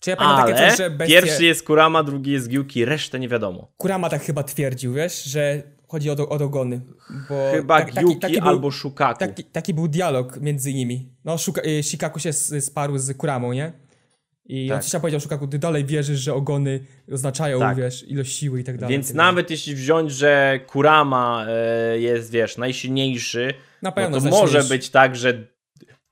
Czy 0.00 0.10
ja 0.10 0.16
pamiętam 0.16 0.46
takie 0.46 0.58
ale 0.58 0.68
coś, 0.68 0.78
że 0.78 0.90
bestie... 0.90 1.14
pierwszy 1.14 1.44
jest 1.44 1.62
Kurama, 1.66 2.02
drugi 2.02 2.32
jest 2.32 2.48
Gyuki, 2.48 2.84
resztę 2.84 3.18
nie 3.18 3.28
wiadomo. 3.28 3.72
Kurama 3.76 4.08
tak 4.10 4.22
chyba 4.22 4.42
twierdził, 4.42 4.92
wiesz, 4.92 5.24
że 5.24 5.62
chodzi 5.88 6.10
o, 6.10 6.14
do, 6.14 6.28
o 6.28 6.38
dogony. 6.38 6.80
Bo 7.28 7.50
Chyba 7.52 7.78
tak- 7.78 7.92
taki- 7.94 8.06
Gyuki 8.06 8.20
taki 8.20 8.40
był- 8.40 8.48
albo 8.48 8.70
Shukaku. 8.70 9.18
Taki, 9.20 9.44
taki 9.44 9.74
był 9.74 9.88
dialog 9.88 10.40
między 10.40 10.74
nimi. 10.74 11.08
No, 11.24 11.38
Shuka, 11.38 11.62
y, 11.66 11.82
Shikaku 11.82 12.18
się 12.18 12.28
s- 12.28 12.64
sparł 12.64 12.98
z 12.98 13.16
Kuramą, 13.16 13.52
nie? 13.52 13.72
I 14.46 14.70
on 14.70 14.76
Tak. 14.76 14.82
coś 14.82 14.92
tam 14.92 15.00
powiedział 15.00 15.20
Shukaku, 15.20 15.48
ty 15.48 15.58
dalej 15.58 15.84
wierzysz, 15.84 16.20
że 16.20 16.34
ogony 16.34 16.80
oznaczają, 17.12 17.60
Tak. 17.60 17.76
wiesz, 17.76 18.08
ilość 18.08 18.36
siły 18.36 18.60
i 18.60 18.64
tak 18.64 18.78
dalej. 18.78 18.92
Więc 18.96 19.06
tak 19.06 19.16
dalej. 19.16 19.32
nawet 19.32 19.50
jeśli 19.50 19.74
wziąć, 19.74 20.12
że 20.12 20.60
Kurama 20.66 21.46
e, 21.48 21.98
jest, 22.00 22.30
wiesz, 22.30 22.56
najsilniejszy, 22.58 23.54
Na 23.82 23.90
no 23.90 23.92
pewno 23.92 24.20
to 24.20 24.28
może 24.28 24.64
być 24.64 24.90
tak, 24.90 25.16
że 25.16 25.46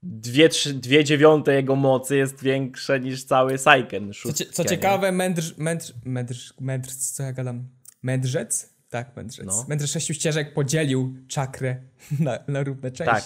dwie, 0.03 0.49
trzy, 0.49 0.74
dwie 0.74 1.05
dziewiąte 1.05 1.55
jego 1.55 1.76
mocy 1.76 2.16
jest 2.16 2.43
większe 2.43 3.01
niż 3.01 3.24
cały 3.24 3.59
Saiken. 3.59 4.12
Co, 4.12 4.45
co 4.53 4.64
ciekawe, 4.64 5.12
mędrz, 5.12 5.57
mędrz, 5.59 5.93
mędrz, 6.05 6.55
mędrz, 6.61 6.95
co 6.95 7.22
ja 7.22 7.33
gadam? 7.33 7.68
Mędrzec? 8.03 8.72
Tak, 8.89 9.16
mędrzec. 9.16 9.47
No. 9.47 9.64
Mędrzec 9.68 9.91
sześciu 9.91 10.14
ścieżek 10.14 10.55
podzielił 10.55 11.14
czakrę 11.28 11.76
na, 12.20 12.39
na 12.49 12.62
równe 12.62 12.91
części. 12.91 13.14
Tak. 13.14 13.24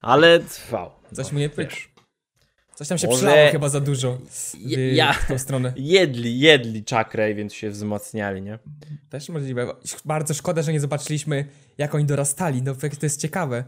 Ale 0.00 0.40
trwał. 0.40 0.90
Coś 1.12 1.32
mu 1.32 1.38
nie. 1.38 1.50
Coś 2.80 2.88
tam 2.88 2.98
się 2.98 3.06
Może- 3.06 3.18
przylało 3.26 3.50
chyba 3.50 3.68
za 3.68 3.80
dużo 3.80 4.18
w, 4.30 4.54
Ja- 4.92 5.12
w 5.12 5.26
tą 5.28 5.38
stronę. 5.38 5.72
Jedli, 5.76 6.38
jedli 6.40 6.84
czakrę, 6.84 7.34
więc 7.34 7.54
się 7.54 7.70
wzmacniali, 7.70 8.42
nie? 8.42 8.58
Też 9.10 9.28
możliwe. 9.28 9.66
Bardzo 10.04 10.34
szkoda, 10.34 10.62
że 10.62 10.72
nie 10.72 10.80
zobaczyliśmy, 10.80 11.44
jak 11.78 11.94
oni 11.94 12.04
dorastali. 12.04 12.62
No, 12.62 12.74
to 12.74 12.86
jest 13.02 13.20
ciekawe. 13.20 13.64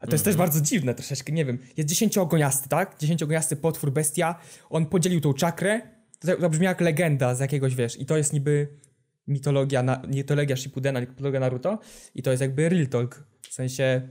A 0.00 0.06
to 0.06 0.12
jest 0.12 0.24
też 0.24 0.36
bardzo 0.36 0.60
dziwne 0.60 0.94
troszeczkę, 0.94 1.32
nie 1.32 1.44
wiem. 1.44 1.58
Jest 1.76 1.88
dziesięciogoniasty, 1.88 2.68
tak? 2.68 2.96
Dziesięciogoniasty 2.98 3.56
potwór, 3.56 3.92
bestia. 3.92 4.38
On 4.70 4.86
podzielił 4.86 5.20
tą 5.20 5.34
czakrę. 5.34 5.80
To, 6.20 6.36
to 6.36 6.50
brzmi 6.50 6.64
jak 6.64 6.80
legenda 6.80 7.34
z 7.34 7.40
jakiegoś, 7.40 7.74
wiesz. 7.74 8.00
I 8.00 8.06
to 8.06 8.16
jest 8.16 8.32
niby 8.32 8.68
mitologia, 9.26 9.82
na, 9.82 10.02
mitologia 10.08 10.56
Shippudena, 10.56 11.00
mitologia 11.00 11.40
Naruto. 11.40 11.78
I 12.14 12.22
to 12.22 12.30
jest 12.30 12.40
jakby 12.40 12.68
real 12.68 12.86
talk. 12.86 13.24
W 13.42 13.54
sensie, 13.54 14.08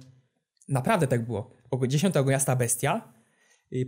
naprawdę 0.70 1.08
tak 1.08 1.26
było. 1.26 1.52
Ogo- 1.72 1.88
Dziesięciogoniasta 1.88 2.56
bestia 2.56 3.14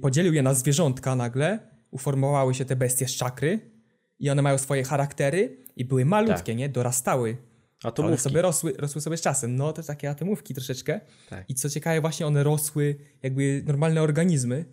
podzielił 0.01 0.33
je 0.33 0.41
na 0.41 0.53
zwierzątka 0.53 1.15
nagle. 1.15 1.59
Uformowały 1.91 2.53
się 2.53 2.65
te 2.65 2.75
bestie 2.75 3.07
z 3.07 3.11
czakry. 3.11 3.71
I 4.19 4.29
one 4.29 4.41
mają 4.41 4.57
swoje 4.57 4.83
charaktery 4.83 5.57
i 5.75 5.85
były 5.85 6.05
malutkie, 6.05 6.35
Tak. 6.43 6.57
nie? 6.57 6.69
Dorastały. 6.69 7.37
A 7.83 7.91
to 7.91 8.05
One 8.05 8.17
sobie 8.17 8.41
rosły, 8.41 8.73
rosły 8.77 9.01
sobie 9.01 9.17
z 9.17 9.21
czasem. 9.21 9.55
No, 9.55 9.73
to 9.73 9.83
takie 9.83 10.09
atomówki 10.09 10.53
troszeczkę. 10.53 10.99
Tak. 11.29 11.49
I 11.49 11.55
co 11.55 11.69
ciekawe, 11.69 12.01
właśnie 12.01 12.27
one 12.27 12.43
rosły 12.43 12.95
jakby 13.23 13.63
normalne 13.65 14.01
organizmy. 14.01 14.65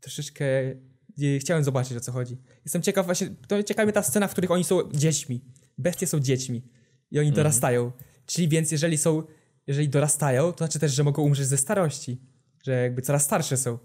Troszeczkę 0.00 0.44
e, 0.44 1.38
chciałem 1.40 1.64
zobaczyć, 1.64 1.96
o 1.96 2.00
co 2.00 2.12
chodzi. 2.12 2.38
Jestem 2.64 2.82
ciekaw 2.82 3.06
właśnie, 3.06 3.28
to 3.48 3.62
ciekawa 3.62 3.92
ta 3.92 4.02
scena, 4.02 4.28
w 4.28 4.32
których 4.32 4.50
oni 4.50 4.64
są 4.64 4.92
dziećmi. 4.92 5.44
Bestie 5.78 6.06
są 6.06 6.20
dziećmi. 6.20 6.62
I 7.10 7.18
oni 7.18 7.32
dorastają. 7.32 7.92
Czyli 8.26 8.48
więc 8.48 8.72
jeżeli 8.72 8.98
są, 8.98 9.22
jeżeli 9.66 9.88
dorastają, 9.88 10.52
to 10.52 10.58
znaczy 10.58 10.78
też, 10.78 10.92
że 10.92 11.04
mogą 11.04 11.22
umrzeć 11.22 11.46
ze 11.46 11.56
starości. 11.56 12.20
Że 12.64 12.72
jakby 12.72 13.02
coraz 13.02 13.24
starsze 13.24 13.56
są. 13.56 13.78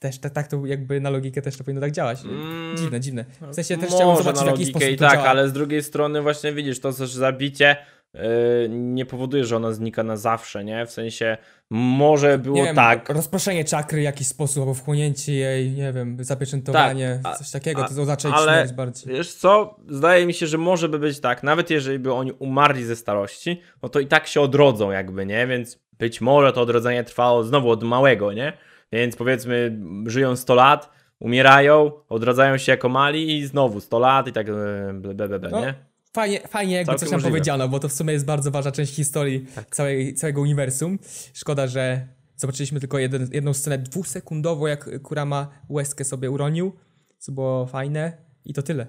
Też 0.00 0.18
tak, 0.18 0.32
tak 0.32 0.48
to 0.48 0.66
jakby 0.66 1.00
na 1.00 1.10
logikę 1.10 1.42
też 1.42 1.56
to 1.56 1.64
powinno 1.64 1.80
tak 1.80 1.92
działać. 1.92 2.24
Mm, 2.24 2.76
dziwne, 2.76 3.00
dziwne. 3.00 3.24
W 3.40 3.54
sensie 3.54 3.76
też 3.76 3.90
Może 3.90 3.96
chciałem 3.96 4.16
na 4.16 4.22
zobaczyć, 4.22 4.42
w 4.42 4.46
jaki 4.46 4.72
logikę 4.72 4.90
i 4.90 4.96
tak, 4.96 5.18
ale 5.18 5.48
z 5.48 5.52
drugiej 5.52 5.82
strony 5.82 6.22
właśnie 6.22 6.52
widzisz, 6.52 6.80
to 6.80 6.92
też 6.92 7.10
zabicie 7.10 7.76
yy, 8.14 8.20
nie 8.68 9.06
powoduje, 9.06 9.44
że 9.44 9.56
ona 9.56 9.72
znika 9.72 10.02
na 10.02 10.16
zawsze, 10.16 10.64
nie? 10.64 10.86
W 10.86 10.90
sensie 10.90 11.36
może 11.70 12.38
było 12.38 12.64
wiem, 12.64 12.76
tak, 12.76 13.08
rozproszenie 13.08 13.64
czakry 13.64 14.00
w 14.00 14.02
jakiś 14.02 14.26
sposób, 14.26 14.62
albo 14.62 14.74
wchłonięcie 14.74 15.32
jej, 15.32 15.70
nie 15.70 15.92
wiem, 15.92 16.16
zapieczętowanie, 16.20 17.20
Tak, 17.22 17.32
a- 17.34 17.36
coś 17.36 17.50
takiego, 17.50 17.84
a- 17.84 17.88
to 17.88 18.02
oznacza 18.02 18.28
ale- 18.32 18.68
bardziej. 18.76 19.14
Wiesz 19.14 19.34
co, 19.34 19.76
zdaje 19.88 20.26
mi 20.26 20.34
się, 20.34 20.46
że 20.46 20.58
może 20.58 20.88
by 20.88 20.98
być 20.98 21.20
tak, 21.20 21.42
nawet 21.42 21.70
jeżeli 21.70 21.98
by 21.98 22.12
oni 22.12 22.32
umarli 22.32 22.84
ze 22.84 22.96
starości, 22.96 23.60
no 23.82 23.88
to 23.88 24.00
i 24.00 24.06
tak 24.06 24.26
się 24.26 24.40
odrodzą 24.40 24.90
jakby, 24.90 25.26
nie? 25.26 25.46
Więc 25.46 25.78
być 25.92 26.20
może 26.20 26.52
to 26.52 26.60
odrodzenie 26.60 27.04
trwało 27.04 27.44
znowu 27.44 27.70
od 27.70 27.82
małego, 27.82 28.32
nie? 28.32 28.52
Więc 28.92 29.16
powiedzmy, 29.16 29.78
żyją 30.06 30.36
100 30.36 30.54
lat, 30.54 30.90
umierają, 31.20 31.92
odradzają 32.08 32.58
się 32.58 32.72
jako 32.72 32.88
mali 32.88 33.38
i 33.38 33.46
znowu 33.46 33.80
100 33.80 33.98
lat 33.98 34.28
i 34.28 34.32
tak 34.32 34.48
e, 34.48 34.52
ble, 34.94 35.14
ble, 35.14 35.28
ble, 35.28 35.38
ble, 35.38 35.50
No, 35.50 35.60
nie? 35.60 35.74
Fajnie, 36.14 36.40
fajnie 36.48 36.74
jakby 36.74 36.86
Całkiem 36.86 37.00
coś 37.00 37.08
tam 37.10 37.16
możliwe. 37.16 37.30
powiedziano, 37.30 37.68
bo 37.68 37.78
to 37.78 37.88
w 37.88 37.92
sumie 37.92 38.12
jest 38.12 38.24
bardzo 38.24 38.50
ważna 38.50 38.72
część 38.72 38.94
historii 38.94 39.46
Tak. 39.54 39.74
całej, 39.76 40.14
całego 40.14 40.40
uniwersum. 40.40 40.98
Szkoda, 41.34 41.66
że 41.66 42.08
zobaczyliśmy 42.36 42.80
tylko 42.80 42.98
jeden, 42.98 43.28
jedną 43.32 43.54
scenę 43.54 43.78
dwusekundową, 43.78 44.66
jak 44.66 45.02
Kurama 45.02 45.48
łezkę 45.68 46.04
sobie 46.04 46.30
uronił, 46.30 46.72
co 47.18 47.32
było 47.32 47.66
fajne 47.66 48.12
i 48.44 48.54
to 48.54 48.62
tyle. 48.62 48.86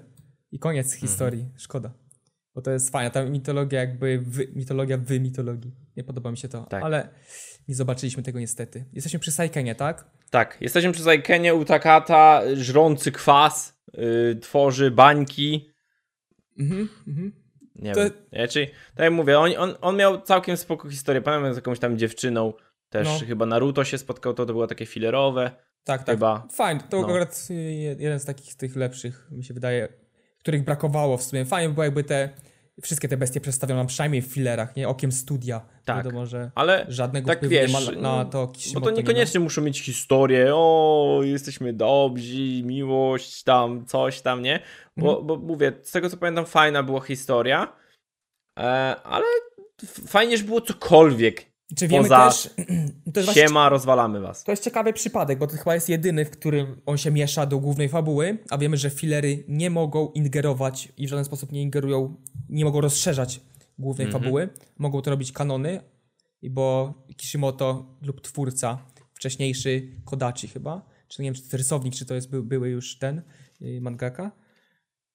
I 0.52 0.58
koniec 0.58 0.86
Mhm. 0.86 1.00
historii. 1.00 1.48
Szkoda. 1.56 1.90
Bo 2.54 2.62
to 2.62 2.70
jest 2.70 2.90
fajna, 2.90 3.10
ta 3.10 3.24
mitologia 3.24 3.80
jakby, 3.80 4.24
mitologia 4.54 4.98
w 4.98 5.10
mitologii. 5.20 5.74
Nie 5.96 6.04
podoba 6.04 6.30
mi 6.30 6.36
się 6.36 6.48
to, 6.48 6.62
Tak. 6.64 6.82
ale 6.82 7.08
nie 7.68 7.74
zobaczyliśmy 7.74 8.22
tego 8.22 8.38
niestety. 8.40 8.84
Jesteśmy 8.92 9.18
przy 9.18 9.32
Saikenie, 9.32 9.74
tak? 9.74 10.04
Tak, 10.30 10.56
jesteśmy 10.60 10.92
przy 10.92 11.02
Zaikenie 11.02 11.54
u 11.54 11.64
Takata, 11.64 12.42
żrący 12.54 13.12
kwas, 13.12 13.78
yy, 13.94 14.36
tworzy 14.42 14.90
bańki, 14.90 15.70
Mhm, 16.58 16.88
mhm. 17.08 17.32
nie 17.76 17.92
To- 17.94 18.00
wiem, 18.00 18.10
nie? 18.32 18.48
czyli 18.48 18.66
tak 18.66 19.04
jak 19.04 19.12
mówię, 19.12 19.38
on, 19.38 19.50
on, 19.58 19.74
on 19.80 19.96
miał 19.96 20.20
całkiem 20.20 20.56
spoko 20.56 20.90
historię, 20.90 21.22
pamiętam 21.22 21.52
z 21.54 21.56
jakąś 21.56 21.78
tam 21.78 21.98
dziewczyną, 21.98 22.52
Też 22.90 23.08
No. 23.20 23.26
chyba 23.26 23.46
Naruto 23.46 23.84
się 23.84 23.98
spotkał, 23.98 24.34
to, 24.34 24.46
to 24.46 24.52
było 24.52 24.66
takie 24.66 24.86
filerowe. 24.86 25.50
Tak, 25.84 26.04
tak. 26.04 26.16
Chyba. 26.16 26.46
Fajnie, 26.52 26.80
to 26.90 27.00
No. 27.00 27.06
akurat 27.06 27.48
y, 27.50 27.54
jeden 27.98 28.20
z 28.20 28.24
takich 28.24 28.54
tych 28.54 28.76
lepszych, 28.76 29.28
mi 29.30 29.44
się 29.44 29.54
wydaje, 29.54 29.88
których 30.38 30.64
brakowało 30.64 31.16
w 31.16 31.22
sumie. 31.22 31.44
Fajnie 31.44 31.68
by 31.68 31.74
było 31.74 31.84
jakby 31.84 32.04
te, 32.04 32.28
wszystkie 32.82 33.08
te 33.08 33.16
bestie 33.16 33.40
przedstawiono 33.40 33.84
przynajmniej 33.86 34.22
w 34.22 34.26
filerach, 34.26 34.76
nie? 34.76 34.88
Okiem 34.88 35.12
studia. 35.12 35.60
Tak. 35.84 35.96
Wiadomo, 35.96 36.26
że 36.26 36.50
Ale 36.54 36.86
żadnego 36.88 37.26
tak 37.26 37.48
wiesz, 37.48 37.72
nie 37.72 38.00
ma 38.00 38.00
na 38.02 38.24
to 38.24 38.52
bo 38.74 38.80
to 38.80 38.90
niekoniecznie 38.90 39.40
muszą 39.40 39.62
mieć 39.62 39.80
historię, 39.80 40.50
o, 40.54 41.20
jesteśmy 41.22 41.72
dobrzy, 41.72 42.62
miłość 42.62 43.42
tam, 43.42 43.86
coś 43.86 44.20
tam, 44.20 44.42
nie? 44.42 44.60
Bo, 44.96 45.08
Mhm. 45.10 45.26
bo 45.26 45.36
mówię, 45.36 45.72
z 45.82 45.90
tego 45.90 46.10
co 46.10 46.16
pamiętam, 46.16 46.46
fajna 46.46 46.82
była 46.82 47.00
historia, 47.00 47.72
e, 48.58 48.62
ale 49.04 49.24
fajnie, 50.08 50.36
że 50.38 50.44
było 50.44 50.60
cokolwiek. 50.60 51.47
Czy 51.76 51.88
wiemy 51.88 52.02
poza 52.02 52.26
też, 52.26 52.50
to 53.14 53.20
jest 53.20 53.24
właśnie 53.24 53.42
Siema, 53.48 53.68
rozwalamy 53.68 54.20
was. 54.20 54.44
To 54.44 54.52
jest 54.52 54.64
ciekawy 54.64 54.92
przypadek, 54.92 55.38
bo 55.38 55.46
to 55.46 55.56
chyba 55.56 55.74
jest 55.74 55.88
jedyny, 55.88 56.24
w 56.24 56.30
którym 56.30 56.80
on 56.86 56.98
się 56.98 57.10
miesza 57.10 57.46
do 57.46 57.58
głównej 57.58 57.88
fabuły, 57.88 58.38
a 58.50 58.58
wiemy, 58.58 58.76
że 58.76 58.90
filery 58.90 59.44
nie 59.48 59.70
mogą 59.70 60.10
ingerować 60.10 60.92
i 60.96 61.06
w 61.06 61.10
żaden 61.10 61.24
sposób 61.24 61.52
nie 61.52 61.62
ingerują, 61.62 62.16
nie 62.48 62.64
mogą 62.64 62.80
rozszerzać 62.80 63.40
głównej 63.78 64.06
Mhm. 64.06 64.22
fabuły. 64.24 64.48
Mogą 64.78 65.02
to 65.02 65.10
robić 65.10 65.32
kanony, 65.32 65.80
bo 66.42 66.94
Kishimoto 67.16 67.96
lub 68.02 68.20
twórca, 68.20 68.78
wcześniejszy 69.14 69.88
Kodachi 70.04 70.48
chyba, 70.48 70.86
czy 71.08 71.22
nie 71.22 71.26
wiem, 71.26 71.34
czy 71.34 71.48
to 71.48 71.56
rysownik, 71.56 71.94
czy 71.94 72.06
to 72.06 72.14
jest 72.14 72.30
by, 72.30 72.42
były 72.42 72.68
już 72.68 72.98
ten 72.98 73.22
yy, 73.60 73.80
mangaka, 73.80 74.32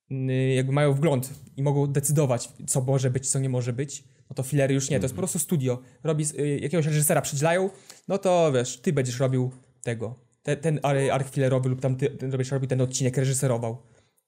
yy, 0.10 0.54
jakby 0.54 0.72
mają 0.72 0.94
wgląd 0.94 1.34
i 1.58 1.64
mogą 1.64 1.88
decydować, 1.88 2.50
co 2.68 2.82
może 2.82 3.10
być, 3.10 3.30
co 3.30 3.40
nie 3.40 3.50
może 3.50 3.74
być. 3.74 4.04
No 4.34 4.36
to 4.36 4.44
filery 4.44 4.74
już 4.74 4.90
nie, 4.90 5.00
to 5.00 5.04
jest 5.06 5.16
po 5.16 5.22
prostu 5.22 5.40
studio. 5.40 5.80
Robi, 6.04 6.26
y, 6.40 6.60
jakiegoś 6.60 6.86
reżysera 6.86 7.22
przydzielają, 7.22 7.70
no 8.08 8.18
to 8.18 8.52
wiesz, 8.52 8.78
ty 8.82 8.94
będziesz 8.94 9.20
robił 9.20 9.52
tego. 9.84 10.16
Te, 10.44 10.58
ten 10.58 10.80
ar- 10.84 10.98
arch 11.12 11.30
filerowy 11.30 11.70
lub 11.70 11.82
tam 11.82 11.96
ty 11.96 12.10
ten, 12.10 12.30
będziesz 12.30 12.52
robił 12.52 12.70
ten 12.70 12.82
odcinek, 12.82 13.18
reżyserował. 13.18 13.78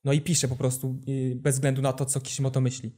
No 0.04 0.14
i 0.14 0.22
pisze 0.22 0.48
po 0.48 0.56
prostu 0.56 0.96
y, 1.08 1.36
bez 1.36 1.56
względu 1.56 1.82
na 1.82 1.94
to, 1.94 2.06
co 2.06 2.20
Kishimoto 2.20 2.62
myśli. 2.62 2.96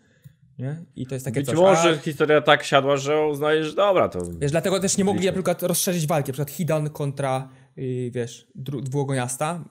Nie? 0.60 0.86
I 0.96 1.08
to 1.08 1.16
jest 1.16 1.26
takie 1.26 1.40
Być 1.40 1.46
coś. 1.46 1.56
może 1.56 1.90
A, 1.90 1.98
historia 1.98 2.42
tak 2.42 2.64
siadła, 2.64 2.98
że 2.98 3.26
uznajesz, 3.26 3.74
dobra, 3.76 4.10
to 4.10 4.20
wiesz, 4.40 4.52
dlatego 4.52 4.80
też 4.80 4.98
nie 4.98 5.04
mogli 5.04 5.26
na 5.26 5.32
przykład 5.32 5.64
rozszerzyć 5.64 6.08
walki. 6.08 6.30
Na 6.30 6.34
przykład 6.34 6.52
Hidan 6.52 6.90
kontra, 6.90 7.50
y, 7.78 8.12
wiesz. 8.14 8.48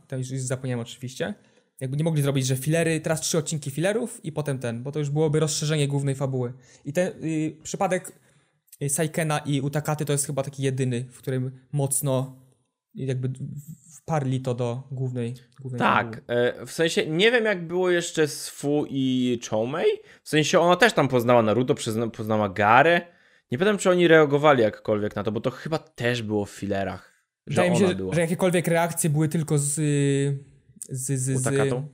Tam 0.09 0.19
już 0.19 0.31
już 0.31 0.41
zapomniałem 0.43 0.81
oczywiście. 0.81 1.35
Jakby 1.81 1.97
nie 1.97 2.05
mogli 2.05 2.23
zrobić, 2.23 2.47
że 2.47 2.57
filery, 2.57 3.01
teraz 3.01 3.21
trzy 3.21 3.39
odcinki 3.39 3.71
filerów 3.71 4.25
i 4.25 4.33
potem 4.33 4.59
ten, 4.59 4.83
bo 4.83 4.93
to 4.93 4.99
już 4.99 5.11
byłoby 5.11 5.41
rozszerzenie 5.41 5.89
głównej 5.89 6.15
fabuły. 6.15 6.53
I 6.85 6.93
ten 6.93 7.13
y, 7.25 7.57
przypadek 7.63 8.13
y, 8.83 8.89
Saikena 8.89 9.39
i 9.39 9.61
Utakaty 9.61 10.05
to 10.05 10.13
jest 10.13 10.27
chyba 10.27 10.43
taki 10.43 10.63
jedyny, 10.63 11.05
w 11.11 11.19
którym 11.19 11.51
mocno 11.73 12.37
jakby 12.95 13.29
w- 13.29 13.97
wparli 13.97 14.41
to 14.41 14.55
do 14.55 14.83
głównej, 14.91 15.35
głównej 15.61 15.79
Tak, 15.79 16.07
fabuły. 16.07 16.39
e, 16.39 16.67
w 16.67 16.73
sensie 16.73 17.07
nie 17.07 17.31
wiem 17.33 17.45
jak 17.45 17.67
było 17.67 17.91
jeszcze 17.91 18.29
z 18.29 18.49
Fu 18.49 18.85
i 18.91 19.39
Choumei. 19.51 19.87
W 20.23 20.29
sensie 20.29 20.61
ona 20.61 20.77
też 20.77 20.93
tam 20.93 21.09
poznała 21.09 21.43
Naruto, 21.43 21.75
poznała 22.17 22.49
Garę. 22.49 23.01
Nie 23.51 23.59
pamiętam 23.59 23.79
czy 23.79 23.91
oni 23.91 24.09
reagowali 24.09 24.63
jakkolwiek 24.63 25.17
na 25.17 25.23
to, 25.23 25.33
bo 25.33 25.41
to 25.41 25.51
chyba 25.51 25.79
też 25.79 26.23
było 26.23 26.45
w 26.45 26.51
filerach. 26.51 27.23
Że 27.47 27.51
Wydaje 27.63 27.71
mi 27.71 27.77
się, 27.89 27.95
była. 27.95 28.15
że 28.15 28.21
jakiekolwiek 28.21 28.67
reakcje 28.69 29.11
były 29.11 29.29
tylko 29.29 29.59
z 29.59 29.79
y, 29.79 30.56
z, 30.89 31.07
z, 31.21 31.43
z, 31.43 31.85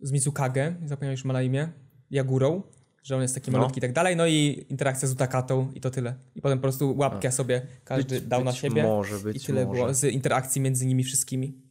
z 0.00 0.12
Mizukage, 0.12 0.74
zapomniałem 0.84 1.12
już 1.12 1.24
ma 1.24 1.32
na 1.32 1.42
imię, 1.42 1.68
Jagurą, 2.10 2.62
że 3.02 3.16
on 3.16 3.22
jest 3.22 3.34
taki 3.34 3.50
No. 3.50 3.58
malutki 3.58 3.78
i 3.78 3.80
tak 3.80 3.92
dalej, 3.92 4.16
no 4.16 4.26
i 4.26 4.66
interakcja 4.68 5.08
z 5.08 5.12
Utakatą 5.12 5.72
i 5.74 5.80
to 5.80 5.90
tyle. 5.90 6.14
I 6.34 6.40
potem 6.42 6.58
po 6.58 6.62
prostu 6.62 6.94
łapkę 6.96 7.32
sobie 7.32 7.66
każdy 7.84 8.20
dał 8.20 8.44
na 8.44 8.50
być 8.50 8.60
siebie 8.60 8.82
Może 8.82 9.18
być, 9.18 9.36
i 9.42 9.46
tyle 9.46 9.66
może. 9.66 9.80
było 9.80 9.94
z 9.94 10.04
interakcji 10.04 10.60
między 10.60 10.86
nimi 10.86 11.04
wszystkimi. 11.04 11.62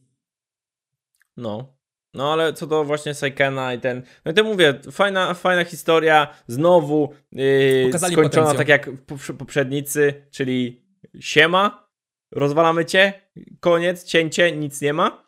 No. 1.36 1.76
No 2.14 2.32
ale 2.32 2.52
co 2.52 2.66
do 2.66 2.84
właśnie 2.84 3.14
Saikena 3.14 3.74
i 3.74 3.80
ten. 3.80 4.02
No 4.24 4.32
i 4.32 4.34
to 4.34 4.44
mówię, 4.44 4.80
fajna, 4.92 5.34
fajna 5.34 5.64
historia. 5.64 6.34
Znowu 6.48 7.12
yy, 7.32 7.90
skończona 7.98 8.22
potencjał. 8.22 8.54
tak 8.54 8.68
jak 8.68 8.90
poprze- 8.90 9.36
poprzednicy, 9.36 10.14
czyli 10.30 10.84
siema, 11.20 11.88
rozwalamy 12.32 12.84
cię, 12.84 13.12
koniec, 13.60 14.04
cięcie, 14.04 14.56
nic 14.56 14.80
nie 14.80 14.92
ma. 14.92 15.25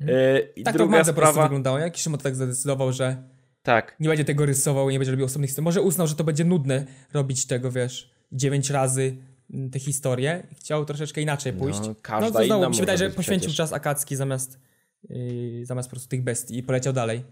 Yy, 0.00 0.52
I 0.56 0.62
Tak 0.62 0.74
to 0.74 0.78
druga 0.78 0.96
prostu 0.96 1.12
sprawa. 1.12 1.42
wyglądało, 1.42 1.78
nie? 1.78 1.90
Kishimoto 1.90 2.22
tak 2.22 2.36
zadecydował, 2.36 2.92
że 2.92 3.16
Tak. 3.62 3.96
nie 4.00 4.08
będzie 4.08 4.24
tego 4.24 4.46
rysował 4.46 4.90
i 4.90 4.92
nie 4.92 4.98
będzie 4.98 5.10
robił 5.10 5.26
osobnych 5.26 5.50
historii. 5.50 5.64
Może 5.64 5.82
uznał, 5.82 6.06
że 6.06 6.14
to 6.14 6.24
będzie 6.24 6.44
nudne 6.44 6.84
robić 7.12 7.46
tego, 7.46 7.70
wiesz, 7.70 8.10
dziewięć 8.32 8.70
razy 8.70 9.16
mm, 9.54 9.70
te 9.70 9.78
historie 9.78 10.46
i 10.52 10.54
chciał 10.54 10.84
troszeczkę 10.84 11.20
inaczej 11.20 11.52
pójść. 11.52 11.80
No, 11.80 11.94
każda 12.02 12.26
no 12.26 12.32
to 12.32 12.44
znowu 12.44 12.60
inna 12.60 12.68
mi 12.68 12.74
się 12.74 12.80
wydaje, 12.82 12.98
że 12.98 13.10
poświęcił 13.10 13.48
przecież. 13.48 13.56
czas 13.56 13.72
Akatsuki 13.72 14.16
zamiast, 14.16 14.60
yy, 15.08 15.66
zamiast 15.66 15.88
po 15.88 15.90
prostu 15.90 16.08
tych 16.08 16.22
bestii 16.24 16.58
i 16.58 16.62
poleciał 16.62 16.92
dalej. 16.92 17.24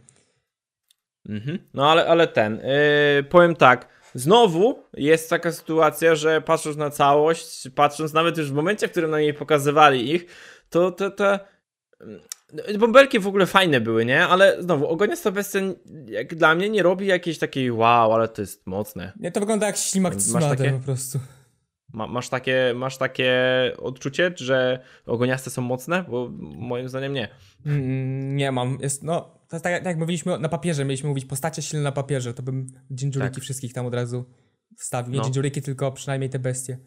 Mhm. 1.29 1.59
No 1.75 1.91
ale, 1.91 2.07
ale 2.07 2.27
ten, 2.29 2.57
yy, 3.17 3.23
powiem 3.23 3.57
tak, 3.57 3.89
znowu 4.15 4.83
jest 4.95 5.31
taka 5.31 5.53
sytuacja, 5.53 6.15
że 6.15 6.41
patrząc 6.41 6.77
na 6.77 6.91
całość, 6.91 7.69
patrząc 7.75 8.13
nawet 8.13 8.39
już 8.39 8.51
w 8.51 8.55
momencie, 8.55 8.89
w 8.89 8.91
którym 8.91 9.11
na 9.11 9.21
niej 9.21 9.35
pokazywali 9.35 10.11
ich, 10.15 10.27
to 10.71 10.91
te, 10.91 11.11
te 11.11 11.39
bąbelki 12.79 13.19
w 13.19 13.27
ogóle 13.27 13.47
fajne 13.47 13.81
były, 13.81 14.05
nie? 14.05 14.27
Ale 14.27 14.63
znowu, 14.63 14.87
Ogoniasta 14.87 15.31
Bestia 15.31 15.59
jak 16.07 16.35
dla 16.35 16.55
mnie 16.55 16.69
nie 16.69 16.83
robi 16.83 17.07
jakiejś 17.07 17.39
takiej 17.39 17.73
wow, 17.73 18.13
ale 18.13 18.29
to 18.29 18.43
jest 18.43 18.67
mocne. 18.67 19.13
Nie, 19.21 19.33
to 19.33 19.41
wygląda 19.41 19.67
jak 19.67 19.77
ślimak 19.77 20.17
Tsunade 20.17 20.57
takie? 20.57 20.71
po 20.71 20.79
prostu. 20.79 21.19
Ma, 21.93 22.07
masz, 22.07 22.29
takie, 22.29 22.73
masz 22.77 22.99
takie 22.99 23.33
odczucie, 23.79 24.33
że 24.37 24.81
Ogoniaste 25.07 25.51
są 25.51 25.63
mocne? 25.63 26.05
Bo 26.09 26.29
moim 26.41 26.89
zdaniem 26.89 27.13
nie. 27.13 27.29
Mm, 27.67 28.37
nie 28.37 28.53
mam. 28.53 28.79
Jest, 28.81 29.03
no, 29.03 29.21
to 29.49 29.57
jest 29.57 29.65
tak, 29.65 29.75
tak 29.75 29.85
jak 29.87 29.99
mówiliśmy 29.99 30.39
na 30.39 30.49
papierze, 30.49 30.85
mieliśmy 30.85 31.09
mówić 31.09 31.25
postacie 31.25 31.63
silne 31.63 31.83
na 31.83 31.93
papierze, 31.93 32.35
to 32.35 32.43
bym 32.43 32.67
Jinjuriki 32.91 33.35
Tak. 33.35 33.45
wszystkich 33.45 33.73
tam 33.73 33.87
od 33.87 33.95
razu 33.95 34.25
wstawił. 34.77 35.13
Nie 35.13 35.19
No. 35.19 35.25
Jinjuriki, 35.25 35.63
tylko 35.63 35.93
przynajmniej 35.93 36.31
te 36.31 36.39
bestie. 36.39 36.79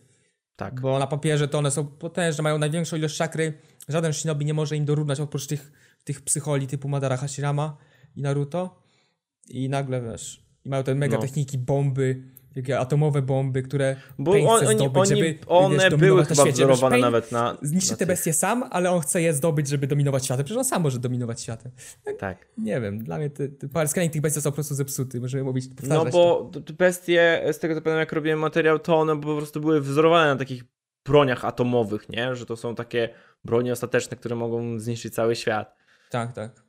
Tak. 0.55 0.81
Bo 0.81 0.99
na 0.99 1.07
papierze 1.07 1.47
to 1.47 1.57
one 1.57 1.71
są 1.71 1.87
potężne, 1.87 2.41
mają 2.43 2.57
największą 2.57 2.97
ilość 2.97 3.17
czakry. 3.17 3.53
Żaden 3.91 4.13
shinobi 4.13 4.45
nie 4.45 4.53
może 4.53 4.77
im 4.77 4.85
dorównać 4.85 5.19
oprócz 5.19 5.47
tych, 5.47 5.71
tych 6.03 6.21
psycholi 6.21 6.67
typu 6.67 6.89
Madara 6.89 7.17
Hashirama 7.17 7.77
i 8.15 8.21
Naruto. 8.21 8.81
I 9.49 9.69
nagle 9.69 10.01
wiesz, 10.01 10.45
i 10.65 10.69
mają 10.69 10.83
te 10.83 10.95
mega 10.95 11.15
No. 11.15 11.21
techniki, 11.21 11.57
bomby, 11.57 12.23
takie 12.55 12.79
atomowe 12.79 13.21
bomby, 13.21 13.61
które 13.63 13.95
Bo 14.19 14.31
Pain 14.31 14.47
on, 14.47 14.57
chce 14.61 14.73
zdobyć, 14.73 14.95
oni, 14.97 15.09
żeby, 15.21 15.37
one 15.47 15.77
wiesz, 15.89 15.95
były 15.95 16.21
na 16.21 16.27
chyba. 16.27 16.43
Wiesz, 16.45 16.53
wzorowane 16.53 16.89
Pain 16.93 17.01
nawet 17.01 17.31
na. 17.31 17.57
Zniszczy 17.61 17.91
na 17.91 17.97
te 17.97 18.05
bestie 18.05 18.33
sam, 18.33 18.63
ale 18.71 18.91
on 18.91 19.01
chce 19.01 19.21
je 19.21 19.33
zdobyć, 19.33 19.67
żeby 19.67 19.87
dominować 19.87 20.25
światem. 20.25 20.45
Przecież 20.45 20.57
on 20.57 20.65
sam 20.65 20.81
może 20.81 20.99
dominować 20.99 21.41
światem. 21.41 21.71
Tak. 22.19 22.47
Nie 22.57 22.81
wiem, 22.81 23.03
dla 23.03 23.17
mnie 23.17 23.29
te, 23.29 23.49
te 23.49 23.87
scaling 23.87 24.13
tych 24.13 24.21
bestii 24.21 24.41
są 24.41 24.49
po 24.51 24.55
prostu 24.55 24.75
zepsuty. 24.75 25.21
Możemy 25.21 25.43
mówić, 25.43 25.65
No 25.87 26.05
to. 26.05 26.11
bo 26.11 26.49
t- 26.53 26.61
te 26.61 26.73
bestie, 26.73 27.43
z 27.51 27.59
tego 27.59 27.75
co 27.75 27.81
pamiętam 27.81 27.99
jak 27.99 28.11
robiłem 28.13 28.39
materiał, 28.39 28.79
to 28.79 28.99
one 28.99 29.21
po 29.21 29.37
prostu 29.37 29.61
były 29.61 29.81
wzorowane 29.81 30.27
na 30.33 30.35
takich 30.39 30.63
broniach 31.05 31.45
atomowych, 31.45 32.09
nie? 32.09 32.35
Że 32.35 32.45
to 32.45 32.55
są 32.55 32.75
takie 32.75 33.09
bronie 33.45 33.73
ostateczne, 33.73 34.17
które 34.17 34.35
mogą 34.35 34.79
zniszczyć 34.79 35.13
cały 35.13 35.35
świat. 35.35 35.75
Tak, 36.09 36.33
tak. 36.33 36.63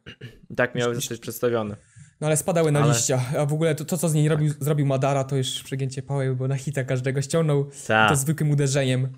I 0.50 0.54
tak 0.54 0.74
miały 0.74 0.94
zostać 0.94 1.18
przedstawione. 1.18 1.76
No 2.20 2.26
ale 2.26 2.36
spadały 2.36 2.72
na 2.72 2.80
Ale- 2.82 2.92
liścia, 2.92 3.20
a 3.38 3.46
w 3.46 3.52
ogóle 3.52 3.74
to, 3.74 3.84
to 3.84 3.98
co 3.98 4.08
z 4.08 4.14
niej 4.14 4.28
robił, 4.28 4.52
zrobił 4.60 4.86
Madara, 4.86 5.24
to 5.24 5.36
już 5.36 5.62
przegięcie 5.62 6.02
pały, 6.02 6.36
bo 6.36 6.48
na 6.48 6.56
hita 6.56 6.84
każdego 6.84 7.22
ściągnął 7.22 7.70
Tak. 7.86 8.10
to 8.10 8.16
zwykłym 8.16 8.50
uderzeniem. 8.50 9.08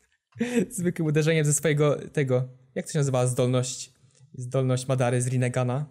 zwykłym 0.70 1.08
uderzeniem 1.08 1.44
ze 1.44 1.52
swojego 1.54 1.96
tego, 2.12 2.48
jak 2.74 2.86
to 2.86 2.92
się 2.92 2.98
nazywa 2.98 3.26
zdolność? 3.26 3.92
Zdolność 4.34 4.88
Madary 4.88 5.22
z 5.22 5.26
Rinegana. 5.26 5.86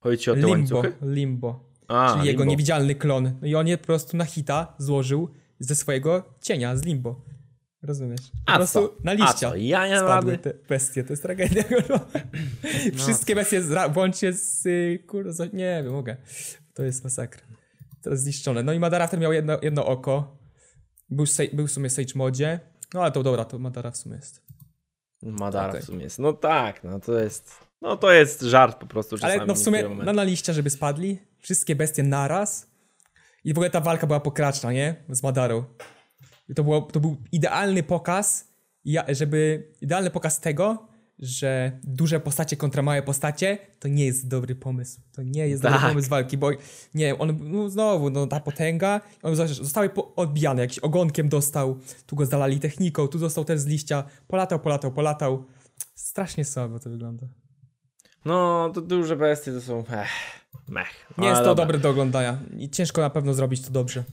Chodzi 0.00 0.30
o 0.30 0.34
te 0.34 0.40
Limbo, 0.40 0.52
łańcuchy? 0.52 0.92
Limbo. 1.02 1.70
A, 1.88 2.12
czyli 2.14 2.26
jego 2.26 2.38
limbo. 2.42 2.50
niewidzialny 2.50 2.94
klon. 2.94 3.38
No 3.42 3.46
i 3.48 3.54
on 3.54 3.68
je 3.68 3.78
po 3.78 3.86
prostu 3.86 4.16
na 4.16 4.24
hita 4.24 4.74
złożył 4.78 5.28
ze 5.58 5.74
swojego 5.74 6.34
cienia, 6.42 6.76
z 6.76 6.82
Limbo. 6.84 7.24
Rozumiesz? 7.82 8.20
Po 8.46 8.52
A 8.52 8.56
prostu 8.56 8.88
co? 8.88 8.94
na 9.04 9.26
A 9.26 9.32
co? 9.32 9.56
Ja 9.56 9.86
nie 9.88 9.94
mam 9.94 10.04
spadły 10.04 10.38
te 10.38 10.54
bestie, 10.68 11.04
to 11.04 11.12
jest 11.12 11.22
tragedia. 11.22 11.64
No. 12.92 12.98
Wszystkie 12.98 13.34
bestie 13.34 13.62
zra- 13.62 13.92
włącznie 13.92 14.32
z, 14.32 14.66
y, 14.66 15.04
kurde, 15.06 15.32
za- 15.32 15.46
nie 15.46 15.82
wiem, 15.84 15.92
mogę. 15.92 16.16
To 16.74 16.82
jest 16.82 17.04
masakra. 17.04 17.42
To 18.02 18.10
jest 18.10 18.22
zniszczone. 18.22 18.62
No 18.62 18.72
i 18.72 18.78
Madara 18.78 19.06
wtedy 19.06 19.20
miał 19.22 19.32
jedno, 19.32 19.58
jedno 19.62 19.86
oko. 19.86 20.36
Był, 21.10 21.26
sej- 21.26 21.50
był 21.52 21.66
w 21.66 21.70
sumie 21.72 21.90
Sage 21.90 22.12
Modzie. 22.14 22.60
No 22.94 23.02
ale 23.02 23.12
to 23.12 23.22
dobra, 23.22 23.44
to 23.44 23.58
Madara 23.58 23.90
w 23.90 23.96
sumie 23.96 24.16
jest. 24.16 24.42
Madara 25.22 25.68
Okej. 25.68 25.82
w 25.82 25.84
sumie 25.84 26.04
jest. 26.04 26.18
No 26.18 26.32
tak, 26.32 26.84
no 26.84 27.00
to 27.00 27.20
jest. 27.20 27.50
No 27.82 27.96
to 27.96 28.12
jest 28.12 28.40
żart 28.40 28.78
po 28.80 28.86
prostu. 28.86 29.16
Ale 29.22 29.46
no 29.46 29.54
w 29.54 29.58
sumie 29.58 29.82
niektóre 29.82 30.12
na, 30.12 30.22
liścia, 30.22 30.52
żeby 30.52 30.70
spadli. 30.70 31.18
Wszystkie 31.38 31.76
bestie 31.76 32.02
naraz. 32.02 32.70
I 33.44 33.54
w 33.54 33.58
ogóle 33.58 33.70
ta 33.70 33.80
walka 33.80 34.06
była 34.06 34.20
pokraczna, 34.20 34.72
nie? 34.72 35.04
Z 35.08 35.22
Madarą. 35.22 35.64
To, 36.56 36.64
było, 36.64 36.82
to 36.82 37.00
był 37.00 37.16
idealny 37.32 37.82
pokaz, 37.82 38.48
żeby... 39.08 39.68
Idealny 39.80 40.10
pokaz 40.10 40.40
tego, 40.40 40.90
że 41.20 41.72
duże 41.84 42.20
postacie 42.20 42.56
kontra 42.56 42.82
małe 42.82 43.02
postacie 43.02 43.58
to 43.78 43.88
nie 43.88 44.04
jest 44.04 44.28
dobry 44.28 44.54
pomysł. 44.54 45.00
To 45.12 45.22
nie 45.22 45.48
jest 45.48 45.62
dobry 45.62 45.78
Tak. 45.78 45.88
pomysł 45.88 46.08
walki, 46.08 46.38
bo 46.38 46.50
nie, 46.94 47.18
on 47.18 47.38
no 47.40 47.70
znowu, 47.70 48.10
no 48.10 48.26
ta 48.26 48.40
potęga, 48.40 49.00
on 49.22 49.36
zostały 49.36 49.90
odbijane, 50.16 50.62
jakiś 50.62 50.78
ogonkiem 50.78 51.28
dostał, 51.28 51.78
tu 52.06 52.16
go 52.16 52.26
zalali 52.26 52.60
techniką, 52.60 53.08
tu 53.08 53.18
dostał 53.18 53.44
też 53.44 53.60
z 53.60 53.66
liścia, 53.66 54.04
polatał, 54.28 54.60
polatał, 54.60 54.92
polatał. 54.92 55.44
Strasznie 55.94 56.44
słabo 56.44 56.78
to 56.78 56.90
wygląda. 56.90 57.26
No, 58.24 58.70
to 58.74 58.80
duże 58.80 59.16
bestie 59.16 59.52
to 59.52 59.60
są... 59.60 59.84
Ech, 59.92 60.08
mech. 60.68 60.88
Nie 61.18 61.28
jest 61.28 61.40
to 61.40 61.44
dobra. 61.44 61.64
dobre 61.64 61.78
do 61.78 61.90
oglądania 61.90 62.38
i 62.58 62.70
ciężko 62.70 63.00
na 63.00 63.10
pewno 63.10 63.34
zrobić 63.34 63.62
to 63.62 63.70
dobrze. 63.70 64.04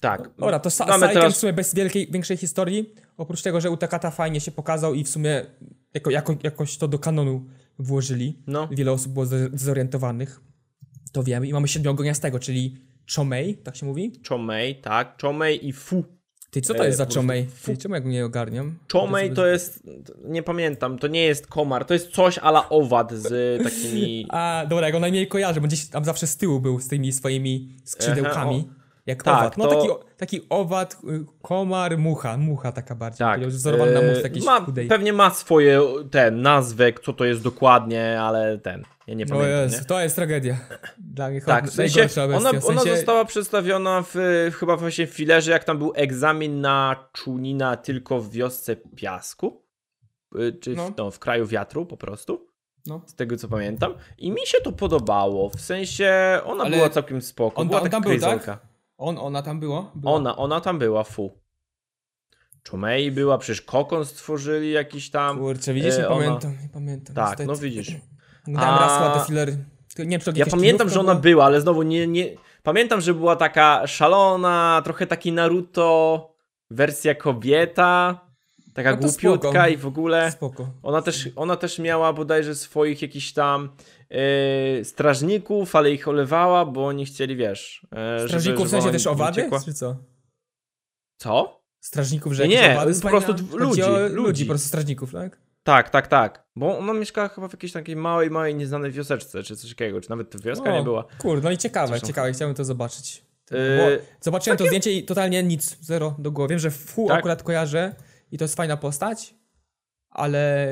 Tak. 0.00 0.30
Dobra, 0.38 0.58
to 0.58 0.68
Sa- 0.70 0.86
Saiken 0.86 1.08
teraz- 1.08 1.34
w 1.34 1.36
sumie 1.36 1.52
bez 1.52 1.74
wielkiej, 1.74 2.08
większej 2.10 2.36
historii, 2.36 2.94
oprócz 3.16 3.42
tego, 3.42 3.60
że 3.60 3.70
Utakata 3.70 4.10
fajnie 4.10 4.40
się 4.40 4.50
pokazał 4.50 4.94
i 4.94 5.04
w 5.04 5.08
sumie 5.08 5.46
jako, 5.94 6.10
jako, 6.10 6.36
jakoś 6.42 6.76
to 6.76 6.88
do 6.88 6.98
kanonu 6.98 7.44
włożyli. 7.78 8.42
No. 8.46 8.68
Wiele 8.70 8.92
osób 8.92 9.12
było 9.12 9.26
zorientowanych. 9.52 10.40
To 11.12 11.22
wiemy. 11.22 11.46
I 11.48 11.52
mamy 11.52 11.68
siedmiogoniastego, 11.68 12.38
czyli 12.38 12.76
Chomei, 13.16 13.54
tak 13.54 13.76
się 13.76 13.86
mówi? 13.86 14.12
Chomei, 14.28 14.74
tak. 14.74 15.22
Chomei 15.22 15.68
i 15.68 15.72
Fu. 15.72 16.04
Ty, 16.50 16.60
co 16.60 16.74
to 16.74 16.82
E, 16.84 16.86
jest 16.86 16.98
za 16.98 17.04
prostu 17.04 17.20
Chomei? 17.20 17.46
Ty, 17.64 17.76
czemu 17.76 17.94
ja 17.94 18.00
nie 18.00 18.24
ogarniam? 18.24 18.78
Chomei 18.92 19.30
to 19.30 19.46
jest... 19.46 19.82
Nie 20.24 20.42
pamiętam, 20.42 20.98
to 20.98 21.06
nie 21.06 21.22
jest 21.22 21.46
komar, 21.46 21.84
to 21.84 21.94
jest 21.94 22.10
coś 22.10 22.38
ala 22.38 22.68
owad 22.68 23.12
z 23.12 23.62
takimi... 23.62 24.26
A, 24.30 24.64
dobra, 24.68 24.86
ja 24.86 24.92
go 24.92 25.00
najmniej 25.00 25.28
kojarzę, 25.28 25.60
bo 25.60 25.66
gdzieś 25.66 25.86
tam 25.86 26.04
zawsze 26.04 26.26
z 26.26 26.36
tyłu 26.36 26.60
był 26.60 26.80
z 26.80 26.88
tymi 26.88 27.12
swoimi 27.12 27.76
skrzydełkami. 27.84 28.68
Jak 29.06 29.22
Tak, 29.22 29.38
owad. 29.40 29.56
No 29.56 29.66
to- 29.66 29.76
taki, 29.76 29.88
taki 30.16 30.46
owad, 30.50 30.96
y, 31.04 31.24
komar, 31.42 31.98
mucha. 31.98 32.36
Mucha 32.36 32.72
taka 32.72 32.94
bardziej. 32.94 33.18
Tak. 33.18 33.46
Wzorowany 33.46 33.92
na 33.92 34.00
jakiś 34.00 34.44
ma, 34.44 34.60
chudej. 34.60 34.88
Pewnie 34.88 35.12
ma 35.12 35.30
swoje 35.30 35.80
ten 36.10 36.42
nazwę, 36.42 36.92
co 37.04 37.12
to 37.12 37.24
jest 37.24 37.42
dokładnie, 37.42 38.20
ale 38.20 38.58
ten. 38.58 38.82
Ja 39.06 39.14
nie 39.14 39.24
O 39.24 39.28
pamiętam. 39.28 39.50
Jezu, 39.50 39.78
nie? 39.78 39.84
to 39.84 40.00
jest 40.00 40.16
tragedia. 40.16 40.56
Dla 40.98 41.28
mnie 41.28 41.40
Tak, 41.40 41.66
w 41.68 41.74
sensie, 41.74 42.02
bestia. 42.02 42.24
ona, 42.24 42.38
w 42.38 42.42
sensie, 42.64 42.68
ona 42.68 42.84
została 42.96 43.24
przedstawiona 43.24 44.02
w, 44.14 44.14
chyba 44.58 44.76
właśnie 44.76 45.06
w 45.06 45.10
filerze, 45.10 45.50
jak 45.50 45.64
tam 45.64 45.78
był 45.78 45.92
egzamin 45.94 46.60
na 46.60 46.96
Chunina 47.24 47.76
tylko 47.76 48.20
w 48.20 48.30
wiosce 48.30 48.76
Piasku, 48.76 49.62
Y, 50.38 50.52
czy 50.52 50.74
w, 50.74 50.76
No. 50.76 50.90
no, 50.98 51.10
w 51.10 51.18
kraju 51.18 51.46
wiatru 51.46 51.86
po 51.86 51.96
prostu, 51.96 52.46
No. 52.86 53.00
z 53.06 53.14
tego 53.14 53.36
co 53.36 53.48
pamiętam. 53.48 53.94
I 54.18 54.30
mi 54.30 54.40
się 54.46 54.58
to 54.64 54.72
podobało, 54.72 55.48
w 55.50 55.60
sensie 55.60 56.12
ona 56.44 56.64
Ale 56.64 56.76
była 56.76 56.90
całkiem 56.90 57.22
spoko, 57.22 57.60
on 57.60 57.68
była 57.68 57.80
tam- 57.80 57.90
taka 57.90 57.96
on 57.96 58.02
tam 58.02 58.12
był, 58.12 58.38
tak? 58.46 58.58
On, 58.98 59.18
ona 59.18 59.42
tam 59.42 59.60
było? 59.60 59.90
Była. 59.94 60.12
Ona, 60.14 60.36
ona 60.36 60.60
tam 60.60 60.78
była, 60.78 61.04
fu. 61.04 61.38
Chomei 62.70 63.10
była, 63.10 63.38
przecież 63.38 63.62
Kokon 63.62 64.04
stworzyli 64.04 64.70
jakiś 64.72 65.10
tam. 65.10 65.38
Kurczę, 65.38 65.74
widzisz, 65.74 65.94
E, 65.94 65.98
nie 65.98 66.08
ona- 66.08 66.16
pamiętam, 66.26 66.52
nie 66.62 66.68
pamiętam. 66.68 67.14
Tak, 67.16 67.24
niestety. 67.28 67.46
no 67.46 67.56
widzisz. 67.56 67.92
A- 68.56 68.80
raz 68.80 69.18
te 69.20 69.26
filery. 69.26 69.58
Nie 69.98 70.18
Ja 70.34 70.46
pamiętam, 70.46 70.88
że 70.90 71.00
ona 71.00 71.14
była? 71.14 71.22
była, 71.22 71.44
ale 71.44 71.60
znowu 71.60 71.82
nie, 71.82 72.06
nie. 72.06 72.36
Pamiętam, 72.62 73.00
że 73.00 73.14
była 73.14 73.36
taka 73.36 73.86
szalona, 73.86 74.80
trochę 74.84 75.06
taki 75.06 75.32
Naruto, 75.32 76.28
wersja 76.70 77.14
kobieta, 77.14 78.20
taka 78.74 78.90
No 78.90 78.96
głupiutka 78.96 79.50
spoko. 79.50 79.68
i 79.68 79.76
w 79.76 79.86
ogóle. 79.86 80.32
Spoko. 80.32 80.68
Ona 80.82 81.02
też, 81.02 81.28
ona 81.36 81.56
też 81.56 81.78
miała 81.78 82.12
bodajże 82.12 82.54
swoich 82.54 83.02
jakichś 83.02 83.32
tam 83.32 83.70
e, 84.10 84.84
strażników, 84.84 85.76
ale 85.76 85.90
ich 85.90 86.08
olewała, 86.08 86.64
bo 86.64 86.86
oni 86.86 87.06
chcieli, 87.06 87.36
wiesz. 87.36 87.86
Żeby- 88.16 88.28
Strażników 88.28 88.66
w 88.66 88.70
żeby 88.70 88.70
sensie 88.70 88.84
ona 88.88 88.92
też 88.92 89.04
nie 89.04 89.10
owady? 89.10 89.40
uciekła. 89.40 89.60
Czy 89.64 89.74
co? 89.74 89.96
Co? 91.18 91.62
Strażników, 91.80 92.32
że 92.32 92.48
Nie, 92.48 92.56
nie, 92.60 92.76
po 93.02 93.08
prostu 93.08 93.32
ludzi, 93.56 93.82
o 93.82 93.98
ludzi. 93.98 94.14
ludzi, 94.14 94.44
po 94.44 94.48
prostu 94.48 94.68
strażników, 94.68 95.12
tak? 95.12 95.40
Tak, 95.62 95.90
tak, 95.90 96.06
tak. 96.06 96.46
Bo 96.56 96.78
ona 96.78 96.92
mieszkała 96.94 97.28
chyba 97.28 97.48
w 97.48 97.52
jakiejś 97.52 97.72
takiej 97.72 97.96
małej, 97.96 98.30
małej, 98.30 98.54
nieznanej 98.54 98.90
wioseczce, 98.90 99.42
czy 99.42 99.56
coś 99.56 99.70
takiego, 99.70 100.00
czy 100.00 100.10
nawet 100.10 100.30
to 100.30 100.38
wioska 100.38 100.72
nie 100.78 100.82
była. 100.82 101.04
Kurde, 101.18 101.44
no 101.44 101.50
i 101.50 101.58
ciekawe, 101.58 101.88
Zresztą- 101.88 102.06
ciekawe, 102.06 102.32
chciałbym 102.32 102.54
to 102.54 102.64
zobaczyć. 102.64 103.24
Yy, 103.50 103.58
zobaczyłem 104.20 104.56
to 104.58 104.66
zdjęcie 104.66 104.92
i 104.92 105.04
totalnie 105.04 105.42
nic, 105.42 105.76
zero 105.80 106.14
do 106.18 106.30
głowy. 106.32 106.48
Wiem, 106.50 106.58
że 106.58 106.70
Fu 106.70 107.08
Tak. 107.08 107.18
akurat 107.18 107.42
kojarzę 107.42 107.94
i 108.32 108.38
to 108.38 108.44
jest 108.44 108.54
fajna 108.56 108.76
postać, 108.76 109.34
ale 110.16 110.68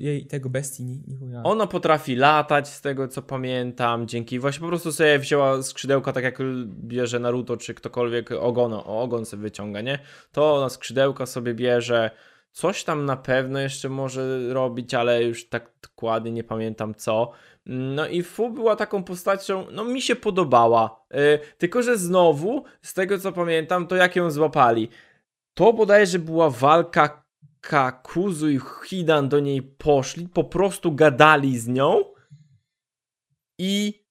jej, 0.00 0.26
tego 0.26 0.50
bestii 0.50 0.84
nie, 0.84 1.00
nie. 1.26 1.42
Ona 1.44 1.66
potrafi 1.66 2.16
latać, 2.16 2.68
z 2.68 2.80
tego 2.80 3.08
co 3.08 3.22
pamiętam, 3.22 4.08
dzięki 4.08 4.38
właśnie 4.38 4.60
po 4.60 4.68
prostu 4.68 4.92
sobie 4.92 5.18
wzięła 5.18 5.62
skrzydełka, 5.62 6.12
tak 6.12 6.24
jak 6.24 6.38
bierze 6.66 7.18
Naruto 7.18 7.56
czy 7.56 7.74
ktokolwiek 7.74 8.32
ogon, 8.32 8.72
ogon 8.84 9.24
sobie 9.24 9.42
wyciąga, 9.42 9.80
nie? 9.80 9.98
To 10.32 10.54
ona 10.54 10.68
skrzydełka 10.68 11.26
sobie 11.26 11.54
bierze, 11.54 12.10
coś 12.52 12.84
tam 12.84 13.04
na 13.04 13.16
pewno 13.16 13.58
jeszcze 13.58 13.88
może 13.88 14.52
robić, 14.52 14.94
ale 14.94 15.24
już 15.24 15.48
tak 15.48 15.70
dokładnie 15.82 16.32
nie 16.32 16.44
pamiętam 16.44 16.94
co. 16.94 17.32
No 17.66 18.06
i 18.06 18.22
Fu 18.22 18.50
była 18.50 18.76
taką 18.76 19.04
postacią, 19.04 19.66
no 19.72 19.84
mi 19.84 20.02
się 20.02 20.16
podobała, 20.16 21.04
yy, 21.10 21.38
tylko 21.58 21.82
że 21.82 21.98
znowu, 21.98 22.64
z 22.82 22.94
tego 22.94 23.18
co 23.18 23.32
pamiętam, 23.32 23.86
to 23.86 23.96
jak 23.96 24.16
ją 24.16 24.30
złapali, 24.30 24.88
to 25.54 25.72
bodajże 25.72 26.18
była 26.18 26.50
walka 26.50 27.22
Kakuzu 27.62 28.50
i 28.50 28.60
Hidan 28.86 29.28
do 29.28 29.40
niej 29.40 29.62
poszli, 29.62 30.28
po 30.28 30.44
prostu 30.44 30.92
gadali 30.92 31.58
z 31.58 31.68
nią 31.68 32.04
i, 33.58 34.04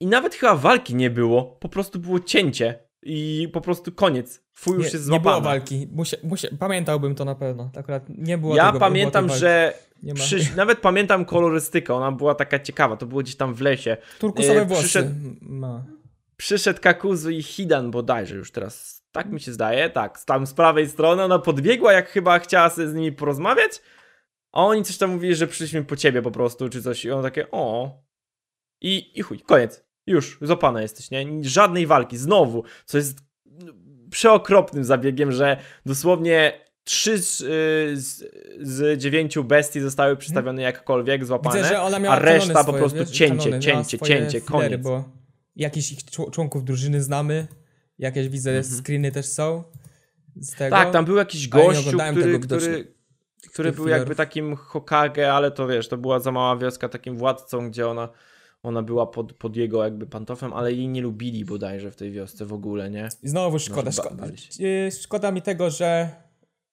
i 0.00 0.06
nawet 0.06 0.34
chyba 0.34 0.56
walki 0.56 0.94
nie 0.94 1.10
było, 1.10 1.44
po 1.44 1.68
prostu 1.68 1.98
było 1.98 2.20
cięcie 2.20 2.78
i 3.02 3.48
po 3.52 3.60
prostu 3.60 3.92
koniec. 3.92 4.42
Fuj 4.52 4.76
już 4.76 4.86
nie, 4.86 4.92
jest 4.92 5.10
nie 5.10 5.20
było 5.20 5.32
złapana. 5.34 5.40
walki. 5.50 5.88
Musia, 5.92 6.16
musia, 6.22 6.48
pamiętałbym 6.58 7.14
to 7.14 7.24
na 7.24 7.34
pewno. 7.34 7.70
Akurat 7.76 8.04
nie 8.08 8.38
było 8.38 8.56
Ja 8.56 8.62
tego, 8.66 8.72
było 8.72 8.80
pamiętam, 8.80 9.26
walki. 9.26 9.40
że 9.40 9.74
Nie 10.02 10.14
ma. 10.14 10.20
przy, 10.20 10.56
nawet 10.56 10.78
pamiętam 10.80 11.24
kolorystykę, 11.24 11.94
ona 11.94 12.12
była 12.12 12.34
taka 12.34 12.58
ciekawa, 12.58 12.96
to 12.96 13.06
było 13.06 13.20
gdzieś 13.22 13.36
tam 13.36 13.54
w 13.54 13.60
lesie. 13.60 13.96
Turkusowe 14.18 14.60
e, 14.60 14.64
włosy 14.64 14.82
przyszedł- 14.82 15.14
ma. 15.40 15.84
Przyszedł 16.36 16.80
Kakuzu 16.80 17.30
i 17.30 17.42
Hidan 17.42 17.90
bodajże 17.90 18.36
już 18.36 18.52
teraz, 18.52 18.99
tak 19.12 19.32
mi 19.32 19.40
się 19.40 19.52
zdaje, 19.52 19.90
tak, 19.90 20.24
tam 20.24 20.46
z 20.46 20.54
prawej 20.54 20.88
strony, 20.88 21.22
ona 21.22 21.38
podbiegła, 21.38 21.92
jak 21.92 22.08
chyba 22.08 22.38
chciała 22.38 22.70
sobie 22.70 22.88
z 22.88 22.94
nimi 22.94 23.12
porozmawiać, 23.12 23.82
a 24.52 24.64
oni 24.64 24.84
coś 24.84 24.98
tam 24.98 25.10
mówili, 25.10 25.34
że 25.34 25.46
przyszliśmy 25.46 25.84
po 25.84 25.96
ciebie 25.96 26.22
po 26.22 26.30
prostu, 26.30 26.68
czy 26.68 26.82
coś, 26.82 27.04
i 27.04 27.10
on 27.10 27.22
takie, 27.22 27.50
o. 27.50 27.94
I, 28.80 29.18
i 29.18 29.22
chuj, 29.22 29.40
koniec. 29.40 29.84
Już, 30.06 30.38
złapana 30.42 30.82
jesteś, 30.82 31.10
nie? 31.10 31.26
Żadnej 31.42 31.86
walki, 31.86 32.16
znowu, 32.16 32.64
co 32.84 32.98
jest 32.98 33.18
przeokropnym 34.10 34.84
zabiegiem, 34.84 35.32
że 35.32 35.56
dosłownie 35.86 36.60
trzy 36.84 37.18
z, 37.18 37.40
y, 37.40 37.46
z, 38.00 38.24
z 38.60 38.98
dziewięciu 38.98 39.44
bestii 39.44 39.80
zostały 39.80 40.16
przedstawione 40.16 40.62
jakkolwiek, 40.62 41.24
złapane, 41.24 41.56
Widzę, 41.56 41.68
że 41.68 41.82
ona 41.82 41.98
miała 41.98 42.16
a 42.16 42.18
reszta 42.18 42.46
kanony 42.46 42.54
po 42.54 42.62
swoje, 42.62 42.78
prostu 42.78 42.98
wiesz, 42.98 43.10
cięcie, 43.10 43.44
kanony, 43.44 43.62
cięcie, 43.62 43.96
swoje 43.96 44.08
cięcie, 44.08 44.40
filery, 44.40 44.68
koniec. 44.68 44.82
Bo 44.82 45.04
jakichś 45.56 45.92
ich 45.92 45.98
czł- 45.98 46.30
członków 46.30 46.64
drużyny 46.64 47.02
znamy, 47.02 47.46
jakieś 48.00 48.28
widzę 48.28 48.50
Mhm. 48.50 48.74
screeny 48.82 49.12
też 49.12 49.26
są 49.26 49.64
z 50.40 50.50
tego. 50.56 50.76
Tak, 50.76 50.92
tam 50.92 51.04
był 51.04 51.16
jakiś 51.16 51.48
gościu, 51.48 51.80
oglądałem 51.80 52.14
który, 52.14 52.38
który, 52.40 52.94
który 53.52 53.72
był 53.72 53.88
jakby 53.88 54.14
takim 54.14 54.56
Hokage, 54.56 55.32
ale 55.32 55.50
to 55.50 55.66
wiesz, 55.66 55.88
to 55.88 55.96
była 55.96 56.20
za 56.20 56.32
mała 56.32 56.56
wioska, 56.56 56.88
takim 56.88 57.16
władcą, 57.16 57.70
gdzie 57.70 57.88
ona, 57.88 58.08
ona 58.62 58.82
była 58.82 59.06
pod, 59.06 59.32
pod 59.32 59.56
jego 59.56 59.84
jakby 59.84 60.06
pantofem, 60.06 60.52
ale 60.52 60.72
jej 60.72 60.88
nie 60.88 61.00
lubili 61.02 61.44
bodajże 61.44 61.90
w 61.90 61.96
tej 61.96 62.12
wiosce 62.12 62.46
w 62.46 62.52
ogóle, 62.52 62.90
nie? 62.90 63.08
I 63.22 63.28
Znowu 63.28 63.58
szkoda. 63.58 63.92
szkoda, 63.92 64.26
yy, 64.58 64.90
szkoda 65.02 65.32
mi 65.32 65.42
tego, 65.42 65.70
że 65.70 66.10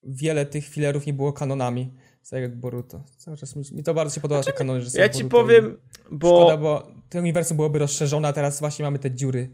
wiele 0.04 0.46
tych 0.46 0.68
filerów 0.68 1.06
nie 1.06 1.14
było 1.14 1.34
kanonami. 1.34 1.94
Tak 2.30 2.42
jak 2.42 2.56
Boruto. 2.56 3.04
Cały 3.18 3.38
czas 3.38 3.56
mi, 3.56 3.64
mi 3.72 3.84
to 3.84 3.94
bardzo 3.94 4.16
się 4.16 4.22
podoba, 4.22 4.44
te 4.44 4.52
kanony, 4.52 4.82
że 4.82 4.90
są 4.90 5.00
Ja 5.00 5.10
ci 5.10 5.24
Boruto 5.24 5.38
powiem, 5.44 5.78
i- 6.12 6.16
bo... 6.16 6.28
Szkoda, 6.40 6.58
bo 6.58 6.88
to 7.10 7.20
uniwersum 7.20 7.58
byłoby 7.58 7.80
rozszerzone, 7.80 8.28
a 8.28 8.34
teraz 8.34 8.60
właśnie 8.60 8.84
mamy 8.86 9.00
te 9.00 9.12
dziury. 9.12 9.50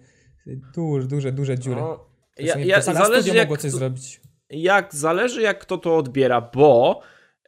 Duże, 0.75 1.07
duże, 1.07 1.31
duże 1.31 1.59
dziury. 1.59 1.81
No, 1.81 2.05
To 2.37 2.43
ja, 2.43 2.57
ja, 2.59 2.81
to 2.81 2.93
zależy 2.93 3.29
jak, 3.29 3.37
mogło 3.37 3.57
coś 3.57 3.71
to- 3.71 3.77
zrobić. 3.77 4.21
jak, 4.49 4.95
zależy 4.95 5.41
jak 5.41 5.59
kto 5.59 5.77
to 5.77 5.97
odbiera, 5.97 6.41
bo 6.41 7.01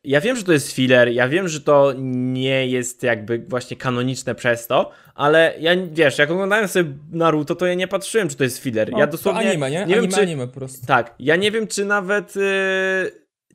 ja 0.03 0.21
wiem, 0.21 0.35
że 0.37 0.43
to 0.43 0.51
jest 0.53 0.71
filler, 0.71 1.07
ja 1.09 1.27
wiem, 1.29 1.47
że 1.47 1.61
to 1.61 1.93
nie 1.97 2.67
jest 2.67 3.03
jakby 3.03 3.39
właśnie 3.47 3.77
kanoniczne 3.77 4.35
przez 4.35 4.67
to, 4.67 4.91
ale 5.15 5.53
ja, 5.59 5.71
wiesz, 5.91 6.17
jak 6.17 6.31
oglądałem 6.31 6.67
sobie 6.67 6.89
Naruto, 7.11 7.55
to 7.55 7.65
ja 7.65 7.73
nie 7.73 7.87
patrzyłem, 7.87 8.29
czy 8.29 8.35
to 8.35 8.43
jest 8.43 8.57
filler. 8.57 8.91
No, 8.91 8.99
ja 8.99 9.05
to 9.07 9.11
dosłownie 9.11 9.49
anime, 9.49 9.71
nie? 9.71 9.77
nie 9.77 9.83
anime, 9.83 10.01
wiem, 10.01 10.11
czy, 10.11 10.21
anime 10.21 10.47
po 10.47 10.53
prostu. 10.53 10.87
Tak, 10.87 11.15
ja 11.19 11.35
nie 11.35 11.51
wiem, 11.51 11.67
czy 11.67 11.85
nawet 11.85 12.35
yy, 12.35 12.43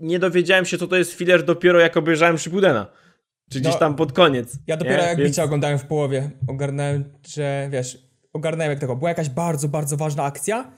nie 0.01 0.19
dowiedziałem 0.19 0.65
się, 0.65 0.79
co 0.79 0.87
to 0.87 0.97
jest 0.97 1.13
filler 1.13 1.43
dopiero 1.43 1.81
jak 1.81 1.97
obejrzałem 1.97 2.39
Shippudena. 2.39 2.87
Czy 3.53 3.61
gdzieś 3.61 3.73
No, 3.73 3.79
tam 3.79 3.97
pod 3.97 4.13
koniec. 4.13 4.59
Ja 4.67 4.77
dopiero 4.77 5.03
nie? 5.03 5.09
jak 5.09 5.19
Więc- 5.19 5.31
bicia 5.31 5.45
oglądałem 5.45 5.79
w 5.79 5.87
połowie, 5.87 6.31
ogarnąłem, 6.49 7.05
że 7.29 7.69
wiesz, 7.73 7.99
ogarnąłem 8.33 8.71
jak 8.71 8.81
tego, 8.81 8.97
była 8.97 9.11
jakaś 9.11 9.29
bardzo, 9.29 9.69
bardzo 9.69 9.97
ważna 9.97 10.23
akcja 10.25 10.73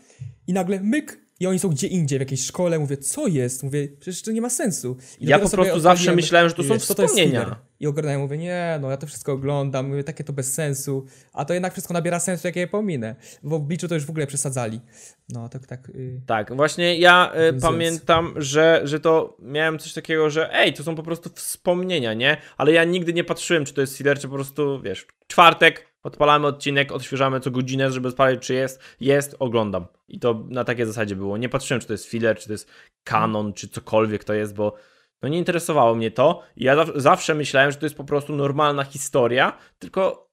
i 0.47 0.53
nagle 0.53 0.81
myk 0.81 1.23
i 1.41 1.47
oni 1.47 1.59
są 1.59 1.69
gdzie 1.69 1.87
indziej, 1.87 2.19
w 2.19 2.23
jakiejś 2.23 2.45
szkole, 2.47 2.79
mówię, 2.79 2.97
co 2.97 3.27
jest? 3.27 3.63
Mówię, 3.63 3.89
przecież 4.01 4.23
to 4.23 4.33
nie 4.33 4.41
ma 4.41 4.51
sensu. 4.51 4.97
I 5.21 5.27
Ja 5.27 5.39
po 5.39 5.49
prostu 5.49 5.81
zawsze 5.81 6.15
myślałem, 6.17 6.49
że 6.49 6.55
to 6.55 6.63
są 6.63 6.75
wiesz, 6.75 6.87
to 6.87 6.95
wspomnienia. 6.95 7.41
filler. 7.41 7.57
I 7.81 7.87
oglądają, 7.87 8.19
mówię, 8.21 8.39
nie, 8.39 8.79
no 8.83 8.91
ja 8.91 8.97
to 8.97 9.07
wszystko 9.07 9.33
oglądam, 9.33 9.89
mówię, 9.89 10.05
takie 10.05 10.25
to 10.25 10.33
bez 10.33 10.55
sensu, 10.55 11.07
a 11.33 11.45
to 11.45 11.55
jednak 11.55 11.73
wszystko 11.73 11.95
nabiera 11.95 12.21
sensu, 12.21 12.49
jak 12.49 12.57
je 12.57 12.67
pominę. 12.67 13.17
W 13.43 13.53
obliczu 13.53 13.89
to 13.89 13.95
już 13.95 14.07
w 14.07 14.11
ogóle 14.11 14.27
przesadzali. 14.27 14.81
No, 15.29 15.49
tak, 15.49 15.67
tak. 15.67 15.89
y, 15.89 16.21
Tak, 16.27 16.57
właśnie 16.57 16.99
ja 16.99 17.33
Więc- 17.53 17.63
pamiętam, 17.63 18.35
że, 18.37 18.81
że 18.85 19.01
to 19.01 19.37
miałem 19.43 19.79
coś 19.79 19.93
takiego, 19.93 20.31
że 20.31 20.55
ej, 20.55 20.73
to 20.73 20.83
są 20.85 20.95
po 20.95 21.03
prostu 21.03 21.31
wspomnienia, 21.35 22.15
nie? 22.15 22.37
Ale 22.57 22.73
ja 22.73 22.85
nigdy 22.85 23.13
nie 23.13 23.25
patrzyłem, 23.25 23.65
czy 23.65 23.75
to 23.75 23.81
jest 23.81 23.97
filler, 23.97 24.19
czy 24.19 24.29
po 24.29 24.35
prostu, 24.35 24.81
wiesz, 24.83 25.07
czwartek, 25.27 25.92
odpalamy 26.03 26.47
odcinek, 26.47 26.93
odświeżamy 26.93 27.41
co 27.41 27.51
godzinę, 27.51 27.91
żeby 27.93 28.11
sprawdzić, 28.11 28.43
czy 28.43 28.55
jest, 28.55 28.81
jest, 29.01 29.37
oglądam. 29.39 29.87
I 30.09 30.19
to 30.19 30.45
na 30.49 30.65
takiej 30.65 30.87
zasadzie 30.87 31.17
było. 31.17 31.37
Nie 31.39 31.49
patrzyłem, 31.49 31.81
czy 31.81 31.87
to 31.87 31.93
jest 31.93 32.07
filler, 32.07 32.39
czy 32.39 32.47
to 32.47 32.53
jest 32.53 32.69
kanon, 33.05 33.53
czy 33.53 33.69
cokolwiek 33.69 34.25
to 34.25 34.35
jest, 34.35 34.55
bo 34.55 34.75
no 35.23 35.29
nie 35.29 35.39
interesowało 35.39 35.95
mnie 35.95 36.11
to. 36.11 36.43
I 36.57 36.65
ja 36.65 36.77
zaw- 36.77 36.93
zawsze 37.01 37.35
myślałem, 37.35 37.71
że 37.71 37.77
to 37.77 37.87
jest 37.87 37.97
po 37.97 38.05
prostu 38.05 38.37
normalna 38.37 38.85
historia, 38.85 39.59
tylko 39.79 40.31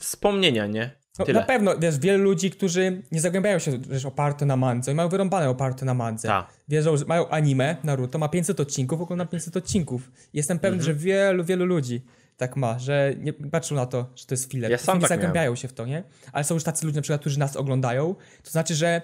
wspomnienia, 0.00 0.66
nie? 0.66 1.00
No, 1.18 1.24
na 1.32 1.42
pewno, 1.42 1.78
wiesz, 1.78 1.98
wielu 1.98 2.24
ludzi, 2.24 2.50
którzy 2.50 3.02
nie 3.12 3.20
zagłębiają 3.20 3.58
się 3.58 3.78
wiesz, 3.78 4.06
oparte 4.06 4.46
na 4.46 4.56
mandze, 4.56 4.94
mają 4.94 5.08
wyrąbane 5.08 5.48
oparte 5.50 5.84
na 5.86 5.94
mandze. 5.94 6.28
Tak. 6.28 6.54
Wierzą, 6.68 6.96
że 6.96 7.04
mają 7.04 7.28
anime, 7.28 7.76
Naruto 7.84 8.18
ma 8.18 8.28
500 8.28 8.60
odcinków, 8.60 9.00
oglądam 9.00 9.28
500 9.28 9.56
odcinków. 9.56 10.10
Jestem 10.32 10.58
pewny, 10.58 10.78
Mhm. 10.78 10.84
że 10.98 11.04
wielu, 11.04 11.44
wielu 11.44 11.64
ludzi 11.64 12.02
tak 12.40 12.56
ma, 12.56 12.78
że 12.78 13.14
nie 13.18 13.32
patrzą 13.32 13.74
na 13.74 13.86
to, 13.86 14.06
że 14.16 14.26
to 14.26 14.34
jest 14.34 14.50
filler. 14.50 14.70
Ja 14.70 14.78
sam 14.78 15.00
tak 15.00 15.08
zagłębiają 15.08 15.54
się 15.56 15.68
w 15.68 15.72
to, 15.72 15.86
nie? 15.86 16.02
Ale 16.32 16.44
są 16.44 16.54
już 16.54 16.64
tacy 16.64 16.86
ludzie, 16.86 16.96
na 16.96 17.02
przykład, 17.02 17.20
którzy 17.20 17.38
nas 17.38 17.56
oglądają, 17.56 18.14
to 18.42 18.50
znaczy, 18.50 18.74
że 18.74 19.02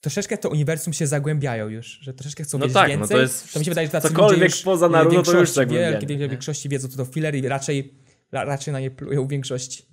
troszeczkę 0.00 0.38
to 0.38 0.48
uniwersum 0.48 0.92
się 0.92 1.06
zagłębiają 1.06 1.68
już, 1.68 1.86
że 1.86 2.14
troszeczkę 2.14 2.44
chcą 2.44 2.58
No 2.58 2.64
wiedzieć 2.64 2.74
tak, 2.74 2.88
no 2.90 2.98
więcej. 2.98 3.16
to 3.16 3.22
jest 3.22 3.58
mi 3.58 3.64
się 3.64 3.70
wydaje, 3.70 3.86
że 3.86 3.92
tacy 3.92 4.08
cokolwiek 4.08 4.40
ludzie 4.40 4.44
już 4.44 4.62
poza 4.62 4.88
Naruto 4.88 5.22
to 5.22 5.40
już 5.40 5.56
wielkiej 5.56 6.18
nie? 6.18 6.28
większości 6.28 6.68
wiedzą, 6.68 6.88
co 6.88 6.96
to 6.96 7.04
filler 7.04 7.34
i 7.34 7.48
raczej, 7.48 7.94
ra, 8.32 8.44
raczej 8.44 8.72
na 8.72 8.80
nie 8.80 8.90
plują 8.90 9.26
w 9.26 9.30
większości. 9.30 9.86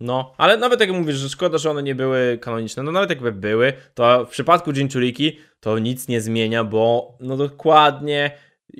No, 0.00 0.34
ale 0.36 0.56
nawet 0.56 0.80
jak 0.80 0.90
mówisz, 0.90 1.16
że 1.16 1.28
szkoda, 1.28 1.58
że 1.58 1.70
one 1.70 1.82
nie 1.82 1.94
były 1.94 2.38
kanoniczne, 2.40 2.82
no 2.82 2.92
nawet 2.92 3.10
jakby 3.10 3.32
były, 3.32 3.72
to 3.94 4.26
w 4.26 4.28
przypadku 4.28 4.70
Jinchuriki 4.70 5.38
to 5.60 5.78
nic 5.78 6.08
nie 6.08 6.20
zmienia, 6.20 6.64
bo 6.64 7.16
no 7.20 7.36
dokładnie 7.36 8.30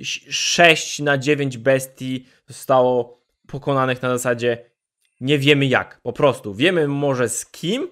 6 0.03 0.99
na 0.99 1.17
9 1.17 1.57
bestii 1.57 2.25
zostało 2.47 3.19
pokonanych 3.47 4.01
na 4.01 4.09
zasadzie 4.09 4.65
nie 5.21 5.39
wiemy 5.39 5.65
jak, 5.65 5.99
po 6.03 6.13
prostu. 6.13 6.53
Wiemy 6.53 6.87
może 6.87 7.29
z 7.29 7.45
kim, 7.45 7.87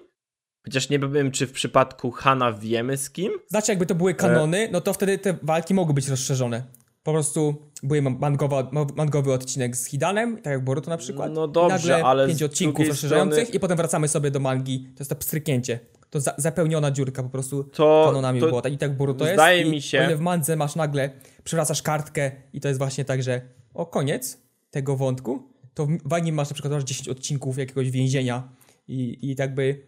chociaż 0.64 0.88
nie 0.88 0.98
wiem, 0.98 1.30
czy 1.30 1.46
w 1.46 1.52
przypadku 1.52 2.10
Hana 2.10 2.52
wiemy 2.52 2.96
z 2.96 3.10
kim. 3.10 3.32
Znaczy, 3.48 3.72
jakby 3.72 3.86
to 3.86 3.94
były 3.94 4.14
kanony, 4.14 4.68
no 4.72 4.80
to 4.80 4.92
wtedy 4.92 5.18
te 5.18 5.38
walki 5.42 5.74
mogły 5.74 5.94
być 5.94 6.08
rozszerzone. 6.08 6.62
Po 7.02 7.12
prostu 7.12 7.70
były 7.82 8.02
mangowa, 8.02 8.70
mangowy 8.96 9.32
odcinek 9.32 9.76
z 9.76 9.86
Hidanem, 9.86 10.36
tak 10.36 10.52
jak 10.52 10.64
Boruto 10.64 10.90
na 10.90 10.96
przykład. 10.96 11.32
No 11.32 11.48
dobrze, 11.48 12.04
ale 12.04 12.26
pięć 12.26 12.42
odcinków 12.42 12.88
rozszerzających 12.88 13.42
strony- 13.44 13.56
i 13.56 13.60
potem 13.60 13.76
wracamy 13.76 14.08
sobie 14.08 14.30
do 14.30 14.40
mangi. 14.40 14.80
To 14.94 15.00
jest 15.00 15.10
to 15.10 15.16
pstryknięcie. 15.16 15.78
To 16.10 16.20
za, 16.20 16.34
zapełniona 16.38 16.90
dziurka 16.90 17.22
po 17.22 17.28
prostu 17.28 17.64
To- 17.64 18.02
kanonami 18.06 18.40
to 18.40 18.46
było. 18.46 18.62
Tak, 18.62 18.72
I 18.72 18.78
tak 18.78 18.96
Boruto 18.96 19.24
jest. 19.24 19.36
zdaje 19.36 19.64
mi 19.64 19.82
się- 19.82 20.00
O 20.00 20.04
ile 20.04 20.16
w 20.16 20.20
mandze 20.20 20.56
masz 20.56 20.76
nagle, 20.76 21.10
przewracasz 21.44 21.82
kartkę 21.82 22.30
i 22.52 22.60
to 22.60 22.68
jest 22.68 22.78
właśnie 22.78 23.04
tak, 23.04 23.22
że 23.22 23.40
o 23.74 23.86
koniec 23.86 24.38
tego 24.70 24.96
wątku, 24.96 25.52
to 25.74 25.86
w 26.04 26.12
anime 26.12 26.36
masz 26.36 26.50
na 26.50 26.54
przykład 26.54 26.72
masz 26.72 26.84
10 26.84 27.08
odcinków 27.08 27.58
jakiegoś 27.58 27.90
więzienia 27.90 28.48
i, 28.88 29.18
i 29.30 29.34
jakby 29.38 29.86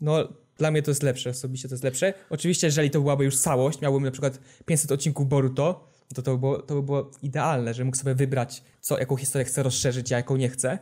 no, 0.00 0.28
dla 0.56 0.70
mnie 0.70 0.82
to 0.82 0.90
jest 0.90 1.02
lepsze, 1.02 1.30
osobiście 1.30 1.68
to 1.68 1.74
jest 1.74 1.84
lepsze. 1.84 2.14
Oczywiście, 2.30 2.66
jeżeli 2.66 2.90
to 2.90 3.00
byłaby 3.00 3.24
już 3.24 3.38
całość, 3.38 3.80
miałbym 3.80 4.04
na 4.04 4.10
przykład 4.10 4.40
500 4.66 4.92
odcinków 4.92 5.28
Boruto, 5.28 5.88
to 6.14 6.22
to 6.22 6.32
by 6.32 6.38
było, 6.38 6.62
to 6.62 6.74
by 6.74 6.82
było 6.82 7.10
idealne, 7.22 7.74
że 7.74 7.84
mógł 7.84 7.96
sobie 7.96 8.14
wybrać, 8.14 8.62
co, 8.80 8.98
jaką 8.98 9.16
historię 9.16 9.44
chcę 9.44 9.62
rozszerzyć, 9.62 10.12
a 10.12 10.16
jaką 10.16 10.36
nie 10.36 10.48
chcę. 10.48 10.78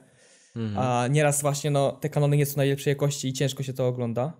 A 0.76 1.06
nieraz 1.10 1.42
właśnie, 1.42 1.70
no, 1.70 1.92
te 1.92 2.08
kanony 2.08 2.36
nie 2.36 2.46
są 2.46 2.56
najlepszej 2.56 2.90
jakości 2.90 3.28
i 3.28 3.32
ciężko 3.32 3.62
się 3.62 3.72
to 3.72 3.86
ogląda. 3.88 4.32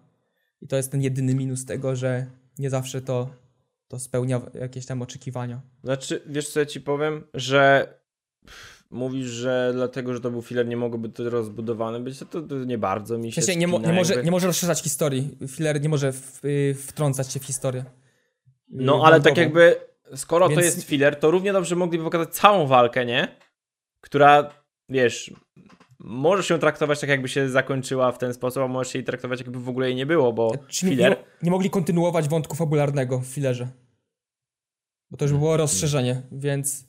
I 0.63 0.67
to 0.69 0.77
jest 0.77 0.91
ten 0.91 1.03
jedyny 1.03 1.35
minus 1.35 1.65
tego, 1.65 1.97
że 1.97 2.27
nie 2.59 2.71
zawsze 2.71 3.01
to, 3.01 3.29
to 3.89 3.99
spełnia 3.99 4.41
jakieś 4.55 4.87
tam 4.87 5.03
oczekiwania. 5.03 5.61
Znaczy, 5.85 6.23
wiesz 6.27 6.49
co 6.49 6.61
ja 6.61 6.67
ci 6.67 6.81
powiem, 6.81 7.27
że 7.35 7.95
mówisz, 8.91 9.27
że 9.27 9.71
dlatego, 9.75 10.15
że 10.15 10.21
to 10.21 10.31
był 10.31 10.43
filler, 10.43 10.67
nie 10.69 10.77
mogło 10.77 10.99
być 10.99 11.17
to 11.17 11.31
rozbudowane 11.31 12.01
być, 12.01 12.19
to, 12.19 12.43
to 12.43 12.55
nie 12.65 12.79
bardzo 12.79 13.19
mi 13.19 13.33
się 13.33 13.43
sensie 13.43 13.61
nie, 13.61 13.67
mo- 13.69 13.79
nie, 13.79 13.93
może, 13.93 14.23
nie 14.23 14.31
może 14.31 14.47
rozszerzać 14.47 14.83
historii. 14.83 15.39
Filler 15.49 15.81
nie 15.81 15.89
może 15.89 16.13
w, 16.13 16.45
y, 16.45 16.75
wtrącać 16.75 17.33
się 17.33 17.41
w 17.41 17.45
historię. 17.45 17.85
No, 18.69 18.99
Y, 18.99 19.03
ale 19.07 19.21
tak 19.21 19.37
jakby, 19.37 19.77
skoro 20.15 20.49
to 20.49 20.55
Więc- 20.55 20.65
jest 20.65 20.83
filler, 20.83 21.17
to 21.17 21.31
równie 21.31 21.53
dobrze 21.53 21.77
mogliby 21.77 22.05
pokazać 22.05 22.35
całą 22.35 22.67
walkę, 22.67 23.07
nie? 23.07 23.37
Która, 24.01 24.51
wiesz, 24.89 25.33
możesz 25.99 26.51
ją 26.51 26.59
traktować 26.59 27.01
tak, 27.01 27.11
jakby 27.11 27.29
się 27.29 27.49
zakończyła 27.51 28.13
w 28.13 28.19
ten 28.19 28.35
sposób, 28.35 28.63
a 28.63 28.69
możesz 28.69 28.95
jej 28.95 29.05
traktować, 29.05 29.41
jakby 29.41 29.61
w 29.61 29.69
ogóle 29.69 29.87
jej 29.87 29.97
nie 29.97 30.07
było, 30.07 30.33
bo 30.33 30.53
Czyli 30.69 30.91
nie, 30.91 30.97
filler... 30.97 31.11
nie, 31.11 31.25
nie 31.43 31.51
mogli 31.51 31.71
kontynuować 31.71 32.29
wątku 32.29 32.57
fabularnego 32.57 33.19
w 33.19 33.27
fillerze. 33.27 33.69
Bo 35.11 35.17
to 35.17 35.25
już 35.25 35.33
by 35.33 35.39
było 35.39 35.57
rozszerzenie, 35.57 36.23
więc. 36.33 36.89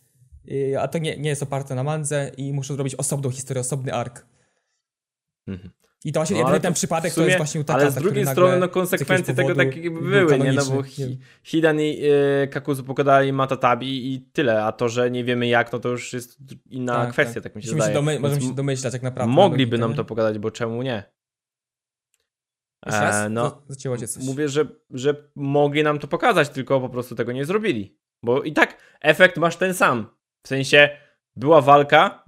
y, 0.52 0.80
a 0.80 0.88
to 0.88 0.98
nie, 0.98 1.18
nie 1.18 1.30
jest 1.30 1.44
oparte 1.44 1.76
na 1.76 1.84
mandze 1.84 2.32
i 2.38 2.54
muszę 2.54 2.74
zrobić 2.74 2.96
osobną 2.96 3.30
historię, 3.30 3.62
osobny 3.62 3.94
ark. 3.94 4.26
Mhm. 5.48 5.72
I 6.06 6.12
to 6.12 6.20
właśnie 6.20 6.36
No, 6.36 6.40
jedyny 6.42 6.60
ten 6.60 6.74
przypadek 6.74 7.14
sumie- 7.14 7.24
to 7.24 7.28
jest 7.28 7.38
właśnie 7.38 7.62
u 7.62 7.64
Takata, 7.64 7.82
Ale 7.86 7.92
z 7.92 7.96
drugiej 7.96 8.26
strony, 8.26 8.60
no 8.60 8.70
konsekwencje 8.70 9.34
tego 9.34 9.56
tak 9.56 9.82
był 9.82 10.02
były, 10.02 10.40
nie? 10.40 10.52
No 10.54 10.66
bo 10.66 10.84
hi, 10.84 11.20
Hidan 11.44 11.82
i 11.82 12.00
y, 12.44 12.48
Kakuzu 12.48 12.84
pogadali 12.84 13.34
Matatabi 13.34 14.14
i 14.14 14.22
tyle, 14.22 14.64
a 14.64 14.72
to, 14.72 14.90
że 14.90 15.12
nie 15.12 15.24
wiemy 15.24 15.48
jak, 15.48 15.74
no 15.74 15.80
to 15.80 15.90
już 15.90 16.14
jest 16.14 16.38
inna 16.70 16.94
Tak, 16.96 17.12
kwestia, 17.12 17.42
tak, 17.42 17.56
mi 17.56 17.62
się 17.64 17.68
Musimy 17.68 17.82
zdaje. 17.82 17.96
domy- 17.96 18.20
możemy 18.20 18.42
się 18.42 18.56
domyślać 18.56 18.94
jak 18.94 19.02
naprawdę. 19.04 19.34
Mogliby 19.34 19.78
nam 19.78 19.94
to 19.94 20.06
pogadać, 20.06 20.40
bo 20.40 20.52
czemu 20.52 20.82
nie? 20.84 21.04
E, 22.86 23.30
no, 23.30 23.50
Za- 23.50 23.62
Zacięło 23.74 23.98
cię 23.98 24.08
coś. 24.08 24.24
Mówię, 24.24 24.50
że, 24.50 24.66
że 24.90 25.16
mogli 25.36 25.84
nam 25.84 26.00
to 26.00 26.08
pokazać, 26.08 26.50
tylko 26.50 26.82
po 26.82 26.90
prostu 26.90 27.16
tego 27.16 27.32
nie 27.32 27.46
zrobili. 27.46 27.98
Bo 28.24 28.44
i 28.44 28.54
tak 28.54 28.78
efekt 29.02 29.38
masz 29.38 29.56
ten 29.58 29.74
sam. 29.74 30.08
W 30.44 30.48
sensie 30.48 30.90
była 31.36 31.62
walka 31.62 32.24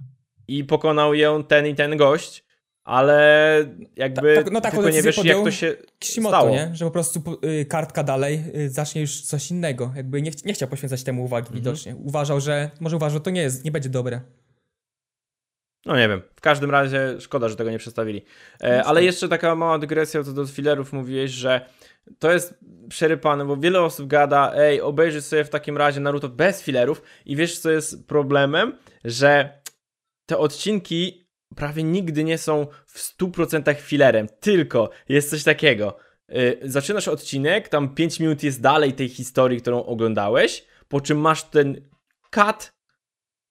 i 0.48 0.64
pokonał 0.64 1.14
ją 1.14 1.44
ten 1.44 1.66
i 1.66 1.74
ten 1.74 1.96
gość, 1.96 2.44
ale 2.84 3.64
jakby 3.96 4.34
Ta- 4.34 4.42
tak- 4.42 4.52
no 4.52 4.60
taką 4.60 4.76
tylko 4.76 4.90
nie 4.90 5.02
wiesz 5.02 5.24
jak 5.24 5.36
to 5.44 5.50
się 5.50 5.76
Kishimoto, 5.98 6.36
stało. 6.36 6.50
nie? 6.50 6.70
Że 6.74 6.84
po 6.84 6.90
prostu 6.90 7.22
y, 7.44 7.64
kartka 7.64 8.02
dalej 8.04 8.44
y, 8.56 8.70
zacznie 8.70 9.00
już 9.00 9.20
coś 9.22 9.50
innego. 9.50 9.92
Jakby 9.96 10.22
nie, 10.22 10.30
ch- 10.30 10.44
nie 10.44 10.52
chciał 10.52 10.68
poświęcać 10.68 11.02
temu 11.02 11.24
uwagi 11.24 11.46
Mhm. 11.46 11.60
widocznie. 11.60 11.96
Uważał, 11.96 12.40
że 12.40 12.70
może 12.80 12.96
uważał, 12.96 13.14
że 13.18 13.20
to 13.24 13.30
nie 13.30 13.42
jest, 13.42 13.64
nie 13.64 13.70
będzie 13.72 13.88
dobre. 13.88 14.20
No 15.86 15.96
nie 15.96 16.08
wiem. 16.08 16.22
W 16.36 16.40
każdym 16.40 16.70
razie 16.70 17.20
szkoda, 17.20 17.48
że 17.48 17.56
tego 17.56 17.70
nie 17.70 17.78
przedstawili. 17.78 18.24
E, 18.62 18.84
ale 18.84 19.04
jeszcze 19.04 19.28
taka 19.28 19.54
mała 19.54 19.78
dygresja 19.78 20.24
co 20.24 20.32
do 20.32 20.46
fillerów. 20.46 20.92
Mówiłeś, 20.92 21.30
że 21.30 21.66
to 22.18 22.32
jest 22.32 22.54
przerypane, 22.88 23.44
bo 23.44 23.56
wiele 23.56 23.80
osób 23.82 24.06
gada, 24.06 24.52
ej, 24.56 24.80
obejrzyj 24.80 25.22
sobie 25.22 25.44
w 25.44 25.50
takim 25.50 25.76
razie 25.76 26.00
Naruto 26.00 26.28
bez 26.28 26.62
fillerów 26.62 27.02
i 27.26 27.36
wiesz 27.36 27.58
co 27.58 27.70
jest 27.70 28.06
problemem? 28.06 28.78
Że 29.04 29.60
te 30.26 30.38
odcinki 30.38 31.29
prawie 31.56 31.82
nigdy 31.82 32.24
nie 32.24 32.38
są 32.38 32.66
w 32.86 32.98
100% 33.18 33.74
fillerem, 33.74 34.26
tylko 34.40 34.90
jest 35.08 35.30
coś 35.30 35.44
takiego. 35.44 35.96
Y, 36.36 36.58
zaczynasz 36.64 37.08
odcinek, 37.08 37.68
tam 37.68 37.94
5 37.94 38.20
minut 38.20 38.42
jest 38.42 38.60
dalej 38.60 38.92
tej 38.92 39.08
historii, 39.08 39.60
którą 39.60 39.84
oglądałeś, 39.84 40.64
po 40.88 41.00
czym 41.00 41.18
masz 41.18 41.42
ten 41.44 41.88
cut 42.30 42.72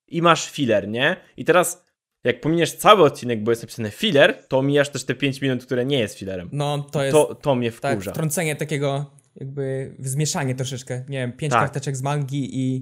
i 0.08 0.22
masz 0.22 0.50
filler, 0.52 0.88
nie? 0.88 1.16
I 1.38 1.46
teraz 1.46 1.86
jak 2.24 2.42
pominiesz 2.42 2.74
cały 2.76 3.04
odcinek, 3.04 3.44
bo 3.44 3.52
jest 3.52 3.64
napisane 3.64 3.92
filler, 3.92 4.44
to 4.48 4.58
omijasz 4.58 4.90
też 4.90 5.04
te 5.04 5.16
5 5.16 5.42
minut, 5.42 5.66
które 5.66 5.86
nie 5.86 6.00
jest 6.00 6.18
fillerem. 6.20 6.50
No 6.52 6.84
to 6.92 7.04
jest 7.04 7.14
To, 7.14 7.36
to 7.36 7.56
mnie 7.56 7.72
tak, 7.72 7.94
wkurza. 7.94 8.12
wtrącenie 8.12 8.56
takiego 8.56 9.12
jakby 9.36 9.96
zmieszanie 10.00 10.56
troszeczkę. 10.56 11.04
Nie 11.10 11.18
wiem, 11.18 11.34
pięć 11.34 11.52
Tak. 11.54 11.62
karteczek 11.62 11.96
z 11.98 12.02
mangi 12.02 12.60
i, 12.60 12.76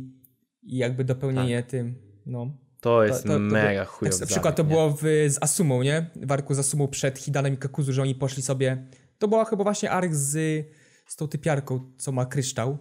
i 0.64 0.78
jakby 0.78 1.04
dopełnienie 1.04 1.64
tym. 1.64 1.96
No. 2.26 2.52
To 2.88 3.04
jest 3.04 3.24
to- 3.24 3.30
to 3.30 3.40
mega 3.40 3.70
było- 3.74 3.86
chujowy 3.86 4.12
Tak, 4.20 4.22
na 4.22 4.28
przykład 4.28 4.56
to 4.56 4.64
nie? 4.64 4.70
było 4.70 4.90
w, 4.92 5.02
z 5.28 5.38
Asumą, 5.44 5.84
nie? 5.84 6.10
W 6.16 6.32
arku 6.32 6.54
z 6.54 6.60
Asumą 6.60 6.88
przed 6.88 7.20
Hidanem 7.20 7.54
i 7.54 7.58
Kakuzu, 7.58 7.94
że 7.94 8.02
oni 8.02 8.16
poszli 8.16 8.44
sobie... 8.44 8.88
To 9.20 9.28
była 9.28 9.46
chyba 9.46 9.64
właśnie 9.64 9.92
ark 9.92 10.14
z, 10.14 10.66
z 11.08 11.16
tą 11.16 11.28
typiarką, 11.28 11.92
co 11.98 12.12
ma 12.12 12.26
kryształ. 12.26 12.78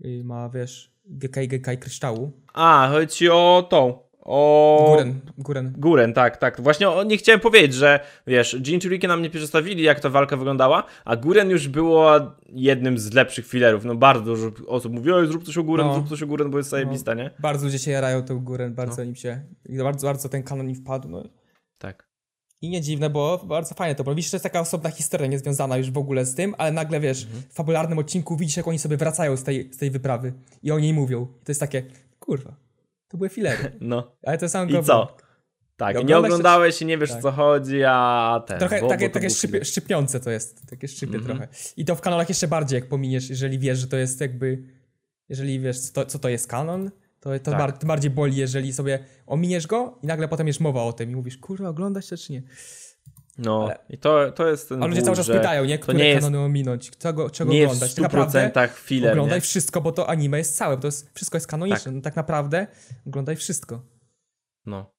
I 0.00 0.22
ma, 0.24 0.48
wiesz, 0.48 0.92
GK 1.06 1.46
GK 1.46 1.76
kryształu. 1.76 2.32
A, 2.54 2.88
chodzi 2.92 3.30
o 3.30 3.66
tą. 3.70 4.03
O. 4.24 4.86
Guren, 4.90 5.20
Guren. 5.38 5.74
Guren, 5.78 6.12
tak, 6.12 6.36
tak. 6.36 6.60
Właśnie 6.60 6.88
o, 6.90 7.02
nie 7.04 7.16
chciałem 7.16 7.40
powiedzieć, 7.40 7.74
że 7.74 8.00
wiesz, 8.26 8.54
Jinchuriki 8.66 9.06
nam 9.08 9.22
nie 9.22 9.30
przedstawili, 9.30 9.82
jak 9.82 10.00
ta 10.00 10.10
walka 10.10 10.36
wyglądała, 10.36 10.84
a 11.04 11.16
Guren 11.16 11.50
już 11.50 11.68
było 11.68 12.10
jednym 12.48 12.98
z 12.98 13.12
lepszych 13.12 13.46
fillerów. 13.46 13.84
No 13.84 13.94
bardzo 13.94 14.22
dużo 14.24 14.50
osób 14.66 14.92
mówi, 14.92 15.12
oj, 15.12 15.26
zrób 15.26 15.44
coś 15.44 15.58
o 15.58 15.62
Guren, 15.62 15.86
No. 15.86 15.94
zrób 15.94 16.08
coś 16.08 16.22
o 16.22 16.26
Guren, 16.26 16.50
bo 16.50 16.58
jest 16.58 16.70
zajebista, 16.70 17.14
nie? 17.14 17.30
Bardzo 17.38 17.64
ludzie 17.66 17.78
się 17.78 17.90
jarają 17.90 18.22
tą 18.22 18.40
Guren, 18.44 18.74
bardzo 18.74 18.96
No. 18.96 19.02
im 19.08 19.14
się... 19.14 19.42
Bardzo, 19.68 20.06
bardzo 20.06 20.28
ten 20.28 20.42
kanon 20.42 20.68
im 20.68 20.74
wpadł, 20.76 21.08
no. 21.08 21.22
Tak. 21.78 22.08
I 22.62 22.68
nie 22.68 22.80
dziwne, 22.80 23.10
bo 23.10 23.44
bardzo 23.46 23.74
fajne 23.74 23.94
to 23.94 24.04
było. 24.04 24.16
Widzisz, 24.16 24.30
to 24.30 24.36
jest 24.36 24.42
taka 24.44 24.60
osobna 24.60 24.90
historia, 24.90 25.26
niezwiązana 25.26 25.76
już 25.76 25.90
w 25.90 25.98
ogóle 25.98 26.24
z 26.24 26.34
tym, 26.34 26.54
ale 26.58 26.72
nagle 26.72 27.00
wiesz, 27.00 27.24
Mhm. 27.24 27.42
w 27.50 27.54
fabularnym 27.54 27.98
odcinku 27.98 28.36
widzisz, 28.36 28.56
jak 28.56 28.68
oni 28.68 28.78
sobie 28.78 28.96
wracają 28.96 29.36
z 29.36 29.42
tej, 29.44 29.72
z 29.72 29.76
tej 29.76 29.90
wyprawy 29.90 30.32
i 30.62 30.70
o 30.72 30.78
niej 30.78 30.92
mówią. 30.92 31.22
I 31.42 31.44
to 31.44 31.50
jest 31.50 31.60
takie, 31.60 31.82
kurwa, 32.20 32.54
to 33.14 33.18
były 33.18 33.28
filery. 33.28 33.72
No. 33.80 34.16
Ale 34.26 34.38
to 34.38 34.48
sam 34.48 34.68
I 34.70 34.82
co? 34.82 35.16
Tak, 35.76 36.00
I 36.00 36.04
nie 36.04 36.18
oglądałeś 36.18 36.82
i 36.82 36.86
nie 36.86 36.98
wiesz 36.98 37.10
Tak. 37.10 37.18
o 37.18 37.22
co 37.22 37.32
chodzi, 37.32 37.82
a 37.86 38.42
ten. 38.46 38.58
Trochę 38.58 38.80
bo, 38.80 38.88
takie, 38.88 39.06
bo 39.08 39.10
to 39.10 39.14
takie 39.14 39.30
szczypie, 39.30 39.64
szczypiące 39.64 40.20
to 40.20 40.30
jest, 40.30 40.66
takie 40.70 40.88
szczypie 40.88 41.16
Mhm. 41.16 41.24
trochę. 41.38 41.52
I 41.76 41.84
to 41.84 41.94
w 41.96 42.00
kanonach 42.00 42.28
jeszcze 42.28 42.48
bardziej, 42.48 42.80
jak 42.80 42.88
pominiesz, 42.88 43.30
jeżeli 43.30 43.58
wiesz, 43.58 43.78
że 43.78 43.86
to 43.86 43.96
jest 43.96 44.20
jakby, 44.20 44.62
jeżeli 45.28 45.60
wiesz, 45.60 45.78
co 45.80 45.92
to, 45.92 46.10
co 46.10 46.18
to 46.18 46.28
jest 46.28 46.46
kanon, 46.48 46.90
to, 47.20 47.30
to 47.38 47.50
Tak. 47.50 47.58
bar, 47.58 47.78
bardziej 47.84 48.10
boli, 48.10 48.36
jeżeli 48.36 48.72
sobie 48.72 48.98
ominiesz 49.26 49.66
go 49.66 49.98
i 50.02 50.06
nagle 50.06 50.28
potem 50.28 50.46
jest 50.46 50.60
mowa 50.60 50.82
o 50.82 50.92
tym 50.92 51.10
i 51.10 51.16
mówisz, 51.16 51.38
kurwa, 51.38 51.68
oglądasz 51.68 52.06
to 52.06 52.16
czy 52.16 52.32
nie? 52.32 52.42
No, 53.38 53.64
ale- 53.64 53.78
i 53.88 53.98
to, 53.98 54.32
to 54.32 54.48
jest 54.48 54.68
ten 54.68 54.82
A 54.82 54.86
ludzie 54.86 55.02
cały 55.02 55.16
czas 55.16 55.26
pytają, 55.26 55.64
nie? 55.64 55.78
Które 55.78 55.98
nie 55.98 56.08
jest, 56.08 56.20
kanony 56.26 56.44
ominąć, 56.44 56.90
czego, 56.90 57.30
czego 57.30 57.52
nie 57.52 57.58
jest 57.58 57.68
oglądać. 57.70 57.92
w 57.92 57.94
Tak 57.94 58.02
naprawdę 58.02 58.50
100% 58.54 58.68
filler, 58.68 59.12
oglądaj 59.12 59.36
nie? 59.36 59.40
wszystko, 59.40 59.80
bo 59.80 59.92
to 59.92 60.08
anime 60.08 60.38
jest 60.38 60.56
całe, 60.56 60.76
bo 60.76 60.80
to 60.80 60.88
jest, 60.88 61.10
wszystko 61.14 61.36
jest 61.36 61.46
kanoniczne. 61.46 61.84
Tak. 61.84 61.94
No 61.94 62.00
tak 62.00 62.16
naprawdę 62.16 62.66
oglądaj 63.06 63.36
wszystko. 63.36 63.82
No. 64.66 64.94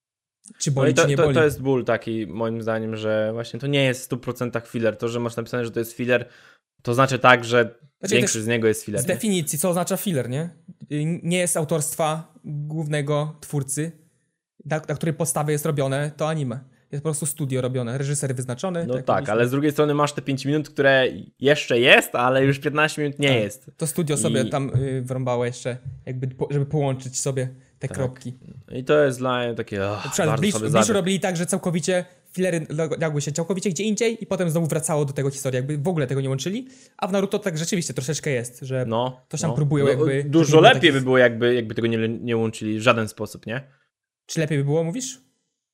Czy 0.57 0.69
No 0.71 0.75
boli, 0.75 0.91
i 0.91 0.93
to, 0.95 1.01
czy 1.01 1.07
nie 1.07 1.17
to, 1.17 1.23
boli. 1.23 1.35
to 1.35 1.43
jest 1.43 1.61
ból 1.61 1.85
taki, 1.85 2.27
moim 2.27 2.61
zdaniem, 2.61 2.95
że 2.95 3.29
właśnie 3.33 3.59
to 3.59 3.67
nie 3.67 3.83
jest 3.83 4.01
w 4.01 4.09
100% 4.09 4.67
filler. 4.67 4.97
To, 4.97 5.07
że 5.07 5.19
masz 5.19 5.35
napisane, 5.35 5.65
że 5.65 5.71
to 5.71 5.79
jest 5.79 5.93
filler, 5.93 6.29
to 6.81 6.93
znaczy 6.93 7.19
tak, 7.19 7.43
że 7.45 7.75
Znaczy, 7.99 8.15
większość 8.15 8.45
z 8.45 8.47
niego 8.47 8.67
jest 8.67 8.83
filler. 8.83 9.01
Z 9.01 9.07
nie? 9.07 9.13
definicji, 9.13 9.59
co 9.59 9.69
oznacza 9.69 9.97
filler, 9.97 10.29
nie? 10.29 10.49
Y, 10.91 11.05
Nie 11.23 11.37
jest 11.37 11.57
autorstwa 11.57 12.33
głównego 12.43 13.37
twórcy, 13.41 13.91
na, 14.65 14.81
na 14.87 14.95
której 14.95 15.15
podstawie 15.15 15.51
jest 15.51 15.65
robione 15.65 16.11
to 16.17 16.29
anime. 16.29 16.59
Jest 16.91 17.03
po 17.03 17.07
prostu 17.07 17.25
studio 17.25 17.61
robione, 17.61 17.97
reżyser 17.97 18.35
wyznaczony. 18.35 18.85
No 18.87 18.93
tak, 18.93 19.07
mówiliśmy. 19.07 19.31
ale 19.33 19.47
z 19.47 19.51
drugiej 19.51 19.71
strony 19.71 19.93
masz 19.93 20.13
te 20.13 20.21
5 20.21 20.45
minut, 20.45 20.69
które 20.69 21.07
jeszcze 21.39 21.79
jest, 21.79 22.15
ale 22.15 22.45
już 22.45 22.59
15 22.59 23.01
minut 23.01 23.19
nie 23.19 23.27
Tak. 23.27 23.37
jest. 23.37 23.71
To 23.77 23.87
studio 23.87 24.17
sobie 24.17 24.41
I- 24.41 24.49
tam 24.49 24.71
y, 24.75 25.01
wrąbało 25.01 25.45
jeszcze, 25.45 25.77
jakby, 26.05 26.27
po, 26.27 26.47
żeby 26.51 26.65
połączyć 26.65 27.19
sobie 27.21 27.49
te 27.79 27.87
Tak. 27.87 27.97
kropki. 27.97 28.33
I 28.71 28.83
to 28.83 29.03
jest 29.05 29.19
dla 29.19 29.39
mnie 29.45 29.55
takie, 29.55 29.85
oh, 29.87 30.11
Bleach, 30.37 30.53
zabieg. 30.69 30.89
robili 30.89 31.19
tak, 31.19 31.37
że 31.37 31.45
całkowicie 31.45 32.05
filery 32.31 32.65
legły 32.99 33.21
się 33.21 33.31
całkowicie 33.31 33.69
gdzie 33.69 33.83
indziej 33.83 34.23
i 34.23 34.27
potem 34.27 34.49
znowu 34.49 34.67
wracało 34.67 35.05
do 35.05 35.13
tego 35.13 35.29
historii, 35.29 35.55
jakby 35.55 35.77
w 35.77 35.87
ogóle 35.87 36.07
tego 36.07 36.21
nie 36.21 36.29
łączyli, 36.29 36.67
a 36.97 37.07
w 37.07 37.11
Naruto 37.11 37.39
tak 37.39 37.57
rzeczywiście 37.57 37.93
troszeczkę 37.93 38.29
jest, 38.29 38.59
że 38.61 38.85
No, 38.87 39.21
Ktoś 39.27 39.41
tam 39.41 39.49
no. 39.49 39.55
próbują 39.55 39.85
No, 39.85 39.91
jakby- 39.91 40.23
Dużo 40.23 40.59
lepiej 40.61 40.91
by 40.91 41.01
było, 41.01 41.17
jakby, 41.17 41.55
jakby 41.55 41.75
tego 41.75 41.87
nie, 41.87 42.07
nie 42.09 42.37
łączyli 42.37 42.79
w 42.79 42.81
żaden 42.81 43.07
sposób, 43.07 43.45
nie? 43.45 43.61
czy 44.25 44.39
lepiej 44.39 44.57
by 44.57 44.63
było, 44.63 44.83
mówisz? 44.83 45.21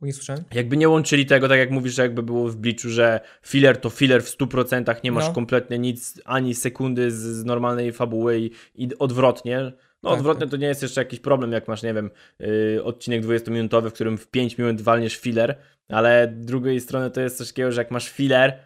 Bo 0.02 0.08
nie 0.08 0.14
słyszałem. 0.14 0.44
Jakby 0.54 0.78
nie 0.78 0.90
łączyli 0.90 1.26
tego, 1.26 1.48
tak 1.48 1.60
jak 1.60 1.72
mówisz, 1.72 1.94
że 1.94 2.02
jakby 2.02 2.24
było 2.24 2.48
w 2.50 2.56
Bleachu, 2.56 2.90
że 2.90 3.20
filler 3.46 3.78
to 3.78 3.90
filler 3.90 4.24
w 4.24 4.38
100%, 4.38 5.04
nie 5.04 5.12
masz 5.12 5.28
No. 5.28 5.34
kompletnie 5.34 5.80
nic, 5.80 6.22
ani 6.26 6.56
sekundy 6.56 7.12
z, 7.12 7.16
z 7.16 7.46
normalnej 7.46 7.92
fabuły 7.94 8.40
i, 8.40 8.52
i 8.76 8.90
odwrotnie. 9.00 9.72
No 10.04 10.10
Tak, 10.10 10.20
odwrotnie 10.20 10.42
tak. 10.42 10.50
to 10.52 10.58
nie 10.58 10.68
jest 10.68 10.82
jeszcze 10.82 11.02
jakiś 11.02 11.20
problem, 11.20 11.52
jak 11.52 11.68
masz, 11.68 11.84
nie 11.84 11.94
wiem, 11.94 12.10
yy, 12.40 12.84
odcinek 12.84 13.24
20-minutowy, 13.24 13.90
w 13.90 13.94
którym 13.94 14.18
w 14.18 14.28
5 14.28 14.58
minut 14.58 14.82
walniesz 14.82 15.16
filler, 15.18 15.58
ale 15.90 16.34
z 16.42 16.46
drugiej 16.46 16.80
strony 16.82 17.12
to 17.12 17.22
jest 17.22 17.38
coś 17.38 17.48
takiego, 17.48 17.72
że 17.72 17.82
jak 17.82 17.92
masz 17.92 18.10
filler, 18.10 18.60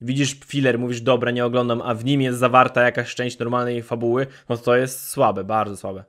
widzisz 0.00 0.40
filler, 0.46 0.78
mówisz 0.78 1.00
dobra, 1.00 1.30
nie 1.30 1.44
oglądam, 1.44 1.82
a 1.82 1.94
w 1.94 2.04
nim 2.04 2.22
jest 2.22 2.38
zawarta 2.38 2.82
jakaś 2.82 3.14
część 3.14 3.38
normalnej 3.38 3.82
fabuły, 3.82 4.26
no 4.48 4.56
to 4.56 4.76
jest 4.76 5.08
słabe, 5.08 5.44
bardzo 5.44 5.76
słabe. 5.76 6.04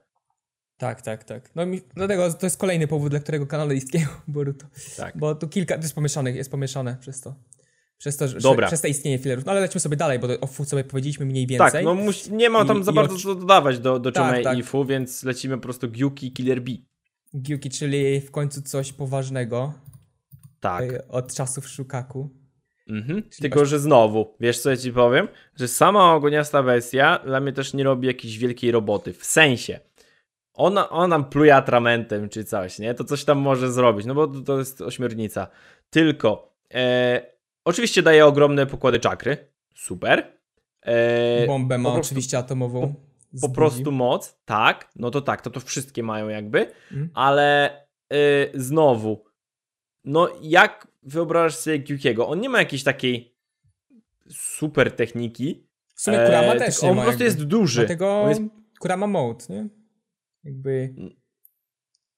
Tak, 0.80 1.02
tak, 1.02 1.24
tak. 1.24 1.56
No 1.56 1.66
mi, 1.66 1.82
dlatego 1.96 2.34
to 2.34 2.46
jest 2.46 2.58
kolejny 2.58 2.88
powód, 2.88 3.10
dla 3.12 3.20
którego 3.20 3.48
kanał 3.48 3.72
istnieją 3.72 4.08
Boruto. 4.28 4.66
Tak. 4.98 5.18
Bo 5.18 5.36
tu 5.36 5.48
kilka, 5.48 5.76
to 5.76 5.82
jest 5.82 5.96
pomieszanych, 5.96 6.36
jest 6.36 6.52
pomieszane 6.52 6.98
przez 7.00 7.22
to. 7.22 7.36
Przez 7.98 8.18
to, 8.18 8.28
że, 8.28 8.40
Dobra. 8.40 8.68
przez 8.68 8.82
te 8.82 8.90
istnienie 8.90 9.18
filerów. 9.18 9.46
No 9.46 9.52
ale 9.52 9.62
lecimy 9.62 9.80
sobie 9.80 9.98
dalej, 9.98 10.20
bo 10.20 10.28
o 10.42 10.48
FU 10.48 10.66
sobie 10.66 10.84
powiedzieliśmy 10.84 11.26
mniej 11.26 11.48
więcej. 11.48 11.72
Tak, 11.72 11.84
no 11.84 11.96
musi, 11.96 12.34
nie 12.34 12.50
ma 12.50 12.66
tam 12.66 12.82
I- 12.82 12.84
za 12.84 12.92
i 12.92 12.96
bardzo 12.96 13.18
co 13.18 13.36
dodawać 13.36 13.80
do, 13.80 14.00
do 14.00 14.12
Tak, 14.12 14.44
tak. 14.44 14.58
i 14.58 14.64
Fu, 14.64 14.86
więc 14.86 15.24
lecimy 15.24 15.58
po 15.58 15.64
prostu 15.64 15.90
Gyuki 15.90 16.32
Killer 16.32 16.62
B. 16.62 16.72
Gyuki, 17.34 17.70
czyli 17.70 18.22
w 18.22 18.32
końcu 18.32 18.62
coś 18.62 18.94
poważnego 18.94 19.74
Tak. 20.60 20.84
y, 20.94 21.08
od 21.08 21.34
czasów 21.34 21.68
Shukaku. 21.70 22.30
Mhm. 22.90 23.24
Tylko, 23.42 23.66
że 23.66 23.80
znowu, 23.80 24.36
wiesz 24.40 24.60
co 24.60 24.70
ja 24.70 24.78
ci 24.78 24.92
powiem? 24.94 25.28
Że 25.56 25.68
sama 25.68 26.14
ogoniasta 26.14 26.64
bestia 26.64 27.20
dla 27.26 27.40
mnie 27.40 27.54
też 27.54 27.74
nie 27.74 27.84
robi 27.84 28.08
jakiejś 28.08 28.38
wielkiej 28.38 28.72
roboty. 28.72 29.14
W 29.14 29.26
sensie, 29.26 29.80
ona, 30.54 30.90
ona 30.90 31.08
nam 31.08 31.26
pluje 31.30 31.56
atramentem 31.56 32.30
czy 32.30 32.44
coś, 32.44 32.80
nie? 32.80 32.94
To 32.94 33.04
coś 33.04 33.26
tam 33.26 33.38
może 33.38 33.72
zrobić, 33.72 34.06
no 34.06 34.16
bo 34.16 34.28
to, 34.28 34.60
jest 34.60 34.82
ośmiornica. 34.82 35.48
Tylko, 35.90 36.54
e, 36.74 37.22
oczywiście 37.66 38.02
daje 38.02 38.26
ogromne 38.26 38.66
pokłady 38.66 39.00
czakry. 39.00 39.38
Super. 39.76 40.34
E, 40.82 41.48
Bombę 41.48 41.78
ma 41.78 41.90
po 41.90 41.96
prostu- 41.96 42.12
oczywiście 42.12 42.38
atomową. 42.38 42.82
po 42.82 43.38
zbudzi. 43.38 43.54
prostu 43.56 43.92
moc, 43.92 44.40
tak, 44.46 44.90
no 44.96 45.12
to 45.12 45.22
tak, 45.22 45.42
to 45.42 45.50
to 45.50 45.60
wszystkie 45.60 46.04
mają 46.04 46.28
jakby, 46.30 46.60
Mhm. 46.92 47.10
ale 47.14 47.78
y, 48.14 48.52
znowu, 48.54 49.24
no 50.06 50.30
jak 50.42 50.88
wyobrażasz 51.04 51.56
sobie 51.56 51.80
Gyukiego? 51.80 52.28
On 52.28 52.40
nie 52.40 52.50
ma 52.50 52.60
jakiejś 52.60 52.84
takiej 52.84 53.36
super 54.30 54.92
techniki. 54.92 55.68
W 55.96 56.02
sumie 56.02 56.18
Kurama 56.26 56.54
e, 56.54 56.58
też 56.60 56.82
nie 56.82 56.90
On 56.90 56.98
po 56.98 57.04
prostu 57.04 57.24
jest 57.24 57.44
duży. 57.44 57.80
Dlatego 57.82 58.30
jest, 58.30 58.42
Kurama 58.80 59.08
Mode, 59.08 59.46
nie? 59.50 59.68
Jakby... 60.44 60.94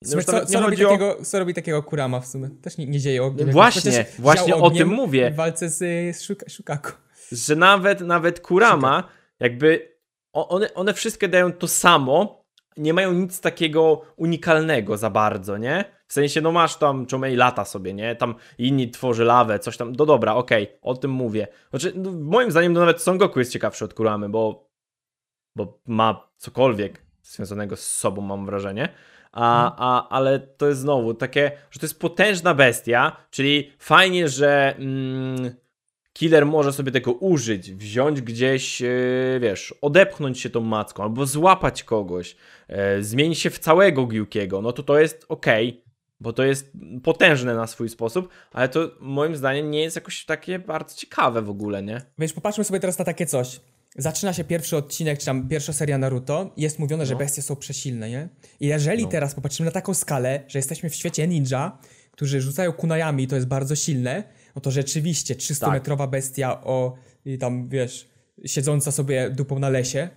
W 0.03 0.05
no 0.05 0.11
sumie, 0.11 0.23
co, 0.23 0.45
co, 0.45 0.61
robi 0.61 0.85
o... 0.85 0.89
takiego, 0.89 1.17
co 1.23 1.39
robi 1.39 1.53
takiego 1.53 1.83
Kurama 1.83 2.19
w 2.19 2.27
sumie? 2.27 2.49
Też 2.61 2.77
nie, 2.77 2.87
nie 2.87 2.99
dzieje. 2.99 3.21
No 3.21 3.51
właśnie, 3.51 4.05
właśnie 4.19 4.55
o 4.55 4.71
tym 4.71 4.87
mówię. 4.87 5.31
W 5.31 5.35
walce 5.35 5.69
z, 5.69 5.77
z 6.17 6.21
Shuka, 6.21 6.49
Shukaku. 6.49 6.91
że 7.31 7.55
nawet, 7.55 8.01
nawet 8.01 8.39
Kurama, 8.39 9.03
jakby 9.39 9.97
one, 10.33 10.73
one 10.73 10.93
wszystkie 10.93 11.27
dają 11.27 11.53
to 11.53 11.67
samo, 11.67 12.45
nie 12.77 12.93
mają 12.93 13.13
nic 13.13 13.41
takiego 13.41 14.01
unikalnego 14.15 14.97
za 14.97 15.09
bardzo, 15.09 15.57
nie? 15.57 15.85
W 16.07 16.13
sensie, 16.13 16.41
no 16.41 16.51
masz 16.51 16.75
tam 16.75 17.05
Chomei 17.11 17.35
lata 17.35 17.65
sobie, 17.65 17.93
nie? 17.93 18.15
Tam 18.15 18.35
inni 18.57 18.91
tworzy 18.91 19.23
lawę, 19.23 19.59
coś 19.59 19.77
tam, 19.77 19.91
no 19.91 20.05
dobra, 20.05 20.35
okej, 20.35 20.77
o 20.81 20.95
tym 20.95 21.11
mówię. 21.11 21.47
Znaczy, 21.69 21.93
no, 21.95 22.11
moim 22.11 22.51
zdaniem 22.51 22.73
to 22.73 22.79
nawet 22.79 23.01
Son 23.01 23.17
Goku 23.17 23.39
jest 23.39 23.51
ciekawszy 23.51 23.85
od 23.85 23.93
Kuramy, 23.93 24.29
bo, 24.29 24.69
bo 25.55 25.81
ma 25.85 26.31
cokolwiek 26.37 27.10
związanego 27.31 27.75
z 27.75 27.91
sobą, 27.91 28.21
mam 28.21 28.45
wrażenie. 28.45 28.89
A, 29.31 29.75
a, 29.77 30.09
ale 30.09 30.39
to 30.39 30.67
jest 30.67 30.81
znowu 30.81 31.13
takie, 31.13 31.51
że 31.71 31.79
to 31.79 31.85
jest 31.85 31.99
potężna 31.99 32.53
bestia, 32.53 33.15
czyli 33.29 33.71
fajnie, 33.79 34.29
że 34.29 34.75
mm, 34.77 35.51
killer 36.13 36.45
może 36.45 36.73
sobie 36.73 36.91
tego 36.91 37.13
użyć, 37.13 37.71
wziąć 37.71 38.21
gdzieś, 38.21 38.81
yy, 38.81 39.39
wiesz, 39.41 39.75
odepchnąć 39.81 40.39
się 40.39 40.49
tą 40.49 40.61
macką, 40.61 41.03
albo 41.03 41.25
złapać 41.25 41.83
kogoś, 41.83 42.35
yy, 42.69 43.03
zmienić 43.03 43.39
się 43.39 43.49
w 43.49 43.59
całego 43.59 44.05
Gyukiego, 44.05 44.61
no 44.61 44.71
to 44.71 44.83
to 44.83 44.99
jest 44.99 45.25
okej, 45.29 45.83
bo 46.19 46.33
to 46.33 46.43
jest 46.43 46.71
potężne 47.03 47.55
na 47.55 47.67
swój 47.67 47.89
sposób, 47.89 48.29
ale 48.51 48.69
to 48.69 48.91
moim 48.99 49.35
zdaniem 49.35 49.71
nie 49.71 49.81
jest 49.81 49.95
jakoś 49.95 50.25
takie 50.25 50.59
bardzo 50.59 50.95
ciekawe 50.95 51.41
w 51.41 51.49
ogóle, 51.49 51.83
nie? 51.83 52.01
Wiesz, 52.17 52.33
popatrzmy 52.33 52.63
sobie 52.63 52.79
teraz 52.79 52.99
na 52.99 53.05
takie 53.05 53.25
coś. 53.25 53.59
Zaczyna 53.97 54.33
się 54.33 54.43
pierwszy 54.43 54.77
odcinek, 54.77 55.19
czy 55.19 55.25
tam 55.25 55.47
pierwsza 55.49 55.73
seria 55.73 55.97
Naruto 55.97 56.53
jest 56.57 56.79
mówione, 56.79 57.05
że 57.05 57.13
No. 57.13 57.19
bestie 57.19 57.41
są 57.41 57.55
przesilne, 57.55 58.09
nie? 58.09 58.29
I 58.59 58.67
jeżeli 58.67 59.03
No. 59.03 59.09
teraz 59.09 59.35
popatrzymy 59.35 59.65
na 59.65 59.71
taką 59.71 59.93
skalę, 59.93 60.43
że 60.47 60.59
jesteśmy 60.59 60.89
w 60.89 60.95
świecie 60.95 61.27
ninja, 61.27 61.77
którzy 62.11 62.41
rzucają 62.41 62.71
kunajami 62.73 63.23
i 63.23 63.27
to 63.27 63.35
jest 63.35 63.47
bardzo 63.47 63.75
silne, 63.75 64.23
no 64.55 64.61
to 64.61 64.71
rzeczywiście 64.71 65.35
300-metrowa 65.35 66.07
bestia 66.09 66.63
o 66.63 66.93
i 67.25 67.37
tam, 67.37 67.69
wiesz, 67.69 68.09
siedząca 68.45 68.91
sobie 68.91 69.29
dupą 69.29 69.59
na 69.59 69.69
lesie 69.69 70.09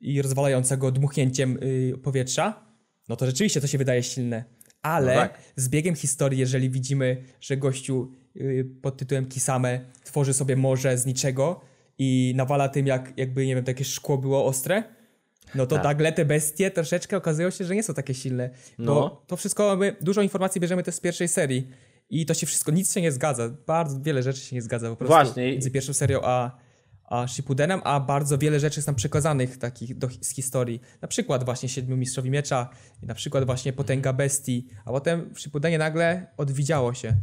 i 0.00 0.22
rozwalająca 0.22 0.76
go 0.76 0.90
dmuchnięciem 0.90 1.58
y, 1.62 1.98
powietrza, 2.02 2.66
no 3.08 3.16
to 3.16 3.26
rzeczywiście 3.26 3.60
to 3.60 3.66
się 3.66 3.78
wydaje 3.78 4.02
silne. 4.02 4.44
Ale 4.82 5.14
No 5.14 5.20
tak. 5.20 5.38
z 5.56 5.68
biegiem 5.68 5.94
historii, 5.94 6.38
jeżeli 6.40 6.70
widzimy, 6.70 7.22
że 7.40 7.56
gościu 7.56 8.10
y, 8.36 8.66
pod 8.82 8.96
tytułem 8.96 9.26
Kisame 9.26 9.80
tworzy 10.04 10.32
sobie 10.34 10.56
morze 10.56 10.98
z 10.98 11.06
niczego 11.06 11.60
i 11.98 12.32
nawala 12.36 12.68
tym, 12.68 12.86
jak, 12.86 13.12
jakby, 13.16 13.46
nie 13.46 13.54
wiem, 13.54 13.64
takie 13.64 13.84
szkło 13.84 14.18
było 14.18 14.46
ostre, 14.46 14.82
no 15.54 15.66
to 15.66 15.74
Tak. 15.76 15.84
nagle 15.84 16.12
te 16.12 16.24
bestie 16.24 16.70
troszeczkę 16.70 17.16
okazują 17.16 17.50
się, 17.50 17.64
że 17.64 17.74
nie 17.74 17.82
są 17.82 17.94
takie 17.94 18.14
silne. 18.14 18.50
No. 18.78 18.94
Bo 18.94 19.22
to 19.26 19.36
wszystko, 19.36 19.76
my 19.76 19.96
dużo 20.00 20.22
informacji 20.22 20.60
bierzemy 20.60 20.82
też 20.82 20.94
z 20.94 21.00
pierwszej 21.00 21.28
serii 21.28 21.68
i 22.10 22.26
to 22.26 22.34
się 22.34 22.46
wszystko, 22.46 22.72
nic 22.72 22.94
się 22.94 23.00
nie 23.00 23.12
zgadza. 23.12 23.48
Bardzo 23.66 24.00
wiele 24.00 24.22
rzeczy 24.22 24.40
się 24.40 24.56
nie 24.56 24.62
zgadza 24.62 24.90
po 24.90 24.96
prostu 24.96 25.14
Właśnie. 25.14 25.50
między 25.52 25.70
pierwszą 25.70 25.92
serią 25.92 26.20
a, 26.22 26.50
a 27.04 27.28
Shippudenem, 27.28 27.80
a 27.84 28.00
bardzo 28.00 28.38
wiele 28.38 28.60
rzeczy 28.60 28.78
jest 28.78 28.86
nam 28.86 28.96
przekazanych 28.96 29.58
takich 29.58 29.98
do, 29.98 30.08
z 30.20 30.30
historii. 30.34 30.80
Na 31.02 31.08
przykład 31.08 31.44
właśnie 31.44 31.68
Siedmiu 31.68 31.96
Mistrzowi 31.96 32.30
Miecza, 32.30 32.68
na 33.02 33.14
przykład 33.14 33.46
właśnie 33.46 33.72
Potęga 33.72 34.12
Bestii, 34.12 34.66
a 34.84 34.90
potem 34.90 35.34
w 35.34 35.40
Shippudenie 35.40 35.78
nagle 35.78 36.26
odwidziało 36.36 36.94
się 36.94 37.14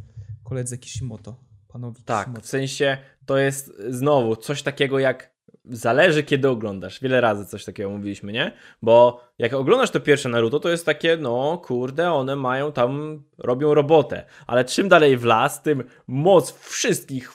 koledze 0.44 0.78
Kishimoto, 0.78 1.36
panowi 1.74 2.04
Tak, 2.04 2.30
w 2.42 2.48
sensie 2.48 2.98
to 3.26 3.38
jest 3.38 3.74
znowu 3.90 4.36
coś 4.36 4.64
takiego 4.64 5.00
jak 5.00 5.32
zależy 5.66 6.24
kiedy 6.24 6.50
oglądasz. 6.50 7.00
Wiele 7.02 7.22
razy 7.22 7.46
coś 7.46 7.66
takiego 7.66 7.90
mówiliśmy, 7.90 8.32
nie? 8.32 8.52
Bo 8.82 9.24
jak 9.38 9.54
oglądasz 9.54 9.92
to 9.92 10.00
pierwsze 10.00 10.30
Naruto, 10.30 10.60
to 10.60 10.70
jest 10.70 10.86
takie, 10.86 11.18
no 11.18 11.62
kurde, 11.66 12.12
one 12.12 12.36
mają 12.36 12.72
tam, 12.72 13.24
robią 13.38 13.74
robotę. 13.74 14.26
Ale 14.48 14.66
czym 14.66 14.90
dalej 14.90 15.18
w 15.18 15.24
las, 15.26 15.62
tym 15.62 15.84
moc 16.08 16.52
wszystkich 16.60 17.32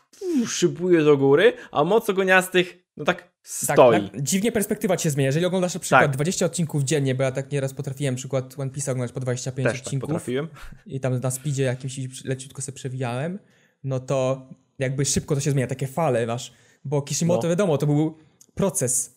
szybuje 0.47 1.03
do 1.05 1.17
góry, 1.17 1.53
a 1.73 1.85
moc 1.85 2.11
ogoniastych, 2.11 2.79
no 2.97 3.05
tak 3.05 3.19
Tak, 3.23 3.31
stoi. 3.43 4.11
tak, 4.11 4.23
dziwnie 4.23 4.53
perspektywa 4.53 4.99
się 4.99 5.11
zmienia. 5.11 5.27
Jeżeli 5.29 5.47
oglądasz 5.47 5.75
na 5.75 5.81
przykład 5.81 6.03
Tak. 6.03 6.11
20 6.11 6.47
odcinków 6.47 6.83
dziennie, 6.83 7.15
bo 7.15 7.23
ja 7.23 7.33
tak 7.33 7.53
nieraz 7.53 7.75
potrafiłem 7.75 8.15
przykład 8.15 8.55
One 8.59 8.71
Piece 8.71 8.93
oglądać 8.93 9.13
po 9.15 9.21
25 9.21 9.69
Też 9.69 9.79
tak 9.79 9.87
odcinków 9.87 10.09
potrafiłem. 10.09 10.49
i 10.87 11.01
tam 11.01 11.21
na 11.21 11.31
speedzie 11.31 11.63
jakimś 11.63 12.25
leciutko 12.25 12.63
sobie 12.63 12.77
przewijałem, 12.77 13.39
no 13.87 14.01
to 14.01 14.49
jakby 14.79 15.05
szybko 15.05 15.35
to 15.35 15.41
się 15.41 15.51
zmienia, 15.51 15.67
takie 15.67 15.87
fale 15.87 16.27
masz, 16.27 16.53
bo 16.85 17.03
Kishimoto 17.03 17.43
No. 17.43 17.49
wiadomo, 17.49 17.79
to 17.79 17.87
był 17.87 18.17
proces. 18.55 19.17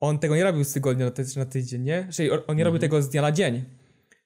On 0.00 0.18
tego 0.18 0.36
nie 0.36 0.44
robił 0.44 0.64
z 0.64 0.72
tygodnia 0.72 1.04
na, 1.04 1.10
ty 1.10 1.24
na 1.36 1.44
tydzień, 1.44 1.82
nie? 1.82 2.08
Czyli 2.12 2.30
on 2.30 2.56
nie 2.56 2.64
robił 2.64 2.76
Mhm. 2.76 2.80
tego 2.80 3.02
z 3.02 3.08
dnia 3.08 3.22
na 3.22 3.32
dzień, 3.32 3.64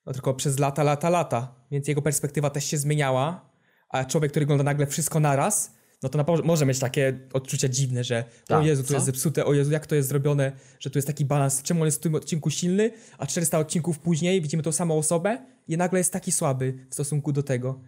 no 0.07 0.13
tylko 0.13 0.35
przez 0.35 0.59
lata, 0.59 0.83
lata, 0.83 1.11
lata, 1.11 1.55
więc 1.71 1.89
jego 1.89 2.03
perspektywa 2.03 2.51
też 2.51 2.65
się 2.65 2.79
zmieniała, 2.79 3.51
a 3.89 4.05
człowiek, 4.05 4.31
który 4.31 4.45
ogląda 4.47 4.65
nagle 4.65 4.87
wszystko 4.87 5.21
naraz, 5.21 5.75
no 6.03 6.09
to 6.09 6.19
na, 6.19 6.25
może 6.45 6.67
mieć 6.67 6.79
takie 6.79 7.19
odczucia 7.33 7.69
dziwne, 7.69 8.05
że 8.05 8.25
o 8.45 8.47
Tak, 8.49 8.67
Jezu, 8.67 8.83
tu 8.83 8.89
co? 8.89 8.95
jest 8.95 9.07
zepsute, 9.07 9.45
o 9.45 9.53
Jezu, 9.55 9.71
jak 9.73 9.87
to 9.87 9.95
jest 9.95 10.09
zrobione, 10.09 10.53
że 10.81 10.91
tu 10.91 10.99
jest 10.99 11.07
taki 11.09 11.25
balans, 11.25 11.63
czemu 11.63 11.81
on 11.81 11.87
jest 11.87 11.99
w 11.99 12.01
tym 12.01 12.15
odcinku 12.15 12.51
silny, 12.51 12.91
a 13.19 13.27
400 13.27 13.59
odcinków 13.59 13.99
później 13.99 14.41
widzimy 14.41 14.63
tą 14.63 14.73
samą 14.73 14.99
osobę 14.99 15.39
i 15.69 15.77
nagle 15.77 15.99
jest 16.01 16.13
taki 16.13 16.33
słaby 16.33 16.75
w 16.91 16.95
stosunku 16.95 17.33
do 17.33 17.43
tego. 17.43 17.81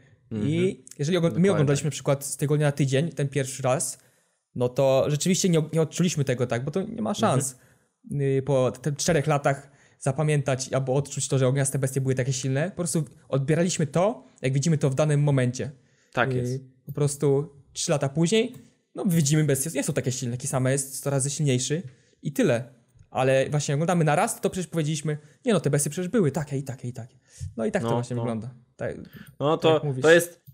I 0.42 0.84
jeżeli 0.98 1.18
ogl- 1.18 1.38
my 1.38 1.50
oglądaliśmy 1.50 1.86
na 1.86 1.90
przykład 1.90 2.24
z 2.24 2.36
tygodnia 2.36 2.66
na 2.66 2.72
tydzień, 2.72 3.08
ten 3.12 3.28
pierwszy 3.28 3.62
raz, 3.62 3.98
no 4.54 4.68
to 4.68 5.04
rzeczywiście 5.08 5.48
nie, 5.48 5.62
nie 5.72 5.82
odczuliśmy 5.82 6.24
tego 6.24 6.46
tak, 6.46 6.64
bo 6.64 6.70
to 6.70 6.82
nie 6.82 7.02
ma 7.02 7.14
szans 7.14 7.56
y, 8.12 8.42
po 8.46 8.70
tych 8.70 8.96
czterech 8.96 9.26
latach 9.26 9.70
zapamiętać 9.98 10.72
albo 10.72 10.94
odczuć 10.94 11.28
to, 11.28 11.38
że 11.38 11.46
ogniaste 11.48 11.78
bestie 11.78 12.00
były 12.00 12.14
takie 12.14 12.32
silne. 12.32 12.70
Po 12.70 12.76
prostu 12.76 13.04
odbieraliśmy 13.28 13.86
to, 13.86 14.26
jak 14.42 14.52
widzimy 14.52 14.78
to 14.78 14.90
w 14.90 14.94
danym 14.94 15.22
momencie. 15.22 15.70
Tak 16.12 16.30
Y, 16.32 16.34
jest. 16.36 16.64
Po 16.86 16.92
prostu 16.92 17.50
trzy 17.72 17.90
lata 17.90 18.08
później, 18.08 18.52
no 18.94 19.04
widzimy 19.06 19.44
bestie, 19.44 19.70
nie 19.74 19.82
są 19.82 19.92
takie 19.92 20.12
silne, 20.12 20.36
Kisame 20.36 20.72
jest 20.72 20.94
100 20.94 21.10
razy 21.10 21.30
silniejszy 21.30 21.82
i 22.22 22.32
tyle. 22.32 22.74
Ale 23.14 23.48
właśnie 23.50 23.74
oglądamy 23.74 24.04
na 24.04 24.14
raz, 24.16 24.40
to 24.40 24.50
przecież 24.50 24.70
powiedzieliśmy, 24.70 25.18
nie 25.44 25.52
no, 25.52 25.60
te 25.60 25.70
bestie 25.70 25.90
przecież 25.90 26.08
były 26.08 26.30
takie 26.30 26.56
i 26.58 26.62
takie 26.62 26.88
i 26.88 26.92
takie. 26.92 27.16
No 27.56 27.64
i 27.66 27.72
tak 27.72 27.82
to 27.82 27.88
No, 27.88 27.94
właśnie 27.94 28.16
no. 28.16 28.22
wygląda. 28.22 28.50
Tak, 28.76 28.96
No 29.40 29.56
tak 29.58 29.82
to, 29.82 29.94
to 30.02 30.10
jest. 30.10 30.44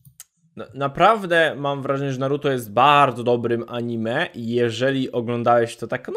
na- 0.56 0.66
Naprawdę 0.74 1.54
mam 1.58 1.82
wrażenie, 1.82 2.12
że 2.12 2.18
Naruto 2.18 2.50
jest 2.52 2.72
bardzo 2.72 3.22
dobrym 3.24 3.64
anime 3.68 4.28
i 4.34 4.48
jeżeli 4.48 5.12
oglądałeś 5.12 5.76
to 5.76 5.86
tak, 5.86 6.08
no 6.08 6.14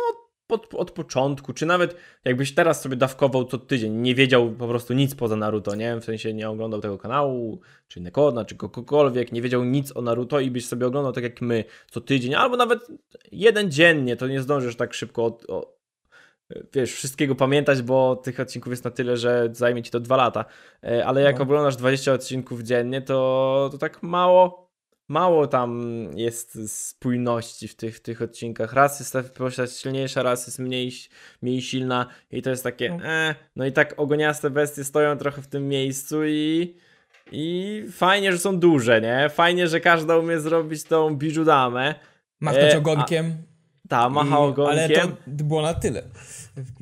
od, 0.49 0.73
od 0.73 0.91
początku, 0.91 1.53
czy 1.53 1.65
nawet 1.65 1.95
jakbyś 2.25 2.55
teraz 2.55 2.81
sobie 2.81 2.95
dawkował 2.95 3.45
co 3.45 3.57
tydzień, 3.57 3.93
nie 3.93 4.15
wiedział 4.15 4.51
po 4.51 4.67
prostu 4.67 4.93
nic 4.93 5.15
poza 5.15 5.35
Naruto, 5.35 5.75
nie? 5.75 5.95
W 5.99 6.03
sensie 6.05 6.33
nie 6.33 6.49
oglądał 6.49 6.81
tego 6.81 6.97
kanału, 6.97 7.59
czy 7.87 7.99
Nekona, 8.01 8.45
czy 8.45 8.55
kogokolwiek, 8.55 9.31
nie 9.31 9.41
wiedział 9.41 9.63
nic 9.63 9.97
o 9.97 10.01
Naruto 10.01 10.39
i 10.39 10.51
byś 10.51 10.65
sobie 10.67 10.87
oglądał 10.87 11.13
tak 11.13 11.23
jak 11.23 11.41
my 11.41 11.63
co 11.91 12.01
tydzień, 12.01 12.35
albo 12.35 12.57
nawet 12.57 12.87
jeden 13.31 13.71
dziennie, 13.71 14.15
to 14.15 14.27
nie 14.27 14.41
zdążysz 14.41 14.75
tak 14.75 14.93
szybko 14.93 15.25
od, 15.25 15.49
o, 15.49 15.73
wiesz, 16.73 16.93
wszystkiego 16.93 17.35
pamiętać, 17.35 17.81
bo 17.81 18.15
tych 18.15 18.39
odcinków 18.39 18.71
jest 18.73 18.83
na 18.85 18.91
tyle, 18.91 19.17
że 19.17 19.49
zajmie 19.51 19.83
ci 19.83 19.91
to 19.91 19.99
dwa 19.99 20.17
lata. 20.17 20.45
E, 20.83 21.05
Ale 21.05 21.21
jak 21.21 21.35
No. 21.37 21.43
oglądasz 21.43 21.75
20 21.75 22.13
odcinków 22.13 22.61
dziennie, 22.61 23.01
to, 23.01 23.69
to 23.71 23.77
tak 23.77 24.03
mało, 24.03 24.69
mało 25.07 25.47
tam 25.47 25.81
jest 26.15 26.71
spójności 26.81 27.67
w 27.67 27.75
tych, 27.75 27.97
w 27.97 28.01
tych 28.01 28.21
odcinkach. 28.21 28.73
Raz 28.73 28.99
jest 28.99 29.13
ta 29.13 29.23
postać 29.23 29.71
silniejsza, 29.77 30.23
raz 30.23 30.47
jest 30.47 30.59
mniej, 30.59 30.91
mniej 31.41 31.61
silna 31.61 32.05
i 32.31 32.41
to 32.41 32.49
jest 32.49 32.63
takie, 32.63 32.89
No. 32.89 33.05
e, 33.05 33.35
no 33.55 33.65
i 33.65 33.71
tak 33.71 33.93
ogoniaste 33.97 34.49
bestie 34.49 34.83
stoją 34.83 35.17
trochę 35.17 35.41
w 35.41 35.47
tym 35.47 35.67
miejscu 35.67 36.25
i 36.25 36.75
i 37.31 37.85
fajnie, 37.91 38.31
że 38.31 38.37
są 38.37 38.59
duże, 38.59 39.01
nie? 39.01 39.29
Fajnie, 39.29 39.67
że 39.67 39.79
każda 39.79 40.17
umie 40.17 40.39
zrobić 40.39 40.83
tą 40.83 41.15
bijudamę. 41.15 41.95
machnąć 42.39 42.71
E, 42.73 42.75
a- 42.75 42.77
ogonkiem. 42.77 43.37
Ta 43.89 44.09
macha 44.09 44.39
ogonkiem. 44.39 44.79
ale 44.79 44.89
to 44.89 45.17
było 45.25 45.61
na 45.61 45.73
tyle. 45.73 46.01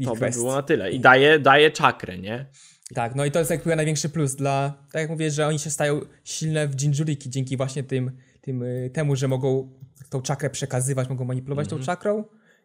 To 0.06 0.16
by 0.16 0.30
było 0.30 0.56
na 0.56 0.62
tyle. 0.62 0.92
I 0.92 1.00
daje, 1.00 1.40
daje 1.40 1.72
czakrę, 1.72 2.18
nie? 2.18 2.46
Tak, 2.96 3.16
no 3.16 3.26
i 3.26 3.32
to 3.32 3.40
jest 3.40 3.52
jakby 3.52 3.76
największy 3.76 4.10
plus 4.10 4.36
dla, 4.36 4.74
tak 4.92 5.02
jak 5.02 5.10
mówię, 5.10 5.32
że 5.32 5.48
oni 5.48 5.60
się 5.60 5.70
stają 5.70 6.02
silne 6.24 6.68
w 6.68 6.82
Jinjuriki 6.82 7.30
dzięki 7.30 7.58
właśnie 7.58 7.84
tym, 7.84 8.12
tym 8.42 8.64
y, 8.64 8.90
temu, 8.94 9.16
że 9.16 9.28
mogą 9.28 9.70
tą 10.10 10.22
czakrę 10.22 10.50
przekazywać, 10.50 11.10
mogą 11.10 11.26
manipulować 11.26 11.66
Mhm. 11.66 11.80
tą 11.82 11.86
czakrą 11.86 12.24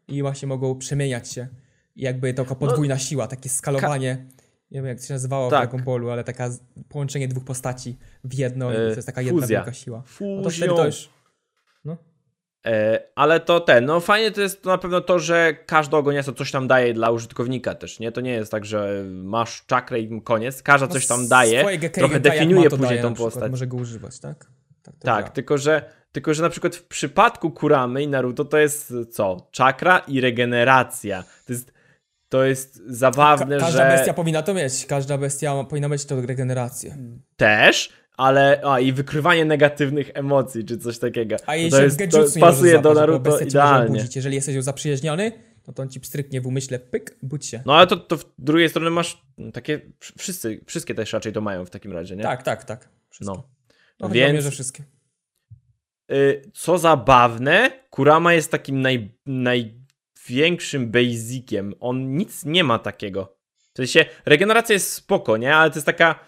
i 0.09 0.23
właśnie 0.23 0.49
mogą 0.49 0.79
przemieniać 0.79 1.33
się. 1.33 1.49
I 1.97 2.03
jakby 2.03 2.35
taka 2.35 2.55
podwójna 2.55 2.99
siła, 2.99 3.27
takie 3.27 3.49
skalowanie, 3.49 4.27
nie 4.71 4.79
wiem 4.81 4.87
jak 4.87 5.01
to 5.01 5.07
się 5.07 5.15
nazywało 5.15 5.51
Tak. 5.51 5.59
w 5.59 5.63
Dragon 5.73 5.85
Ballu, 5.87 6.11
ale 6.11 6.25
taka 6.25 6.51
połączenie 6.89 7.29
dwóch 7.29 7.45
postaci 7.45 7.97
w 8.25 8.35
jedno, 8.35 8.73
i 8.73 8.75
E, 8.75 8.79
to 8.79 8.83
jest 8.97 9.07
taka 9.07 9.23
jedna 9.23 9.41
fuzja. 9.41 9.59
wielka 9.59 9.73
siła. 9.73 10.03
No 10.21 10.43
to 10.43 10.51
wtedy 10.51 10.67
to 10.75 10.87
już, 10.87 11.05
no, 11.07 11.13
ale 13.14 13.40
to 13.40 13.60
ten, 13.60 13.84
no 13.84 14.01
fajnie 14.01 14.30
to 14.30 14.40
jest 14.40 14.62
to 14.62 14.70
na 14.70 14.78
pewno 14.78 15.01
to, 15.01 15.18
że 15.18 15.56
każda 15.66 15.97
ogoniasto 15.97 16.32
coś 16.32 16.51
tam 16.51 16.68
daje 16.68 16.94
dla 16.94 17.10
użytkownika 17.10 17.74
też, 17.74 18.01
nie? 18.01 18.12
To 18.12 18.20
nie 18.20 18.32
jest 18.32 18.51
tak, 18.51 18.64
że 18.64 19.05
masz 19.09 19.66
czakrę 19.66 20.01
i 20.01 20.22
koniec, 20.22 20.62
każda 20.62 20.86
no 20.86 20.93
coś 20.93 21.06
tam 21.06 21.28
daje, 21.28 21.64
trochę 21.93 22.20
definiuje 22.20 22.70
to 22.70 22.76
później 22.76 22.88
daje 22.88 23.02
tą 23.02 23.14
przykład, 23.14 23.34
postać. 23.34 23.51
Może 23.51 23.66
go 23.66 23.76
używać, 23.76 24.20
tak? 24.20 24.47
Tak, 24.82 24.94
to 24.94 25.05
Tak, 25.06 25.30
tylko 25.30 25.59
że, 25.59 25.82
tylko 26.12 26.34
że 26.34 26.43
na 26.43 26.51
przykład 26.51 26.76
w 26.76 26.84
przypadku 26.84 27.51
Kuramy 27.51 28.02
i 28.02 28.09
Naruto 28.09 28.44
to 28.44 28.59
jest 28.59 28.94
co? 29.10 29.48
Czakra 29.51 29.98
i 29.98 30.20
regeneracja. 30.20 31.24
To 31.47 31.52
jest, 31.52 31.72
to 32.28 32.44
jest 32.44 32.82
zabawne, 32.86 33.59
Ka- 33.59 33.64
każda 33.64 33.90
że 33.90 33.97
bestia 33.97 34.14
powinna 34.14 34.43
to 34.43 34.55
mieć, 34.55 34.86
każda 34.86 35.18
bestia 35.18 35.64
powinna 35.64 35.88
mieć 35.88 36.05
tą 36.05 36.26
regenerację. 36.26 36.97
też, 37.36 37.93
ale 38.16 38.60
a 38.64 38.80
i 38.80 38.93
wykrywanie 38.93 39.44
negatywnych 39.44 40.10
emocji, 40.14 40.64
czy 40.64 40.78
coś 40.78 40.98
takiego. 40.98 41.36
A 41.47 41.56
jej 41.56 41.70
to 41.70 41.76
się 41.76 41.82
jest, 41.82 42.02
w 42.02 42.10
to 42.10 42.40
pasuje 42.40 42.78
do 42.82 42.94
Naruto 42.94 43.38
idealnie. 43.38 43.86
obudzić. 43.86 44.16
Jeżeli 44.16 44.34
jesteś 44.34 44.55
już 44.55 44.64
zaprzyjaźniony, 44.64 45.32
no 45.66 45.72
to 45.72 45.82
on 45.82 45.88
ci 45.88 46.01
pstryknie 46.01 46.40
w 46.40 46.47
umyśle, 46.47 46.78
pyk, 46.78 47.16
budź 47.22 47.47
się. 47.47 47.62
No 47.66 47.76
ale 47.76 47.86
to, 47.86 47.97
to 47.97 48.16
w 48.16 48.24
drugiej 48.38 48.68
strony 48.68 48.90
masz 48.90 49.22
takie, 49.52 49.80
wszyscy, 50.18 50.60
wszystkie 50.66 50.94
też 50.94 51.12
raczej 51.12 51.32
to 51.32 51.40
mają 51.40 51.64
w 51.64 51.70
takim 51.70 51.93
razie, 51.93 52.16
nie? 52.16 52.22
Tak, 52.22 52.43
tak, 52.43 52.64
tak. 52.64 52.88
Wszystko. 53.10 53.36
No. 53.36 53.48
No, 54.01 54.09
Więc- 54.09 54.44
że 54.44 54.51
wszystkie. 54.51 54.84
Y, 56.12 56.51
co 56.55 56.78
zabawne, 56.78 57.70
Kurama 57.90 58.32
jest 58.32 58.51
takim 58.51 58.80
naj, 58.80 59.14
największym 59.26 60.90
basiciem. 60.90 61.74
On 61.80 62.16
nic 62.16 62.44
nie 62.44 62.64
ma 62.64 62.78
takiego. 62.78 63.36
W 63.72 63.76
sensie, 63.76 64.05
regeneracja 64.26 64.72
jest 64.72 64.93
spoko, 64.93 65.36
nie? 65.36 65.56
Ale 65.56 65.70
to 65.70 65.76
jest 65.76 65.86
taka 65.86 66.20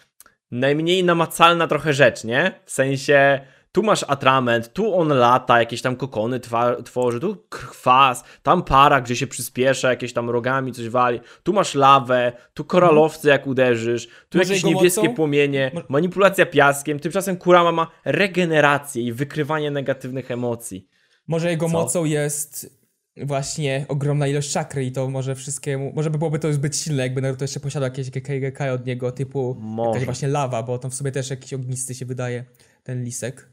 najmniej 0.50 1.04
namacalna 1.04 1.66
trochę 1.66 1.92
rzecz, 1.92 2.24
nie? 2.24 2.60
W 2.64 2.70
sensie, 2.70 3.40
tu 3.72 3.82
masz 3.82 4.04
atrament, 4.08 4.72
tu 4.72 4.94
on 4.94 5.08
lata, 5.08 5.58
jakieś 5.58 5.82
tam 5.82 5.96
kokony 5.96 6.40
tworzy, 6.84 7.20
tu 7.20 7.44
kwas, 7.48 8.24
tam 8.42 8.62
para, 8.62 9.00
gdzie 9.00 9.16
się 9.16 9.26
przyspiesza, 9.26 9.90
jakieś 9.90 10.12
tam 10.12 10.30
rogami 10.30 10.72
coś 10.72 10.88
wali, 10.88 11.20
tu 11.42 11.52
masz 11.52 11.74
lawę, 11.74 12.32
tu 12.54 12.64
koralowce 12.64 13.28
jak 13.28 13.46
uderzysz, 13.46 14.08
tu 14.28 14.38
Może 14.38 14.52
jakieś 14.52 14.64
niebieskie 14.64 15.02
mocą? 15.02 15.14
płomienie, 15.14 15.70
manipulacja 15.88 16.46
piaskiem, 16.46 17.00
tymczasem 17.00 17.36
Kurama 17.36 17.72
ma 17.72 17.86
regenerację 18.04 19.02
i 19.02 19.12
wykrywanie 19.12 19.70
negatywnych 19.70 20.30
emocji. 20.30 20.88
Może 21.26 21.50
jego 21.50 21.66
Co? 21.66 21.72
mocą 21.72 22.04
jest 22.04 22.77
właśnie 23.26 23.84
ogromna 23.88 24.26
ilość 24.26 24.52
czakry 24.52 24.84
i 24.84 24.92
to 24.92 25.10
może 25.10 25.34
wszystkiemu, 25.34 25.92
może 25.92 26.10
by 26.10 26.18
byłoby 26.18 26.38
to 26.38 26.52
zbyt 26.52 26.76
silne, 26.76 27.02
jakby 27.02 27.22
Naruto 27.22 27.44
jeszcze 27.44 27.60
posiadał 27.60 27.86
jakieś 27.88 28.10
GK 28.10 28.34
i 28.34 28.40
GK 28.40 28.72
od 28.72 28.86
niego 28.86 29.12
typu 29.12 29.56
Może. 29.60 29.90
jakaś 29.90 30.04
właśnie 30.04 30.28
lawa, 30.28 30.62
bo 30.62 30.78
tam 30.78 30.90
w 30.90 30.94
sobie 30.94 31.12
też 31.12 31.30
jakiś 31.30 31.52
ognisty 31.54 31.94
się 31.94 32.06
wydaje 32.06 32.44
ten 32.82 33.04
lisek. 33.04 33.48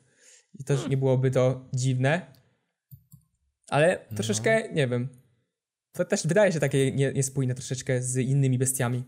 I 0.59 0.63
też 0.63 0.87
nie 0.87 0.97
byłoby 0.97 1.31
to 1.31 1.69
dziwne. 1.73 2.21
Ale 3.69 3.99
No. 4.11 4.15
troszeczkę, 4.17 4.73
nie 4.73 4.87
wiem. 4.87 5.09
To 5.91 6.05
też 6.05 6.27
wydaje 6.27 6.51
się 6.51 6.59
takie 6.59 6.91
nie, 6.91 7.13
niespójne 7.13 7.55
troszeczkę 7.55 8.01
z 8.01 8.17
innymi 8.17 8.57
bestiami. 8.57 9.03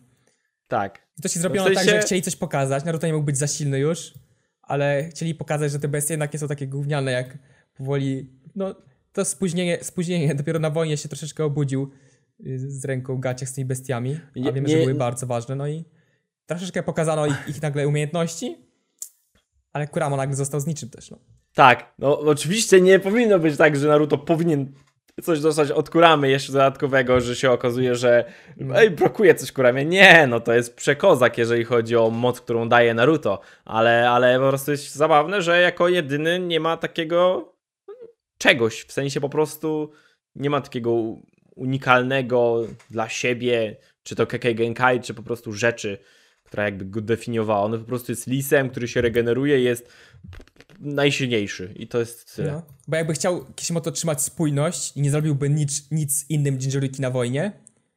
Tak. 0.68 1.08
I 1.18 1.22
to 1.22 1.28
się 1.28 1.40
zrobiono 1.40 1.70
w 1.70 1.74
tak, 1.74 1.84
sensie- 1.84 1.92
że 2.02 2.06
chcieli 2.06 2.22
coś 2.22 2.36
pokazać. 2.36 2.84
Naruto 2.86 3.08
nie 3.08 3.14
mógł 3.14 3.26
być 3.26 3.38
za 3.38 3.48
silny 3.48 3.80
już, 3.80 4.14
ale 4.62 5.10
chcieli 5.10 5.36
pokazać, 5.36 5.72
że 5.72 5.80
te 5.80 5.88
bestie 5.88 6.14
jednak 6.14 6.34
nie 6.34 6.40
są 6.40 6.48
takie 6.48 6.68
gówniane, 6.68 7.12
jak 7.12 7.38
powoli. 7.74 8.30
No, 8.56 8.76
to 9.18 9.26
spóźnienie, 9.26 9.78
spóźnienie 9.82 10.36
dopiero 10.36 10.60
na 10.60 10.70
wojnie 10.70 10.98
się 10.98 11.10
troszeczkę 11.10 11.44
obudził 11.46 11.92
y, 12.46 12.60
z 12.60 12.86
ręką 12.86 13.18
gaciach 13.20 13.50
z 13.50 13.54
tymi 13.54 13.66
bestiami, 13.66 14.20
a 14.36 14.40
Nie- 14.40 14.54
wiemy, 14.54 14.68
nie- 14.70 14.78
że 14.78 14.82
były 14.84 14.96
bardzo 14.96 15.28
ważne. 15.28 15.56
No 15.56 15.68
i 15.68 15.86
troszeczkę 16.46 16.84
pokazano 16.84 17.26
ich, 17.28 17.36
ich 17.48 17.62
nagle 17.62 17.88
umiejętności, 17.88 18.58
ale 19.74 19.88
Kurama 19.88 20.18
nagle 20.18 20.36
został 20.36 20.60
z 20.60 20.68
niczym 20.68 20.90
też. 20.90 21.12
No. 21.12 21.18
Tak, 21.54 21.94
no 22.00 22.20
oczywiście 22.20 22.82
nie 22.82 23.00
powinno 23.00 23.40
być 23.40 23.58
tak, 23.58 23.76
że 23.76 23.88
Naruto 23.88 24.18
powinien 24.18 24.72
coś 25.24 25.40
dostać 25.40 25.72
od 25.72 25.90
Kuramy 25.90 26.30
jeszcze 26.30 26.52
dodatkowego, 26.54 27.22
że 27.22 27.36
się 27.36 27.52
okazuje, 27.52 27.96
że 27.96 28.26
ej, 28.76 28.92
brakuje 28.92 29.36
coś 29.36 29.52
Kuramie. 29.52 29.86
Nie, 29.86 30.28
no 30.28 30.40
to 30.40 30.54
jest 30.54 30.76
przekozak, 30.76 31.38
jeżeli 31.38 31.64
chodzi 31.64 31.96
o 31.96 32.10
moc, 32.10 32.42
którą 32.42 32.70
daje 32.70 32.94
Naruto, 32.94 33.40
ale, 33.66 34.10
ale 34.10 34.40
po 34.40 34.48
prostu 34.50 34.72
jest 34.72 34.96
zabawne, 34.96 35.42
że 35.42 35.62
jako 35.62 35.88
jedyny 35.88 36.40
nie 36.40 36.60
ma 36.60 36.78
takiego 36.78 37.54
czegoś, 38.38 38.84
w 38.84 38.92
sensie 38.92 39.22
po 39.22 39.30
prostu 39.30 39.92
nie 40.36 40.50
ma 40.50 40.62
takiego 40.62 41.22
unikalnego 41.56 42.68
dla 42.92 43.10
siebie, 43.10 43.76
czy 44.04 44.16
to 44.16 44.28
Kekkei 44.28 44.56
Genkai, 44.56 45.02
czy 45.02 45.14
po 45.14 45.24
prostu 45.24 45.54
rzeczy, 45.54 45.98
która 46.44 46.64
jakby 46.64 46.86
go 46.86 47.02
definiowała. 47.02 47.62
On 47.62 47.80
po 47.80 47.86
prostu 47.86 48.12
jest 48.12 48.28
lisem, 48.28 48.70
który 48.70 48.88
się 48.88 49.02
regeneruje, 49.02 49.60
jest 49.60 49.90
najsilniejszy 50.80 51.74
i 51.76 51.88
to 51.88 52.00
jest 52.00 52.36
tyle. 52.36 52.52
No. 52.52 52.64
Bo 52.88 52.98
jakby 52.98 53.14
chciał 53.14 53.46
Kishimoto 53.56 53.92
trzymać 53.92 54.22
spójność 54.22 54.98
i 54.98 55.02
nie 55.02 55.12
zrobiłby 55.12 55.50
nic, 55.50 55.92
nic 55.92 56.30
innym 56.30 56.58
Jinjuriki 56.58 57.02
na 57.02 57.12
wojnie, 57.12 57.52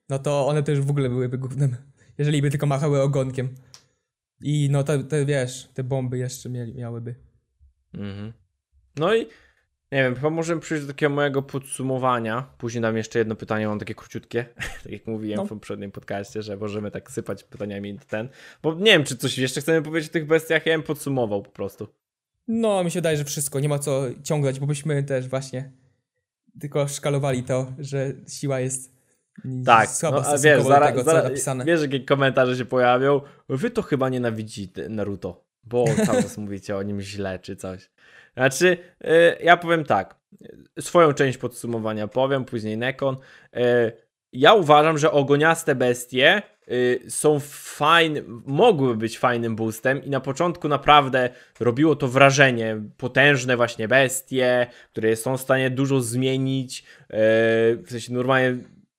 no 0.08 0.18
to 0.18 0.46
one 0.46 0.62
też 0.62 0.80
w 0.80 0.90
ogóle 0.90 1.08
byłyby 1.08 1.38
gównem, 1.38 1.76
jeżeli 2.18 2.42
by 2.42 2.50
tylko 2.50 2.66
machały 2.66 3.02
ogonkiem. 3.02 3.54
I 4.42 4.68
no 4.70 4.84
te, 4.84 5.04
te 5.04 5.26
wiesz, 5.26 5.68
te 5.74 5.84
bomby 5.84 6.18
jeszcze 6.18 6.48
miałyby. 6.50 7.14
Mhm. 7.94 8.32
No 8.96 9.14
i 9.14 9.26
nie 9.92 10.02
wiem, 10.02 10.14
chyba 10.14 10.30
możemy 10.30 10.60
przejść 10.60 10.86
do 10.86 10.92
takiego 10.92 11.14
mojego 11.14 11.42
podsumowania. 11.42 12.46
Później 12.58 12.82
dam 12.82 12.96
jeszcze 12.96 13.18
jedno 13.18 13.34
pytanie, 13.36 13.68
mam 13.68 13.78
takie 13.78 13.94
króciutkie, 13.94 14.44
tak 14.82 14.92
jak 14.92 15.06
mówiłem 15.06 15.36
No. 15.36 15.44
w 15.44 15.48
poprzednim 15.48 15.92
podcaście, 15.92 16.42
że 16.42 16.56
możemy 16.56 16.90
tak 16.90 17.10
sypać 17.10 17.44
pytaniami 17.44 17.98
ten. 18.08 18.28
Bo 18.62 18.74
nie 18.74 18.84
wiem, 18.92 19.04
czy 19.04 19.16
coś 19.16 19.38
jeszcze 19.38 19.60
chcemy 19.60 19.82
powiedzieć 19.82 20.10
o 20.10 20.12
tych 20.12 20.26
bestiach, 20.26 20.66
ja 20.66 20.72
bym 20.74 20.82
podsumował 20.82 21.42
po 21.42 21.50
prostu. 21.50 21.88
No, 22.48 22.84
mi 22.84 22.90
się 22.90 22.98
wydaje, 22.98 23.16
że 23.16 23.24
wszystko, 23.24 23.60
nie 23.60 23.68
ma 23.68 23.78
co 23.78 24.02
ciągnąć, 24.22 24.60
bo 24.60 24.66
byśmy 24.66 25.02
też 25.02 25.28
właśnie 25.28 25.72
tylko 26.60 26.88
szkalowali 26.88 27.42
to, 27.42 27.72
że 27.78 28.12
siła 28.28 28.60
jest 28.60 28.92
Tak, 29.64 29.90
słaba 29.90 30.16
no, 30.16 30.22
a 30.22 30.24
stosunkowo 30.38 30.56
wiesz, 30.58 30.66
zaraz, 30.68 30.88
tego, 30.90 31.02
zaraz, 31.04 31.24
napisane. 31.24 31.64
wiesz, 31.64 31.82
jakie 31.82 32.00
komentarze 32.00 32.56
się 32.56 32.64
pojawią. 32.64 33.20
Wy 33.48 33.70
to 33.70 33.82
chyba 33.82 34.08
nienawidzicie 34.08 34.88
Naruto, 34.88 35.44
bo 35.64 35.84
cały 36.06 36.22
czas 36.22 36.38
mówicie 36.38 36.76
o 36.76 36.82
nim 36.82 37.00
źle 37.00 37.38
czy 37.38 37.56
coś. 37.56 37.90
Znaczy, 38.36 38.78
y, 39.04 39.08
ja 39.42 39.56
powiem 39.56 39.84
tak. 39.84 40.14
Swoją 40.80 41.12
część 41.12 41.38
podsumowania 41.38 42.08
powiem, 42.08 42.44
później 42.44 42.76
Nekon. 42.76 43.16
Y, 43.56 43.92
ja 44.32 44.54
uważam, 44.54 44.98
że 44.98 45.12
ogoniaste 45.12 45.74
bestie 45.74 46.42
y, 46.68 47.00
są 47.08 47.40
fajne, 47.40 48.20
mogły 48.46 48.96
być 48.96 49.18
fajnym 49.18 49.56
boostem 49.56 50.04
i 50.04 50.10
na 50.10 50.20
początku 50.20 50.68
naprawdę 50.68 51.30
robiło 51.60 51.96
to 51.96 52.08
wrażenie. 52.08 52.82
Potężne 52.96 53.56
właśnie 53.56 53.88
bestie, 53.88 54.66
które 54.92 55.16
są 55.16 55.36
w 55.36 55.40
stanie 55.40 55.70
dużo 55.70 56.00
zmienić, 56.00 56.84
w 57.10 57.86
sensie 57.88 58.12
normalnie 58.12 58.56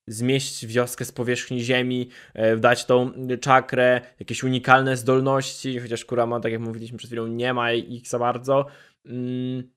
zmieść 0.08 0.66
wioskę 0.66 1.06
z 1.06 1.12
powierzchni 1.12 1.60
ziemi, 1.60 2.10
e, 2.34 2.58
dać 2.58 2.86
tą 2.86 3.12
czakrę, 3.42 4.02
jakieś 4.20 4.44
unikalne 4.44 4.98
zdolności, 4.98 5.80
chociaż 5.80 6.06
Kurama, 6.06 6.40
tak 6.40 6.52
jak 6.52 6.62
mówiliśmy 6.62 6.98
przed 6.98 7.10
chwilą, 7.10 7.28
nie 7.28 7.54
ma 7.54 7.74
ich 7.74 8.08
za 8.08 8.20
bardzo. 8.20 8.66
Mm, 9.06 9.72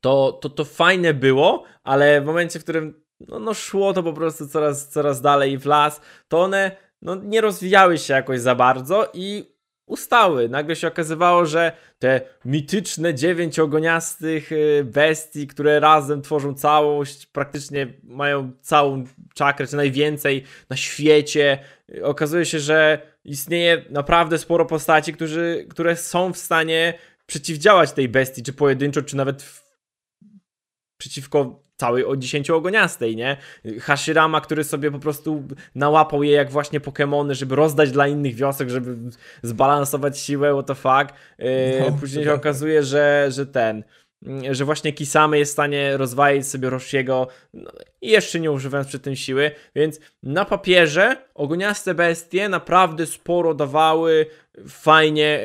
To, 0.00 0.32
to, 0.32 0.48
to 0.48 0.64
fajne 0.64 1.14
było, 1.14 1.64
ale 1.84 2.20
w 2.20 2.24
momencie, 2.24 2.58
w 2.58 2.62
którym 2.62 3.02
no, 3.20 3.38
no 3.38 3.54
szło 3.54 3.92
to 3.92 4.02
po 4.02 4.12
prostu 4.12 4.48
coraz, 4.48 4.88
coraz 4.88 5.20
dalej 5.20 5.58
w 5.58 5.66
las, 5.66 6.00
to 6.28 6.42
one 6.42 6.76
no, 7.02 7.14
nie 7.14 7.40
rozwijały 7.40 7.98
się 7.98 8.14
jakoś 8.14 8.40
za 8.40 8.54
bardzo 8.54 9.10
i 9.14 9.56
ustały. 9.86 10.48
Nagle 10.48 10.76
się 10.76 10.88
okazywało, 10.88 11.46
że 11.46 11.72
te 11.98 12.20
mityczne 12.44 13.14
dziewięć 13.14 13.58
ogoniastych 13.58 14.52
y, 14.52 14.84
bestii, 14.84 15.46
które 15.46 15.80
razem 15.80 16.22
tworzą 16.22 16.54
całość, 16.54 17.26
praktycznie 17.26 17.86
mają 18.02 18.52
całą 18.60 19.04
czakrę, 19.34 19.66
czy 19.66 19.76
najwięcej 19.76 20.44
na 20.70 20.76
świecie. 20.76 21.58
Y, 21.94 22.04
Okazuje 22.04 22.44
się, 22.44 22.58
że 22.60 23.00
istnieje 23.24 23.84
naprawdę 23.90 24.38
sporo 24.38 24.64
postaci, 24.66 25.12
którzy, 25.12 25.66
które 25.70 25.96
są 25.96 26.32
w 26.32 26.38
stanie 26.38 26.98
przeciwdziałać 27.26 27.92
tej 27.92 28.08
bestii, 28.08 28.42
czy 28.42 28.52
pojedynczo, 28.52 29.02
czy 29.02 29.16
nawet 29.16 29.42
w, 29.42 29.66
przeciwko 30.98 31.66
całej 31.76 32.04
o 32.04 32.16
10 32.16 32.50
ogoniastej, 32.50 33.16
nie? 33.16 33.36
Hashirama, 33.80 34.40
który 34.40 34.64
sobie 34.64 34.90
po 34.90 34.98
prostu 34.98 35.44
nałapał 35.74 36.22
je 36.22 36.32
jak 36.32 36.50
właśnie 36.50 36.80
Pokemony, 36.80 37.34
żeby 37.34 37.56
rozdać 37.56 37.90
dla 37.90 38.08
innych 38.08 38.34
wiosek, 38.34 38.70
żeby 38.70 38.96
zbalansować 39.42 40.18
siłę, 40.18 40.52
what 40.52 40.66
the 40.66 40.74
fuck. 40.74 41.18
Yy, 41.38 41.46
No, 41.80 41.96
później 42.00 42.24
się 42.24 42.30
tak. 42.30 42.38
okazuje, 42.38 42.82
że, 42.82 43.26
że 43.30 43.46
ten, 43.46 43.84
mm, 44.26 44.54
że 44.54 44.64
właśnie 44.64 44.92
Kisame 44.92 45.38
jest 45.38 45.52
w 45.52 45.52
stanie 45.52 45.96
rozwalić 45.96 46.46
sobie 46.46 46.70
Roshiego 46.70 47.28
no, 47.54 47.70
i 48.00 48.10
jeszcze 48.10 48.40
nie 48.40 48.50
używając 48.50 48.88
przy 48.88 48.98
tym 48.98 49.16
siły, 49.16 49.50
więc 49.74 50.00
na 50.22 50.44
papierze 50.44 51.16
ogoniaste 51.34 51.94
bestie 51.94 52.48
naprawdę 52.48 53.06
sporo 53.06 53.54
dawały, 53.54 54.26
fajnie, 54.68 55.40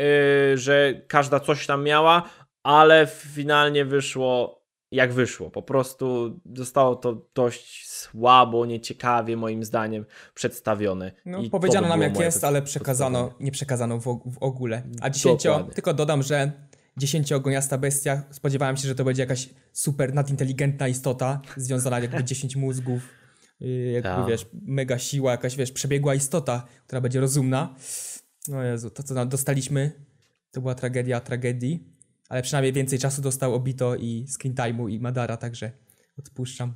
yy, 0.52 0.58
że 0.58 1.02
każda 1.08 1.40
coś 1.40 1.68
tam 1.68 1.84
miała, 1.84 2.30
ale 2.64 3.08
finalnie 3.08 3.86
wyszło 3.86 4.62
jak 4.92 5.14
wyszło. 5.14 5.50
Po 5.50 5.62
prostu 5.62 6.40
zostało 6.56 6.96
to 6.96 7.28
dość 7.36 7.90
słabo, 7.90 8.66
nieciekawie 8.66 9.38
moim 9.38 9.64
zdaniem 9.64 10.06
przedstawione. 10.34 11.12
No, 11.26 11.40
I 11.42 11.50
powiedziano 11.50 11.88
nam 11.88 12.02
jak 12.02 12.20
jest, 12.20 12.44
ale 12.44 12.62
przekazano, 12.62 13.34
nie 13.40 13.52
przekazano 13.52 14.00
w, 14.00 14.04
w 14.26 14.38
ogóle. 14.40 14.84
A 15.02 15.10
dziesięcio, 15.10 15.50
Dokładnie. 15.50 15.74
tylko 15.74 15.94
dodam, 15.94 16.24
że 16.24 16.52
dziesięciogoniasta 16.98 17.78
bestia, 17.78 18.24
spodziewałem 18.32 18.78
się, 18.78 18.88
że 18.88 18.96
to 18.96 19.04
będzie 19.04 19.22
jakaś 19.22 19.50
super 19.74 20.14
nadinteligentna 20.14 20.88
istota, 20.88 21.42
związana 21.58 22.00
jakby 22.00 22.24
10 22.24 22.56
mózgów, 22.56 23.02
yy, 23.60 23.92
jakby 23.92 24.10
Tak. 24.10 24.28
wiesz, 24.28 24.46
mega 24.54 24.98
siła, 24.98 25.32
jakaś 25.32 25.56
wiesz, 25.56 25.72
przebiegła 25.72 26.16
istota, 26.16 26.66
która 26.88 27.02
będzie 27.02 27.20
rozumna. 27.20 27.76
No 28.48 28.64
Jezu, 28.64 28.90
to 28.90 29.04
co 29.04 29.26
dostaliśmy, 29.26 30.06
to 30.52 30.62
była 30.62 30.76
tragedia 30.76 31.20
tragedii, 31.20 31.84
ale 32.30 32.42
przynajmniej 32.42 32.74
więcej 32.74 33.00
czasu 33.00 33.22
dostał 33.22 33.56
Obito 33.56 33.96
i 33.96 34.26
Screen 34.28 34.56
Time'u 34.56 34.90
i 34.92 35.00
Madara, 35.00 35.38
także 35.38 35.72
odpuszczam. 36.20 36.74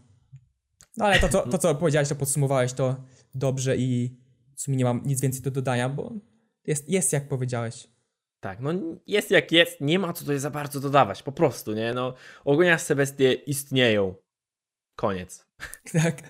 No 0.98 1.06
ale 1.06 1.20
to, 1.20 1.30
co- 1.30 1.48
to, 1.50 1.58
co 1.58 1.76
powiedziałeś, 1.76 2.10
to 2.10 2.16
podsumowałeś 2.16 2.74
to 2.74 3.04
dobrze 3.36 3.78
i 3.78 4.18
w 4.56 4.62
sumie 4.62 4.78
nie 4.78 4.84
mam 4.84 5.02
nic 5.06 5.22
więcej 5.22 5.42
do 5.42 5.52
dodania, 5.52 5.90
bo 5.90 6.14
jest, 6.66 6.90
jest 6.90 7.14
jak 7.14 7.28
powiedziałeś. 7.28 7.88
Tak, 8.40 8.60
no 8.60 8.74
jest 9.08 9.32
jak 9.32 9.52
jest, 9.52 9.82
nie 9.82 10.00
ma 10.00 10.14
co 10.14 10.22
tutaj 10.22 10.40
za 10.40 10.50
bardzo 10.50 10.80
dodawać, 10.80 11.24
po 11.24 11.32
prostu, 11.32 11.74
nie? 11.74 11.94
No, 11.94 12.14
ogoniaste 12.46 12.96
bestie 12.96 13.34
istnieją. 13.34 14.16
Koniec. 14.96 15.46
Tak. 16.04 16.22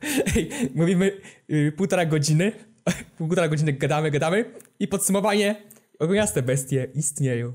Mówimy 0.76 1.22
y, 1.49 1.74
półtora 1.78 2.06
godziny, 2.06 2.52
półtora 3.18 3.48
godziny 3.48 3.74
gadamy, 3.74 4.12
gadamy 4.12 4.45
i 4.80 4.88
podsumowanie 4.88 5.56
ogoniaste 5.99 6.41
bestie 6.41 6.88
istnieją. 6.95 7.53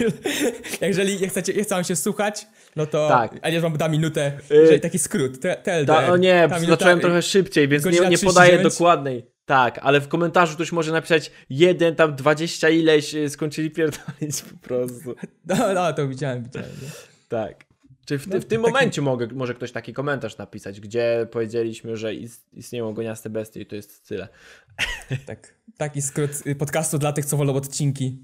Jeżeli 0.80 1.20
nie 1.20 1.28
chcecie, 1.28 1.54
nie 1.54 1.62
chcą 1.64 1.82
się 1.82 1.96
słuchać, 1.96 2.46
no 2.76 2.86
to 2.86 3.08
Tak. 3.08 3.34
a 3.42 3.50
nie 3.50 3.60
wam 3.60 3.76
da 3.76 3.88
minutę, 3.88 4.32
Y, 4.50 4.54
jeżeli 4.54 4.80
taki 4.80 4.98
skrót, 4.98 5.40
T- 5.40 5.56
TLDR. 5.56 5.86
Ta, 5.86 6.12
o 6.12 6.16
nie, 6.16 6.48
zacząłem 6.68 7.00
trochę 7.00 7.22
szybciej, 7.22 7.68
więc 7.68 7.84
nie, 7.84 7.90
nie 7.90 7.98
podaję 8.18 8.50
39. 8.52 8.62
dokładnej. 8.62 9.26
Tak, 9.46 9.78
ale 9.82 10.00
w 10.00 10.08
komentarzu 10.08 10.54
ktoś 10.54 10.72
może 10.72 10.92
napisać 10.92 11.30
jeden, 11.50 11.94
tam 11.94 12.16
20 12.16 12.68
ileś, 12.68 13.14
y, 13.14 13.28
skończyli 13.30 13.70
pierdolić 13.70 14.42
po 14.52 14.68
prostu. 14.68 15.14
No, 15.46 15.74
no, 15.74 15.92
to 15.92 16.08
widziałem, 16.08 16.42
widziałem. 16.44 16.68
Nie? 16.82 16.88
Tak. 17.28 17.64
Czy 18.08 18.18
w, 18.18 18.26
No, 18.26 18.40
w 18.40 18.44
tym 18.44 18.62
taki- 18.62 18.72
momencie 18.72 19.02
mogę, 19.02 19.26
może 19.32 19.54
ktoś 19.54 19.72
taki 19.72 19.92
komentarz 19.92 20.38
napisać, 20.38 20.80
gdzie 20.80 21.26
powiedzieliśmy, 21.30 21.96
że 21.96 22.14
is, 22.14 22.44
istnieją 22.52 22.88
ogoniaste 22.88 23.30
bestie 23.30 23.60
i 23.60 23.66
to 23.66 23.76
jest 23.76 24.08
tyle. 24.08 24.28
Tak. 25.26 25.54
Taki 25.76 26.02
skrót 26.02 26.30
y, 26.46 26.54
podcastu 26.54 26.98
dla 26.98 27.12
tych, 27.12 27.24
co 27.24 27.36
wolą 27.36 27.54
odcinki. 27.54 28.18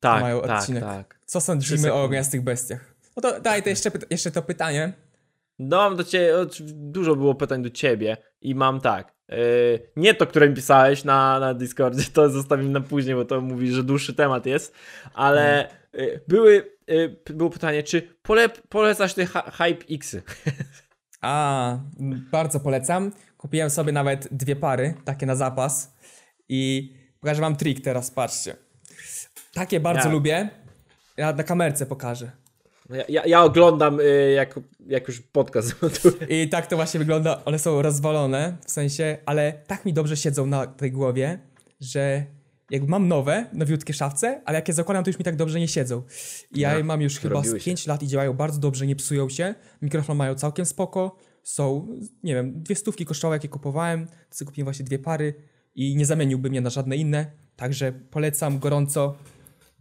Tak, 0.00 0.22
mają 0.22 0.40
tak, 0.42 0.60
odcinek. 0.60 0.82
tak. 0.84 1.20
Co 1.24 1.40
sądzimy 1.40 1.92
o 1.92 2.02
ogniastych 2.04 2.42
bestiach? 2.42 2.94
No 3.16 3.22
to 3.22 3.40
daj 3.40 3.62
to 3.62 3.68
jeszcze, 3.68 3.90
jeszcze 4.10 4.30
to 4.30 4.42
pytanie. 4.42 4.92
No, 5.58 5.76
mam 5.76 5.96
do 5.96 6.04
ciebie, 6.04 6.32
dużo 6.74 7.16
było 7.16 7.34
pytań 7.34 7.62
do 7.62 7.70
ciebie 7.70 8.16
i 8.40 8.54
mam 8.54 8.80
tak. 8.80 9.14
Yy, 9.28 9.36
nie 9.96 10.14
to, 10.14 10.26
które 10.26 10.48
mi 10.48 10.54
pisałeś 10.54 11.04
na, 11.04 11.40
na 11.40 11.54
Discordzie, 11.54 12.04
to 12.12 12.30
zostawimy 12.30 12.70
na 12.70 12.80
później, 12.80 13.14
bo 13.14 13.24
to 13.24 13.40
mówi, 13.40 13.72
że 13.72 13.82
dłuższy 13.82 14.14
temat 14.14 14.46
jest, 14.46 14.74
ale 15.14 15.68
yy, 15.92 16.20
były, 16.28 16.52
yy, 16.54 16.64
było 17.30 17.50
pytanie, 17.50 17.82
czy 17.82 18.02
pole, 18.22 18.48
polecasz 18.48 19.14
hy- 19.14 19.50
Hype 19.52 19.84
X? 19.94 20.16
A, 21.20 21.78
bardzo 22.32 22.60
polecam. 22.60 23.12
Kupiłem 23.36 23.70
sobie 23.70 23.92
nawet 23.92 24.28
dwie 24.32 24.56
pary, 24.56 24.94
takie 25.04 25.26
na 25.26 25.36
zapas. 25.36 25.94
I 26.48 26.92
pokażę 27.20 27.40
wam 27.40 27.56
trik 27.56 27.80
teraz, 27.80 28.10
patrzcie. 28.10 28.56
Takie 29.54 29.80
bardzo 29.80 30.08
Ja- 30.08 30.12
lubię. 30.14 30.48
Ja 31.16 31.32
na 31.32 31.42
kamerce 31.42 31.86
pokażę. 31.86 32.30
Ja, 32.90 33.04
ja, 33.08 33.26
ja 33.26 33.42
oglądam, 33.42 33.98
yy, 33.98 34.32
jak, 34.32 34.60
jak 34.86 35.08
już 35.08 35.20
podcast. 35.20 35.74
I 36.28 36.48
tak 36.48 36.66
to 36.66 36.76
właśnie 36.76 36.98
wygląda. 37.00 37.44
One 37.44 37.58
są 37.58 37.82
rozwalone, 37.82 38.56
w 38.66 38.70
sensie, 38.70 39.18
ale 39.26 39.52
tak 39.52 39.84
mi 39.84 39.92
dobrze 39.92 40.16
siedzą 40.16 40.46
na 40.46 40.66
tej 40.66 40.92
głowie, 40.92 41.38
że 41.80 42.24
jakby 42.70 42.88
mam 42.90 43.08
nowe, 43.08 43.46
nowiutkie 43.52 43.92
szafce, 43.94 44.42
ale 44.44 44.58
jak 44.58 44.68
je 44.68 44.74
zakładam, 44.74 45.04
to 45.04 45.10
już 45.10 45.18
mi 45.18 45.24
tak 45.24 45.36
dobrze 45.36 45.60
nie 45.60 45.68
siedzą. 45.68 46.02
I 46.54 46.60
ja 46.60 46.72
No, 46.72 46.78
je 46.78 46.84
mam 46.84 47.00
już 47.02 47.18
chyba 47.18 47.28
z 47.28 47.32
wyrobiły 47.32 47.60
się. 47.60 47.64
5 47.64 47.86
lat 47.86 48.02
i 48.02 48.06
działają 48.06 48.32
bardzo 48.32 48.58
dobrze, 48.60 48.86
nie 48.86 48.96
psują 48.96 49.28
się. 49.28 49.54
Mikrofon 49.82 50.16
mają 50.16 50.34
całkiem 50.34 50.66
spoko. 50.66 51.16
Są, 51.42 51.86
nie 52.22 52.34
wiem, 52.34 52.62
dwie 52.62 52.76
stówki 52.76 53.06
kosztowały, 53.06 53.36
jakie 53.36 53.48
kupowałem. 53.48 54.06
To 54.06 54.36
sobie 54.36 54.46
kupiłem 54.46 54.64
właśnie 54.66 54.84
dwie 54.84 54.98
pary 54.98 55.34
i 55.74 55.96
nie 55.96 56.06
zamieniłbym 56.06 56.54
je 56.54 56.60
na 56.60 56.70
żadne 56.70 56.96
inne. 56.96 57.26
Także 57.56 57.92
polecam 57.92 58.58
gorąco. 58.58 59.14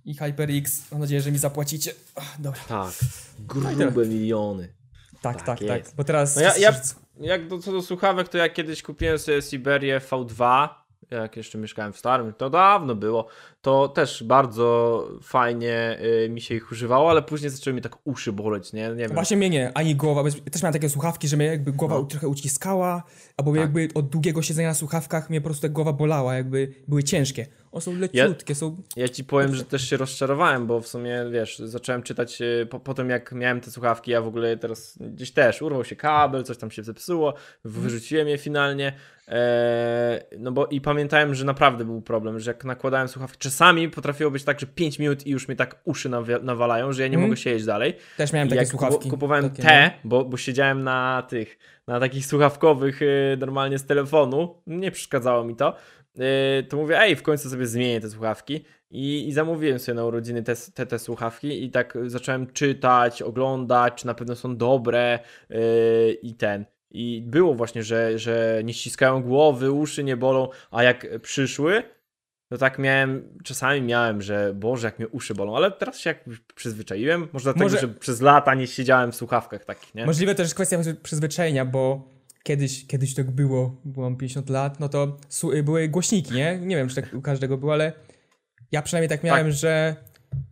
I 0.06 0.16
HyperX, 0.16 0.92
mam 0.92 1.02
nadzieję, 1.02 1.22
że 1.22 1.32
mi 1.32 1.38
zapłacicie. 1.38 1.92
Ach, 2.16 2.42
dobra. 2.42 2.62
Tak, 2.68 2.94
grube 3.40 4.06
miliony. 4.06 4.74
Tak, 5.22 5.38
Tak 5.42 5.60
tak, 5.60 5.68
tak. 5.68 5.84
Bo 5.98 6.04
teraz 6.04 6.36
No 6.36 6.42
ja, 6.42 6.58
ja, 6.58 6.82
jak 7.20 7.48
do, 7.48 7.60
co 7.60 7.72
do 7.72 7.82
słuchawek, 7.82 8.30
to 8.30 8.38
ja 8.38 8.50
kiedyś 8.50 8.82
kupiłem 8.84 9.20
sobie 9.20 9.42
Siberię 9.42 10.00
V2, 10.00 10.70
jak 11.12 11.38
jeszcze 11.38 11.58
mieszkałem 11.58 11.94
w 11.94 11.98
starym, 11.98 12.34
to 12.34 12.50
dawno 12.50 12.96
było, 12.96 13.28
to 13.62 13.88
też 13.88 14.24
bardzo 14.24 15.08
fajnie 15.22 16.00
y, 16.26 16.30
mi 16.30 16.42
się 16.42 16.56
ich 16.56 16.72
używało, 16.72 17.10
ale 17.12 17.22
później 17.22 17.50
zaczęły 17.50 17.74
mi 17.76 17.82
tak 17.82 17.96
uszy 18.04 18.32
boleć, 18.32 18.74
nie? 18.74 18.90
Nie 18.90 18.96
wiem. 18.96 19.14
Właśnie 19.14 19.38
mnie 19.38 19.50
nie, 19.50 19.72
ani 19.78 19.96
głowa. 19.96 20.22
Ja 20.46 20.52
też 20.52 20.62
miałem 20.64 20.74
takie 20.74 20.90
słuchawki, 20.90 21.28
że 21.28 21.38
mnie 21.38 21.46
jakby 21.46 21.72
głowa 21.72 21.96
No. 21.96 22.04
trochę 22.04 22.28
uciskała, 22.28 23.04
albo 23.38 23.52
Tak. 23.52 23.62
jakby 23.62 23.88
od 23.96 24.10
długiego 24.10 24.42
siedzenia 24.42 24.68
na 24.68 24.74
słuchawkach 24.74 25.30
mnie 25.30 25.42
po 25.42 25.46
prostu 25.46 25.70
głowa 25.70 25.94
bolała, 25.94 26.36
jakby 26.36 26.74
były 26.88 27.04
ciężkie. 27.04 27.46
One 27.72 27.82
są 27.82 27.94
leciutkie, 27.96 28.56
są... 28.56 28.78
Ja 28.96 29.10
ci 29.10 29.24
powiem, 29.24 29.56
że 29.56 29.64
też 29.66 29.90
się 29.90 29.98
rozczarowałem, 29.98 30.68
bo 30.68 30.82
w 30.82 30.88
sumie, 30.88 31.26
wiesz, 31.32 31.60
zacząłem 31.60 32.04
czytać 32.04 32.42
y, 32.42 32.68
po, 32.70 32.80
po 32.80 32.94
tym, 32.94 33.10
jak 33.10 33.32
miałem 33.32 33.62
te 33.62 33.72
słuchawki, 33.72 34.12
ja 34.12 34.22
w 34.22 34.28
ogóle 34.28 34.58
teraz 34.58 34.98
gdzieś 35.02 35.32
też 35.32 35.62
urwał 35.62 35.86
się 35.86 35.96
kabel, 35.96 36.44
coś 36.44 36.58
tam 36.58 36.72
się 36.72 36.84
zepsuło, 36.84 37.34
wyrzuciłem 37.66 38.28
je 38.28 38.38
finalnie, 38.38 38.94
eee, 39.28 40.20
no 40.40 40.52
bo 40.52 40.68
i 40.68 40.82
pamiętałem, 40.82 41.36
że 41.36 41.46
naprawdę 41.46 41.86
był 41.86 42.02
problem, 42.02 42.40
że 42.40 42.52
jak 42.52 42.66
nakładałem 42.66 43.08
słuchawki, 43.08 43.38
czasami 43.52 43.90
potrafiło 43.90 44.32
być 44.32 44.44
tak, 44.44 44.60
że 44.60 44.66
5 44.68 45.00
minut 45.00 45.28
i 45.28 45.32
już 45.32 45.48
mnie 45.48 45.58
tak 45.58 45.82
uszy 45.84 46.10
nawi- 46.10 46.44
nawalają, 46.44 46.94
że 46.94 47.02
ja 47.02 47.08
nie 47.08 47.14
Mhm. 47.16 47.30
mogę 47.30 47.38
siedzieć 47.42 47.66
dalej. 47.66 47.94
Też 48.18 48.34
miałem 48.34 48.48
I 48.48 48.50
takie 48.50 48.60
jak 48.60 48.68
słuchawki. 48.68 49.10
kupowałem 49.10 49.50
takie, 49.50 49.64
te, 49.64 49.92
bo, 50.04 50.26
bo 50.26 50.38
siedziałem 50.38 50.84
na 50.84 51.24
tych, 51.30 51.58
na 51.88 52.00
takich 52.00 52.26
słuchawkowych 52.26 53.02
y, 53.02 53.38
normalnie 53.40 53.78
z 53.80 53.86
telefonu, 53.86 54.56
nie 54.68 54.92
przeszkadzało 54.92 55.44
mi 55.44 55.56
to, 55.56 55.76
y, 56.60 56.64
to 56.64 56.78
mówię, 56.78 57.00
ej, 57.02 57.16
w 57.16 57.24
końcu 57.24 57.50
sobie 57.50 57.66
zmienię 57.68 58.02
te 58.02 58.10
słuchawki 58.10 58.66
i, 58.92 59.28
i 59.28 59.34
zamówiłem 59.34 59.80
sobie 59.80 59.96
na 59.96 60.06
urodziny 60.06 60.44
te, 60.44 60.54
te, 60.74 60.86
te 60.86 61.00
słuchawki 61.00 61.64
i 61.64 61.72
tak 61.72 61.98
zacząłem 62.06 62.48
czytać, 62.54 63.22
oglądać, 63.22 63.94
czy 63.94 64.08
na 64.08 64.14
pewno 64.14 64.36
są 64.36 64.58
dobre 64.58 65.20
y, 65.52 65.56
i 66.22 66.34
ten. 66.34 66.66
I 66.92 67.24
było 67.26 67.54
właśnie, 67.54 67.84
że, 67.84 68.20
że 68.20 68.62
nie 68.64 68.74
ściskają 68.74 69.24
głowy, 69.24 69.72
uszy 69.72 70.04
nie 70.04 70.18
bolą, 70.18 70.48
a 70.72 70.84
jak 70.84 71.08
przyszły, 71.22 71.84
to 72.50 72.58
tak 72.58 72.80
miałem, 72.80 73.24
czasami 73.44 73.82
miałem, 73.82 74.22
że 74.22 74.54
Boże, 74.54 74.88
jak 74.88 75.00
mnie 75.00 75.08
uszy 75.08 75.36
bolą, 75.36 75.56
ale 75.58 75.72
teraz 75.72 76.00
się 76.00 76.10
jak 76.10 76.24
przyzwyczaiłem, 76.56 77.28
może 77.34 77.44
dlatego, 77.44 77.66
Może- 77.66 77.80
że 77.80 77.88
przez 77.88 78.22
lata 78.22 78.56
nie 78.56 78.68
siedziałem 78.68 79.12
w 79.12 79.16
słuchawkach 79.16 79.66
takich, 79.66 79.96
nie? 79.96 80.06
Możliwe 80.06 80.36
też 80.36 80.46
jest 80.46 80.56
kwestia 80.56 80.78
przyzwyczajenia, 81.04 81.66
bo 81.66 82.10
kiedyś, 82.44 82.88
kiedyś 82.88 83.14
tak 83.16 83.32
było, 83.32 83.82
bo 83.86 84.02
mam 84.02 84.18
50 84.18 84.50
lat, 84.50 84.80
no 84.80 84.90
to 84.90 85.18
su- 85.30 85.64
były 85.64 85.88
głośniki, 85.88 86.34
nie? 86.34 86.60
Nie 86.62 86.76
wiem, 86.76 86.90
czy 86.90 86.96
tak 86.96 87.14
u 87.14 87.22
każdego 87.22 87.58
było, 87.58 87.74
ale 87.74 87.94
ja 88.72 88.82
przynajmniej 88.82 89.10
tak 89.10 89.24
miałem, 89.24 89.52
że 89.52 89.96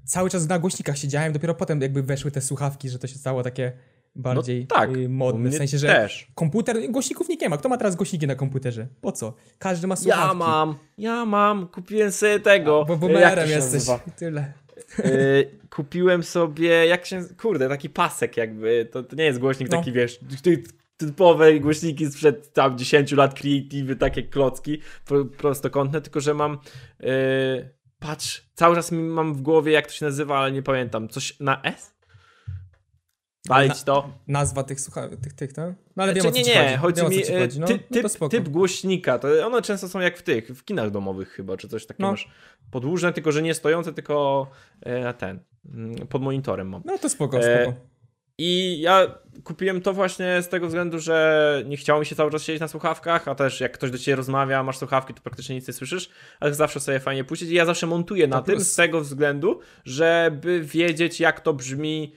cały 0.05 0.29
czas 0.29 0.47
na 0.47 0.59
głośnikach 0.59 0.97
siedziałem, 0.97 1.33
dopiero 1.33 1.55
potem 1.55 1.81
jakby 1.81 2.03
weszły 2.03 2.31
te 2.31 2.41
słuchawki, 2.41 2.89
że 2.89 2.99
to 2.99 3.07
się 3.07 3.15
stało 3.15 3.43
takie 3.43 3.71
bardziej 4.17 4.67
no, 4.69 4.75
tak, 4.75 4.97
y, 4.97 5.05
u 5.05 5.09
modne, 5.09 5.49
w 5.49 5.55
sensie, 5.55 5.77
że 5.77 5.87
też. 5.87 6.27
komputer, 6.35 6.77
głośników 6.91 7.29
nie 7.29 7.49
ma. 7.49 7.57
Kto 7.57 7.69
ma 7.69 7.77
teraz 7.77 7.95
głośniki 7.95 8.27
na 8.27 8.35
komputerze? 8.35 8.87
Po 9.01 9.11
co? 9.11 9.33
Każdy 9.59 9.87
ma 9.87 9.95
słuchawki. 9.95 10.27
Ja 10.27 10.33
mam, 10.33 10.75
ja 10.97 11.25
mam, 11.25 11.67
kupiłem 11.67 12.11
sobie 12.11 12.39
tego. 12.39 12.85
Bo 12.85 12.93
jak 12.93 12.99
boomerem 12.99 13.49
jesteś. 13.49 13.83
Tyle. 14.19 14.53
Y, 14.99 15.51
kupiłem 15.69 16.23
sobie, 16.23 16.69
jak 16.69 17.05
się, 17.05 17.21
kurde, 17.41 17.69
taki 17.69 17.89
pasek 17.89 18.37
jakby, 18.37 18.89
to, 18.91 19.03
to 19.03 19.15
nie 19.15 19.23
jest 19.23 19.39
głośnik 19.39 19.69
No. 19.71 19.77
taki, 19.77 19.91
wiesz, 19.91 20.19
ty, 20.43 20.63
typowe 20.97 21.59
głośniki 21.59 22.11
sprzed 22.11 22.53
tam 22.53 22.77
10 22.77 23.11
lat 23.11 23.33
Creative, 23.39 23.97
takie 23.99 24.23
klocki, 24.23 24.81
pro, 25.05 25.25
prostokątne, 25.25 26.01
tylko 26.01 26.19
że 26.19 26.33
mam, 26.33 26.57
y, 27.03 27.07
patrz, 27.99 28.49
cały 28.55 28.75
czas 28.75 28.91
mi 28.91 29.03
mam 29.03 29.33
w 29.33 29.41
głowie, 29.41 29.71
jak 29.71 29.87
to 29.87 29.93
się 29.93 30.05
nazywa, 30.05 30.37
ale 30.39 30.51
nie 30.51 30.63
pamiętam, 30.63 31.09
coś 31.09 31.39
na 31.39 31.61
S? 31.61 31.96
Walić 33.47 33.83
to? 33.83 34.09
Nazwa 34.27 34.63
tych 34.63 34.81
słuchawek, 34.81 35.19
tych, 35.19 35.33
tych, 35.33 35.53
tak? 35.53 35.73
No 35.95 36.03
ale 36.03 36.13
wiem 36.13 36.21
Znaczy, 36.21 36.39
o 36.39 36.43
co 36.43 36.49
nie, 36.49 36.55
nie, 36.55 36.77
chodzi. 36.77 36.99
chodzi 37.01 37.01
wiem, 37.01 37.27
mi 37.29 37.35
e, 37.37 37.39
chodzi. 37.41 37.59
No, 37.59 37.67
ty, 37.67 37.73
no 37.73 37.79
typ, 37.93 38.01
to 38.03 38.09
spoko. 38.09 38.29
typ 38.29 38.49
głośnika. 38.49 39.19
To 39.19 39.47
one 39.47 39.61
często 39.61 39.87
są 39.89 39.99
jak 39.99 40.17
w 40.17 40.23
tych, 40.23 40.47
w 40.47 40.63
kinach 40.65 40.91
domowych 40.91 41.29
chyba, 41.29 41.57
czy 41.57 41.67
coś 41.67 41.85
takiego 41.85 42.03
No. 42.07 42.11
masz 42.11 42.27
podłużne, 42.71 43.13
tylko 43.13 43.31
że 43.31 43.41
nie 43.41 43.53
stojące, 43.53 43.93
tylko 43.93 44.47
e, 44.81 44.99
na 45.03 45.13
ten, 45.13 45.39
mm, 45.73 46.07
pod 46.07 46.21
monitorem 46.21 46.69
mam. 46.69 46.81
No 46.85 46.97
to 46.97 47.09
spoko, 47.09 47.39
E, 47.39 47.63
spoko. 47.63 47.77
I 48.39 48.81
ja 48.81 49.15
kupiłem 49.43 49.81
to 49.81 49.93
właśnie 49.93 50.41
z 50.41 50.49
tego 50.49 50.67
względu, 50.67 50.99
że 50.99 51.63
nie 51.65 51.77
chciało 51.77 51.99
mi 51.99 52.05
się 52.05 52.15
cały 52.15 52.31
czas 52.31 52.43
siedzieć 52.43 52.61
na 52.61 52.67
słuchawkach, 52.67 53.27
a 53.27 53.35
też 53.35 53.61
jak 53.61 53.71
ktoś 53.71 53.91
do 53.91 53.97
ciebie 53.97 54.15
rozmawia, 54.15 54.63
masz 54.63 54.77
słuchawki, 54.77 55.13
to 55.13 55.21
praktycznie 55.21 55.55
nic 55.55 55.67
nie 55.67 55.73
słyszysz, 55.73 56.09
ale 56.39 56.53
zawsze 56.53 56.79
sobie 56.79 56.99
fajnie 56.99 57.23
puścić. 57.23 57.49
I 57.49 57.53
ja 57.53 57.65
zawsze 57.65 57.87
montuję 57.87 58.27
na 58.27 58.37
To 58.39 58.45
tym 58.45 58.55
plus. 58.55 58.71
z 58.71 58.75
tego 58.75 59.01
względu, 59.01 59.59
żeby 59.85 60.61
wiedzieć, 60.61 61.19
jak 61.19 61.41
to 61.41 61.53
brzmi 61.53 62.13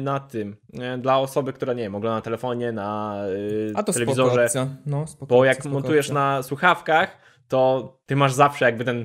na 0.00 0.20
tym. 0.20 0.56
E, 0.80 0.98
dla 0.98 1.18
osoby, 1.18 1.52
która 1.52 1.72
nie 1.72 1.82
wiem, 1.82 1.94
ogląda 1.94 2.16
na 2.16 2.22
telefonie, 2.22 2.72
na 2.72 3.16
e, 3.26 3.76
A 3.76 3.82
to 3.82 3.92
spoko 3.92 4.04
telewizorze. 4.14 4.44
opcja. 4.44 4.66
No, 4.86 5.06
spoko 5.06 5.26
Bo 5.34 5.44
jak 5.44 5.56
spoko 5.56 5.68
montujesz 5.68 6.06
opcja. 6.06 6.14
na 6.14 6.42
słuchawkach, 6.42 7.18
to 7.48 7.92
ty 8.06 8.16
masz 8.16 8.32
zawsze 8.32 8.64
jakby 8.64 8.84
ten, 8.84 8.98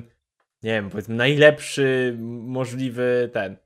nie 0.62 0.72
wiem, 0.72 0.90
powiedzmy 0.90 1.14
najlepszy 1.14 2.16
możliwy 2.42 3.30
ten 3.32 3.52
e, 3.52 3.56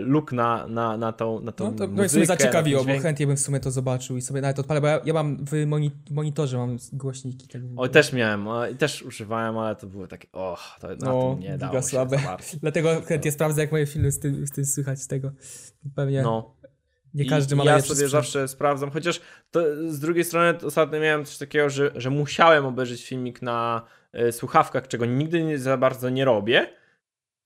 look 0.00 0.32
na, 0.32 0.66
na, 0.66 0.96
na 0.96 1.12
tą 1.12 1.40
na 1.40 1.52
tą 1.52 1.64
No 1.70 1.78
to 1.78 1.86
muzykę, 1.88 2.16
mnie 2.16 2.26
zaciekawiło, 2.26 2.84
bo 2.84 2.98
chętnie 2.98 3.26
bym 3.26 3.36
w 3.36 3.40
sumie 3.40 3.60
to 3.60 3.70
zobaczył 3.70 4.16
i 4.16 4.22
sobie 4.22 4.40
nawet 4.40 4.58
odpalę, 4.58 4.80
bo 4.80 4.86
ja, 4.86 5.00
ja 5.04 5.14
mam 5.14 5.44
w 5.44 5.66
moni 5.66 5.90
monitorze 6.10 6.58
mam 6.58 6.76
głośniki. 6.92 7.48
Tak 7.48 7.62
O, 7.76 7.88
też 7.88 8.12
miałem, 8.12 8.46
i 8.72 8.76
też 8.76 9.02
używałem, 9.02 9.58
ale 9.58 9.76
to 9.76 9.86
było 9.86 10.06
takie, 10.06 10.28
och, 10.32 10.60
to 10.80 10.88
na 10.88 10.94
No, 10.98 11.34
tym 11.34 11.42
nie 11.42 11.58
dało 11.58 11.74
się 11.74 11.82
słabe. 11.82 12.18
Dlatego 12.60 13.02
chętnie 13.06 13.32
sprawdzę, 13.32 13.60
jak 13.60 13.72
moje 13.72 13.86
filmy 13.86 14.12
z 14.12 14.18
tym, 14.18 14.46
z 14.46 14.50
tym 14.50 14.64
słychać 14.64 15.02
z 15.02 15.06
tego. 15.06 15.32
Pewnie 15.94 16.22
No. 16.22 16.54
nie 17.14 17.24
każdy 17.24 17.54
i 17.54 17.58
ma 17.58 17.64
Ja 17.64 17.80
sobie 17.80 17.94
sprzęt. 17.94 18.10
zawsze 18.10 18.48
sprawdzam, 18.48 18.90
chociaż 18.90 19.20
to, 19.50 19.60
z 19.88 19.98
drugiej 20.00 20.24
strony 20.24 20.58
ostatnio 20.66 21.00
miałem 21.00 21.24
coś 21.24 21.38
takiego, 21.38 21.70
że, 21.70 21.90
że 21.94 22.10
musiałem 22.10 22.66
obejrzeć 22.66 23.06
filmik 23.06 23.42
na 23.42 23.82
e, 24.12 24.32
słuchawkach, 24.32 24.88
czego 24.88 25.06
nigdy 25.06 25.42
nie, 25.44 25.58
za 25.58 25.76
bardzo 25.76 26.10
nie 26.10 26.24
robię 26.24 26.70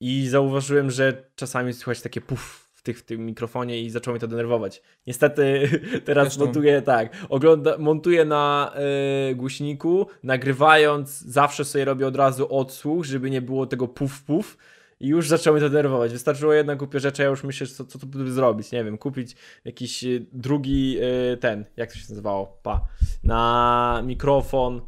i 0.05 0.27
zauważyłem, 0.27 0.91
że 0.91 1.23
czasami 1.35 1.73
słychać 1.73 2.01
takie 2.01 2.21
puf 2.21 2.69
w, 2.73 2.81
tych, 2.81 2.99
w 2.99 3.03
tym 3.03 3.25
mikrofonie 3.25 3.81
i 3.81 3.89
zaczęło 3.89 4.13
mnie 4.13 4.19
to 4.19 4.27
denerwować. 4.27 4.81
Niestety 5.07 5.69
teraz 6.05 6.37
to. 6.37 6.45
montuję 6.45 6.81
tak, 6.81 7.25
ogląda, 7.29 7.77
montuję 7.77 8.25
na 8.25 8.73
e, 8.75 9.35
głośniku, 9.35 10.07
nagrywając 10.23 11.19
zawsze 11.19 11.65
sobie 11.65 11.85
robię 11.85 12.07
od 12.07 12.15
razu 12.15 12.55
odsłuch, 12.55 13.05
żeby 13.05 13.29
nie 13.29 13.41
było 13.41 13.65
tego 13.65 13.87
puf 13.87 14.23
puf 14.23 14.57
i 14.99 15.07
już 15.07 15.27
zaczęło 15.29 15.53
mnie 15.57 15.65
to 15.65 15.69
denerwować. 15.69 16.11
Wystarczyło 16.11 16.53
jedna 16.53 16.75
głupia 16.75 16.99
rzecz, 16.99 17.19
a 17.19 17.23
ja 17.23 17.29
już 17.29 17.43
myślę, 17.43 17.67
co, 17.67 17.85
co 17.85 17.99
tu 17.99 18.07
by 18.07 18.31
zrobić, 18.31 18.71
nie 18.71 18.83
wiem, 18.83 18.97
kupić 18.97 19.35
jakiś 19.65 20.03
y, 20.03 20.25
drugi 20.33 20.97
y, 21.33 21.37
ten, 21.37 21.65
jak 21.77 21.91
to 21.91 21.97
się 21.97 22.05
nazywało, 22.09 22.59
pa, 22.63 22.87
na 23.23 24.01
mikrofon, 24.05 24.81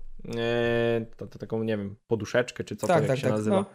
to, 1.17 1.27
to 1.27 1.39
taką, 1.39 1.63
nie 1.63 1.77
wiem, 1.77 1.95
poduszeczkę, 2.07 2.63
czy 2.63 2.75
co 2.75 2.87
Tak, 2.87 3.01
to 3.01 3.07
tak, 3.07 3.17
się 3.17 3.23
tak, 3.23 3.31
nazywa. 3.31 3.55
no. 3.55 3.65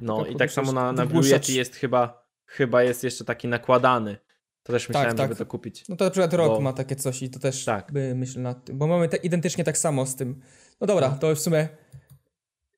No, 0.00 0.26
i 0.26 0.36
tak 0.36 0.52
samo 0.52 0.72
na, 0.72 0.92
na 0.92 1.06
Blue. 1.06 1.28
Yeti 1.28 1.54
jest 1.54 1.76
chyba, 1.76 2.26
chyba 2.46 2.82
jest 2.82 3.04
jeszcze 3.04 3.24
taki 3.24 3.48
nakładany. 3.48 4.16
To 4.62 4.72
też 4.72 4.88
myślałem, 4.88 5.16
tak. 5.16 5.24
żeby 5.30 5.36
to 5.38 5.46
kupić. 5.46 5.88
No 5.88 5.96
to 5.96 6.04
na 6.04 6.10
przykład 6.10 6.34
rok 6.34 6.48
Bo- 6.48 6.60
ma 6.60 6.72
takie 6.72 6.96
coś 6.96 7.22
i 7.22 7.30
to 7.30 7.38
też 7.38 7.64
Tak. 7.64 7.92
by 7.92 8.14
myślę 8.14 8.42
nad 8.42 8.64
tym, 8.64 8.78
bo 8.78 8.86
mamy 8.86 9.08
te, 9.08 9.16
identycznie 9.16 9.64
tak 9.64 9.78
samo 9.78 10.06
z 10.06 10.16
tym. 10.16 10.40
No 10.80 10.86
dobra, 10.86 11.10
to 11.10 11.34
w 11.34 11.38
sumie 11.40 11.68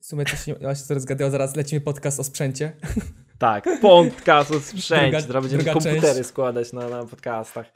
w 0.01 0.07
sumie 0.07 0.25
coś 0.25 0.47
nie, 0.47 0.55
ja 0.61 0.75
się 0.75 0.83
teraz 0.89 1.03
zgaduję, 1.03 1.31
zaraz 1.31 1.57
lecimy 1.57 1.81
podcast 1.81 2.21
o 2.21 2.25
sprzęcie. 2.25 2.73
Tak, 3.39 3.69
podcast 3.83 4.51
o 4.51 4.61
sprzęcie. 4.61 5.17
Druga- 5.19 5.27
Teraz 5.27 5.43
będziemy 5.43 5.63
druga 5.63 5.73
komputery 5.73 6.15
część. 6.15 6.29
składać 6.29 6.73
na, 6.73 6.89
na 6.89 7.05
podcastach. 7.07 7.67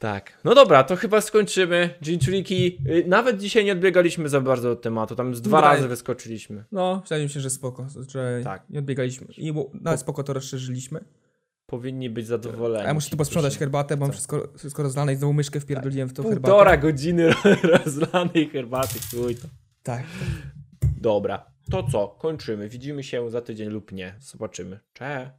Tak. 0.00 0.38
No 0.44 0.54
dobra, 0.54 0.84
to 0.84 0.96
chyba 0.96 1.20
skończymy. 1.20 1.94
Dżinczuliki, 2.02 2.78
y, 2.90 3.04
nawet 3.08 3.38
dzisiaj 3.38 3.64
nie 3.64 3.72
odbiegaliśmy 3.72 4.28
za 4.28 4.40
bardzo 4.40 4.70
od 4.70 4.82
tematu. 4.82 5.16
Tam 5.16 5.34
z 5.34 5.42
dwa 5.42 5.58
Dobra. 5.58 5.74
razy 5.74 5.88
wyskoczyliśmy. 5.88 6.64
No, 6.72 7.00
wydaje 7.04 7.22
mi 7.24 7.30
się, 7.30 7.40
że 7.40 7.50
spoko, 7.50 7.86
że 8.08 8.40
Tak. 8.44 8.70
nie 8.70 8.78
odbiegaliśmy. 8.78 9.26
I 9.36 9.52
bo- 9.52 9.70
nawet 9.80 10.00
spoko 10.00 10.22
to 10.22 10.32
rozszerzyliśmy. 10.32 11.04
Powinni 11.66 12.10
być 12.10 12.26
zadowoleni. 12.26 12.84
A 12.84 12.88
ja 12.88 12.94
muszę 12.94 13.10
tu 13.10 13.16
posprzątać 13.16 13.58
herbatę, 13.58 13.96
bo 13.96 14.04
mam 14.06 14.12
wszystko, 14.12 14.48
wszystko 14.58 14.82
rozlane 14.82 15.12
i 15.12 15.16
znowu 15.16 15.32
myszkę 15.32 15.60
wpierdoliłem 15.60 16.08
w 16.08 16.12
tą 16.12 16.22
herbatę. 16.22 16.40
Półtora 16.40 16.76
godziny 16.76 17.30
rozlanej 17.84 18.48
herbaty. 18.52 18.98
Chuj 19.10 19.34
to. 19.36 19.48
Tak. 19.82 20.04
Dobra. 21.00 21.46
To 21.70 21.82
co? 21.82 22.08
Kończymy. 22.08 22.68
Widzimy 22.68 23.02
się 23.02 23.30
za 23.30 23.40
tydzień 23.40 23.68
lub 23.68 23.92
nie. 23.92 24.14
Zobaczymy. 24.20 24.80
Cześć. 24.92 25.30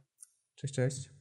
Cześć, 0.54 0.74
cześć. 0.74 1.11